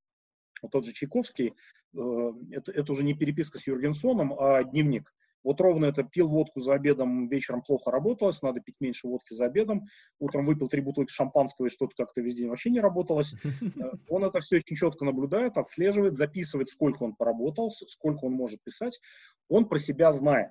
Вот 0.62 0.72
тот 0.72 0.84
же 0.84 0.92
Чайковский, 0.92 1.54
э, 1.94 2.32
это, 2.52 2.72
это 2.72 2.92
уже 2.92 3.04
не 3.04 3.14
переписка 3.14 3.58
с 3.58 3.66
Юргенсоном, 3.66 4.34
а 4.38 4.64
дневник. 4.64 5.12
Вот 5.46 5.60
ровно 5.60 5.86
это 5.86 6.02
пил 6.02 6.26
водку 6.26 6.58
за 6.58 6.74
обедом, 6.74 7.28
вечером 7.28 7.62
плохо 7.62 7.92
работалось, 7.92 8.42
надо 8.42 8.58
пить 8.58 8.74
меньше 8.80 9.06
водки 9.06 9.32
за 9.32 9.44
обедом. 9.44 9.86
Утром 10.18 10.44
выпил 10.44 10.66
три 10.68 10.80
бутылки 10.80 11.12
шампанского, 11.12 11.66
и 11.66 11.70
что-то 11.70 11.94
как-то 11.96 12.20
весь 12.20 12.34
день 12.34 12.48
вообще 12.48 12.68
не 12.70 12.80
работалось. 12.80 13.32
Э, 13.76 13.92
он 14.08 14.24
это 14.24 14.40
все 14.40 14.56
очень 14.56 14.74
четко 14.74 15.04
наблюдает, 15.04 15.56
отслеживает, 15.56 16.14
записывает, 16.14 16.68
сколько 16.68 17.02
он 17.02 17.14
поработал, 17.14 17.70
сколько 17.70 18.24
он 18.24 18.32
может 18.32 18.60
писать. 18.64 18.98
Он 19.48 19.68
про 19.68 19.78
себя 19.78 20.10
знает. 20.10 20.50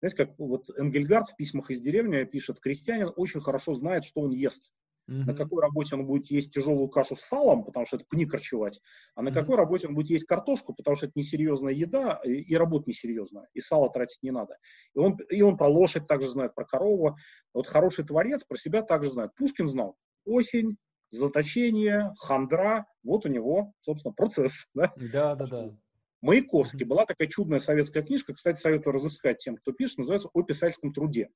Знаете, 0.00 0.16
как 0.16 0.38
вот 0.38 0.68
Энгельгард 0.76 1.28
в 1.28 1.36
письмах 1.36 1.70
из 1.70 1.80
деревни 1.80 2.24
пишет, 2.24 2.58
крестьянин 2.58 3.12
очень 3.14 3.40
хорошо 3.40 3.74
знает, 3.74 4.04
что 4.04 4.22
он 4.22 4.30
ест. 4.32 4.72
Mm-hmm. 5.10 5.24
На 5.26 5.34
какой 5.34 5.60
работе 5.62 5.96
он 5.96 6.06
будет 6.06 6.30
есть 6.30 6.54
тяжелую 6.54 6.88
кашу 6.88 7.16
с 7.16 7.20
салом, 7.20 7.64
потому 7.64 7.86
что 7.86 7.96
это 7.96 8.06
пни 8.08 8.24
корчевать, 8.24 8.80
а 9.14 9.22
на 9.22 9.28
mm-hmm. 9.28 9.32
какой 9.34 9.56
работе 9.56 9.88
он 9.88 9.94
будет 9.94 10.10
есть 10.10 10.26
картошку, 10.26 10.74
потому 10.74 10.96
что 10.96 11.06
это 11.06 11.12
несерьезная 11.16 11.72
еда, 11.72 12.20
и, 12.24 12.34
и 12.34 12.56
работа 12.56 12.84
несерьезная, 12.88 13.48
и 13.52 13.60
сало 13.60 13.90
тратить 13.90 14.22
не 14.22 14.30
надо. 14.30 14.56
И 14.94 14.98
он, 14.98 15.16
и 15.28 15.42
он 15.42 15.56
про 15.56 15.68
лошадь 15.68 16.06
также 16.06 16.28
знает, 16.28 16.54
про 16.54 16.64
корову. 16.64 17.16
Вот 17.52 17.66
хороший 17.66 18.04
творец 18.04 18.44
про 18.44 18.56
себя 18.56 18.82
также 18.82 19.10
знает. 19.10 19.32
Пушкин 19.34 19.66
знал 19.66 19.96
осень, 20.24 20.76
заточение, 21.10 22.12
хандра, 22.18 22.86
вот 23.02 23.26
у 23.26 23.28
него, 23.28 23.72
собственно, 23.80 24.14
процесс. 24.14 24.66
Да, 24.74 24.92
да, 24.96 25.34
да. 25.34 25.46
да. 25.46 25.76
Маяковский. 26.22 26.84
Была 26.84 27.04
такая 27.04 27.28
чудная 27.28 27.58
советская 27.58 28.02
книжка, 28.02 28.32
кстати, 28.32 28.58
советую 28.58 28.94
разыскать 28.94 29.38
тем, 29.38 29.56
кто 29.56 29.72
пишет, 29.72 29.98
называется 29.98 30.30
«О 30.32 30.42
писательском 30.42 30.92
труде». 30.92 31.28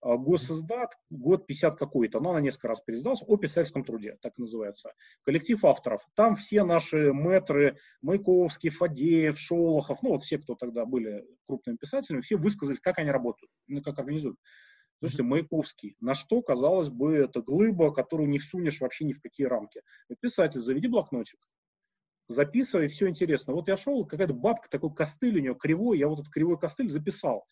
А, 0.00 0.16
госиздат, 0.16 0.96
год 1.10 1.46
50 1.46 1.76
какой-то, 1.76 2.20
но 2.20 2.30
она 2.30 2.40
несколько 2.40 2.68
раз 2.68 2.80
переиздалась, 2.80 3.22
о 3.26 3.36
писательском 3.36 3.84
труде, 3.84 4.16
так 4.22 4.38
называется. 4.38 4.92
Коллектив 5.24 5.64
авторов. 5.64 6.02
Там 6.14 6.36
все 6.36 6.62
наши 6.62 7.12
мэтры, 7.12 7.78
Маяковский, 8.00 8.70
Фадеев, 8.70 9.38
Шолохов, 9.38 10.02
ну 10.02 10.10
вот 10.10 10.22
все, 10.22 10.38
кто 10.38 10.54
тогда 10.54 10.84
были 10.84 11.26
крупными 11.46 11.76
писателями, 11.76 12.20
все 12.20 12.36
высказались, 12.36 12.80
как 12.80 12.98
они 12.98 13.10
работают, 13.10 13.50
ну, 13.66 13.82
как 13.82 13.98
организуют. 13.98 14.38
Слушайте, 15.00 15.22
Маяковский, 15.24 15.96
на 16.00 16.14
что, 16.14 16.42
казалось 16.42 16.90
бы, 16.90 17.16
это 17.16 17.40
глыба, 17.40 17.92
которую 17.92 18.28
не 18.28 18.38
всунешь 18.38 18.80
вообще 18.80 19.04
ни 19.04 19.12
в 19.12 19.20
какие 19.20 19.46
рамки. 19.46 19.82
Писатель, 20.20 20.60
заведи 20.60 20.86
блокнотик, 20.86 21.38
записывай, 22.28 22.86
все 22.86 23.08
интересно. 23.08 23.52
Вот 23.52 23.66
я 23.66 23.76
шел, 23.76 24.06
какая-то 24.06 24.34
бабка, 24.34 24.68
такой 24.68 24.94
костыль 24.94 25.38
у 25.38 25.40
нее 25.40 25.54
кривой, 25.56 25.98
я 25.98 26.08
вот 26.08 26.20
этот 26.20 26.32
кривой 26.32 26.58
костыль 26.58 26.88
записал 26.88 27.46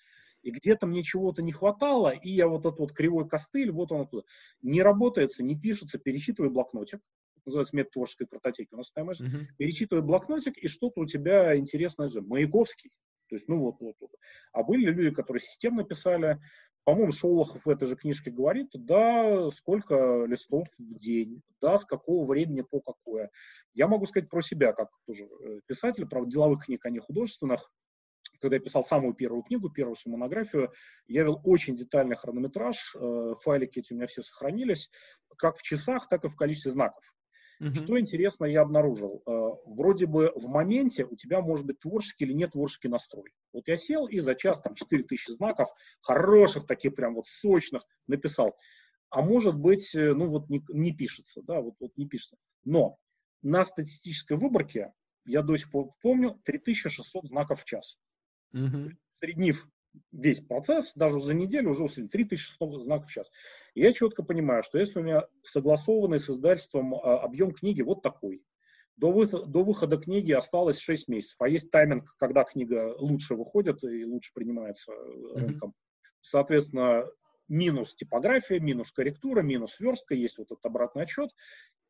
и 0.47 0.53
где-то 0.53 0.87
мне 0.87 1.03
чего-то 1.03 1.43
не 1.43 1.51
хватало, 1.51 2.11
и 2.11 2.31
я 2.31 2.47
вот 2.47 2.61
этот 2.61 2.79
вот 2.79 2.93
кривой 2.93 3.29
костыль, 3.29 3.73
вот 3.73 3.91
он 3.91 4.03
оттуда. 4.03 4.23
Не 4.63 4.81
работается, 4.81 5.43
не 5.43 5.59
пишется, 5.59 5.99
перечитывай 5.99 6.51
блокнотик, 6.51 7.01
называется 7.45 7.75
метод 7.75 7.95
творческой 7.95 8.29
картотеки 8.29 8.69
у 8.73 8.77
нас 8.77 8.93
таймэш, 8.93 9.21
uh-huh. 9.21 9.47
перечитывай 9.59 10.05
блокнотик, 10.05 10.57
и 10.57 10.69
что-то 10.69 11.01
у 11.01 11.07
тебя 11.07 11.57
интересное, 11.57 12.11
Маяковский, 12.21 12.93
то 13.29 13.35
есть, 13.35 13.49
ну 13.49 13.59
вот, 13.59 13.81
вот, 13.81 13.97
вот. 14.01 14.11
А 14.53 14.63
были 14.63 14.89
люди, 14.89 15.13
которые 15.13 15.41
системно 15.41 15.83
писали, 15.83 16.39
по-моему, 16.85 17.11
Шолохов 17.11 17.67
в 17.67 17.69
этой 17.69 17.89
же 17.89 17.97
книжке 17.97 18.31
говорит, 18.31 18.69
да, 18.73 19.51
сколько 19.51 20.27
листов 20.27 20.69
в 20.79 20.95
день, 20.95 21.43
да, 21.61 21.77
с 21.77 21.85
какого 21.85 22.25
времени 22.25 22.61
по 22.61 22.81
какое. 22.81 23.31
Я 23.75 23.89
могу 23.89 24.07
сказать 24.07 24.31
про 24.31 24.41
себя, 24.43 24.73
как 24.73 24.91
тоже 25.09 25.25
э, 25.25 25.61
писатель, 25.67 26.07
правда, 26.07 26.31
деловых 26.31 26.67
книг, 26.67 26.87
а 26.87 26.91
не 26.91 27.01
художественных 27.01 27.69
когда 28.41 28.57
я 28.57 28.63
писал 28.63 28.83
самую 28.83 29.15
первую 29.15 29.43
книгу, 29.43 29.71
первую 29.71 29.97
свою 29.97 30.17
монографию, 30.17 30.73
я 31.07 31.23
вел 31.23 31.41
очень 31.45 31.77
детальный 31.77 32.17
хронометраж, 32.17 32.95
э, 32.95 33.35
файлики 33.43 33.81
эти 33.81 33.93
у 33.93 33.97
меня 33.97 34.07
все 34.07 34.23
сохранились, 34.23 34.91
как 35.37 35.57
в 35.57 35.63
часах, 35.63 36.09
так 36.09 36.25
и 36.25 36.29
в 36.29 36.37
количестве 36.37 36.73
знаков. 36.73 37.03
Угу. 37.61 37.75
Что 37.75 37.99
интересно 37.99 38.45
я 38.45 38.63
обнаружил? 38.63 39.23
Э, 39.27 39.31
вроде 39.67 40.07
бы 40.07 40.33
в 40.35 40.47
моменте 40.47 41.05
у 41.05 41.15
тебя 41.17 41.41
может 41.41 41.65
быть 41.65 41.81
творческий 41.81 42.25
или 42.25 42.33
не 42.33 42.47
творческий 42.47 42.89
настрой. 42.89 43.33
Вот 43.53 43.67
я 43.69 43.77
сел 43.77 44.07
и 44.07 44.21
за 44.21 44.35
час 44.35 44.61
там 44.61 44.75
4000 44.75 45.31
знаков, 45.31 45.69
хороших, 46.03 46.67
таких 46.67 46.95
прям 46.95 47.15
вот 47.15 47.27
сочных, 47.27 47.83
написал. 48.07 48.57
А 49.09 49.23
может 49.23 49.57
быть, 49.57 49.95
э, 49.95 50.13
ну 50.13 50.29
вот 50.29 50.51
не, 50.51 50.63
не 50.69 50.93
пишется, 50.93 51.41
да, 51.43 51.61
вот, 51.61 51.75
вот 51.81 51.97
не 51.97 52.07
пишется. 52.07 52.37
Но 52.65 52.99
на 53.43 53.65
статистической 53.65 54.37
выборке, 54.37 54.93
я 55.25 55.43
до 55.43 55.57
сих 55.57 55.71
пор 55.71 55.93
помню, 56.03 56.39
3600 56.45 57.27
знаков 57.27 57.63
в 57.63 57.65
час. 57.65 57.99
Угу. 58.57 58.91
Среднив 59.21 59.69
весь 60.13 60.41
процесс, 60.41 60.93
даже 60.95 61.19
за 61.19 61.35
неделю 61.35 61.71
уже 61.71 61.85
усилен 61.85 62.09
3600 62.09 62.83
знаков 62.83 63.09
в 63.09 63.13
час. 63.13 63.31
И 63.75 63.81
я 63.81 63.93
четко 63.93 64.23
понимаю, 64.23 64.63
что 64.63 64.79
если 64.79 64.99
у 64.99 65.03
меня 65.03 65.27
согласованный 65.43 66.19
с 66.19 66.31
издательством 66.31 66.95
а, 66.95 67.21
объем 67.21 67.53
книги 67.53 67.83
вот 67.83 68.03
такой, 68.03 68.43
до 68.97 69.13
выхода, 69.13 69.45
до 69.47 69.63
выхода 69.63 69.99
книги 69.99 70.33
осталось 70.33 70.79
6 70.81 71.09
месяцев, 71.09 71.37
а 71.39 71.49
есть 71.49 71.71
тайминг, 71.71 72.15
когда 72.19 72.45
книга 72.45 72.95
лучше 72.99 73.35
выходит 73.35 73.85
и 73.85 74.05
лучше 74.05 74.33
принимается 74.35 74.93
mm-hmm. 74.93 75.39
рынком. 75.39 75.75
Соответственно, 76.23 77.05
минус 77.49 77.95
типография, 77.95 78.59
минус 78.59 78.93
корректура, 78.93 79.43
минус 79.43 79.79
верстка, 79.81 80.15
есть 80.15 80.39
вот 80.39 80.47
этот 80.51 80.65
обратный 80.65 81.03
отчет. 81.03 81.31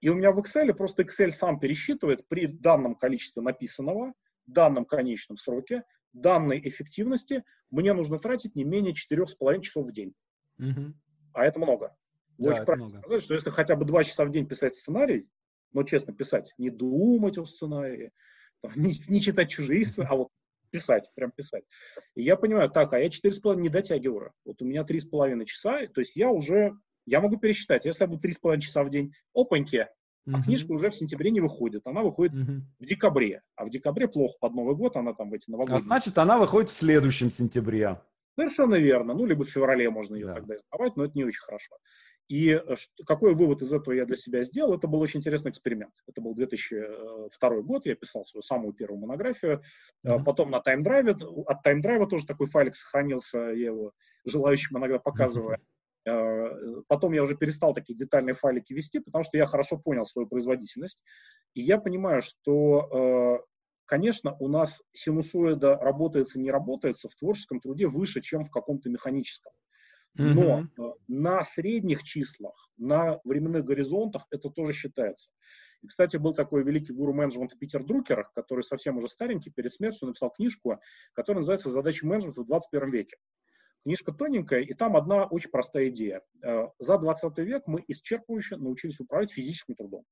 И 0.01 0.09
у 0.09 0.15
меня 0.15 0.33
в 0.33 0.41
Excel 0.41 0.73
просто 0.75 1.03
Excel 1.03 1.31
сам 1.31 1.61
пересчитывает 1.61 2.27
при 2.29 2.47
данном 2.47 2.97
количестве 2.97 3.41
написанного, 3.41 4.13
данном 4.47 4.85
конечном 4.85 5.37
сроке, 5.37 5.85
данной 6.21 6.61
эффективности 6.67 7.45
мне 7.71 7.93
нужно 7.93 8.19
тратить 8.19 8.55
не 8.55 8.65
менее 8.65 8.95
4,5 8.95 9.61
часов 9.61 9.87
в 9.87 9.93
день. 9.93 10.15
Угу. 10.59 10.95
А 11.35 11.45
это 11.45 11.59
много. 11.59 11.97
да, 12.39 12.51
очень 12.51 12.65
правильно 12.65 12.89
много. 12.89 13.03
сказать, 13.05 13.23
что 13.23 13.35
если 13.35 13.51
хотя 13.51 13.77
бы 13.77 13.85
2 13.85 14.05
часа 14.05 14.25
в 14.25 14.31
день 14.31 14.47
писать 14.47 14.75
сценарий, 14.75 15.29
но 15.73 15.83
честно 15.83 16.15
писать, 16.15 16.55
не 16.59 16.71
думать 16.71 17.39
о 17.39 17.45
сценарии, 17.45 18.13
не, 18.75 18.95
не 19.09 19.21
читать 19.21 19.51
чужие 19.51 19.85
сценарии, 19.85 20.13
а 20.13 20.17
вот 20.17 20.29
писать, 20.71 21.11
прям 21.15 21.31
писать. 21.31 21.65
И 22.15 22.23
я 22.23 22.37
понимаю, 22.37 22.71
так, 22.71 22.93
а 22.93 22.99
я 22.99 23.09
4,5 23.09 23.57
не 23.57 23.69
дотягиваю. 23.69 24.33
Вот 24.45 24.61
у 24.63 24.65
меня 24.65 24.83
3,5 24.83 25.45
часа, 25.45 25.87
то 25.87 26.01
есть 26.01 26.17
я 26.17 26.31
уже, 26.31 26.77
я 27.05 27.21
могу 27.21 27.37
пересчитать, 27.37 27.85
если 27.85 28.05
я 28.05 28.09
буду 28.09 28.27
3,5 28.27 28.61
часа 28.61 28.83
в 28.85 28.91
день, 28.91 29.13
опаньки, 29.35 29.87
а 30.33 30.43
книжка 30.43 30.73
уже 30.73 30.91
в 30.91 30.95
сентябре 30.95 31.31
не 31.31 31.41
выходит. 31.41 31.83
Она 31.87 32.03
выходит 32.03 32.33
в 32.33 32.85
декабре. 32.85 33.43
А 33.55 33.65
в 33.65 33.71
декабре 33.71 34.09
плохо 34.09 34.37
под 34.41 34.55
Новый 34.55 34.75
год, 34.75 34.97
она 34.97 35.15
там 35.15 35.31
в 35.31 35.35
эти 35.35 35.51
новогодние. 35.51 35.79
А 35.79 35.83
значит, 35.83 36.19
она 36.19 36.39
выходит 36.39 36.71
в 36.71 36.75
следующем 36.75 37.31
сентябре. 37.31 38.01
Совершенно 38.39 38.75
верно. 38.75 39.15
Ну, 39.15 39.25
либо 39.25 39.45
в 39.45 39.49
феврале 39.49 39.89
можно 39.89 40.15
ее 40.15 40.27
да. 40.27 40.35
тогда 40.35 40.57
издавать, 40.57 40.97
но 40.97 41.05
это 41.05 41.13
не 41.15 41.25
очень 41.25 41.41
хорошо. 41.41 41.77
И 42.29 42.51
э, 42.51 42.75
какой 43.07 43.35
вывод 43.35 43.63
из 43.63 43.73
этого 43.73 43.95
я 43.95 44.05
для 44.05 44.17
себя 44.17 44.43
сделал? 44.43 44.75
Это 44.75 44.89
был 44.89 45.01
очень 45.01 45.21
интересный 45.21 45.51
эксперимент. 45.51 45.93
Это 46.09 46.21
был 46.21 46.35
2002 46.35 47.49
э, 47.49 47.63
год, 47.63 47.87
я 47.87 47.95
писал 47.95 48.25
свою 48.25 48.43
самую 48.43 48.75
первую 48.75 49.01
монографию. 49.01 49.63
Mm-hmm. 50.05 50.25
Потом 50.25 50.51
на 50.51 50.61
таймдрайве, 50.61 51.13
от 51.47 51.63
таймдрайва 51.63 52.09
тоже 52.09 52.27
такой 52.27 52.49
файлик 52.49 52.75
сохранился, 52.75 53.39
я 53.39 53.67
его 53.67 53.93
желающим 54.25 54.77
иногда 54.77 54.99
показываю. 55.05 55.57
Mm-hmm. 55.57 55.76
Э, 56.07 56.83
потом 56.87 57.13
я 57.13 57.23
уже 57.23 57.37
перестал 57.37 57.75
такие 57.75 57.97
детальные 57.97 58.35
файлики 58.35 58.73
вести, 58.73 59.01
потому 59.01 59.25
что 59.25 59.37
я 59.37 59.47
хорошо 59.47 59.79
понял 59.79 60.05
свою 60.05 60.29
производительность. 60.29 61.03
И 61.55 61.63
я 61.63 61.79
понимаю, 61.79 62.23
что, 62.23 63.41
э, 63.41 63.47
конечно, 63.87 64.37
у 64.39 64.49
нас 64.49 64.83
синусоида 64.93 65.77
работается, 65.77 66.39
не 66.39 66.51
работается 66.51 67.09
в 67.09 67.17
творческом 67.17 67.61
труде 67.61 67.89
выше, 67.89 68.21
чем 68.21 68.45
в 68.45 68.51
каком-то 68.51 68.89
механическом. 68.89 69.53
Но 70.15 70.61
mm-hmm. 70.61 70.95
на 71.09 71.43
средних 71.43 72.03
числах, 72.03 72.71
на 72.79 73.21
временных 73.25 73.67
горизонтах 73.67 74.27
это 74.31 74.49
тоже 74.49 74.73
считается. 74.73 75.29
И, 75.83 75.89
кстати, 75.89 76.17
был 76.17 76.33
такой 76.33 76.63
великий 76.63 76.95
гуру 76.95 77.13
менеджмента 77.13 77.57
Питер 77.57 77.85
Друкер, 77.85 78.31
который 78.35 78.63
совсем 78.63 78.97
уже 78.97 79.09
старенький, 79.09 79.51
перед 79.51 79.73
смертью 79.73 80.09
написал 80.09 80.31
книжку, 80.31 80.81
которая 81.13 81.41
называется 81.41 81.69
«Задачи 81.69 82.05
менеджмента 82.05 82.41
в 82.41 82.47
21 82.47 82.91
веке». 82.91 83.17
Книжка 83.87 84.11
тоненькая, 84.11 84.63
и 84.63 84.75
там 84.75 84.97
одна 84.97 85.27
очень 85.27 85.49
простая 85.49 85.91
идея. 85.91 86.21
Э, 86.43 86.67
за 86.81 86.99
20 86.99 87.39
век 87.39 87.63
мы 87.69 87.85
исчерпывающе 87.87 88.57
научились 88.57 88.99
управлять 88.99 89.31
физическим 89.31 89.77
трудом. 89.77 90.03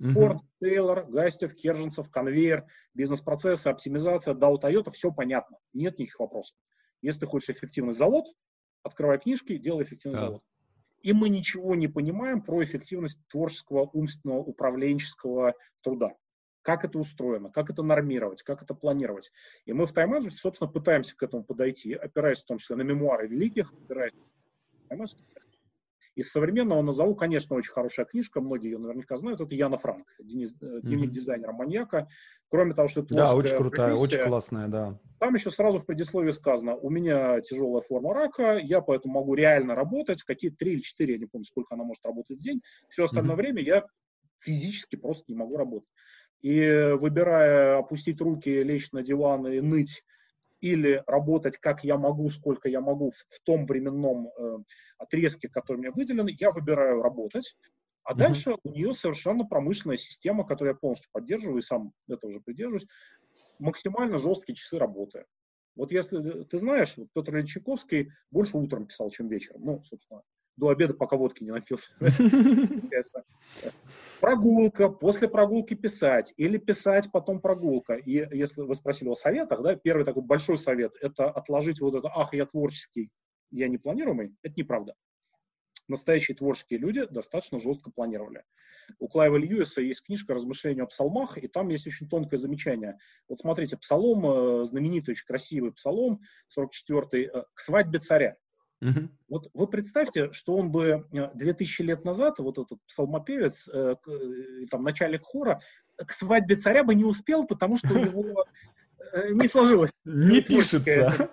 Mm-hmm. 0.00 0.12
Форд, 0.12 0.42
Тейлор, 0.62 1.06
Гастев, 1.06 1.56
Керженцев, 1.56 2.08
конвейер, 2.08 2.66
бизнес-процессы, 2.94 3.66
оптимизация, 3.66 4.32
DAO, 4.34 4.60
Toyota, 4.62 4.92
все 4.92 5.10
понятно. 5.10 5.58
Нет 5.72 5.98
никаких 5.98 6.20
вопросов. 6.20 6.56
Если 7.02 7.18
ты 7.18 7.26
хочешь 7.26 7.48
эффективный 7.48 7.94
завод, 7.94 8.26
открывай 8.84 9.18
книжки, 9.18 9.56
делай 9.56 9.82
эффективный 9.82 10.18
yeah. 10.18 10.26
завод. 10.26 10.42
И 11.02 11.12
мы 11.12 11.28
ничего 11.28 11.74
не 11.74 11.88
понимаем 11.88 12.42
про 12.42 12.62
эффективность 12.62 13.18
творческого, 13.26 13.90
умственного, 13.92 14.38
управленческого 14.38 15.54
труда 15.82 16.12
как 16.66 16.84
это 16.84 16.98
устроено, 16.98 17.48
как 17.48 17.70
это 17.70 17.84
нормировать, 17.84 18.42
как 18.42 18.60
это 18.60 18.74
планировать. 18.74 19.30
И 19.66 19.72
мы 19.72 19.86
в 19.86 19.92
тайм-менеджменте, 19.92 20.36
собственно, 20.36 20.68
пытаемся 20.68 21.16
к 21.16 21.22
этому 21.22 21.44
подойти, 21.44 21.94
опираясь 21.94 22.42
в 22.42 22.44
том 22.44 22.58
числе 22.58 22.74
на 22.74 22.82
мемуары 22.82 23.28
великих, 23.28 23.72
опираясь 23.72 24.12
на 24.90 24.96
из 26.16 26.32
современного 26.32 26.82
назову, 26.82 27.14
конечно, 27.14 27.54
очень 27.54 27.70
хорошая 27.70 28.06
книжка, 28.06 28.40
многие 28.40 28.70
ее 28.70 28.78
наверняка 28.78 29.16
знают, 29.16 29.40
это 29.40 29.54
Яна 29.54 29.76
Франк, 29.76 30.08
дневник 30.18 31.10
mm-hmm. 31.10 31.12
дизайнера-маньяка. 31.12 32.08
Кроме 32.48 32.74
того, 32.74 32.88
что 32.88 33.02
это 33.02 33.14
Да, 33.14 33.34
очень 33.36 33.56
крутая, 33.56 33.94
очень 33.94 34.24
классная, 34.24 34.66
да. 34.66 34.98
Там 35.20 35.34
еще 35.34 35.52
сразу 35.52 35.78
в 35.78 35.86
предисловии 35.86 36.32
сказано, 36.32 36.74
у 36.74 36.90
меня 36.90 37.40
тяжелая 37.42 37.82
форма 37.82 38.12
рака, 38.12 38.56
я 38.56 38.80
поэтому 38.80 39.14
могу 39.14 39.34
реально 39.34 39.76
работать, 39.76 40.24
какие 40.24 40.50
три 40.50 40.72
или 40.72 40.80
четыре, 40.80 41.14
я 41.14 41.20
не 41.20 41.26
помню, 41.26 41.44
сколько 41.44 41.74
она 41.74 41.84
может 41.84 42.04
работать 42.04 42.38
в 42.38 42.42
день, 42.42 42.60
все 42.88 43.04
остальное 43.04 43.36
mm-hmm. 43.36 43.38
время 43.38 43.62
я 43.62 43.86
физически 44.40 44.96
просто 44.96 45.24
не 45.28 45.36
могу 45.36 45.56
работать. 45.56 45.88
И 46.42 46.92
выбирая 46.98 47.78
опустить 47.78 48.20
руки, 48.20 48.62
лечь 48.62 48.92
на 48.92 49.02
диван 49.02 49.46
и 49.46 49.60
ныть, 49.60 50.04
или 50.60 51.02
работать 51.06 51.58
как 51.58 51.84
я 51.84 51.96
могу, 51.96 52.28
сколько 52.28 52.68
я 52.68 52.80
могу 52.80 53.10
в 53.10 53.40
том 53.44 53.66
временном 53.66 54.28
э, 54.28 54.58
отрезке, 54.98 55.48
который 55.48 55.78
мне 55.78 55.90
выделен, 55.90 56.26
я 56.26 56.50
выбираю 56.50 57.02
работать. 57.02 57.56
А 58.04 58.12
mm-hmm. 58.12 58.16
дальше 58.16 58.56
у 58.62 58.70
нее 58.70 58.92
совершенно 58.94 59.44
промышленная 59.44 59.96
система, 59.96 60.46
которую 60.46 60.74
я 60.74 60.78
полностью 60.78 61.10
поддерживаю 61.12 61.58
и 61.58 61.62
сам 61.62 61.92
этого 62.08 62.30
уже 62.30 62.40
придерживаюсь, 62.40 62.86
максимально 63.58 64.18
жесткие 64.18 64.54
часы 64.54 64.78
работы. 64.78 65.24
Вот 65.74 65.92
если 65.92 66.44
ты 66.44 66.58
знаешь, 66.58 66.94
вот 66.96 67.08
Петр 67.12 67.36
Ильич 67.36 67.52
Чайковский 67.52 68.10
больше 68.30 68.56
утром 68.56 68.86
писал, 68.86 69.10
чем 69.10 69.28
вечером. 69.28 69.62
Ну, 69.62 69.82
собственно, 69.84 70.22
до 70.56 70.68
обеда, 70.68 70.94
пока 70.94 71.16
водки 71.16 71.44
не 71.44 71.50
напился. 71.50 71.90
Прогулка, 74.20 74.88
после 74.88 75.28
прогулки 75.28 75.74
писать, 75.74 76.32
или 76.36 76.58
писать, 76.58 77.10
потом 77.12 77.40
прогулка. 77.40 77.94
И 77.94 78.12
если 78.36 78.62
вы 78.62 78.74
спросили 78.74 79.08
о 79.08 79.14
советах, 79.14 79.62
да, 79.62 79.76
первый 79.76 80.04
такой 80.04 80.22
большой 80.22 80.56
совет– 80.56 80.94
это 81.00 81.30
отложить 81.30 81.80
вот 81.80 81.94
это 81.94 82.08
«ах, 82.08 82.32
я 82.32 82.46
творческий, 82.46 83.10
я 83.50 83.68
не 83.68 83.78
планируемый»– 83.78 84.34
это 84.42 84.54
неправда. 84.56 84.94
Настоящие 85.88 86.36
творческие 86.36 86.80
люди 86.80 87.06
достаточно 87.06 87.60
жестко 87.60 87.90
планировали. 87.90 88.42
У 88.98 89.08
Клайва 89.08 89.36
Льюиса 89.36 89.82
есть 89.82 90.02
книжка 90.02 90.34
«Размышления 90.34 90.82
о 90.82 90.86
псалмах», 90.86 91.38
и 91.38 91.48
там 91.48 91.68
есть 91.68 91.86
очень 91.86 92.08
тонкое 92.08 92.38
замечание. 92.38 92.98
Вот 93.28 93.40
смотрите, 93.40 93.76
псалом, 93.76 94.26
э, 94.26 94.64
знаменитый, 94.64 95.12
очень 95.12 95.26
красивый 95.26 95.72
псалом, 95.72 96.20
44-й, 96.56 97.24
э, 97.24 97.42
«К 97.52 97.60
свадьбе 97.60 97.98
царя». 97.98 98.36
Угу. 98.82 99.08
Вот 99.28 99.50
вы 99.54 99.66
представьте, 99.66 100.32
что 100.32 100.56
он 100.56 100.70
бы 100.70 101.06
2000 101.10 101.80
э, 101.80 101.84
лет 101.84 102.04
назад, 102.04 102.38
вот 102.38 102.58
этот 102.58 102.78
псалмопевец, 102.86 103.68
э, 103.68 103.96
э, 104.06 104.66
там, 104.70 104.82
начальник 104.82 105.22
хора, 105.22 105.60
к 105.96 106.12
свадьбе 106.12 106.56
царя 106.56 106.84
бы 106.84 106.94
не 106.94 107.04
успел, 107.04 107.46
потому 107.46 107.78
что 107.78 107.94
у 107.94 107.98
него 107.98 108.44
не 109.30 109.48
сложилось. 109.48 109.92
Не 110.04 110.42
пишется. 110.42 111.30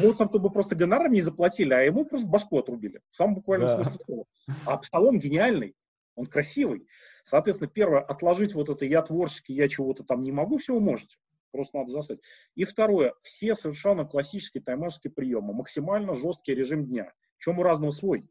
Моцарту 0.00 0.40
бы 0.40 0.50
просто 0.50 0.74
гонорар 0.74 1.10
не 1.10 1.20
заплатили, 1.20 1.74
а 1.74 1.80
ему 1.80 2.04
просто 2.04 2.26
башку 2.26 2.58
отрубили. 2.58 3.00
В 3.10 3.16
самом 3.16 3.34
буквальном 3.34 3.68
смысле 3.68 4.00
слова. 4.04 4.24
А 4.64 4.76
псалом 4.78 5.18
гениальный, 5.18 5.74
он 6.14 6.26
красивый. 6.26 6.86
Соответственно, 7.24 7.68
первое, 7.68 8.00
отложить 8.00 8.54
вот 8.54 8.68
это 8.68 8.84
«я 8.84 9.02
творческий, 9.02 9.54
я 9.54 9.68
чего-то 9.68 10.02
там 10.02 10.22
не 10.22 10.32
могу», 10.32 10.56
все 10.56 10.74
вы 10.74 10.80
можете. 10.80 11.18
Просто 11.58 11.78
надо 11.78 11.90
заставить. 11.90 12.22
И 12.54 12.62
второе, 12.62 13.14
все 13.22 13.56
совершенно 13.56 14.04
классические 14.04 14.62
таймерские 14.62 15.12
приемы, 15.12 15.52
максимально 15.52 16.14
жесткий 16.14 16.54
режим 16.54 16.86
дня. 16.86 17.12
Чем 17.38 17.58
у 17.58 17.64
разного 17.64 17.90
свой. 17.90 18.30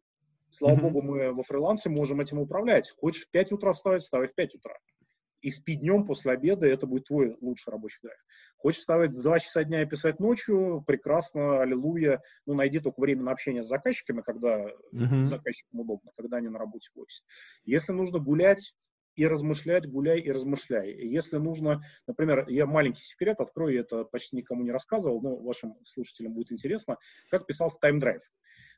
Слава 0.49 0.77
mm-hmm. 0.77 0.81
богу, 0.81 1.01
мы 1.01 1.33
во 1.33 1.43
фрилансе 1.43 1.89
можем 1.89 2.21
этим 2.21 2.39
управлять. 2.39 2.89
Хочешь 2.91 3.25
в 3.25 3.31
5 3.31 3.51
утра 3.51 3.73
вставать, 3.73 4.03
вставай 4.03 4.29
в 4.29 4.33
5 4.33 4.55
утра. 4.55 4.77
И 5.41 5.49
спи 5.49 5.75
днем 5.75 6.05
после 6.05 6.31
обеда, 6.31 6.67
это 6.67 6.87
будет 6.87 7.07
твой 7.07 7.35
лучший 7.41 7.71
рабочий 7.71 7.99
график. 8.01 8.23
Хочешь 8.55 8.79
вставать 8.79 9.11
в 9.11 9.21
2 9.21 9.39
часа 9.39 9.65
дня 9.65 9.81
и 9.81 9.85
писать 9.85 10.21
ночью, 10.21 10.85
прекрасно, 10.87 11.61
аллилуйя. 11.61 12.21
Ну, 12.45 12.53
найди 12.53 12.79
только 12.79 13.01
время 13.01 13.23
на 13.23 13.33
общение 13.33 13.61
с 13.61 13.67
заказчиками, 13.67 14.21
когда 14.21 14.67
mm-hmm. 14.93 15.25
заказчикам 15.25 15.81
удобно, 15.81 16.11
когда 16.15 16.37
они 16.37 16.47
на 16.47 16.59
работе 16.59 16.91
в 16.95 16.99
офисе. 17.01 17.23
Если 17.65 17.91
нужно 17.91 18.19
гулять, 18.19 18.73
и 19.17 19.27
размышлять, 19.27 19.89
гуляй 19.89 20.19
и 20.21 20.31
размышляй. 20.31 20.93
Если 20.93 21.37
нужно, 21.37 21.83
например, 22.05 22.47
я 22.47 22.65
маленький 22.65 23.03
секрет 23.03 23.39
открою, 23.39 23.73
я 23.73 23.81
это 23.81 24.05
почти 24.05 24.37
никому 24.37 24.63
не 24.63 24.71
рассказывал, 24.71 25.21
но 25.21 25.35
вашим 25.35 25.75
слушателям 25.83 26.33
будет 26.33 26.51
интересно, 26.51 26.97
как 27.29 27.47
писался 27.47 27.77
тайм-драйв. 27.81 28.21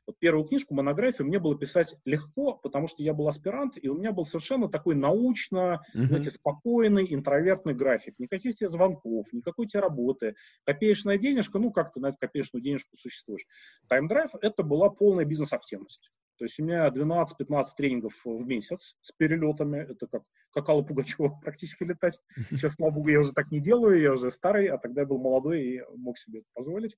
Вот 0.06 0.18
первую 0.18 0.46
книжку, 0.46 0.74
монографию, 0.74 1.28
мне 1.28 1.38
было 1.38 1.56
писать 1.56 1.94
легко, 2.04 2.54
потому 2.54 2.88
что 2.88 3.02
я 3.02 3.12
был 3.12 3.28
аспирант, 3.28 3.74
и 3.80 3.88
у 3.88 3.96
меня 3.96 4.12
был 4.12 4.24
совершенно 4.24 4.68
такой 4.68 4.94
научно, 4.94 5.82
mm-hmm. 5.94 6.06
знаете, 6.06 6.30
спокойный, 6.30 7.06
интровертный 7.14 7.74
график. 7.74 8.18
Никаких 8.18 8.56
тебе 8.56 8.70
звонков, 8.70 9.26
никакой 9.32 9.66
тебе 9.66 9.80
работы. 9.80 10.34
Копеечная 10.64 11.18
денежка, 11.18 11.58
ну, 11.58 11.70
как 11.70 11.92
ты 11.92 12.00
на 12.00 12.08
эту 12.08 12.16
копеечную 12.18 12.62
денежку 12.62 12.96
существуешь. 12.96 13.46
Таймдрайв— 13.88 14.30
это 14.40 14.62
была 14.62 14.88
полная 14.88 15.26
бизнес-активность. 15.26 16.10
То 16.40 16.44
есть 16.44 16.58
у 16.58 16.64
меня 16.64 16.88
12-15 16.88 17.64
тренингов 17.76 18.14
в 18.24 18.46
месяц 18.46 18.96
с 19.02 19.12
перелетами. 19.12 19.80
Это 19.90 20.06
как, 20.06 20.22
как 20.54 20.66
Алла 20.70 20.80
Пугачева 20.80 21.28
практически 21.44 21.84
летать. 21.84 22.18
Сейчас, 22.48 22.76
слава 22.76 22.92
богу, 22.92 23.10
я 23.10 23.20
уже 23.20 23.34
так 23.34 23.50
не 23.50 23.60
делаю, 23.60 24.00
я 24.00 24.14
уже 24.14 24.30
старый, 24.30 24.68
а 24.68 24.78
тогда 24.78 25.02
я 25.02 25.06
был 25.06 25.18
молодой 25.18 25.62
и 25.62 25.82
мог 25.96 26.16
себе 26.16 26.38
это 26.38 26.48
позволить. 26.54 26.96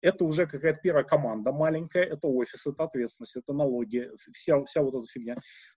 Это 0.00 0.24
уже 0.24 0.48
какая-то 0.48 0.80
первая 0.82 1.04
команда 1.04 1.52
маленькая, 1.52 2.02
это 2.02 2.26
офис, 2.26 2.66
это 2.66 2.82
ответственность, 2.82 3.36
это 3.36 3.52
налоги, 3.52 4.10
вся, 4.32 4.60
вся 4.64 4.82
вот 4.82 4.96
эта 4.96 5.06
фигня. 5.06 5.36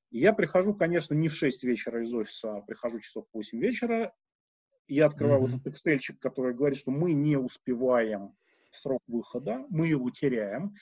я 0.10 0.34
прихожу, 0.34 0.74
конечно, 0.74 1.14
не 1.14 1.28
в 1.28 1.36
6 1.36 1.66
вечера 1.66 2.02
из 2.02 2.12
офиса, 2.16 2.58
а 2.58 2.62
прихожу 2.62 3.00
часов 3.00 3.28
в 3.32 3.38
8 3.38 3.60
вечера. 3.60 4.12
Я 4.88 5.06
открываю 5.06 5.44
mm-hmm. 5.44 5.52
вот 5.52 5.68
этот 5.68 5.88
excel 5.88 6.00
который 6.20 6.56
говорит, 6.56 6.80
что 6.80 6.90
мы 6.90 7.14
не 7.14 7.38
успеваем 7.38 8.34
срок 8.72 9.04
выхода, 9.08 9.68
мы 9.70 9.88
его 9.88 10.10
теряем. 10.10 10.74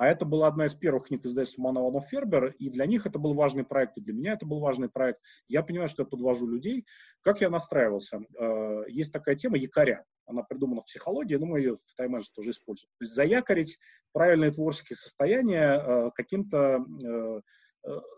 А 0.00 0.06
это 0.06 0.24
была 0.24 0.46
одна 0.46 0.64
из 0.64 0.72
первых 0.72 1.08
книг 1.08 1.26
издательства 1.26 1.60
Манованов 1.60 2.08
Фербер, 2.08 2.54
и 2.58 2.70
для 2.70 2.86
них 2.86 3.04
это 3.04 3.18
был 3.18 3.34
важный 3.34 3.64
проект, 3.64 3.98
и 3.98 4.00
для 4.00 4.14
меня 4.14 4.32
это 4.32 4.46
был 4.46 4.58
важный 4.58 4.88
проект. 4.88 5.20
Я 5.46 5.62
понимаю, 5.62 5.90
что 5.90 6.04
я 6.04 6.06
подвожу 6.06 6.46
людей. 6.46 6.86
Как 7.20 7.42
я 7.42 7.50
настраивался? 7.50 8.22
Э, 8.38 8.84
есть 8.88 9.12
такая 9.12 9.36
тема 9.36 9.58
якоря. 9.58 10.06
Она 10.24 10.42
придумана 10.42 10.80
в 10.80 10.86
психологии, 10.86 11.34
но 11.36 11.44
мы 11.44 11.58
ее 11.58 11.76
в 11.84 11.94
тайм 11.96 12.18
тоже 12.34 12.48
используем. 12.48 12.88
То 12.98 13.04
есть 13.04 13.14
заякорить 13.14 13.78
правильные 14.12 14.52
творческие 14.52 14.96
состояния 14.96 15.74
э, 15.78 16.10
каким-то 16.14 16.82
э, 17.04 17.40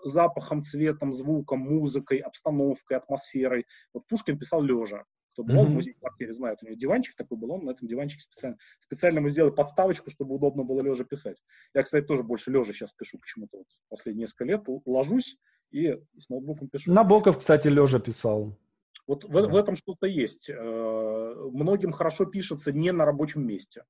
запахом, 0.04 0.62
цветом, 0.62 1.12
звуком, 1.12 1.58
музыкой, 1.62 2.18
обстановкой, 2.18 2.98
атмосферой. 2.98 3.66
Вот 3.92 4.06
Пушкин 4.06 4.38
писал 4.38 4.62
лежа. 4.62 5.04
Кто 5.32 5.44
был 5.44 5.54
mm-hmm. 5.54 5.64
в 5.64 5.70
музее 5.70 5.94
квартире, 5.94 6.32
знает, 6.34 6.58
у 6.62 6.66
него 6.66 6.76
диванчик 6.76 7.16
такой 7.16 7.38
был, 7.38 7.52
он 7.52 7.64
на 7.64 7.70
этом 7.70 7.88
диванчике 7.88 8.22
специально, 8.22 8.58
специально 8.78 9.20
мы 9.20 9.30
сделали 9.30 9.50
подставочку, 9.50 10.10
чтобы 10.10 10.34
удобно 10.34 10.62
было 10.62 10.82
лежа 10.82 11.04
писать. 11.04 11.42
Я, 11.74 11.82
кстати, 11.82 12.04
тоже 12.04 12.22
больше 12.22 12.50
лежа 12.50 12.72
сейчас 12.72 12.92
пишу 12.92 13.18
почему-то. 13.18 13.58
Вот 13.58 13.66
последние 13.88 14.24
несколько 14.24 14.44
лет 14.44 14.62
ложусь 14.84 15.38
и 15.70 15.98
с 16.18 16.28
ноутбуком 16.28 16.68
пишу. 16.68 16.92
Набоков, 16.92 17.38
кстати, 17.38 17.68
лежа 17.68 17.98
писал. 17.98 18.58
Вот 19.06 19.24
в, 19.24 19.28
в 19.28 19.56
этом 19.56 19.74
что-то 19.74 20.06
есть. 20.06 20.50
Э, 20.50 21.34
многим 21.50 21.92
хорошо 21.92 22.26
пишется 22.26 22.72
не 22.72 22.92
на 22.92 23.04
рабочем 23.04 23.46
месте. 23.46 23.84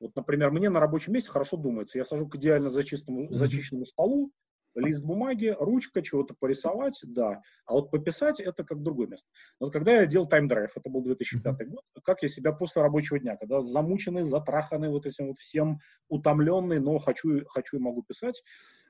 Вот, 0.00 0.14
например, 0.14 0.50
мне 0.50 0.68
на 0.68 0.80
рабочем 0.80 1.12
месте 1.12 1.30
хорошо 1.30 1.56
думается. 1.56 1.98
Я 1.98 2.04
сажу 2.04 2.28
к 2.28 2.36
идеально 2.36 2.70
зачистому, 2.70 3.32
зачищенному 3.32 3.86
столу, 3.86 4.30
лист 4.76 5.02
бумаги, 5.02 5.54
ручка, 5.58 6.02
чего-то 6.02 6.34
порисовать, 6.38 7.00
да. 7.02 7.42
А 7.64 7.72
вот 7.72 7.90
пописать 7.90 8.40
это 8.40 8.64
как 8.64 8.82
другое 8.82 9.08
место. 9.08 9.26
Вот 9.58 9.72
когда 9.72 9.92
я 9.92 10.06
делал 10.06 10.28
тайм-драйв, 10.28 10.70
это 10.74 10.90
был 10.90 11.02
2005 11.02 11.68
год, 11.68 11.82
как 12.04 12.22
я 12.22 12.28
себя 12.28 12.52
после 12.52 12.82
рабочего 12.82 13.18
дня, 13.18 13.36
когда 13.36 13.60
замученный, 13.60 14.24
затраханный 14.24 14.88
вот 14.88 15.06
этим 15.06 15.28
вот 15.28 15.38
всем, 15.38 15.78
утомленный, 16.08 16.80
но 16.80 16.98
хочу, 16.98 17.44
хочу 17.48 17.76
и 17.76 17.80
могу 17.80 18.02
писать, 18.02 18.42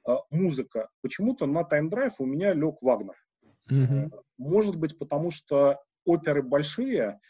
э, 0.09 0.13
музыка. 0.31 0.89
Почему-то 1.03 1.47
на 1.47 1.65
тайм-драйв 1.65 2.15
у 2.19 2.27
меня 2.27 2.53
лег 2.53 2.77
Вагнер. 2.81 3.17
Mm-hmm. 3.71 4.11
Может 4.39 4.77
быть, 4.77 4.99
потому 4.99 5.31
что 5.31 5.81
оперы 6.05 6.43
большие 6.43 7.21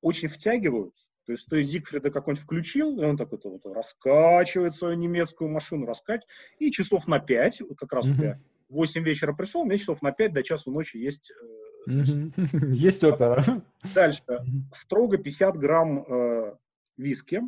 очень 0.00 0.28
втягивают, 0.28 0.94
то 1.26 1.32
есть 1.32 1.46
ты 1.46 1.62
Зигфрида 1.62 2.10
какой-нибудь 2.10 2.44
включил, 2.44 3.00
и 3.00 3.04
он 3.04 3.16
такой 3.16 3.38
вот 3.42 3.64
раскачивает 3.64 4.74
свою 4.74 4.96
немецкую 4.96 5.50
машину, 5.50 5.86
раскачивает, 5.86 6.28
и 6.58 6.70
часов 6.70 7.08
на 7.08 7.18
5, 7.18 7.62
как 7.76 7.92
раз 7.92 8.06
mm-hmm. 8.06 8.12
у 8.12 8.14
тебя 8.14 8.40
8 8.68 9.04
вечера 9.04 9.32
пришел, 9.32 9.64
мне 9.64 9.78
часов 9.78 10.02
на 10.02 10.12
5 10.12 10.32
до 10.32 10.42
часу 10.42 10.70
ночи 10.70 10.96
есть... 10.96 11.32
Mm-hmm. 11.88 12.66
Есть 12.72 13.04
опера. 13.04 13.62
Дальше. 13.94 14.22
Строго 14.72 15.18
50 15.18 15.56
грамм 15.58 16.04
э, 16.08 16.54
виски. 16.96 17.42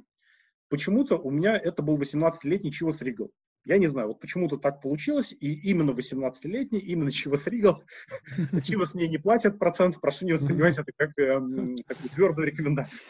Почему-то 0.68 1.16
у 1.16 1.30
меня 1.30 1.56
это 1.56 1.82
был 1.82 1.96
18-летний 1.96 2.70
Чивас 2.70 3.00
Ригл. 3.00 3.30
Я 3.66 3.78
не 3.78 3.88
знаю, 3.88 4.08
вот 4.08 4.20
почему-то 4.20 4.58
так 4.58 4.80
получилось, 4.80 5.32
и 5.32 5.52
именно 5.52 5.90
18-летний, 5.90 6.78
именно 6.78 7.10
Чивас 7.10 7.48
Ригал. 7.48 7.82
Чивас 8.64 8.94
мне 8.94 9.08
не 9.08 9.18
платят 9.18 9.58
процент, 9.58 10.00
прошу 10.00 10.24
не 10.24 10.34
воспринимать 10.34 10.78
это 10.78 10.92
как, 10.96 11.18
э, 11.18 11.40
как 11.84 11.98
твердую 12.14 12.46
рекомендацию. 12.46 13.02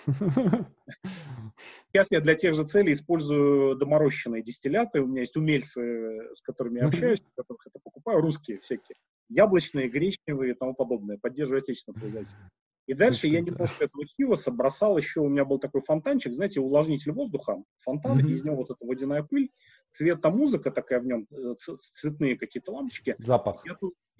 Сейчас 1.93 2.07
я 2.11 2.23
для 2.23 2.35
тех 2.35 2.55
же 2.55 2.65
целей 2.65 2.95
использую 2.95 3.77
доморощенные 3.77 4.43
дистилляты, 4.43 5.03
у 5.03 5.07
меня 5.07 5.21
есть 5.21 5.37
умельцы, 5.37 6.33
с 6.33 6.41
которыми 6.41 6.79
я 6.79 6.87
общаюсь, 6.87 7.23
которых 7.37 7.67
это 7.67 7.79
покупаю, 7.79 8.23
русские 8.23 8.59
всякие, 8.59 8.97
яблочные, 9.29 9.91
гречневые 9.91 10.53
и 10.53 10.55
тому 10.55 10.73
подобное, 10.73 11.19
поддерживаю 11.19 11.61
отечественного 11.61 12.01
производителя. 12.01 12.51
И 12.87 12.95
дальше 12.95 13.27
я 13.27 13.41
немножко 13.41 13.85
этого 13.85 14.05
хивоса 14.07 14.51
бросал 14.51 14.97
еще, 14.97 15.21
у 15.21 15.29
меня 15.29 15.45
был 15.45 15.59
такой 15.59 15.83
фонтанчик, 15.83 16.33
знаете, 16.33 16.61
увлажнитель 16.61 17.13
воздуха, 17.13 17.63
фонтан, 17.81 18.21
mm-hmm. 18.21 18.31
из 18.31 18.45
него 18.45 18.57
вот 18.57 18.71
эта 18.71 18.87
водяная 18.87 19.25
пыль, 19.25 19.51
цвета 19.91 20.31
музыка 20.31 20.71
такая 20.71 21.01
в 21.01 21.07
нем, 21.07 21.27
э, 21.33 21.55
цветные 21.93 22.39
какие-то 22.39 22.73
лампочки. 22.73 23.17
Запах. 23.19 23.65
Я, 23.67 23.77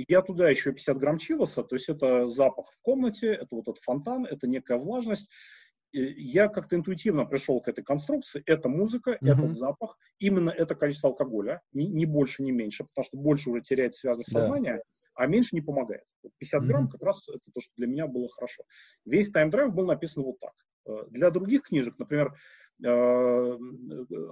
я 0.09 0.23
туда 0.23 0.51
еще 0.51 0.73
50 0.73 0.99
грамм 0.99 1.19
чивоса, 1.19 1.63
то 1.63 1.77
есть 1.77 1.89
это 1.89 2.27
запах 2.27 2.73
в 2.73 2.83
комнате, 2.83 3.29
это 3.29 3.49
вот 3.51 3.69
этот 3.69 3.79
фонтан, 3.83 4.27
это 4.27 4.49
некая 4.49 4.79
влажность. 4.79 5.29
Я 5.93 6.49
как-то 6.49 6.77
интуитивно 6.77 7.25
пришел 7.25 7.61
к 7.61 7.69
этой 7.69 7.83
конструкции. 7.83 8.43
Это 8.45 8.69
музыка, 8.69 9.13
mm-hmm. 9.13 9.33
этот 9.33 9.55
запах, 9.55 9.97
именно 10.19 10.51
это 10.51 10.75
количество 10.75 11.11
алкоголя, 11.11 11.63
ни, 11.73 11.85
ни 11.85 12.05
больше, 12.05 12.43
ни 12.43 12.51
меньше, 12.51 12.85
потому 12.85 13.05
что 13.05 13.17
больше 13.17 13.51
уже 13.51 13.63
теряет 13.63 13.95
связность 13.95 14.33
да. 14.33 14.41
сознания 14.41 14.83
а 15.17 15.27
меньше 15.27 15.55
не 15.55 15.61
помогает. 15.61 16.05
50 16.39 16.65
грамм 16.67 16.89
как 16.89 17.03
раз 17.03 17.27
это 17.29 17.41
то, 17.53 17.61
что 17.61 17.73
для 17.77 17.87
меня 17.87 18.07
было 18.07 18.29
хорошо. 18.29 18.63
Весь 19.05 19.31
тайм-драйв 19.31 19.75
был 19.75 19.87
написан 19.87 20.23
вот 20.23 20.39
так. 20.39 20.53
Э, 20.87 21.07
для 21.09 21.31
других 21.31 21.63
книжек, 21.63 21.99
например, 21.99 22.35
э, 22.85 23.59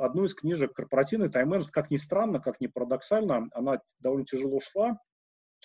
одну 0.00 0.24
из 0.24 0.34
книжек 0.34 0.74
«Корпоративный 0.74 1.30
тайм-менеджмент», 1.30 1.72
как 1.72 1.90
ни 1.90 1.96
странно, 1.96 2.40
как 2.40 2.60
ни 2.60 2.66
парадоксально, 2.66 3.48
она 3.52 3.80
довольно 3.98 4.26
тяжело 4.26 4.60
шла. 4.60 4.98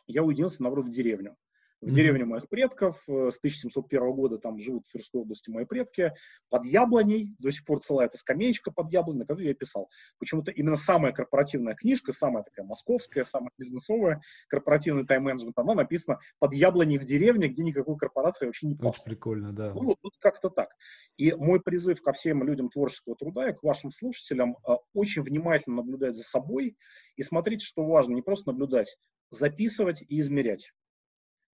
Я 0.08 0.24
уединился, 0.24 0.64
наоборот, 0.64 0.88
в 0.88 0.92
деревню 0.92 1.36
в 1.82 1.92
деревне 1.92 2.26
моих 2.26 2.48
предков. 2.50 3.02
Э, 3.08 3.30
с 3.32 3.38
1701 3.38 4.12
года 4.12 4.38
там 4.38 4.60
живут 4.60 4.86
в 4.88 4.92
Тверской 4.92 5.22
области 5.22 5.50
мои 5.50 5.66
предки. 5.66 6.14
Под 6.50 6.66
яблоней, 6.66 7.36
до 7.40 7.52
сих 7.52 7.66
пор 7.66 7.82
целая 7.82 8.08
эта 8.08 8.18
скамеечка 8.18 8.72
под 8.72 8.92
яблоней, 8.92 9.20
на 9.20 9.26
которой 9.26 9.48
я 9.48 9.54
писал. 9.54 9.90
Почему-то 10.20 10.52
именно 10.52 10.76
самая 10.76 11.14
корпоративная 11.14 11.76
книжка, 11.76 12.14
самая 12.14 12.44
такая 12.44 12.66
московская, 12.66 13.24
самая 13.24 13.52
бизнесовая, 13.58 14.22
корпоративный 14.48 15.06
тайм-менеджмент, 15.06 15.58
она 15.58 15.74
написана 15.74 16.20
под 16.40 16.54
яблоней 16.54 16.98
в 16.98 17.06
деревне, 17.06 17.48
где 17.48 17.64
никакой 17.64 17.98
корпорации 17.98 18.46
вообще 18.46 18.68
не 18.68 18.76
Очень 18.82 19.04
прикольно, 19.04 19.54
да. 19.54 19.74
Ну, 19.74 19.96
вот 20.02 20.14
как-то 20.20 20.50
так. 20.50 20.70
И 21.18 21.34
мой 21.34 21.62
призыв 21.62 22.02
ко 22.02 22.14
всем 22.14 22.44
людям 22.44 22.70
творческого 22.70 23.16
труда 23.16 23.50
и 23.50 23.54
к 23.54 23.64
вашим 23.64 23.92
слушателям 23.92 24.58
э, 24.68 24.74
очень 24.94 25.22
внимательно 25.22 25.78
наблюдать 25.78 26.16
за 26.16 26.24
собой 26.24 26.78
и 27.16 27.24
смотреть, 27.24 27.62
что 27.62 27.86
важно, 27.86 28.14
не 28.14 28.22
просто 28.22 28.52
наблюдать, 28.52 28.98
записывать 29.32 30.02
и 30.08 30.20
измерять. 30.20 30.72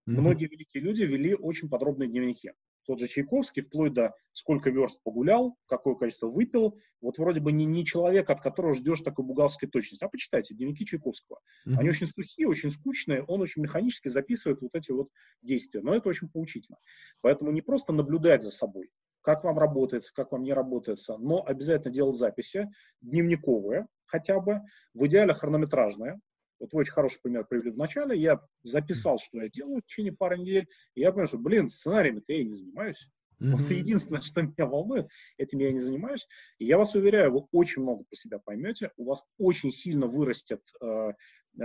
Mm-hmm. 0.07 0.13
Многие 0.19 0.45
великие 0.47 0.83
люди 0.83 1.03
вели 1.03 1.33
очень 1.33 1.69
подробные 1.69 2.09
дневники. 2.09 2.51
Тот 2.85 2.99
же 2.99 3.07
Чайковский, 3.07 3.63
вплоть 3.63 3.93
до 3.93 4.13
сколько 4.31 4.69
верст 4.69 5.01
погулял, 5.03 5.57
какое 5.65 5.95
количество 5.95 6.27
выпил. 6.27 6.77
Вот 7.01 7.17
вроде 7.17 7.41
бы 7.41 7.51
не, 7.51 7.65
не 7.65 7.83
человек, 7.83 8.29
от 8.29 8.41
которого 8.41 8.75
ждешь 8.75 9.01
такой 9.01 9.25
бухгалтерской 9.25 9.67
точности. 9.67 10.03
А 10.03 10.09
почитайте 10.09 10.53
дневники 10.53 10.85
Чайковского. 10.85 11.39
Mm-hmm. 11.67 11.75
Они 11.77 11.89
очень 11.89 12.05
сухие, 12.05 12.47
очень 12.47 12.69
скучные. 12.69 13.23
Он 13.23 13.41
очень 13.41 13.63
механически 13.63 14.07
записывает 14.07 14.61
вот 14.61 14.75
эти 14.75 14.91
вот 14.91 15.09
действия. 15.41 15.81
Но 15.81 15.95
это 15.95 16.09
очень 16.09 16.29
поучительно. 16.29 16.77
Поэтому 17.21 17.51
не 17.51 17.61
просто 17.61 17.91
наблюдать 17.91 18.43
за 18.43 18.51
собой, 18.51 18.91
как 19.21 19.43
вам 19.43 19.57
работается, 19.57 20.13
как 20.13 20.31
вам 20.31 20.43
не 20.43 20.53
работается, 20.53 21.17
но 21.17 21.43
обязательно 21.43 21.91
делать 21.91 22.17
записи, 22.17 22.69
дневниковые 23.01 23.87
хотя 24.05 24.39
бы, 24.39 24.61
в 24.93 25.05
идеале 25.07 25.33
хронометражные, 25.33 26.19
вот 26.59 26.73
вы 26.73 26.79
очень 26.79 26.93
хороший 26.93 27.19
пример 27.21 27.45
привели 27.45 27.71
в 27.71 27.77
начале. 27.77 28.19
Я 28.19 28.41
записал, 28.63 29.19
что 29.19 29.41
я 29.41 29.49
делаю 29.49 29.81
в 29.81 29.85
течение 29.85 30.13
пары 30.13 30.37
недель, 30.37 30.67
и 30.93 31.01
я 31.01 31.11
понял, 31.11 31.27
что, 31.27 31.37
блин, 31.37 31.69
сценариями-то 31.69 32.33
я 32.33 32.43
не 32.43 32.53
занимаюсь. 32.53 33.09
Mm-hmm. 33.41 33.51
Вот 33.51 33.69
единственное, 33.69 34.21
что 34.21 34.41
меня 34.41 34.65
волнует, 34.65 35.07
этим 35.37 35.59
я 35.59 35.71
не 35.71 35.79
занимаюсь. 35.79 36.27
И 36.57 36.65
я 36.65 36.77
вас 36.77 36.95
уверяю, 36.95 37.33
вы 37.33 37.45
очень 37.51 37.81
много 37.81 38.03
по 38.09 38.15
себя 38.15 38.39
поймете, 38.39 38.91
у 38.97 39.05
вас 39.05 39.23
очень 39.37 39.71
сильно 39.71 40.07
вырастет 40.07 40.61
э, 40.81 41.11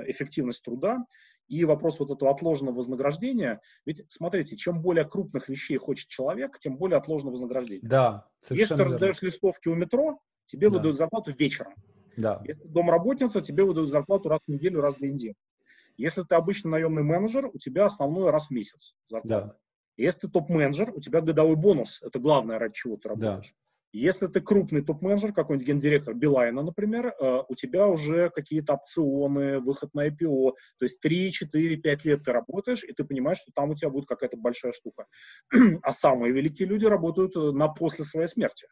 эффективность 0.07 0.63
труда. 0.65 1.05
И 1.47 1.65
вопрос 1.65 1.99
вот 1.99 2.11
этого 2.11 2.31
отложенного 2.31 2.77
вознаграждения, 2.77 3.61
ведь 3.85 4.05
смотрите, 4.09 4.57
чем 4.57 4.83
более 4.83 5.05
крупных 5.05 5.49
вещей 5.49 5.79
хочет 5.79 6.07
человек, 6.07 6.57
тем 6.61 6.77
более 6.77 6.97
отложенного 6.97 7.33
вознаграждения. 7.33 7.89
Да, 7.89 8.29
Если 8.51 8.77
ты 8.77 8.85
раздаешь 8.85 9.21
листовки 9.21 9.67
у 9.69 9.75
метро, 9.75 10.21
тебе 10.47 10.71
да. 10.71 10.77
выдают 10.77 10.97
зарплату 10.97 11.35
вечером. 11.37 11.75
Да. 12.21 12.43
Если 12.45 12.67
домработница, 12.67 13.41
тебе 13.41 13.65
выдают 13.65 13.91
зарплату 13.91 14.29
раз 14.29 14.41
в 14.47 14.51
неделю, 14.51 14.81
раз 14.81 14.95
в 14.95 14.99
две 14.99 15.13
недели. 15.13 15.35
Если 15.97 16.23
ты 16.23 16.35
обычный 16.35 16.71
наемный 16.71 17.03
менеджер, 17.03 17.51
у 17.53 17.59
тебя 17.59 17.85
основной 17.85 18.31
раз 18.31 18.49
в 18.49 18.51
месяц 18.51 18.95
зарплата. 19.09 19.47
Да. 19.47 19.57
Если 19.97 20.21
ты 20.21 20.29
топ-менеджер, 20.29 20.93
у 20.95 21.01
тебя 21.01 21.21
годовой 21.21 21.57
бонус. 21.57 22.01
Это 22.03 22.19
главное, 22.19 22.59
ради 22.59 22.75
чего 22.75 22.97
ты 22.97 23.09
работаешь. 23.11 23.49
Да. 23.49 23.61
Если 23.93 24.29
ты 24.29 24.41
крупный 24.41 24.83
топ-менеджер, 24.83 25.33
какой-нибудь 25.33 25.67
гендиректор 25.67 26.15
Билайна, 26.15 26.63
например, 26.63 27.09
э, 27.09 27.43
у 27.49 27.55
тебя 27.57 27.89
уже 27.89 28.31
какие-то 28.31 28.75
опционы, 28.75 29.59
выход 29.59 29.93
на 29.95 30.07
IPO, 30.07 30.53
то 30.79 30.85
есть 30.85 31.01
3, 31.01 31.33
4, 31.33 31.77
5 31.77 32.05
лет 32.05 32.25
ты 32.25 32.33
работаешь, 32.33 32.85
и 32.85 32.93
ты 32.93 33.03
понимаешь, 33.03 33.39
что 33.39 33.51
там 33.53 33.71
у 33.71 33.75
тебя 33.75 33.91
будет 33.91 34.07
какая-то 34.07 34.37
большая 34.37 34.73
штука. 34.73 35.07
А 35.83 35.93
самые 35.93 36.33
великие 36.33 36.69
люди 36.69 36.87
работают 36.87 37.37
э, 37.37 37.51
на 37.51 37.69
после 37.69 38.05
своей 38.05 38.29
смерти, 38.29 38.69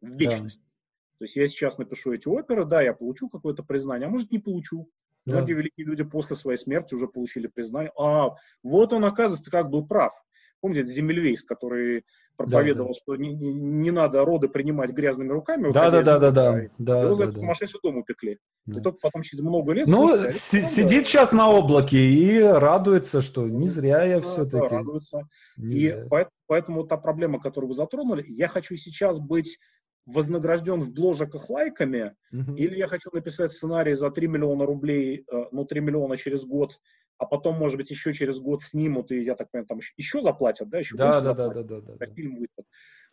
в 0.00 0.10
вечность. 0.16 0.58
Да. 0.58 0.75
То 1.18 1.24
есть 1.24 1.36
я 1.36 1.46
сейчас 1.46 1.78
напишу 1.78 2.12
эти 2.12 2.28
оперы, 2.28 2.64
да, 2.64 2.82
я 2.82 2.92
получу 2.92 3.28
какое-то 3.28 3.62
признание, 3.62 4.06
а 4.06 4.10
может 4.10 4.30
не 4.30 4.38
получу. 4.38 4.88
Да. 5.24 5.36
Многие 5.38 5.54
великие 5.54 5.86
люди 5.86 6.04
после 6.04 6.36
своей 6.36 6.58
смерти 6.58 6.94
уже 6.94 7.08
получили 7.08 7.46
признание. 7.48 7.92
А, 7.98 8.36
вот 8.62 8.92
он, 8.92 9.04
оказывается, 9.04 9.50
как 9.50 9.70
был 9.70 9.86
прав. 9.86 10.12
Помните, 10.60 10.86
Земельвейс, 10.86 11.42
который 11.42 12.04
проповедовал, 12.36 12.88
да, 12.88 12.94
да. 12.94 12.98
что 12.98 13.16
не, 13.16 13.34
не, 13.34 13.52
не 13.52 13.90
надо 13.90 14.24
роды 14.24 14.48
принимать 14.48 14.90
грязными 14.90 15.30
руками. 15.30 15.70
Да, 15.72 15.90
да, 15.90 16.02
да, 16.02 16.18
да, 16.18 16.30
да, 16.30 16.68
да. 16.78 17.02
Его 17.02 17.14
за 17.14 17.26
да, 17.26 17.40
сумасшедший 17.40 17.80
дом 17.82 17.98
упекли. 17.98 18.38
Да. 18.66 18.80
И 18.80 18.82
только 18.82 18.98
потом 19.00 19.22
через 19.22 19.42
много 19.42 19.72
лет... 19.72 19.88
Ну, 19.88 20.08
сказали, 20.08 20.28
с- 20.28 20.70
сидит 20.74 21.02
да. 21.02 21.04
сейчас 21.04 21.32
на 21.32 21.50
облаке 21.50 21.96
и 21.96 22.40
радуется, 22.40 23.22
что 23.22 23.48
не 23.48 23.68
зря 23.68 24.04
я 24.04 24.20
да, 24.20 24.26
все-таки... 24.26 24.68
Да, 24.68 24.68
радуется. 24.68 25.28
Не 25.56 25.74
и 25.74 25.88
зря. 25.88 26.06
Поэтому, 26.10 26.34
поэтому 26.46 26.84
та 26.84 26.96
проблема, 26.96 27.40
которую 27.40 27.68
вы 27.68 27.74
затронули, 27.74 28.24
я 28.28 28.48
хочу 28.48 28.76
сейчас 28.76 29.18
быть 29.18 29.58
вознагражден 30.06 30.80
в 30.80 30.92
бложиках 30.92 31.50
лайками, 31.50 32.14
uh-huh. 32.32 32.56
или 32.56 32.76
я 32.76 32.86
хочу 32.86 33.10
написать 33.12 33.52
сценарий 33.52 33.94
за 33.94 34.10
3 34.10 34.28
миллиона 34.28 34.64
рублей, 34.64 35.24
э, 35.30 35.44
ну, 35.50 35.64
3 35.64 35.80
миллиона 35.80 36.16
через 36.16 36.44
год, 36.44 36.78
а 37.18 37.26
потом, 37.26 37.56
может 37.56 37.76
быть, 37.76 37.90
еще 37.90 38.12
через 38.12 38.38
год 38.38 38.62
снимут, 38.62 39.10
и, 39.10 39.22
я 39.22 39.34
так 39.34 39.50
понимаю, 39.50 39.66
там 39.66 39.80
еще 39.96 40.20
заплатят, 40.20 40.68
да, 40.68 40.78
еще 40.78 40.96
да, 40.96 41.06
больше 41.06 41.20
да, 41.20 41.24
заплатят, 41.24 41.66
да, 41.66 41.80
да, 41.80 41.92
да, 41.92 42.06
да, 42.06 42.14
фильм 42.14 42.36
выйдет. 42.36 42.66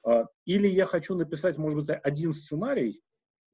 А, 0.05 0.25
или 0.45 0.67
я 0.67 0.85
хочу 0.85 1.15
написать, 1.15 1.57
может 1.57 1.79
быть, 1.79 1.99
один 2.03 2.33
сценарий, 2.33 3.01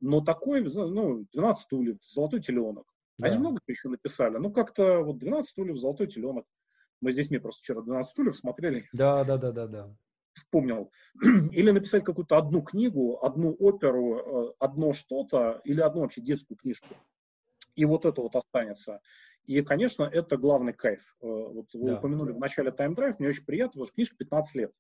но 0.02 0.22
такой, 0.22 0.62
ну, 0.62 1.26
12 1.32 1.64
стульев, 1.64 1.98
золотой 2.04 2.42
теленок. 2.42 2.86
Да. 3.20 3.28
Они 3.28 3.38
много 3.38 3.60
еще 3.68 3.90
написали, 3.90 4.38
ну, 4.38 4.52
как-то 4.52 5.00
вот 5.00 5.20
12 5.20 5.50
стульев, 5.50 5.78
золотой 5.78 6.08
теленок. 6.08 6.46
Мы 7.02 7.12
с 7.12 7.16
детьми 7.16 7.38
просто 7.38 7.62
вчера 7.62 7.82
12 7.82 8.12
стульев 8.12 8.38
смотрели. 8.38 8.88
Да, 8.94 9.24
да, 9.24 9.38
да, 9.38 9.52
да, 9.52 9.68
да. 9.68 9.96
Вспомнил. 10.40 10.92
Или 11.52 11.72
написать 11.72 12.04
какую-то 12.04 12.38
одну 12.38 12.62
книгу, 12.62 13.24
одну 13.24 13.56
оперу, 13.60 14.50
э, 14.50 14.54
одно 14.60 14.94
что-то, 14.94 15.62
или 15.64 15.82
одну 15.82 16.02
вообще 16.02 16.22
детскую 16.22 16.58
книжку. 16.58 16.96
И 17.76 17.86
вот 17.86 18.06
это 18.06 18.22
вот 18.22 18.36
останется. 18.36 19.02
И, 19.46 19.62
конечно, 19.62 20.04
это 20.04 20.38
главный 20.38 20.74
кайф. 20.74 21.02
Э, 21.22 21.26
вот 21.26 21.74
вы 21.74 21.92
да. 21.92 21.98
упомянули 21.98 22.32
в 22.32 22.40
начале 22.40 22.72
Time 22.72 22.96
Drive, 22.96 23.16
мне 23.20 23.30
очень 23.30 23.46
приятно, 23.46 23.72
потому 23.72 23.86
что 23.86 23.96
книжка 23.96 24.16
15 24.18 24.56
лет. 24.56 24.72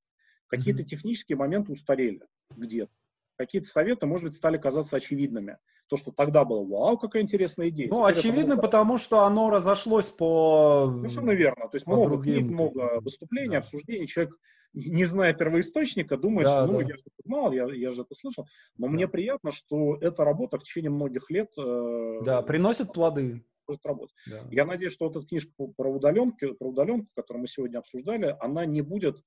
Какие-то 0.48 0.81
mm-hmm. 0.81 0.86
технические 0.86 1.38
моменты 1.38 1.72
устарели 1.72 2.22
где-то. 2.56 2.91
Какие-то 3.38 3.68
советы, 3.68 4.06
может 4.06 4.26
быть, 4.26 4.36
стали 4.36 4.57
казаться 4.57 4.98
очевидными. 4.98 5.57
То, 5.88 5.95
что 5.95 6.11
тогда 6.11 6.45
было, 6.45 6.64
вау, 6.64 6.98
какая 6.98 7.23
интересная 7.23 7.69
идея. 7.69 7.90
Ну, 7.90 8.07
Теперь 8.07 8.19
очевидно, 8.19 8.53
много... 8.56 8.61
потому 8.61 8.98
что 8.98 9.22
оно 9.22 9.49
разошлось 9.49 10.10
по... 10.10 10.91
Совершенно 10.98 11.31
верно. 11.31 11.68
То 11.68 11.76
есть 11.77 11.88
много 11.88 12.10
другим... 12.10 12.36
книг, 12.36 12.52
много 12.52 12.99
выступлений, 12.99 13.53
да. 13.53 13.57
обсуждений. 13.60 14.06
Человек, 14.06 14.36
не 14.74 15.06
зная 15.06 15.34
первоисточника, 15.34 16.18
думает, 16.18 16.48
да, 16.48 16.64
что, 16.64 16.72
ну, 16.72 16.80
да. 16.80 16.86
я 16.86 16.96
же 16.96 17.02
это 17.02 17.24
знал, 17.26 17.52
я, 17.52 17.66
я 17.74 17.91
же 17.91 18.02
это 18.02 18.16
слышал. 18.16 18.48
Но 18.78 18.88
да. 18.88 18.94
мне 18.94 19.08
приятно, 19.08 19.52
что 19.52 19.96
эта 19.96 20.24
работа 20.24 20.58
в 20.58 20.64
течение 20.64 20.91
многих 20.91 21.30
лет... 21.30 21.52
Э, 21.58 22.20
да, 22.24 22.41
приносит 22.41 22.94
плоды 22.94 23.44
будет 23.70 23.86
работать. 23.86 24.16
Да. 24.28 24.48
Я 24.50 24.66
надеюсь, 24.66 24.94
что 24.94 25.06
вот 25.06 25.16
эта 25.16 25.28
книжка 25.28 25.52
про 25.78 25.90
удаленку, 25.90 26.56
про 26.58 26.70
удаленку, 26.70 27.08
которую 27.16 27.41
мы 27.41 27.48
сегодня 27.48 27.78
обсуждали, 27.78 28.36
она 28.40 28.66
не 28.66 28.82
будет 28.82 29.24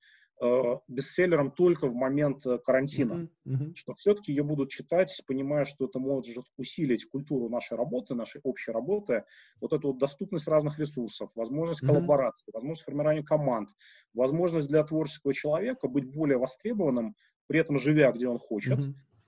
бестселлером 0.87 1.51
только 1.51 1.87
в 1.87 1.95
момент 1.95 2.45
э, 2.45 2.57
карантина. 2.57 3.29
Uh-huh, 3.45 3.53
uh-huh. 3.53 3.75
Что 3.75 3.93
все-таки 3.93 4.33
ее 4.33 4.43
будут 4.43 4.71
читать, 4.71 5.21
понимая, 5.25 5.65
что 5.65 5.85
это 5.85 5.99
может 5.99 6.45
усилить 6.57 7.05
культуру 7.09 7.49
нашей 7.49 7.77
работы, 7.77 8.15
нашей 8.15 8.41
общей 8.43 8.71
работы, 8.71 9.23
вот 9.61 9.73
эту 9.73 9.89
вот 9.89 9.99
доступность 9.99 10.47
разных 10.47 10.79
ресурсов, 10.79 11.29
возможность 11.35 11.83
uh-huh. 11.83 11.87
коллаборации, 11.87 12.51
возможность 12.51 12.83
формирования 12.83 13.23
команд, 13.23 13.69
возможность 14.13 14.67
для 14.67 14.83
творческого 14.83 15.33
человека 15.33 15.87
быть 15.87 16.11
более 16.11 16.37
востребованным, 16.37 17.15
при 17.47 17.59
этом 17.59 17.77
живя, 17.77 18.11
где 18.11 18.27
он 18.27 18.39
хочет. 18.39 18.79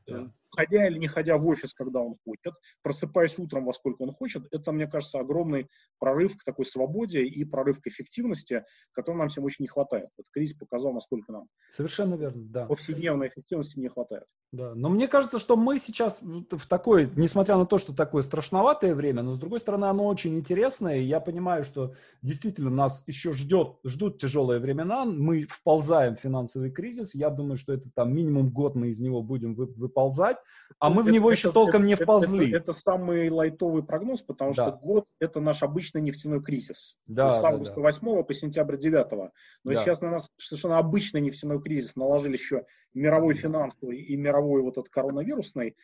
Uh-huh 0.08 0.32
ходя 0.56 0.88
или 0.88 0.98
не 0.98 1.08
ходя 1.08 1.38
в 1.38 1.48
офис, 1.48 1.74
когда 1.74 2.00
он 2.00 2.16
хочет, 2.24 2.54
просыпаясь 2.82 3.38
утром, 3.38 3.66
во 3.66 3.74
сколько 3.74 4.02
он 4.02 4.12
хочет, 4.12 4.44
это, 4.52 4.72
мне 4.72 4.88
кажется, 4.88 5.20
огромный 5.20 5.68
прорыв 6.00 6.38
к 6.38 6.44
такой 6.44 6.66
свободе 6.66 7.24
и 7.24 7.44
прорыв 7.44 7.82
к 7.82 7.88
эффективности, 7.88 8.64
который 8.94 9.18
нам 9.18 9.28
всем 9.28 9.44
очень 9.44 9.64
не 9.64 9.68
хватает. 9.68 10.10
Этот 10.18 10.32
кризис 10.32 10.58
показал, 10.58 10.94
насколько 10.94 11.32
нам 11.32 11.48
Совершенно 11.70 12.16
верно, 12.16 12.44
да. 12.46 12.66
повседневной 12.66 13.28
эффективности 13.28 13.80
не 13.80 13.90
хватает. 13.90 14.26
Да, 14.56 14.74
но 14.74 14.88
мне 14.88 15.10
кажется, 15.10 15.38
что 15.38 15.58
мы 15.58 15.80
сейчас 15.80 16.22
в 16.22 16.68
такой, 16.68 17.10
несмотря 17.16 17.58
на 17.58 17.66
то, 17.66 17.78
что 17.78 17.94
такое 17.94 18.22
страшноватое 18.22 18.96
время, 18.96 19.22
но 19.22 19.34
с 19.34 19.38
другой 19.38 19.60
стороны 19.60 19.86
оно 19.86 20.06
очень 20.06 20.36
интересное, 20.38 20.98
и 20.98 21.04
я 21.04 21.20
понимаю, 21.20 21.66
что 21.66 21.94
действительно 22.22 22.70
нас 22.70 23.04
еще 23.06 23.34
ждет, 23.34 23.76
ждут 23.84 24.18
тяжелые 24.18 24.62
времена, 24.62 25.04
мы 25.04 25.42
вползаем 25.42 26.16
в 26.16 26.22
финансовый 26.22 26.72
кризис, 26.72 27.16
я 27.16 27.30
думаю, 27.30 27.58
что 27.58 27.74
это 27.74 27.90
там 27.94 28.16
минимум 28.16 28.50
год 28.50 28.76
мы 28.76 28.88
из 28.88 29.02
него 29.02 29.22
будем 29.22 29.56
выползать, 29.56 30.38
а 30.80 30.90
мы 30.90 31.04
в 31.04 31.12
него 31.12 31.32
это, 31.32 31.38
еще 31.38 31.52
толком 31.52 31.82
это, 31.82 31.88
не 31.88 31.96
вползли. 31.96 32.48
Это, 32.48 32.58
это, 32.58 32.72
это 32.72 32.80
самый 32.80 33.30
лайтовый 33.30 33.84
прогноз, 33.84 34.22
потому 34.22 34.54
да. 34.54 34.70
что 34.70 34.78
год– 34.78 35.08
это 35.20 35.42
наш 35.42 35.64
обычный 35.64 36.02
нефтяной 36.02 36.42
кризис. 36.42 36.96
Да, 37.08 37.32
с 37.32 37.44
августа 37.44 37.76
да, 37.76 37.82
да. 37.82 37.88
8 37.88 38.24
по 38.24 38.34
сентябрь 38.34 38.78
9. 38.78 39.12
Но 39.12 39.32
да. 39.66 39.74
сейчас 39.74 40.00
на 40.00 40.12
нас 40.12 40.30
совершенно 40.38 40.78
обычный 40.78 41.20
нефтяной 41.20 41.62
кризис 41.62 41.98
наложили 41.98 42.34
еще 42.34 42.66
мировой 42.96 43.36
финансовый 43.36 44.00
и 44.00 44.16
мировой 44.16 44.62
вот 44.64 44.78
этот 44.78 44.90
коронавирусный. 44.90 45.76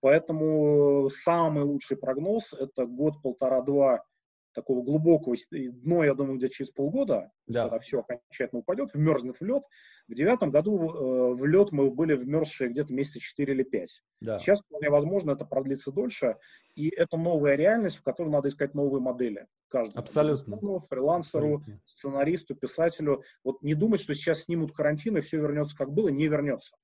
Поэтому 0.00 1.10
самый 1.10 1.64
лучший 1.64 1.96
прогноз– 1.96 2.52
это 2.58 2.86
год, 2.86 3.20
полтора, 3.22 3.62
два– 3.62 4.04
такого 4.52 4.82
глубокого 4.82 5.36
дно, 5.50 6.04
я 6.04 6.14
думаю, 6.14 6.38
где 6.38 6.48
через 6.48 6.70
полгода, 6.70 7.30
да. 7.46 7.64
когда 7.64 7.78
все 7.78 8.00
окончательно 8.00 8.60
упадет, 8.60 8.92
вмерзнет 8.92 9.36
в 9.38 9.44
лед. 9.44 9.62
В 10.08 10.14
девятом 10.14 10.50
году 10.50 10.90
э, 10.90 11.34
в 11.34 11.44
лед 11.44 11.70
мы 11.72 11.90
были 11.90 12.14
вмерзшие 12.14 12.70
где-то 12.70 12.92
месяца 12.92 13.20
4 13.20 13.52
или 13.52 13.62
5. 13.62 14.02
Да. 14.20 14.38
Сейчас 14.38 14.60
вполне 14.62 14.90
возможно 14.90 15.32
это 15.32 15.44
продлится 15.44 15.92
дольше, 15.92 16.36
и 16.74 16.88
это 16.88 17.16
новая 17.16 17.56
реальность, 17.56 17.98
в 17.98 18.02
которой 18.02 18.30
надо 18.30 18.48
искать 18.48 18.74
новые 18.74 19.00
модели. 19.00 19.46
Каждому. 19.68 20.00
Абсолютно. 20.00 20.56
Фрилансеру, 20.88 21.56
Абсолютно. 21.56 21.80
сценаристу, 21.84 22.54
писателю. 22.54 23.22
Вот 23.44 23.62
не 23.62 23.74
думать, 23.74 24.00
что 24.00 24.14
сейчас 24.14 24.44
снимут 24.44 24.72
карантин 24.72 25.18
и 25.18 25.20
все 25.20 25.38
вернется 25.38 25.76
как 25.76 25.92
было, 25.92 26.08
не 26.08 26.26
вернется. 26.26 26.74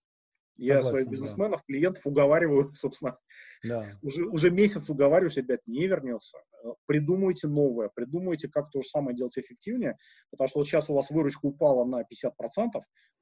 Я 0.56 0.76
Согласен, 0.76 0.90
своих 0.90 1.09
бизнесменов, 1.09 1.60
да. 1.60 1.64
клиентов 1.66 2.06
уговариваю, 2.06 2.72
собственно, 2.74 3.18
да. 3.64 3.98
уже, 4.02 4.24
уже 4.24 4.51
месяц 4.51 4.89
уговариваю, 4.89 5.35
ребят, 5.35 5.60
не 5.66 5.86
вернется. 5.86 6.39
Э, 6.62 6.68
придумайте 6.86 7.48
новое, 7.48 7.90
придумайте, 7.94 8.48
как 8.48 8.70
то 8.70 8.81
же 8.81 8.89
самое 8.89 9.16
делать 9.16 9.36
эффективнее, 9.36 9.97
потому 10.31 10.48
что 10.48 10.60
вот 10.60 10.66
сейчас 10.66 10.89
у 10.90 10.94
вас 10.94 11.10
выручка 11.10 11.47
упала 11.47 11.85
на 11.85 12.02
50%, 12.02 12.05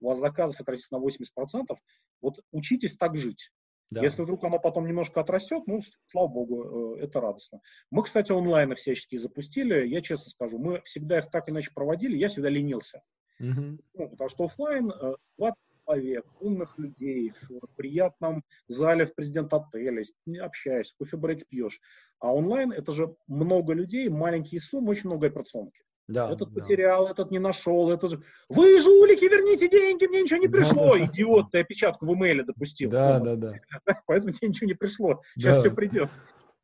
у 0.00 0.08
вас 0.08 0.18
заказы 0.18 0.54
сократятся 0.54 0.94
на 0.94 1.02
80%, 1.02 1.76
вот 2.20 2.40
учитесь 2.50 2.96
так 2.96 3.16
жить. 3.16 3.50
Да. 3.92 4.02
Если 4.02 4.22
вдруг 4.22 4.42
оно 4.44 4.58
потом 4.58 4.86
немножко 4.86 5.20
отрастет, 5.20 5.64
ну, 5.66 5.80
слава 6.06 6.28
богу, 6.28 6.96
э, 6.96 7.04
это 7.04 7.20
радостно. 7.20 7.60
Мы, 7.90 8.02
кстати, 8.02 8.32
онлайны 8.32 8.74
всячески 8.74 9.16
запустили. 9.16 9.86
Я 9.86 10.00
честно 10.00 10.30
скажу, 10.30 10.58
мы 10.58 10.80
всегда 10.84 11.18
их 11.18 11.30
так 11.30 11.50
иначе 11.50 11.70
проводили, 11.74 12.16
я 12.16 12.28
всегда 12.28 12.48
ленился. 12.48 13.02
Угу. 13.38 13.78
Ну, 13.94 14.08
потому 14.08 14.30
что 14.30 14.44
офлайн, 14.44 14.88
20 14.88 15.18
э, 15.38 15.71
человек, 15.84 16.24
умных 16.40 16.78
людей, 16.78 17.32
в 17.48 17.66
приятном 17.76 18.42
зале 18.68 19.06
в 19.06 19.14
президент-отеле, 19.14 20.02
общаясь, 20.40 20.94
кофе-брейк 20.98 21.46
пьешь. 21.48 21.80
А 22.18 22.32
онлайн 22.32 22.72
это 22.72 22.92
же 22.92 23.14
много 23.26 23.72
людей, 23.72 24.08
маленькие 24.08 24.60
суммы, 24.60 24.90
очень 24.90 25.10
много 25.10 25.26
операционки. 25.26 25.82
Да, 26.08 26.30
этот 26.30 26.52
да. 26.52 26.60
потерял, 26.60 27.06
этот 27.06 27.30
не 27.30 27.38
нашел, 27.38 27.90
это 27.90 28.08
же... 28.08 28.22
Вы 28.48 28.80
жулики, 28.80 29.24
верните 29.24 29.68
деньги, 29.68 30.06
мне 30.06 30.22
ничего 30.22 30.40
не 30.40 30.48
пришло. 30.48 30.94
Да, 30.94 31.04
Идиот, 31.04 31.50
ты 31.52 31.60
опечатку 31.60 32.06
в 32.06 32.14
имейле 32.14 32.42
допустил. 32.42 32.90
Да, 32.90 33.18
ну, 33.18 33.36
да, 33.36 33.36
да. 33.36 34.02
Поэтому 34.06 34.32
тебе 34.32 34.48
ничего 34.48 34.66
не 34.66 34.74
пришло. 34.74 35.22
Сейчас 35.34 35.56
да. 35.56 35.60
все 35.60 35.70
придет. 35.70 36.10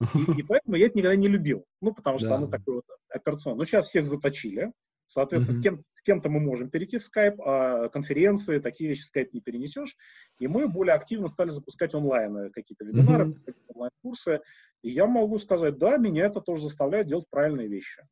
И, 0.14 0.40
и 0.40 0.42
поэтому 0.44 0.76
я 0.76 0.86
это 0.86 0.96
никогда 0.96 1.16
не 1.16 1.26
любил. 1.26 1.64
Ну, 1.80 1.92
потому 1.92 2.18
что 2.18 2.28
да. 2.28 2.36
оно 2.36 2.46
такое 2.46 2.76
вот 2.76 2.84
операционное. 3.08 3.58
Ну, 3.58 3.64
сейчас 3.64 3.86
всех 3.86 4.06
заточили. 4.06 4.72
Соответственно, 5.08 5.56
mm-hmm. 5.56 5.60
с, 5.60 5.62
кем, 5.62 5.84
с 5.92 6.02
кем-то 6.02 6.28
мы 6.28 6.38
можем 6.38 6.68
перейти 6.68 6.98
в 6.98 7.02
Skype, 7.02 7.38
а 7.42 7.88
конференции, 7.88 8.58
такие 8.58 8.90
вещи 8.90 9.02
в 9.02 9.16
Skype 9.16 9.30
не 9.32 9.40
перенесешь. 9.40 9.96
И 10.38 10.46
мы 10.46 10.68
более 10.68 10.94
активно 10.94 11.28
стали 11.28 11.48
запускать 11.48 11.94
онлайн 11.94 12.36
э, 12.36 12.50
какие-то 12.50 12.84
вебинары, 12.84 13.24
mm-hmm. 13.24 13.34
какие-то 13.46 13.72
онлайн-курсы. 13.72 14.40
И 14.82 14.90
я 14.90 15.06
могу 15.06 15.38
сказать, 15.38 15.78
да, 15.78 15.96
меня 15.96 16.26
это 16.26 16.42
тоже 16.42 16.64
заставляет 16.64 17.06
делать 17.06 17.24
правильные 17.30 17.68
вещи, 17.68 18.02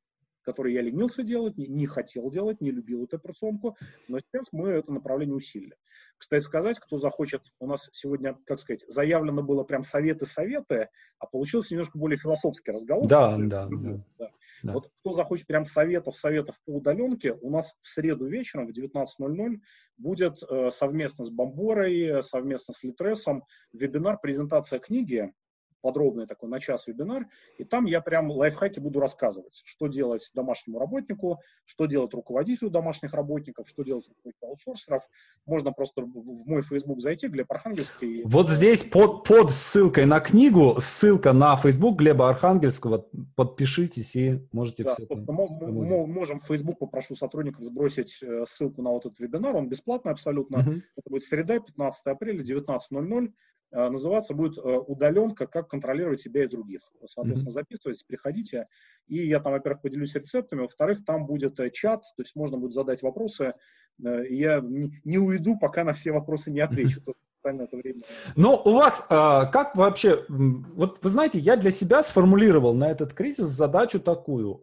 которые 0.41 0.75
я 0.75 0.81
ленился 0.81 1.23
делать, 1.23 1.59
не, 1.59 1.67
не 1.67 1.87
хотел 1.87 2.31
делать, 2.31 2.63
не 2.63 2.71
любил 2.71 3.05
эту 3.05 3.17
операционку, 3.17 3.77
но 4.09 4.19
сейчас 4.19 4.47
мы 4.53 4.71
это 4.71 4.91
направление 4.91 5.37
усилили. 5.37 5.77
Кстати 6.17 6.45
сказать, 6.45 6.79
кто 6.79 6.97
захочет, 6.97 7.43
у 7.61 7.67
нас 7.67 7.91
сегодня, 7.93 8.39
как 8.47 8.59
сказать, 8.59 8.87
заявлено 8.89 9.43
было 9.43 9.65
прям 9.65 9.83
советы-советы, 9.83 10.89
а 11.19 11.27
получился 11.27 11.75
немножко 11.75 11.99
более 11.99 12.17
философский 12.17 12.73
разговор. 12.73 13.07
Да, 13.07 13.37
да, 13.37 13.69
да. 13.71 14.03
да. 14.19 14.31
Да. 14.63 14.73
Вот 14.75 14.91
кто 15.01 15.13
захочет 15.13 15.47
прям 15.47 15.65
советов, 15.65 16.17
советов 16.17 16.57
по 16.65 16.77
удаленке, 16.77 17.33
у 17.33 17.51
нас 17.51 17.75
в 17.83 17.89
среду 17.89 18.27
вечером 18.27 18.67
в 18.67 18.71
19.00 18.71 19.61
будет 19.97 20.43
э, 20.43 20.71
совместно 20.71 21.25
с 21.25 21.31
Бомборой, 21.31 22.23
совместно 22.23 22.75
с 22.75 22.83
Литресом 22.83 23.45
вебинар, 23.73 24.19
презентация 24.21 24.79
книги 24.79 25.33
подробный 25.81 26.27
такой 26.27 26.49
на 26.49 26.61
час 26.61 26.87
вебинар, 26.87 27.27
и 27.59 27.65
там 27.65 27.87
я 27.87 28.01
прям 28.01 28.31
лайфхаки 28.31 28.81
буду 28.81 29.01
рассказывать, 29.01 29.63
что 29.65 29.87
делать 29.87 30.31
домашнему 30.35 30.79
работнику, 30.79 31.41
что 31.65 31.87
делать 31.87 32.13
руководителю 32.15 32.71
домашних 32.71 33.13
работников, 33.15 33.69
что 33.69 33.83
делать 33.83 34.09
аутсорсеров. 34.43 35.03
Можно 35.45 35.73
просто 35.73 36.03
в 36.03 36.47
мой 36.47 36.63
Facebook 36.63 37.01
зайти, 37.01 37.29
Глеб 37.29 37.51
Архангельский. 37.51 38.23
Вот 38.25 38.51
здесь 38.51 38.85
под, 38.85 39.25
под 39.25 39.53
ссылкой 39.53 40.07
на 40.07 40.21
книгу, 40.21 40.77
ссылка 40.81 41.33
на 41.33 41.57
Facebook 41.57 41.99
Глеба 41.99 42.29
Архангельского, 42.29 43.07
подпишитесь 43.35 44.17
и 44.17 44.47
можете 44.53 44.85
да, 44.85 44.95
все 44.95 45.05
это... 45.05 45.17
Можем 45.17 46.41
в 46.41 46.47
Facebook, 46.47 46.79
попрошу 46.79 47.15
сотрудников 47.15 47.63
сбросить 47.63 48.19
э, 48.23 48.45
ссылку 48.49 48.83
на 48.83 48.91
вот 48.91 49.07
этот 49.07 49.21
вебинар, 49.21 49.57
он 49.57 49.69
бесплатный 49.69 50.13
абсолютно. 50.13 50.57
Uh-huh. 50.57 50.83
Это 50.97 51.11
будет 51.11 51.23
среда, 51.23 51.59
15 51.59 52.07
апреля, 52.07 52.43
19.00. 52.43 53.33
Э, 53.73 53.89
называться 53.89 54.33
будет 54.33 54.59
э, 54.59 54.61
удаленка 54.61 55.47
«Как 55.47 55.69
контролировать 55.69 56.21
себя 56.21 56.45
и 56.45 56.49
других». 56.49 56.83
Соответственно, 57.07 57.53
записывайтесь, 57.53 58.05
приходите. 58.05 58.69
И 59.09 59.27
я 59.27 59.41
там, 59.41 59.53
во-первых, 59.53 59.83
поделюсь 59.83 60.15
рецептами, 60.15 60.61
во-вторых, 60.61 61.05
там 61.05 61.27
будет 61.27 61.59
э, 61.59 61.71
чат, 61.71 62.03
то 62.17 62.23
есть 62.23 62.37
можно 62.37 62.59
будет 62.59 62.73
задать 62.73 63.03
вопросы. 63.03 63.55
И 63.99 64.37
я 64.37 64.61
не 64.63 65.19
уйду, 65.19 65.59
пока 65.59 65.83
на 65.83 65.95
все 65.95 66.13
вопросы 66.13 66.51
не 66.51 66.61
отвечу. 66.61 67.01
это 67.43 67.77
время. 67.77 68.01
Но 68.35 68.61
у 68.63 68.73
вас 68.73 69.07
как 69.09 69.75
вообще, 69.75 70.25
вот 70.29 70.99
вы 71.03 71.09
знаете, 71.09 71.39
я 71.39 71.57
для 71.57 71.71
себя 71.71 72.03
сформулировал 72.03 72.75
на 72.75 72.91
этот 72.91 73.15
кризис 73.15 73.47
задачу 73.47 74.01
такую, 74.01 74.57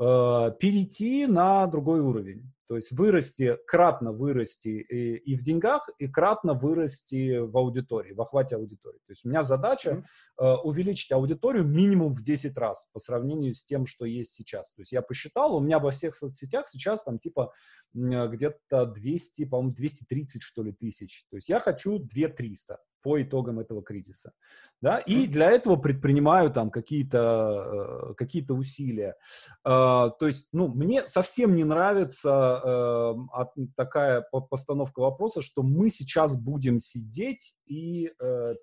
перейти 0.60 1.26
на 1.26 1.66
другой 1.66 2.02
уровень. 2.02 2.54
То 2.74 2.78
есть 2.78 2.92
вырасти, 2.92 3.56
кратно 3.68 4.12
вырасти 4.12 4.70
и, 4.70 5.16
и 5.18 5.36
в 5.36 5.44
деньгах, 5.44 5.88
и 6.00 6.08
кратно 6.08 6.56
вырасти 6.56 7.38
в 7.38 7.56
аудитории, 7.56 8.14
в 8.14 8.22
охвате 8.22 8.56
аудитории. 8.56 8.98
То 9.06 9.12
есть 9.12 9.24
у 9.24 9.30
меня 9.30 9.44
задача 9.44 10.04
э, 10.40 10.44
увеличить 10.44 11.12
аудиторию 11.12 11.66
минимум 11.66 12.14
в 12.14 12.24
10 12.24 12.58
раз 12.58 12.90
по 12.92 13.00
сравнению 13.00 13.54
с 13.54 13.64
тем, 13.64 13.86
что 13.86 14.06
есть 14.06 14.34
сейчас. 14.34 14.74
То 14.74 14.82
есть 14.82 14.92
я 14.92 15.04
посчитал, 15.04 15.56
у 15.56 15.60
меня 15.60 15.78
во 15.78 15.92
всех 15.92 16.16
соцсетях 16.16 16.68
сейчас 16.68 17.04
там 17.04 17.20
типа 17.20 17.54
где-то 17.94 18.88
200, 18.88 19.46
по-моему, 19.46 19.76
230 19.76 20.42
что 20.42 20.64
ли 20.64 20.72
тысяч. 20.72 21.28
То 21.30 21.36
есть 21.36 21.50
я 21.50 21.60
хочу 21.60 22.00
2-300 22.00 22.78
по 23.04 23.22
итогам 23.22 23.60
этого 23.60 23.84
кризиса. 23.84 24.32
Да? 24.82 24.98
И 24.98 25.28
для 25.28 25.52
этого 25.52 25.76
предпринимаю 25.76 26.52
там 26.52 26.72
какие-то 26.72 28.10
э, 28.10 28.14
какие 28.16 28.44
усилия. 28.50 29.16
Э, 29.66 30.10
то 30.18 30.28
есть, 30.28 30.48
ну, 30.52 30.68
мне 30.70 31.06
совсем 31.08 31.56
не 31.56 31.64
нравится 31.64 32.62
э, 32.66 33.66
такая 33.76 34.26
постановка 34.50 35.02
вопроса, 35.02 35.42
что 35.42 35.62
мы 35.62 35.90
сейчас 35.90 36.38
будем 36.38 36.80
сидеть 36.80 37.56
и 37.66 38.12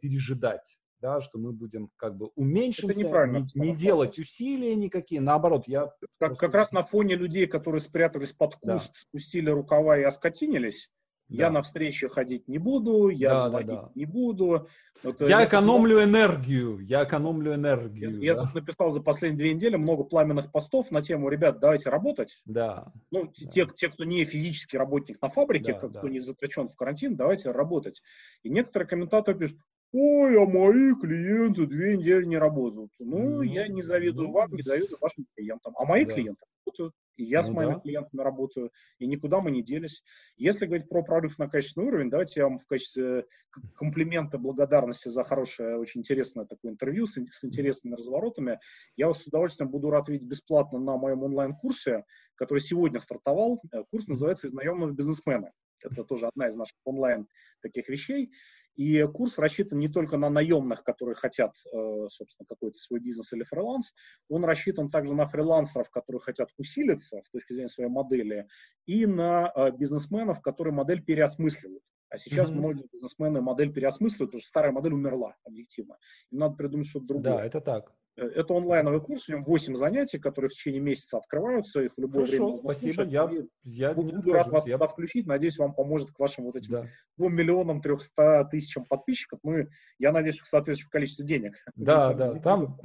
пережидать 0.00 0.80
да, 1.00 1.20
что 1.20 1.38
мы 1.38 1.52
будем 1.52 1.90
как 1.96 2.16
бы 2.16 2.30
уменьшимся, 2.34 3.26
не, 3.26 3.46
не 3.54 3.74
делать 3.74 4.18
усилия 4.18 4.74
никакие, 4.74 5.20
наоборот, 5.20 5.64
я... 5.66 5.86
Как, 5.86 5.98
просто... 6.18 6.36
как 6.36 6.54
раз 6.54 6.72
на 6.72 6.82
фоне 6.82 7.14
людей, 7.14 7.46
которые 7.46 7.80
спрятались 7.80 8.32
под 8.32 8.56
куст, 8.56 8.92
да. 8.92 9.00
спустили 9.00 9.50
рукава 9.50 9.98
и 9.98 10.02
оскотинились, 10.02 10.90
да. 11.30 11.44
Я 11.44 11.50
на 11.50 11.62
встречи 11.62 12.08
ходить 12.08 12.48
не 12.48 12.58
буду, 12.58 13.08
я 13.08 13.34
да, 13.34 13.48
звонить 13.48 13.66
да, 13.68 13.82
да. 13.82 13.90
не 13.94 14.04
буду. 14.04 14.68
Вот, 15.02 15.20
я, 15.20 15.40
я 15.40 15.46
экономлю 15.46 15.98
я... 15.98 16.04
энергию, 16.04 16.78
я 16.80 17.04
экономлю 17.04 17.54
энергию. 17.54 18.20
Я, 18.20 18.34
да. 18.34 18.40
я 18.40 18.46
тут 18.46 18.54
написал 18.54 18.90
за 18.90 19.00
последние 19.00 19.38
две 19.38 19.54
недели 19.54 19.76
много 19.76 20.04
пламенных 20.04 20.50
постов 20.50 20.90
на 20.90 21.02
тему, 21.02 21.28
ребят, 21.28 21.60
давайте 21.60 21.88
работать. 21.88 22.42
Да. 22.44 22.92
Ну, 23.10 23.26
да. 23.26 23.50
Те, 23.50 23.66
те, 23.74 23.88
кто 23.88 24.04
не 24.04 24.24
физический 24.24 24.76
работник 24.76 25.22
на 25.22 25.28
фабрике, 25.28 25.72
да, 25.72 25.78
кто 25.78 25.88
да. 25.88 26.08
не 26.08 26.18
затрачен 26.18 26.68
в 26.68 26.74
карантин, 26.74 27.16
давайте 27.16 27.50
работать. 27.50 28.02
И 28.42 28.50
некоторые 28.50 28.88
комментаторы 28.88 29.38
пишут, 29.38 29.58
ой, 29.92 30.42
а 30.42 30.46
мои 30.46 30.94
клиенты 30.94 31.66
две 31.66 31.96
недели 31.96 32.24
не 32.24 32.38
работают. 32.38 32.90
Ну, 32.98 33.36
ну 33.36 33.42
я 33.42 33.68
не 33.68 33.82
завидую 33.82 34.28
ну, 34.28 34.34
вам, 34.34 34.52
не 34.52 34.62
завидую 34.62 34.98
вашим 35.00 35.26
клиентам. 35.34 35.74
А 35.76 35.84
мои 35.84 36.04
да. 36.04 36.12
клиенты 36.12 36.42
работают. 36.66 36.94
И 37.16 37.24
я 37.24 37.40
ну, 37.40 37.46
с 37.46 37.50
моими 37.50 37.74
да. 37.74 37.80
клиентами 37.80 38.22
работаю, 38.22 38.70
и 38.98 39.06
никуда 39.06 39.40
мы 39.40 39.50
не 39.50 39.62
делись. 39.62 40.02
Если 40.36 40.64
говорить 40.64 40.88
про 40.88 41.02
прорыв 41.02 41.38
на 41.38 41.48
качественный 41.48 41.88
уровень, 41.88 42.08
давайте 42.08 42.40
я 42.40 42.48
вам 42.48 42.58
в 42.58 42.66
качестве 42.66 43.26
комплимента, 43.74 44.38
благодарности 44.38 45.08
за 45.08 45.22
хорошее, 45.22 45.76
очень 45.76 46.00
интересное 46.00 46.46
такое 46.46 46.72
интервью 46.72 47.06
с, 47.06 47.18
с 47.18 47.44
интересными 47.44 47.94
разворотами, 47.94 48.58
я 48.96 49.08
вас 49.08 49.22
с 49.22 49.26
удовольствием 49.26 49.70
буду 49.70 49.90
рад 49.90 50.08
видеть 50.08 50.28
бесплатно 50.28 50.78
на 50.78 50.96
моем 50.96 51.22
онлайн-курсе, 51.22 52.04
который 52.36 52.60
сегодня 52.60 53.00
стартовал. 53.00 53.60
Э, 53.72 53.84
курс 53.90 54.06
называется 54.06 54.46
«Из 54.46 54.54
наемного 54.54 54.92
бизнесмена». 54.92 55.52
Это 55.82 56.04
тоже 56.04 56.26
одна 56.26 56.46
из 56.46 56.56
наших 56.56 56.76
онлайн 56.84 57.26
таких 57.60 57.88
вещей. 57.88 58.30
И 58.76 59.02
курс 59.04 59.38
рассчитан 59.38 59.78
не 59.78 59.88
только 59.88 60.16
на 60.16 60.30
наемных, 60.30 60.82
которые 60.84 61.14
хотят, 61.14 61.52
э, 61.72 62.06
собственно, 62.08 62.46
какой-то 62.48 62.78
свой 62.78 63.00
бизнес 63.00 63.32
или 63.32 63.42
фриланс, 63.42 63.92
он 64.28 64.44
рассчитан 64.44 64.90
также 64.90 65.14
на 65.14 65.26
фрилансеров, 65.26 65.90
которые 65.90 66.20
хотят 66.20 66.48
усилиться 66.56 67.20
с 67.22 67.30
точки 67.30 67.52
зрения 67.52 67.68
своей 67.68 67.90
модели, 67.90 68.46
и 68.86 69.06
на 69.06 69.52
э, 69.54 69.70
бизнесменов, 69.72 70.40
которые 70.40 70.72
модель 70.72 71.02
переосмысливают. 71.02 71.82
А 72.10 72.18
сейчас 72.18 72.50
mm-hmm. 72.50 72.54
многие 72.54 72.88
бизнесмены 72.92 73.40
модель 73.40 73.72
переосмысливают, 73.72 74.30
потому 74.30 74.40
что 74.40 74.48
старая 74.48 74.72
модель 74.72 74.94
умерла 74.94 75.36
объективно. 75.44 75.96
Им 76.32 76.40
надо 76.40 76.56
придумать 76.56 76.88
что-то 76.88 77.06
другое. 77.06 77.34
Да, 77.36 77.44
это 77.44 77.60
так. 77.60 77.92
Э, 78.16 78.26
это 78.26 78.54
онлайновый 78.54 79.00
курс, 79.00 79.28
у 79.28 79.32
него 79.32 79.44
8 79.44 79.74
занятий, 79.74 80.18
которые 80.18 80.48
в 80.48 80.52
течение 80.52 80.80
месяца 80.80 81.18
открываются, 81.18 81.82
их 81.82 81.92
в 81.96 82.00
любое 82.00 82.26
Хорошо, 82.26 82.46
время 82.46 82.62
спасибо, 82.62 83.02
я, 83.04 83.30
я 83.64 83.94
буду, 83.94 84.16
буду 84.16 84.32
рад 84.32 84.48
вас 84.48 84.66
я... 84.66 84.74
туда 84.74 84.86
включить, 84.86 85.26
надеюсь, 85.26 85.58
вам 85.58 85.74
поможет 85.74 86.10
к 86.10 86.18
вашим 86.18 86.44
вот 86.44 86.56
этим 86.56 86.72
да. 86.72 86.86
2 87.18 87.28
миллионам 87.30 87.80
300 87.80 88.48
тысячам 88.50 88.84
подписчиков, 88.84 89.38
ну, 89.42 89.58
и 89.58 89.66
я 89.98 90.12
надеюсь, 90.12 90.36
что 90.36 90.46
соответствующее 90.46 90.90
количество 90.90 91.24
денег. 91.24 91.54
Да, 91.76 92.12
да, 92.14 92.34
там 92.34 92.78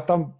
там 0.00 0.34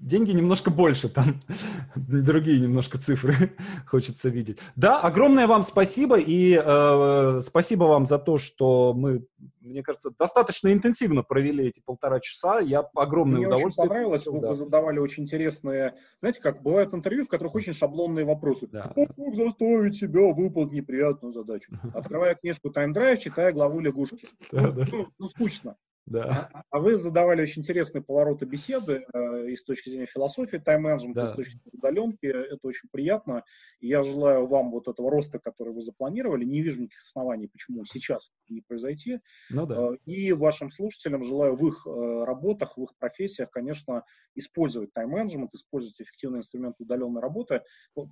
деньги 0.00 0.32
немножко 0.32 0.70
больше, 0.70 1.08
там 1.08 1.40
другие 1.94 2.60
немножко 2.60 2.98
цифры 2.98 3.34
хочется 3.86 4.30
видеть. 4.30 4.58
Да, 4.74 5.00
огромное 5.00 5.46
вам 5.46 5.62
спасибо 5.62 6.18
и 6.18 6.60
э, 6.62 7.40
спасибо 7.42 7.84
вам 7.84 8.06
за 8.06 8.18
то, 8.18 8.38
что 8.38 8.94
мы, 8.94 9.26
мне 9.60 9.82
кажется, 9.82 10.10
достаточно 10.18 10.72
интенсивно 10.72 11.22
провели 11.22 11.66
эти 11.66 11.82
полтора 11.84 12.20
часа. 12.20 12.58
Я 12.58 12.88
огромное 12.94 13.38
мне 13.38 13.48
удовольствие. 13.48 13.84
Мне 13.84 13.88
понравилось, 13.88 14.24
да. 14.24 14.30
вы 14.30 14.54
задавали 14.54 14.98
очень 14.98 15.24
интересные, 15.24 15.94
знаете, 16.20 16.40
как 16.40 16.62
бывают 16.62 16.94
интервью, 16.94 17.24
в 17.24 17.28
которых 17.28 17.54
очень 17.54 17.74
шаблонные 17.74 18.24
вопросы. 18.24 18.66
Да. 18.66 18.94
Как 18.94 19.34
заставить 19.34 19.96
себя 19.96 20.32
выполнить 20.32 20.72
неприятную 20.72 21.32
задачу? 21.32 21.72
Открывая 21.94 22.34
книжку 22.34 22.70
Drive, 22.70 23.18
читая 23.18 23.52
главу 23.52 23.80
лягушки. 23.80 24.26
Да, 24.50 24.62
ну, 24.62 24.72
да. 24.72 24.86
Ну, 24.90 25.06
ну, 25.18 25.26
скучно. 25.26 25.76
Да. 26.06 26.48
А, 26.52 26.62
а 26.70 26.78
вы 26.78 26.96
задавали 26.96 27.42
очень 27.42 27.62
интересные 27.62 28.02
повороты 28.02 28.46
беседы 28.46 29.04
э, 29.12 29.50
и 29.50 29.56
с 29.56 29.64
точки 29.64 29.88
зрения 29.88 30.06
философии 30.06 30.58
тайм-менеджмента, 30.58 31.22
да. 31.22 31.28
и 31.28 31.32
с 31.32 31.36
точки 31.36 31.52
зрения 31.52 31.70
удаленки. 31.72 32.26
Это 32.26 32.60
очень 32.62 32.88
приятно. 32.92 33.42
И 33.80 33.88
я 33.88 34.02
желаю 34.02 34.46
вам 34.46 34.70
вот 34.70 34.86
этого 34.86 35.10
роста, 35.10 35.40
который 35.40 35.72
вы 35.72 35.82
запланировали. 35.82 36.44
Не 36.44 36.62
вижу 36.62 36.82
никаких 36.82 37.02
оснований, 37.02 37.48
почему 37.48 37.84
сейчас 37.84 38.30
не 38.48 38.60
произойти. 38.60 39.20
Ну, 39.50 39.66
да. 39.66 39.94
Э, 39.94 39.96
и 40.06 40.32
вашим 40.32 40.70
слушателям 40.70 41.24
желаю 41.24 41.56
в 41.56 41.66
их 41.66 41.86
э, 41.86 42.24
работах, 42.24 42.76
в 42.76 42.84
их 42.84 42.96
профессиях, 42.98 43.50
конечно, 43.50 44.04
использовать 44.36 44.92
тайм-менеджмент, 44.92 45.52
использовать 45.54 46.00
эффективный 46.00 46.38
инструмент 46.38 46.76
удаленной 46.78 47.20
работы. 47.20 47.62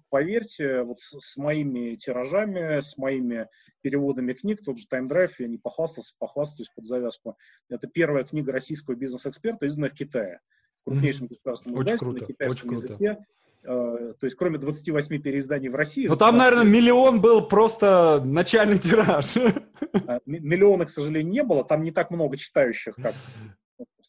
Поверьте, 0.08 0.82
вот 0.82 1.00
с, 1.00 1.16
с 1.20 1.36
моими 1.36 1.94
тиражами, 1.94 2.80
с 2.80 2.96
моими 2.96 3.48
переводами 3.82 4.32
книг, 4.32 4.64
тот 4.64 4.78
же 4.78 4.86
Drive, 4.90 5.32
я 5.38 5.46
не 5.46 5.58
похвастался, 5.58 6.14
похвастаюсь 6.18 6.70
под 6.74 6.86
завязку. 6.86 7.36
Это 7.68 7.83
первая 7.86 8.24
книга 8.24 8.52
российского 8.52 8.94
бизнес-эксперта, 8.94 9.66
изданная 9.66 9.90
в 9.90 9.94
Китае, 9.94 10.40
в 10.82 10.90
крупнейшем 10.90 11.26
государственном 11.26 11.78
очень 11.78 11.94
издательстве 11.94 12.06
круто, 12.06 12.20
на 12.20 12.26
китайском 12.26 12.68
очень 12.70 12.78
языке. 12.78 13.14
Круто. 13.14 13.24
То 13.64 14.18
есть, 14.26 14.36
кроме 14.36 14.58
28 14.58 15.22
переизданий 15.22 15.70
в 15.70 15.74
России... 15.74 16.06
Ну, 16.06 16.16
там, 16.16 16.36
наверное, 16.36 16.64
миллион 16.64 17.22
был 17.22 17.48
просто 17.48 18.20
начальный 18.22 18.78
тираж. 18.78 19.36
А, 20.06 20.20
миллиона, 20.26 20.84
к 20.84 20.90
сожалению, 20.90 21.32
не 21.32 21.42
было. 21.42 21.64
Там 21.64 21.82
не 21.82 21.90
так 21.90 22.10
много 22.10 22.36
читающих, 22.36 22.94
как 22.96 23.14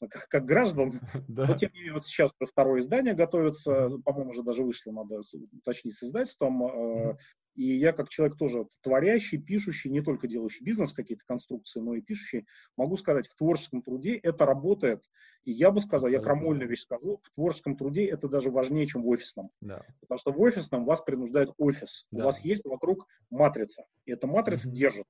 как, 0.10 0.27
как 0.27 0.45
граждан. 0.45 0.99
Да. 1.27 1.47
Но 1.47 1.56
тем 1.56 1.72
не 1.73 1.80
менее, 1.80 1.93
вот 1.93 2.06
сейчас 2.06 2.31
второе 2.39 2.81
издание 2.81 3.14
готовится, 3.14 3.89
по-моему, 4.03 4.31
уже 4.31 4.43
даже 4.43 4.64
вышло, 4.64 4.91
надо 4.91 5.22
уточнить 5.53 5.95
с 5.95 6.03
издательством. 6.03 7.18
И 7.56 7.77
я, 7.77 7.94
как 7.94 8.10
человек 8.10 8.38
тоже 8.38 8.68
творящий, 8.82 9.38
пишущий, 9.38 9.90
не 9.90 10.02
только 10.02 10.27
делающий 10.27 10.64
бизнес, 10.64 10.94
какие-то 10.94 11.23
конструкции, 11.26 11.80
но 11.80 11.95
и 11.95 12.02
пишущий, 12.02 12.45
могу 12.76 12.98
сказать, 12.98 13.27
в 13.27 13.36
творческом 13.36 13.82
труде 13.82 14.15
это 14.18 14.45
работает. 14.45 15.03
И 15.45 15.52
я 15.52 15.72
бы 15.72 15.80
сказал, 15.80 16.06
Абсолютно. 16.07 16.18
я 16.18 16.23
крамольную 16.23 16.68
вещь 16.68 16.82
скажу, 16.82 17.22
в 17.23 17.34
творческом 17.34 17.77
труде 17.77 18.06
это 18.06 18.27
даже 18.27 18.49
важнее, 18.49 18.86
чем 18.88 19.03
в 19.03 19.07
офисном. 19.07 19.52
Да. 19.61 19.84
Потому 20.02 20.18
что 20.18 20.32
в 20.32 20.41
офисном 20.41 20.86
вас 20.86 21.02
принуждает 21.02 21.52
офис. 21.57 22.06
Да. 22.11 22.23
У 22.23 22.26
вас 22.26 22.44
есть 22.44 22.65
вокруг 22.65 23.07
матрица. 23.30 23.86
И 24.06 24.11
эта 24.11 24.27
матрица 24.27 24.68
mm-hmm. 24.68 24.73
держит. 24.73 25.06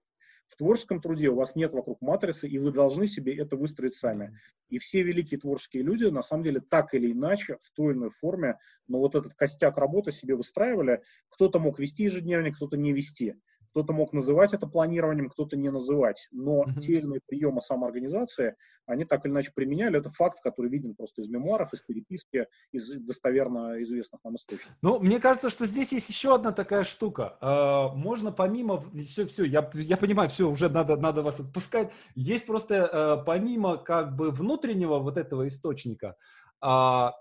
В 0.49 0.57
творческом 0.57 1.01
труде 1.01 1.29
у 1.29 1.35
вас 1.35 1.55
нет 1.55 1.73
вокруг 1.73 2.01
матрицы, 2.01 2.47
и 2.47 2.57
вы 2.59 2.71
должны 2.71 3.07
себе 3.07 3.35
это 3.35 3.57
выстроить 3.57 3.95
сами. 3.95 4.39
И 4.69 4.77
все 4.77 5.03
великие 5.03 5.39
творческие 5.39 5.83
люди, 5.83 6.05
на 6.05 6.21
самом 6.21 6.43
деле, 6.43 6.61
так 6.61 6.93
или 6.93 7.11
иначе, 7.11 7.57
в 7.61 7.71
той 7.71 7.91
или 7.91 7.99
иной 7.99 8.09
форме, 8.09 8.57
но 8.87 8.99
вот 8.99 9.15
этот 9.15 9.33
костяк 9.33 9.77
работы 9.77 10.11
себе 10.11 10.35
выстраивали. 10.35 11.03
Кто-то 11.29 11.59
мог 11.59 11.79
вести 11.79 12.03
ежедневник, 12.03 12.55
кто-то 12.55 12.77
не 12.77 12.93
вести. 12.93 13.35
Кто-то 13.75 13.91
мог 13.91 14.13
называть 14.13 14.53
это 14.53 14.67
планированием, 14.67 15.29
кто-то 15.29 15.57
не 15.57 15.69
называть. 15.69 16.29
Но 16.31 16.63
mm-hmm. 16.63 16.79
те 16.79 16.93
или 16.93 17.01
иные 17.01 17.19
приемы 17.27 17.59
самоорганизации, 17.59 18.55
они 18.85 19.03
так 19.03 19.25
или 19.25 19.33
иначе 19.33 19.51
применяли. 19.53 19.99
Это 19.99 20.09
факт, 20.11 20.39
который 20.41 20.71
виден 20.71 20.95
просто 20.95 21.21
из 21.21 21.27
мемуаров, 21.27 21.73
из 21.73 21.81
переписки, 21.81 22.47
из 22.71 22.89
достоверно 22.89 23.81
известных 23.81 24.23
нам 24.23 24.35
источников. 24.35 24.73
Ну, 24.81 24.99
мне 24.99 25.19
кажется, 25.19 25.49
что 25.49 25.65
здесь 25.65 25.91
есть 25.91 26.07
еще 26.07 26.35
одна 26.35 26.53
такая 26.53 26.83
штука. 26.83 27.37
А, 27.41 27.89
можно 27.89 28.31
помимо... 28.31 28.81
Все, 28.97 29.27
все 29.27 29.43
я, 29.43 29.69
я 29.73 29.97
понимаю, 29.97 30.29
все, 30.29 30.49
уже 30.49 30.69
надо, 30.69 30.95
надо 30.95 31.21
вас 31.21 31.41
отпускать. 31.41 31.91
Есть 32.15 32.47
просто 32.47 32.75
э, 32.75 33.25
помимо 33.25 33.75
как 33.75 34.15
бы 34.15 34.31
внутреннего 34.31 34.99
вот 34.99 35.17
этого 35.17 35.49
источника, 35.49 36.15
а, 36.61 37.11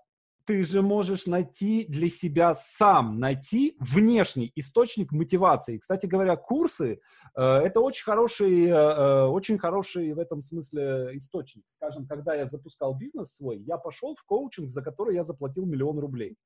ты 0.46 0.62
же 0.62 0.82
можешь 0.82 1.26
найти 1.26 1.86
для 1.88 2.08
себя 2.08 2.54
сам, 2.54 3.18
найти 3.18 3.76
внешний 3.78 4.52
источник 4.54 5.12
мотивации. 5.12 5.78
Кстати 5.78 6.06
говоря, 6.06 6.36
курсы 6.36 7.00
э, 7.36 7.42
это 7.42 7.80
очень 7.80 8.04
хороший, 8.04 8.64
э, 8.64 8.70
э, 8.70 9.24
очень 9.24 9.58
хороший 9.58 10.12
в 10.12 10.18
этом 10.18 10.42
смысле 10.42 11.10
источник. 11.14 11.64
Скажем, 11.68 12.06
когда 12.06 12.34
я 12.34 12.46
запускал 12.46 12.94
бизнес 12.94 13.34
свой, 13.34 13.58
я 13.60 13.78
пошел 13.78 14.14
в 14.14 14.24
коучинг, 14.24 14.70
за 14.70 14.82
который 14.82 15.14
я 15.14 15.22
заплатил 15.22 15.64
миллион 15.66 15.98
рублей. 15.98 16.36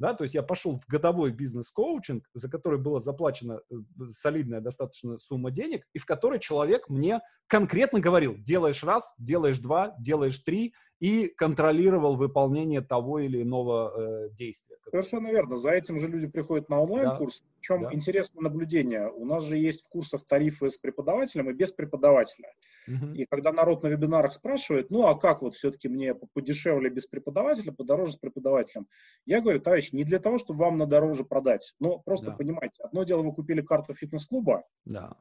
Да, 0.00 0.12
то 0.12 0.24
есть 0.24 0.34
я 0.34 0.42
пошел 0.42 0.80
в 0.80 0.86
годовой 0.88 1.30
бизнес-коучинг, 1.30 2.28
за 2.34 2.50
который 2.50 2.80
была 2.80 2.98
заплачена 2.98 3.60
э, 3.70 3.74
солидная 4.10 4.60
достаточно 4.60 5.18
сумма 5.20 5.52
денег, 5.52 5.86
и 5.92 5.98
в 6.00 6.04
который 6.04 6.40
человек 6.40 6.88
мне 6.88 7.20
конкретно 7.46 8.00
говорил, 8.00 8.34
делаешь 8.36 8.82
раз, 8.82 9.14
делаешь 9.18 9.60
два, 9.60 9.94
делаешь 10.00 10.38
три, 10.40 10.74
и 11.04 11.28
контролировал 11.28 12.16
выполнение 12.16 12.80
того 12.80 13.18
или 13.18 13.42
иного 13.42 13.92
э, 13.94 14.30
действия. 14.38 14.78
Совершенно 14.90 15.28
верно. 15.28 15.58
За 15.58 15.68
этим 15.68 15.98
же 15.98 16.08
люди 16.08 16.26
приходят 16.26 16.70
на 16.70 16.80
онлайн-курс. 16.80 17.42
Да. 17.42 17.46
Причем 17.60 17.82
да. 17.82 17.92
интересное 17.92 18.40
наблюдение. 18.40 19.10
У 19.10 19.26
нас 19.26 19.44
же 19.44 19.58
есть 19.58 19.84
в 19.84 19.90
курсах 19.90 20.24
тарифы 20.24 20.70
с 20.70 20.78
преподавателем 20.78 21.50
и 21.50 21.52
без 21.52 21.72
преподавателя. 21.72 22.54
Угу. 22.88 23.16
И 23.16 23.26
когда 23.26 23.52
народ 23.52 23.82
на 23.82 23.88
вебинарах 23.88 24.32
спрашивает, 24.32 24.88
ну 24.88 25.06
а 25.06 25.14
как 25.14 25.42
вот 25.42 25.54
все-таки 25.54 25.88
мне 25.88 26.14
подешевле 26.14 26.88
без 26.88 27.06
преподавателя, 27.06 27.70
подороже 27.70 28.12
с 28.12 28.16
преподавателем? 28.16 28.86
Я 29.26 29.42
говорю, 29.42 29.60
товарищ, 29.60 29.92
не 29.92 30.04
для 30.04 30.20
того, 30.20 30.38
чтобы 30.38 30.60
вам 30.60 30.78
на 30.78 30.86
дороже 30.86 31.24
продать, 31.24 31.74
но 31.80 31.98
просто 31.98 32.28
да. 32.28 32.32
понимаете, 32.32 32.82
одно 32.82 33.04
дело, 33.04 33.20
вы 33.20 33.34
купили 33.34 33.60
карту 33.60 33.92
фитнес-клуба, 33.92 34.64
да 34.86 35.18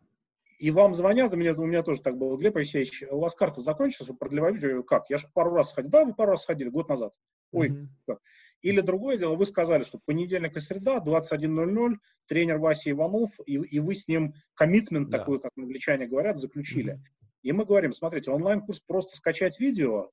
и 0.63 0.71
вам 0.71 0.93
звонят, 0.93 1.33
у 1.33 1.35
меня, 1.35 1.53
у 1.55 1.65
меня 1.65 1.83
тоже 1.83 2.01
так 2.01 2.17
было, 2.17 2.37
Глеб 2.37 2.55
Алексеевич, 2.55 3.03
у 3.11 3.19
вас 3.19 3.35
карта 3.35 3.59
закончилась, 3.59 4.07
вы 4.07 4.15
продлеваете? 4.15 4.81
Как? 4.83 5.09
Я 5.09 5.17
же 5.17 5.27
пару 5.33 5.51
раз 5.51 5.73
ходил. 5.73 5.91
Да, 5.91 6.05
вы 6.05 6.13
пару 6.13 6.31
раз 6.31 6.45
ходили, 6.45 6.69
год 6.69 6.87
назад. 6.87 7.11
Ой, 7.51 7.67
mm-hmm. 7.67 7.87
как? 8.07 8.19
Или 8.61 8.79
другое 8.79 9.17
дело, 9.17 9.35
вы 9.35 9.45
сказали, 9.45 9.83
что 9.83 9.99
понедельник 10.05 10.55
и 10.55 10.61
среда, 10.61 11.03
21.00, 11.05 11.95
тренер 12.27 12.59
Вася 12.59 12.91
Иванов, 12.91 13.31
и, 13.45 13.55
и 13.55 13.79
вы 13.79 13.93
с 13.93 14.07
ним 14.07 14.35
коммитмент 14.53 15.09
да. 15.09 15.17
такой, 15.17 15.41
как 15.41 15.51
англичане 15.57 16.07
говорят, 16.07 16.37
заключили. 16.37 16.93
Mm-hmm. 16.93 17.27
И 17.41 17.51
мы 17.51 17.65
говорим, 17.65 17.91
смотрите, 17.91 18.31
онлайн-курс 18.31 18.79
просто 18.87 19.17
скачать 19.17 19.59
видео, 19.59 20.11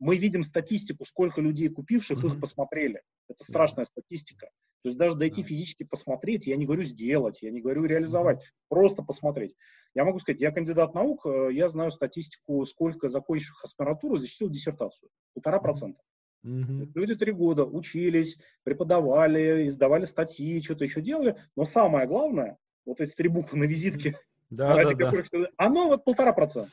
мы 0.00 0.16
видим 0.16 0.42
статистику, 0.42 1.04
сколько 1.04 1.40
людей, 1.40 1.68
купивших, 1.68 2.24
mm-hmm. 2.24 2.34
их 2.34 2.40
посмотрели. 2.40 3.02
Это 3.28 3.44
страшная 3.44 3.84
yeah. 3.84 3.88
статистика. 3.88 4.50
То 4.82 4.88
есть 4.88 4.98
даже 4.98 5.14
дойти 5.14 5.42
физически 5.42 5.84
посмотреть, 5.84 6.46
я 6.46 6.56
не 6.56 6.66
говорю 6.66 6.82
сделать, 6.82 7.42
я 7.42 7.50
не 7.50 7.60
говорю 7.60 7.84
реализовать, 7.84 8.42
просто 8.68 9.02
посмотреть. 9.02 9.54
Я 9.94 10.04
могу 10.04 10.18
сказать, 10.18 10.40
я 10.40 10.50
кандидат 10.50 10.94
наук, 10.94 11.24
э, 11.24 11.50
я 11.52 11.68
знаю 11.68 11.92
статистику, 11.92 12.64
сколько 12.64 13.08
закончивших 13.08 13.62
аспирантуру 13.64 14.16
защитил 14.16 14.50
диссертацию. 14.50 15.08
Полтора 15.34 15.60
процента. 15.60 16.00
Mm-hmm. 16.44 16.90
Люди 16.96 17.14
три 17.14 17.30
года 17.30 17.64
учились, 17.64 18.38
преподавали, 18.64 19.68
издавали 19.68 20.04
статьи, 20.04 20.60
что-то 20.60 20.84
еще 20.84 21.00
делали. 21.00 21.36
Но 21.56 21.64
самое 21.64 22.08
главное, 22.08 22.58
вот 22.84 23.00
эти 23.00 23.12
три 23.12 23.28
буквы 23.28 23.58
на 23.58 23.64
визитке, 23.64 24.18
да, 24.50 24.74
ради 24.74 24.94
да, 24.94 25.04
которых 25.04 25.30
да. 25.30 25.48
оно 25.56 25.88
вот 25.88 26.04
полтора 26.04 26.32
процента. 26.32 26.72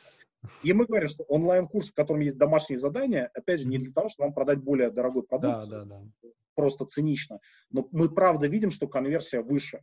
И 0.64 0.74
мы 0.74 0.86
говорим, 0.86 1.10
что 1.10 1.24
онлайн-курс, 1.24 1.90
в 1.90 1.94
котором 1.94 2.22
есть 2.22 2.38
домашние 2.38 2.80
задания, 2.80 3.30
опять 3.34 3.60
же, 3.60 3.68
не 3.68 3.78
для 3.78 3.92
того, 3.92 4.10
чтобы 4.10 4.28
вам 4.28 4.34
продать 4.34 4.60
более 4.60 4.90
дорогой 4.90 5.24
продукт, 5.24 5.70
да, 5.70 5.84
да, 5.84 5.86
да. 5.86 6.02
Просто 6.60 6.86
цинично, 6.86 7.40
но 7.72 7.88
мы 7.92 8.10
правда 8.10 8.48
видим, 8.48 8.72
что 8.72 8.88
конверсия 8.88 9.42
выше 9.42 9.82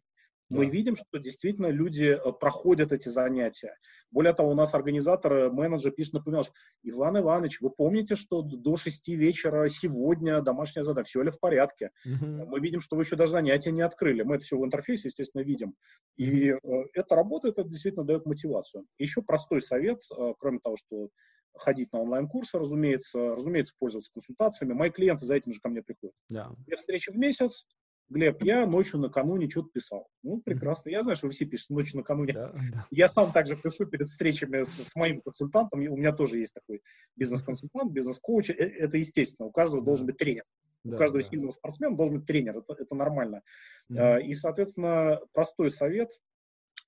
мы 0.48 0.66
да. 0.66 0.70
видим, 0.70 0.96
что 0.96 1.18
действительно 1.18 1.68
люди 1.68 2.04
э, 2.04 2.32
проходят 2.32 2.92
эти 2.92 3.08
занятия. 3.08 3.76
Более 4.10 4.32
того, 4.32 4.50
у 4.50 4.54
нас 4.54 4.74
организаторы, 4.74 5.50
менеджер 5.50 5.90
пишет, 5.90 6.14
напоминал, 6.14 6.44
Иван 6.82 7.18
Иванович, 7.18 7.60
вы 7.60 7.70
помните, 7.70 8.14
что 8.14 8.42
до 8.42 8.76
6 8.76 9.08
вечера 9.08 9.68
сегодня 9.68 10.40
домашнее 10.42 10.84
задание, 10.84 11.06
все 11.06 11.22
ли 11.22 11.30
в 11.30 11.40
порядке? 11.40 11.90
Угу. 12.04 12.26
Мы 12.46 12.60
видим, 12.60 12.80
что 12.80 12.96
вы 12.96 13.02
еще 13.02 13.16
даже 13.16 13.32
занятия 13.32 13.72
не 13.72 13.82
открыли. 13.82 14.22
Мы 14.22 14.36
это 14.36 14.44
все 14.44 14.58
в 14.58 14.64
интерфейсе, 14.64 15.08
естественно, 15.08 15.42
видим. 15.42 15.74
И 16.16 16.50
э, 16.50 16.56
это 16.94 17.16
работает, 17.16 17.58
это 17.58 17.68
действительно 17.68 18.04
дает 18.04 18.24
мотивацию. 18.26 18.84
Еще 18.98 19.22
простой 19.22 19.60
совет, 19.60 19.98
э, 20.16 20.32
кроме 20.38 20.60
того, 20.60 20.76
что 20.76 21.08
ходить 21.58 21.92
на 21.92 22.00
онлайн-курсы, 22.00 22.58
разумеется, 22.58 23.34
разумеется, 23.34 23.74
пользоваться 23.78 24.12
консультациями. 24.12 24.72
Мои 24.72 24.90
клиенты 24.90 25.26
за 25.26 25.34
этим 25.34 25.52
же 25.52 25.60
ко 25.60 25.68
мне 25.68 25.82
приходят. 25.82 26.14
Да. 26.28 26.52
Две 26.66 26.76
встречи 26.76 27.10
в 27.10 27.16
месяц, 27.16 27.66
Глеб, 28.08 28.42
я 28.42 28.66
ночью 28.66 29.00
накануне 29.00 29.48
что-то 29.48 29.70
писал. 29.72 30.06
Ну, 30.22 30.40
прекрасно. 30.40 30.90
Я 30.90 31.02
знаю, 31.02 31.16
что 31.16 31.26
вы 31.26 31.32
все 31.32 31.44
пишете 31.44 31.74
ночью 31.74 31.98
накануне. 31.98 32.32
Да, 32.32 32.52
да. 32.52 32.86
Я 32.90 33.08
сам 33.08 33.32
также 33.32 33.56
пишу 33.56 33.86
перед 33.86 34.06
встречами 34.06 34.62
с, 34.62 34.68
с 34.68 34.94
моим 34.94 35.20
консультантом. 35.22 35.80
У 35.80 35.96
меня 35.96 36.12
тоже 36.12 36.38
есть 36.38 36.54
такой 36.54 36.82
бизнес-консультант, 37.16 37.90
бизнес-коуч. 37.90 38.50
Э, 38.50 38.54
это 38.54 38.96
естественно. 38.96 39.48
У 39.48 39.50
каждого 39.50 39.82
да. 39.82 39.86
должен 39.86 40.06
быть 40.06 40.18
тренер. 40.18 40.44
Да, 40.84 40.94
у 40.94 40.98
каждого 40.98 41.22
да. 41.22 41.28
сильного 41.28 41.50
спортсмена 41.50 41.96
должен 41.96 42.18
быть 42.18 42.26
тренер. 42.26 42.58
Это, 42.58 42.74
это 42.74 42.94
нормально. 42.94 43.42
Mm-hmm. 43.90 44.22
И, 44.22 44.34
соответственно, 44.34 45.20
простой 45.32 45.72
совет. 45.72 46.10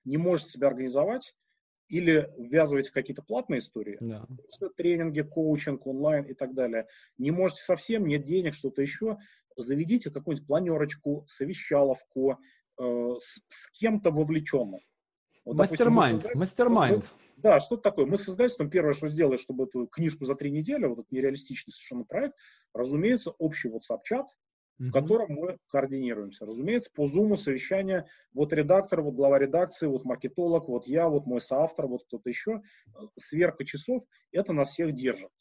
Не 0.05 0.15
можешь 0.15 0.47
себя 0.47 0.69
организовать, 0.69 1.35
или 1.89 2.31
ввязываете 2.37 2.91
какие-то 2.91 3.23
платные 3.23 3.59
истории, 3.59 3.97
да. 3.99 4.25
тренинги, 4.77 5.21
коучинг, 5.21 5.85
онлайн 5.87 6.23
и 6.25 6.33
так 6.33 6.53
далее. 6.53 6.87
Не 7.17 7.31
можете 7.31 7.63
совсем, 7.63 8.05
нет 8.05 8.23
денег, 8.23 8.53
что-то 8.53 8.81
еще, 8.81 9.17
заведите 9.57 10.11
какую-нибудь 10.11 10.47
планерочку, 10.47 11.25
совещаловку 11.27 12.37
э, 12.79 13.15
с, 13.21 13.41
с 13.47 13.71
кем-то 13.71 14.11
вовлеченным. 14.11 14.79
Вот, 15.45 15.55
мастер-майнд, 15.57 16.35
мастер-майнд. 16.35 17.05
Да, 17.37 17.59
что-то 17.59 17.83
такое. 17.83 18.05
Мы 18.05 18.17
с 18.17 18.27
издательством 18.27 18.69
первое, 18.69 18.93
что 18.93 19.07
сделали, 19.07 19.37
чтобы 19.37 19.63
эту 19.63 19.87
книжку 19.87 20.25
за 20.25 20.35
три 20.35 20.51
недели, 20.51 20.85
вот 20.85 20.99
этот 20.99 21.11
нереалистичный 21.11 21.71
совершенно 21.71 22.03
проект, 22.03 22.35
разумеется, 22.73 23.31
общий 23.31 23.69
WhatsApp-чат, 23.69 24.27
в 24.79 24.91
котором 24.91 25.33
мы 25.33 25.57
координируемся. 25.67 26.45
Разумеется, 26.45 26.89
по 26.95 27.05
Zoom 27.05 27.35
совещание, 27.35 28.07
вот 28.33 28.53
редактор, 28.53 29.01
вот 29.01 29.13
глава 29.13 29.37
редакции, 29.37 29.87
вот 29.87 30.05
маркетолог, 30.05 30.69
вот 30.69 30.87
я, 30.87 31.09
вот 31.09 31.25
мой 31.25 31.41
соавтор, 31.41 31.87
вот 31.87 32.05
кто-то 32.05 32.29
еще. 32.29 32.61
Сверка 33.17 33.65
часов, 33.65 34.05
это 34.31 34.53
нас 34.53 34.69
всех 34.69 34.93
держит. 34.93 35.31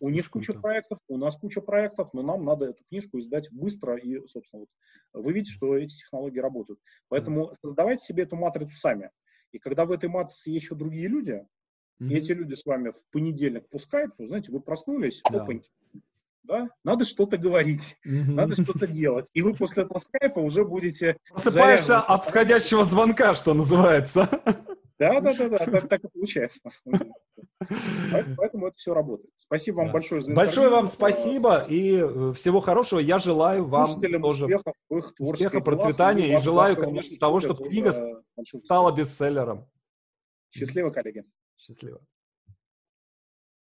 У 0.00 0.10
них 0.10 0.28
куча 0.30 0.52
проектов, 0.52 0.98
у 1.06 1.16
нас 1.16 1.36
куча 1.36 1.60
проектов, 1.60 2.12
но 2.12 2.22
нам 2.22 2.44
надо 2.44 2.66
эту 2.66 2.82
книжку 2.88 3.18
издать 3.18 3.48
быстро, 3.52 3.96
и, 3.96 4.26
собственно, 4.26 4.66
вот 5.12 5.22
вы 5.22 5.32
видите, 5.32 5.52
что 5.52 5.76
эти 5.76 5.94
технологии 5.94 6.40
работают. 6.40 6.80
Поэтому 7.06 7.52
создавайте 7.62 8.04
себе 8.04 8.24
эту 8.24 8.34
матрицу 8.34 8.74
сами. 8.74 9.10
И 9.52 9.60
когда 9.60 9.84
в 9.84 9.92
этой 9.92 10.08
матрице 10.08 10.50
есть 10.50 10.64
еще 10.64 10.74
другие 10.74 11.06
люди, 11.06 11.46
mm-hmm. 12.00 12.08
и 12.08 12.16
эти 12.16 12.32
люди 12.32 12.54
с 12.54 12.64
вами 12.66 12.90
в 12.90 13.00
понедельник 13.12 13.68
пускают, 13.68 14.12
вы 14.18 14.26
знаете, 14.26 14.50
вы 14.50 14.60
проснулись, 14.60 15.22
да. 15.30 15.42
опаньки, 15.42 15.70
да, 16.44 16.68
надо 16.84 17.04
что-то 17.04 17.38
говорить, 17.38 17.98
mm-hmm. 18.06 18.32
надо 18.32 18.54
что-то 18.60 18.86
делать. 18.86 19.28
И 19.32 19.42
вы 19.42 19.54
после 19.54 19.84
этого 19.84 19.98
скайпа 19.98 20.40
уже 20.40 20.64
будете... 20.64 21.16
Просыпаешься 21.30 22.00
от 22.00 22.24
входящего 22.24 22.84
звонка, 22.84 23.34
что 23.34 23.54
называется. 23.54 24.28
Да, 24.98 25.20
да, 25.20 25.34
да, 25.36 25.48
да, 25.48 25.58
так, 25.58 25.88
так 25.88 26.04
и 26.04 26.08
получается. 26.08 26.60
Поэтому 28.36 28.68
это 28.68 28.76
все 28.76 28.94
работает. 28.94 29.30
Спасибо 29.36 29.78
вам 29.78 29.86
да. 29.86 29.92
большое 29.94 30.22
за 30.22 30.32
Большое 30.32 30.70
вам 30.70 30.86
спасибо 30.86 31.64
и 31.68 31.96
э, 31.96 32.32
всего 32.34 32.60
хорошего. 32.60 33.00
Я 33.00 33.18
желаю 33.18 33.64
вам 33.64 34.00
тоже 34.00 34.44
успехов, 34.44 34.74
успеха, 35.18 35.60
процветания 35.60 36.36
и 36.36 36.40
желаю, 36.40 36.76
конечно, 36.76 37.16
того, 37.18 37.40
чтобы 37.40 37.68
книга 37.68 37.92
стала 38.54 38.92
бестселлером. 38.92 39.68
Счастливо, 40.50 40.90
коллеги. 40.90 41.24
Счастливо. 41.56 42.00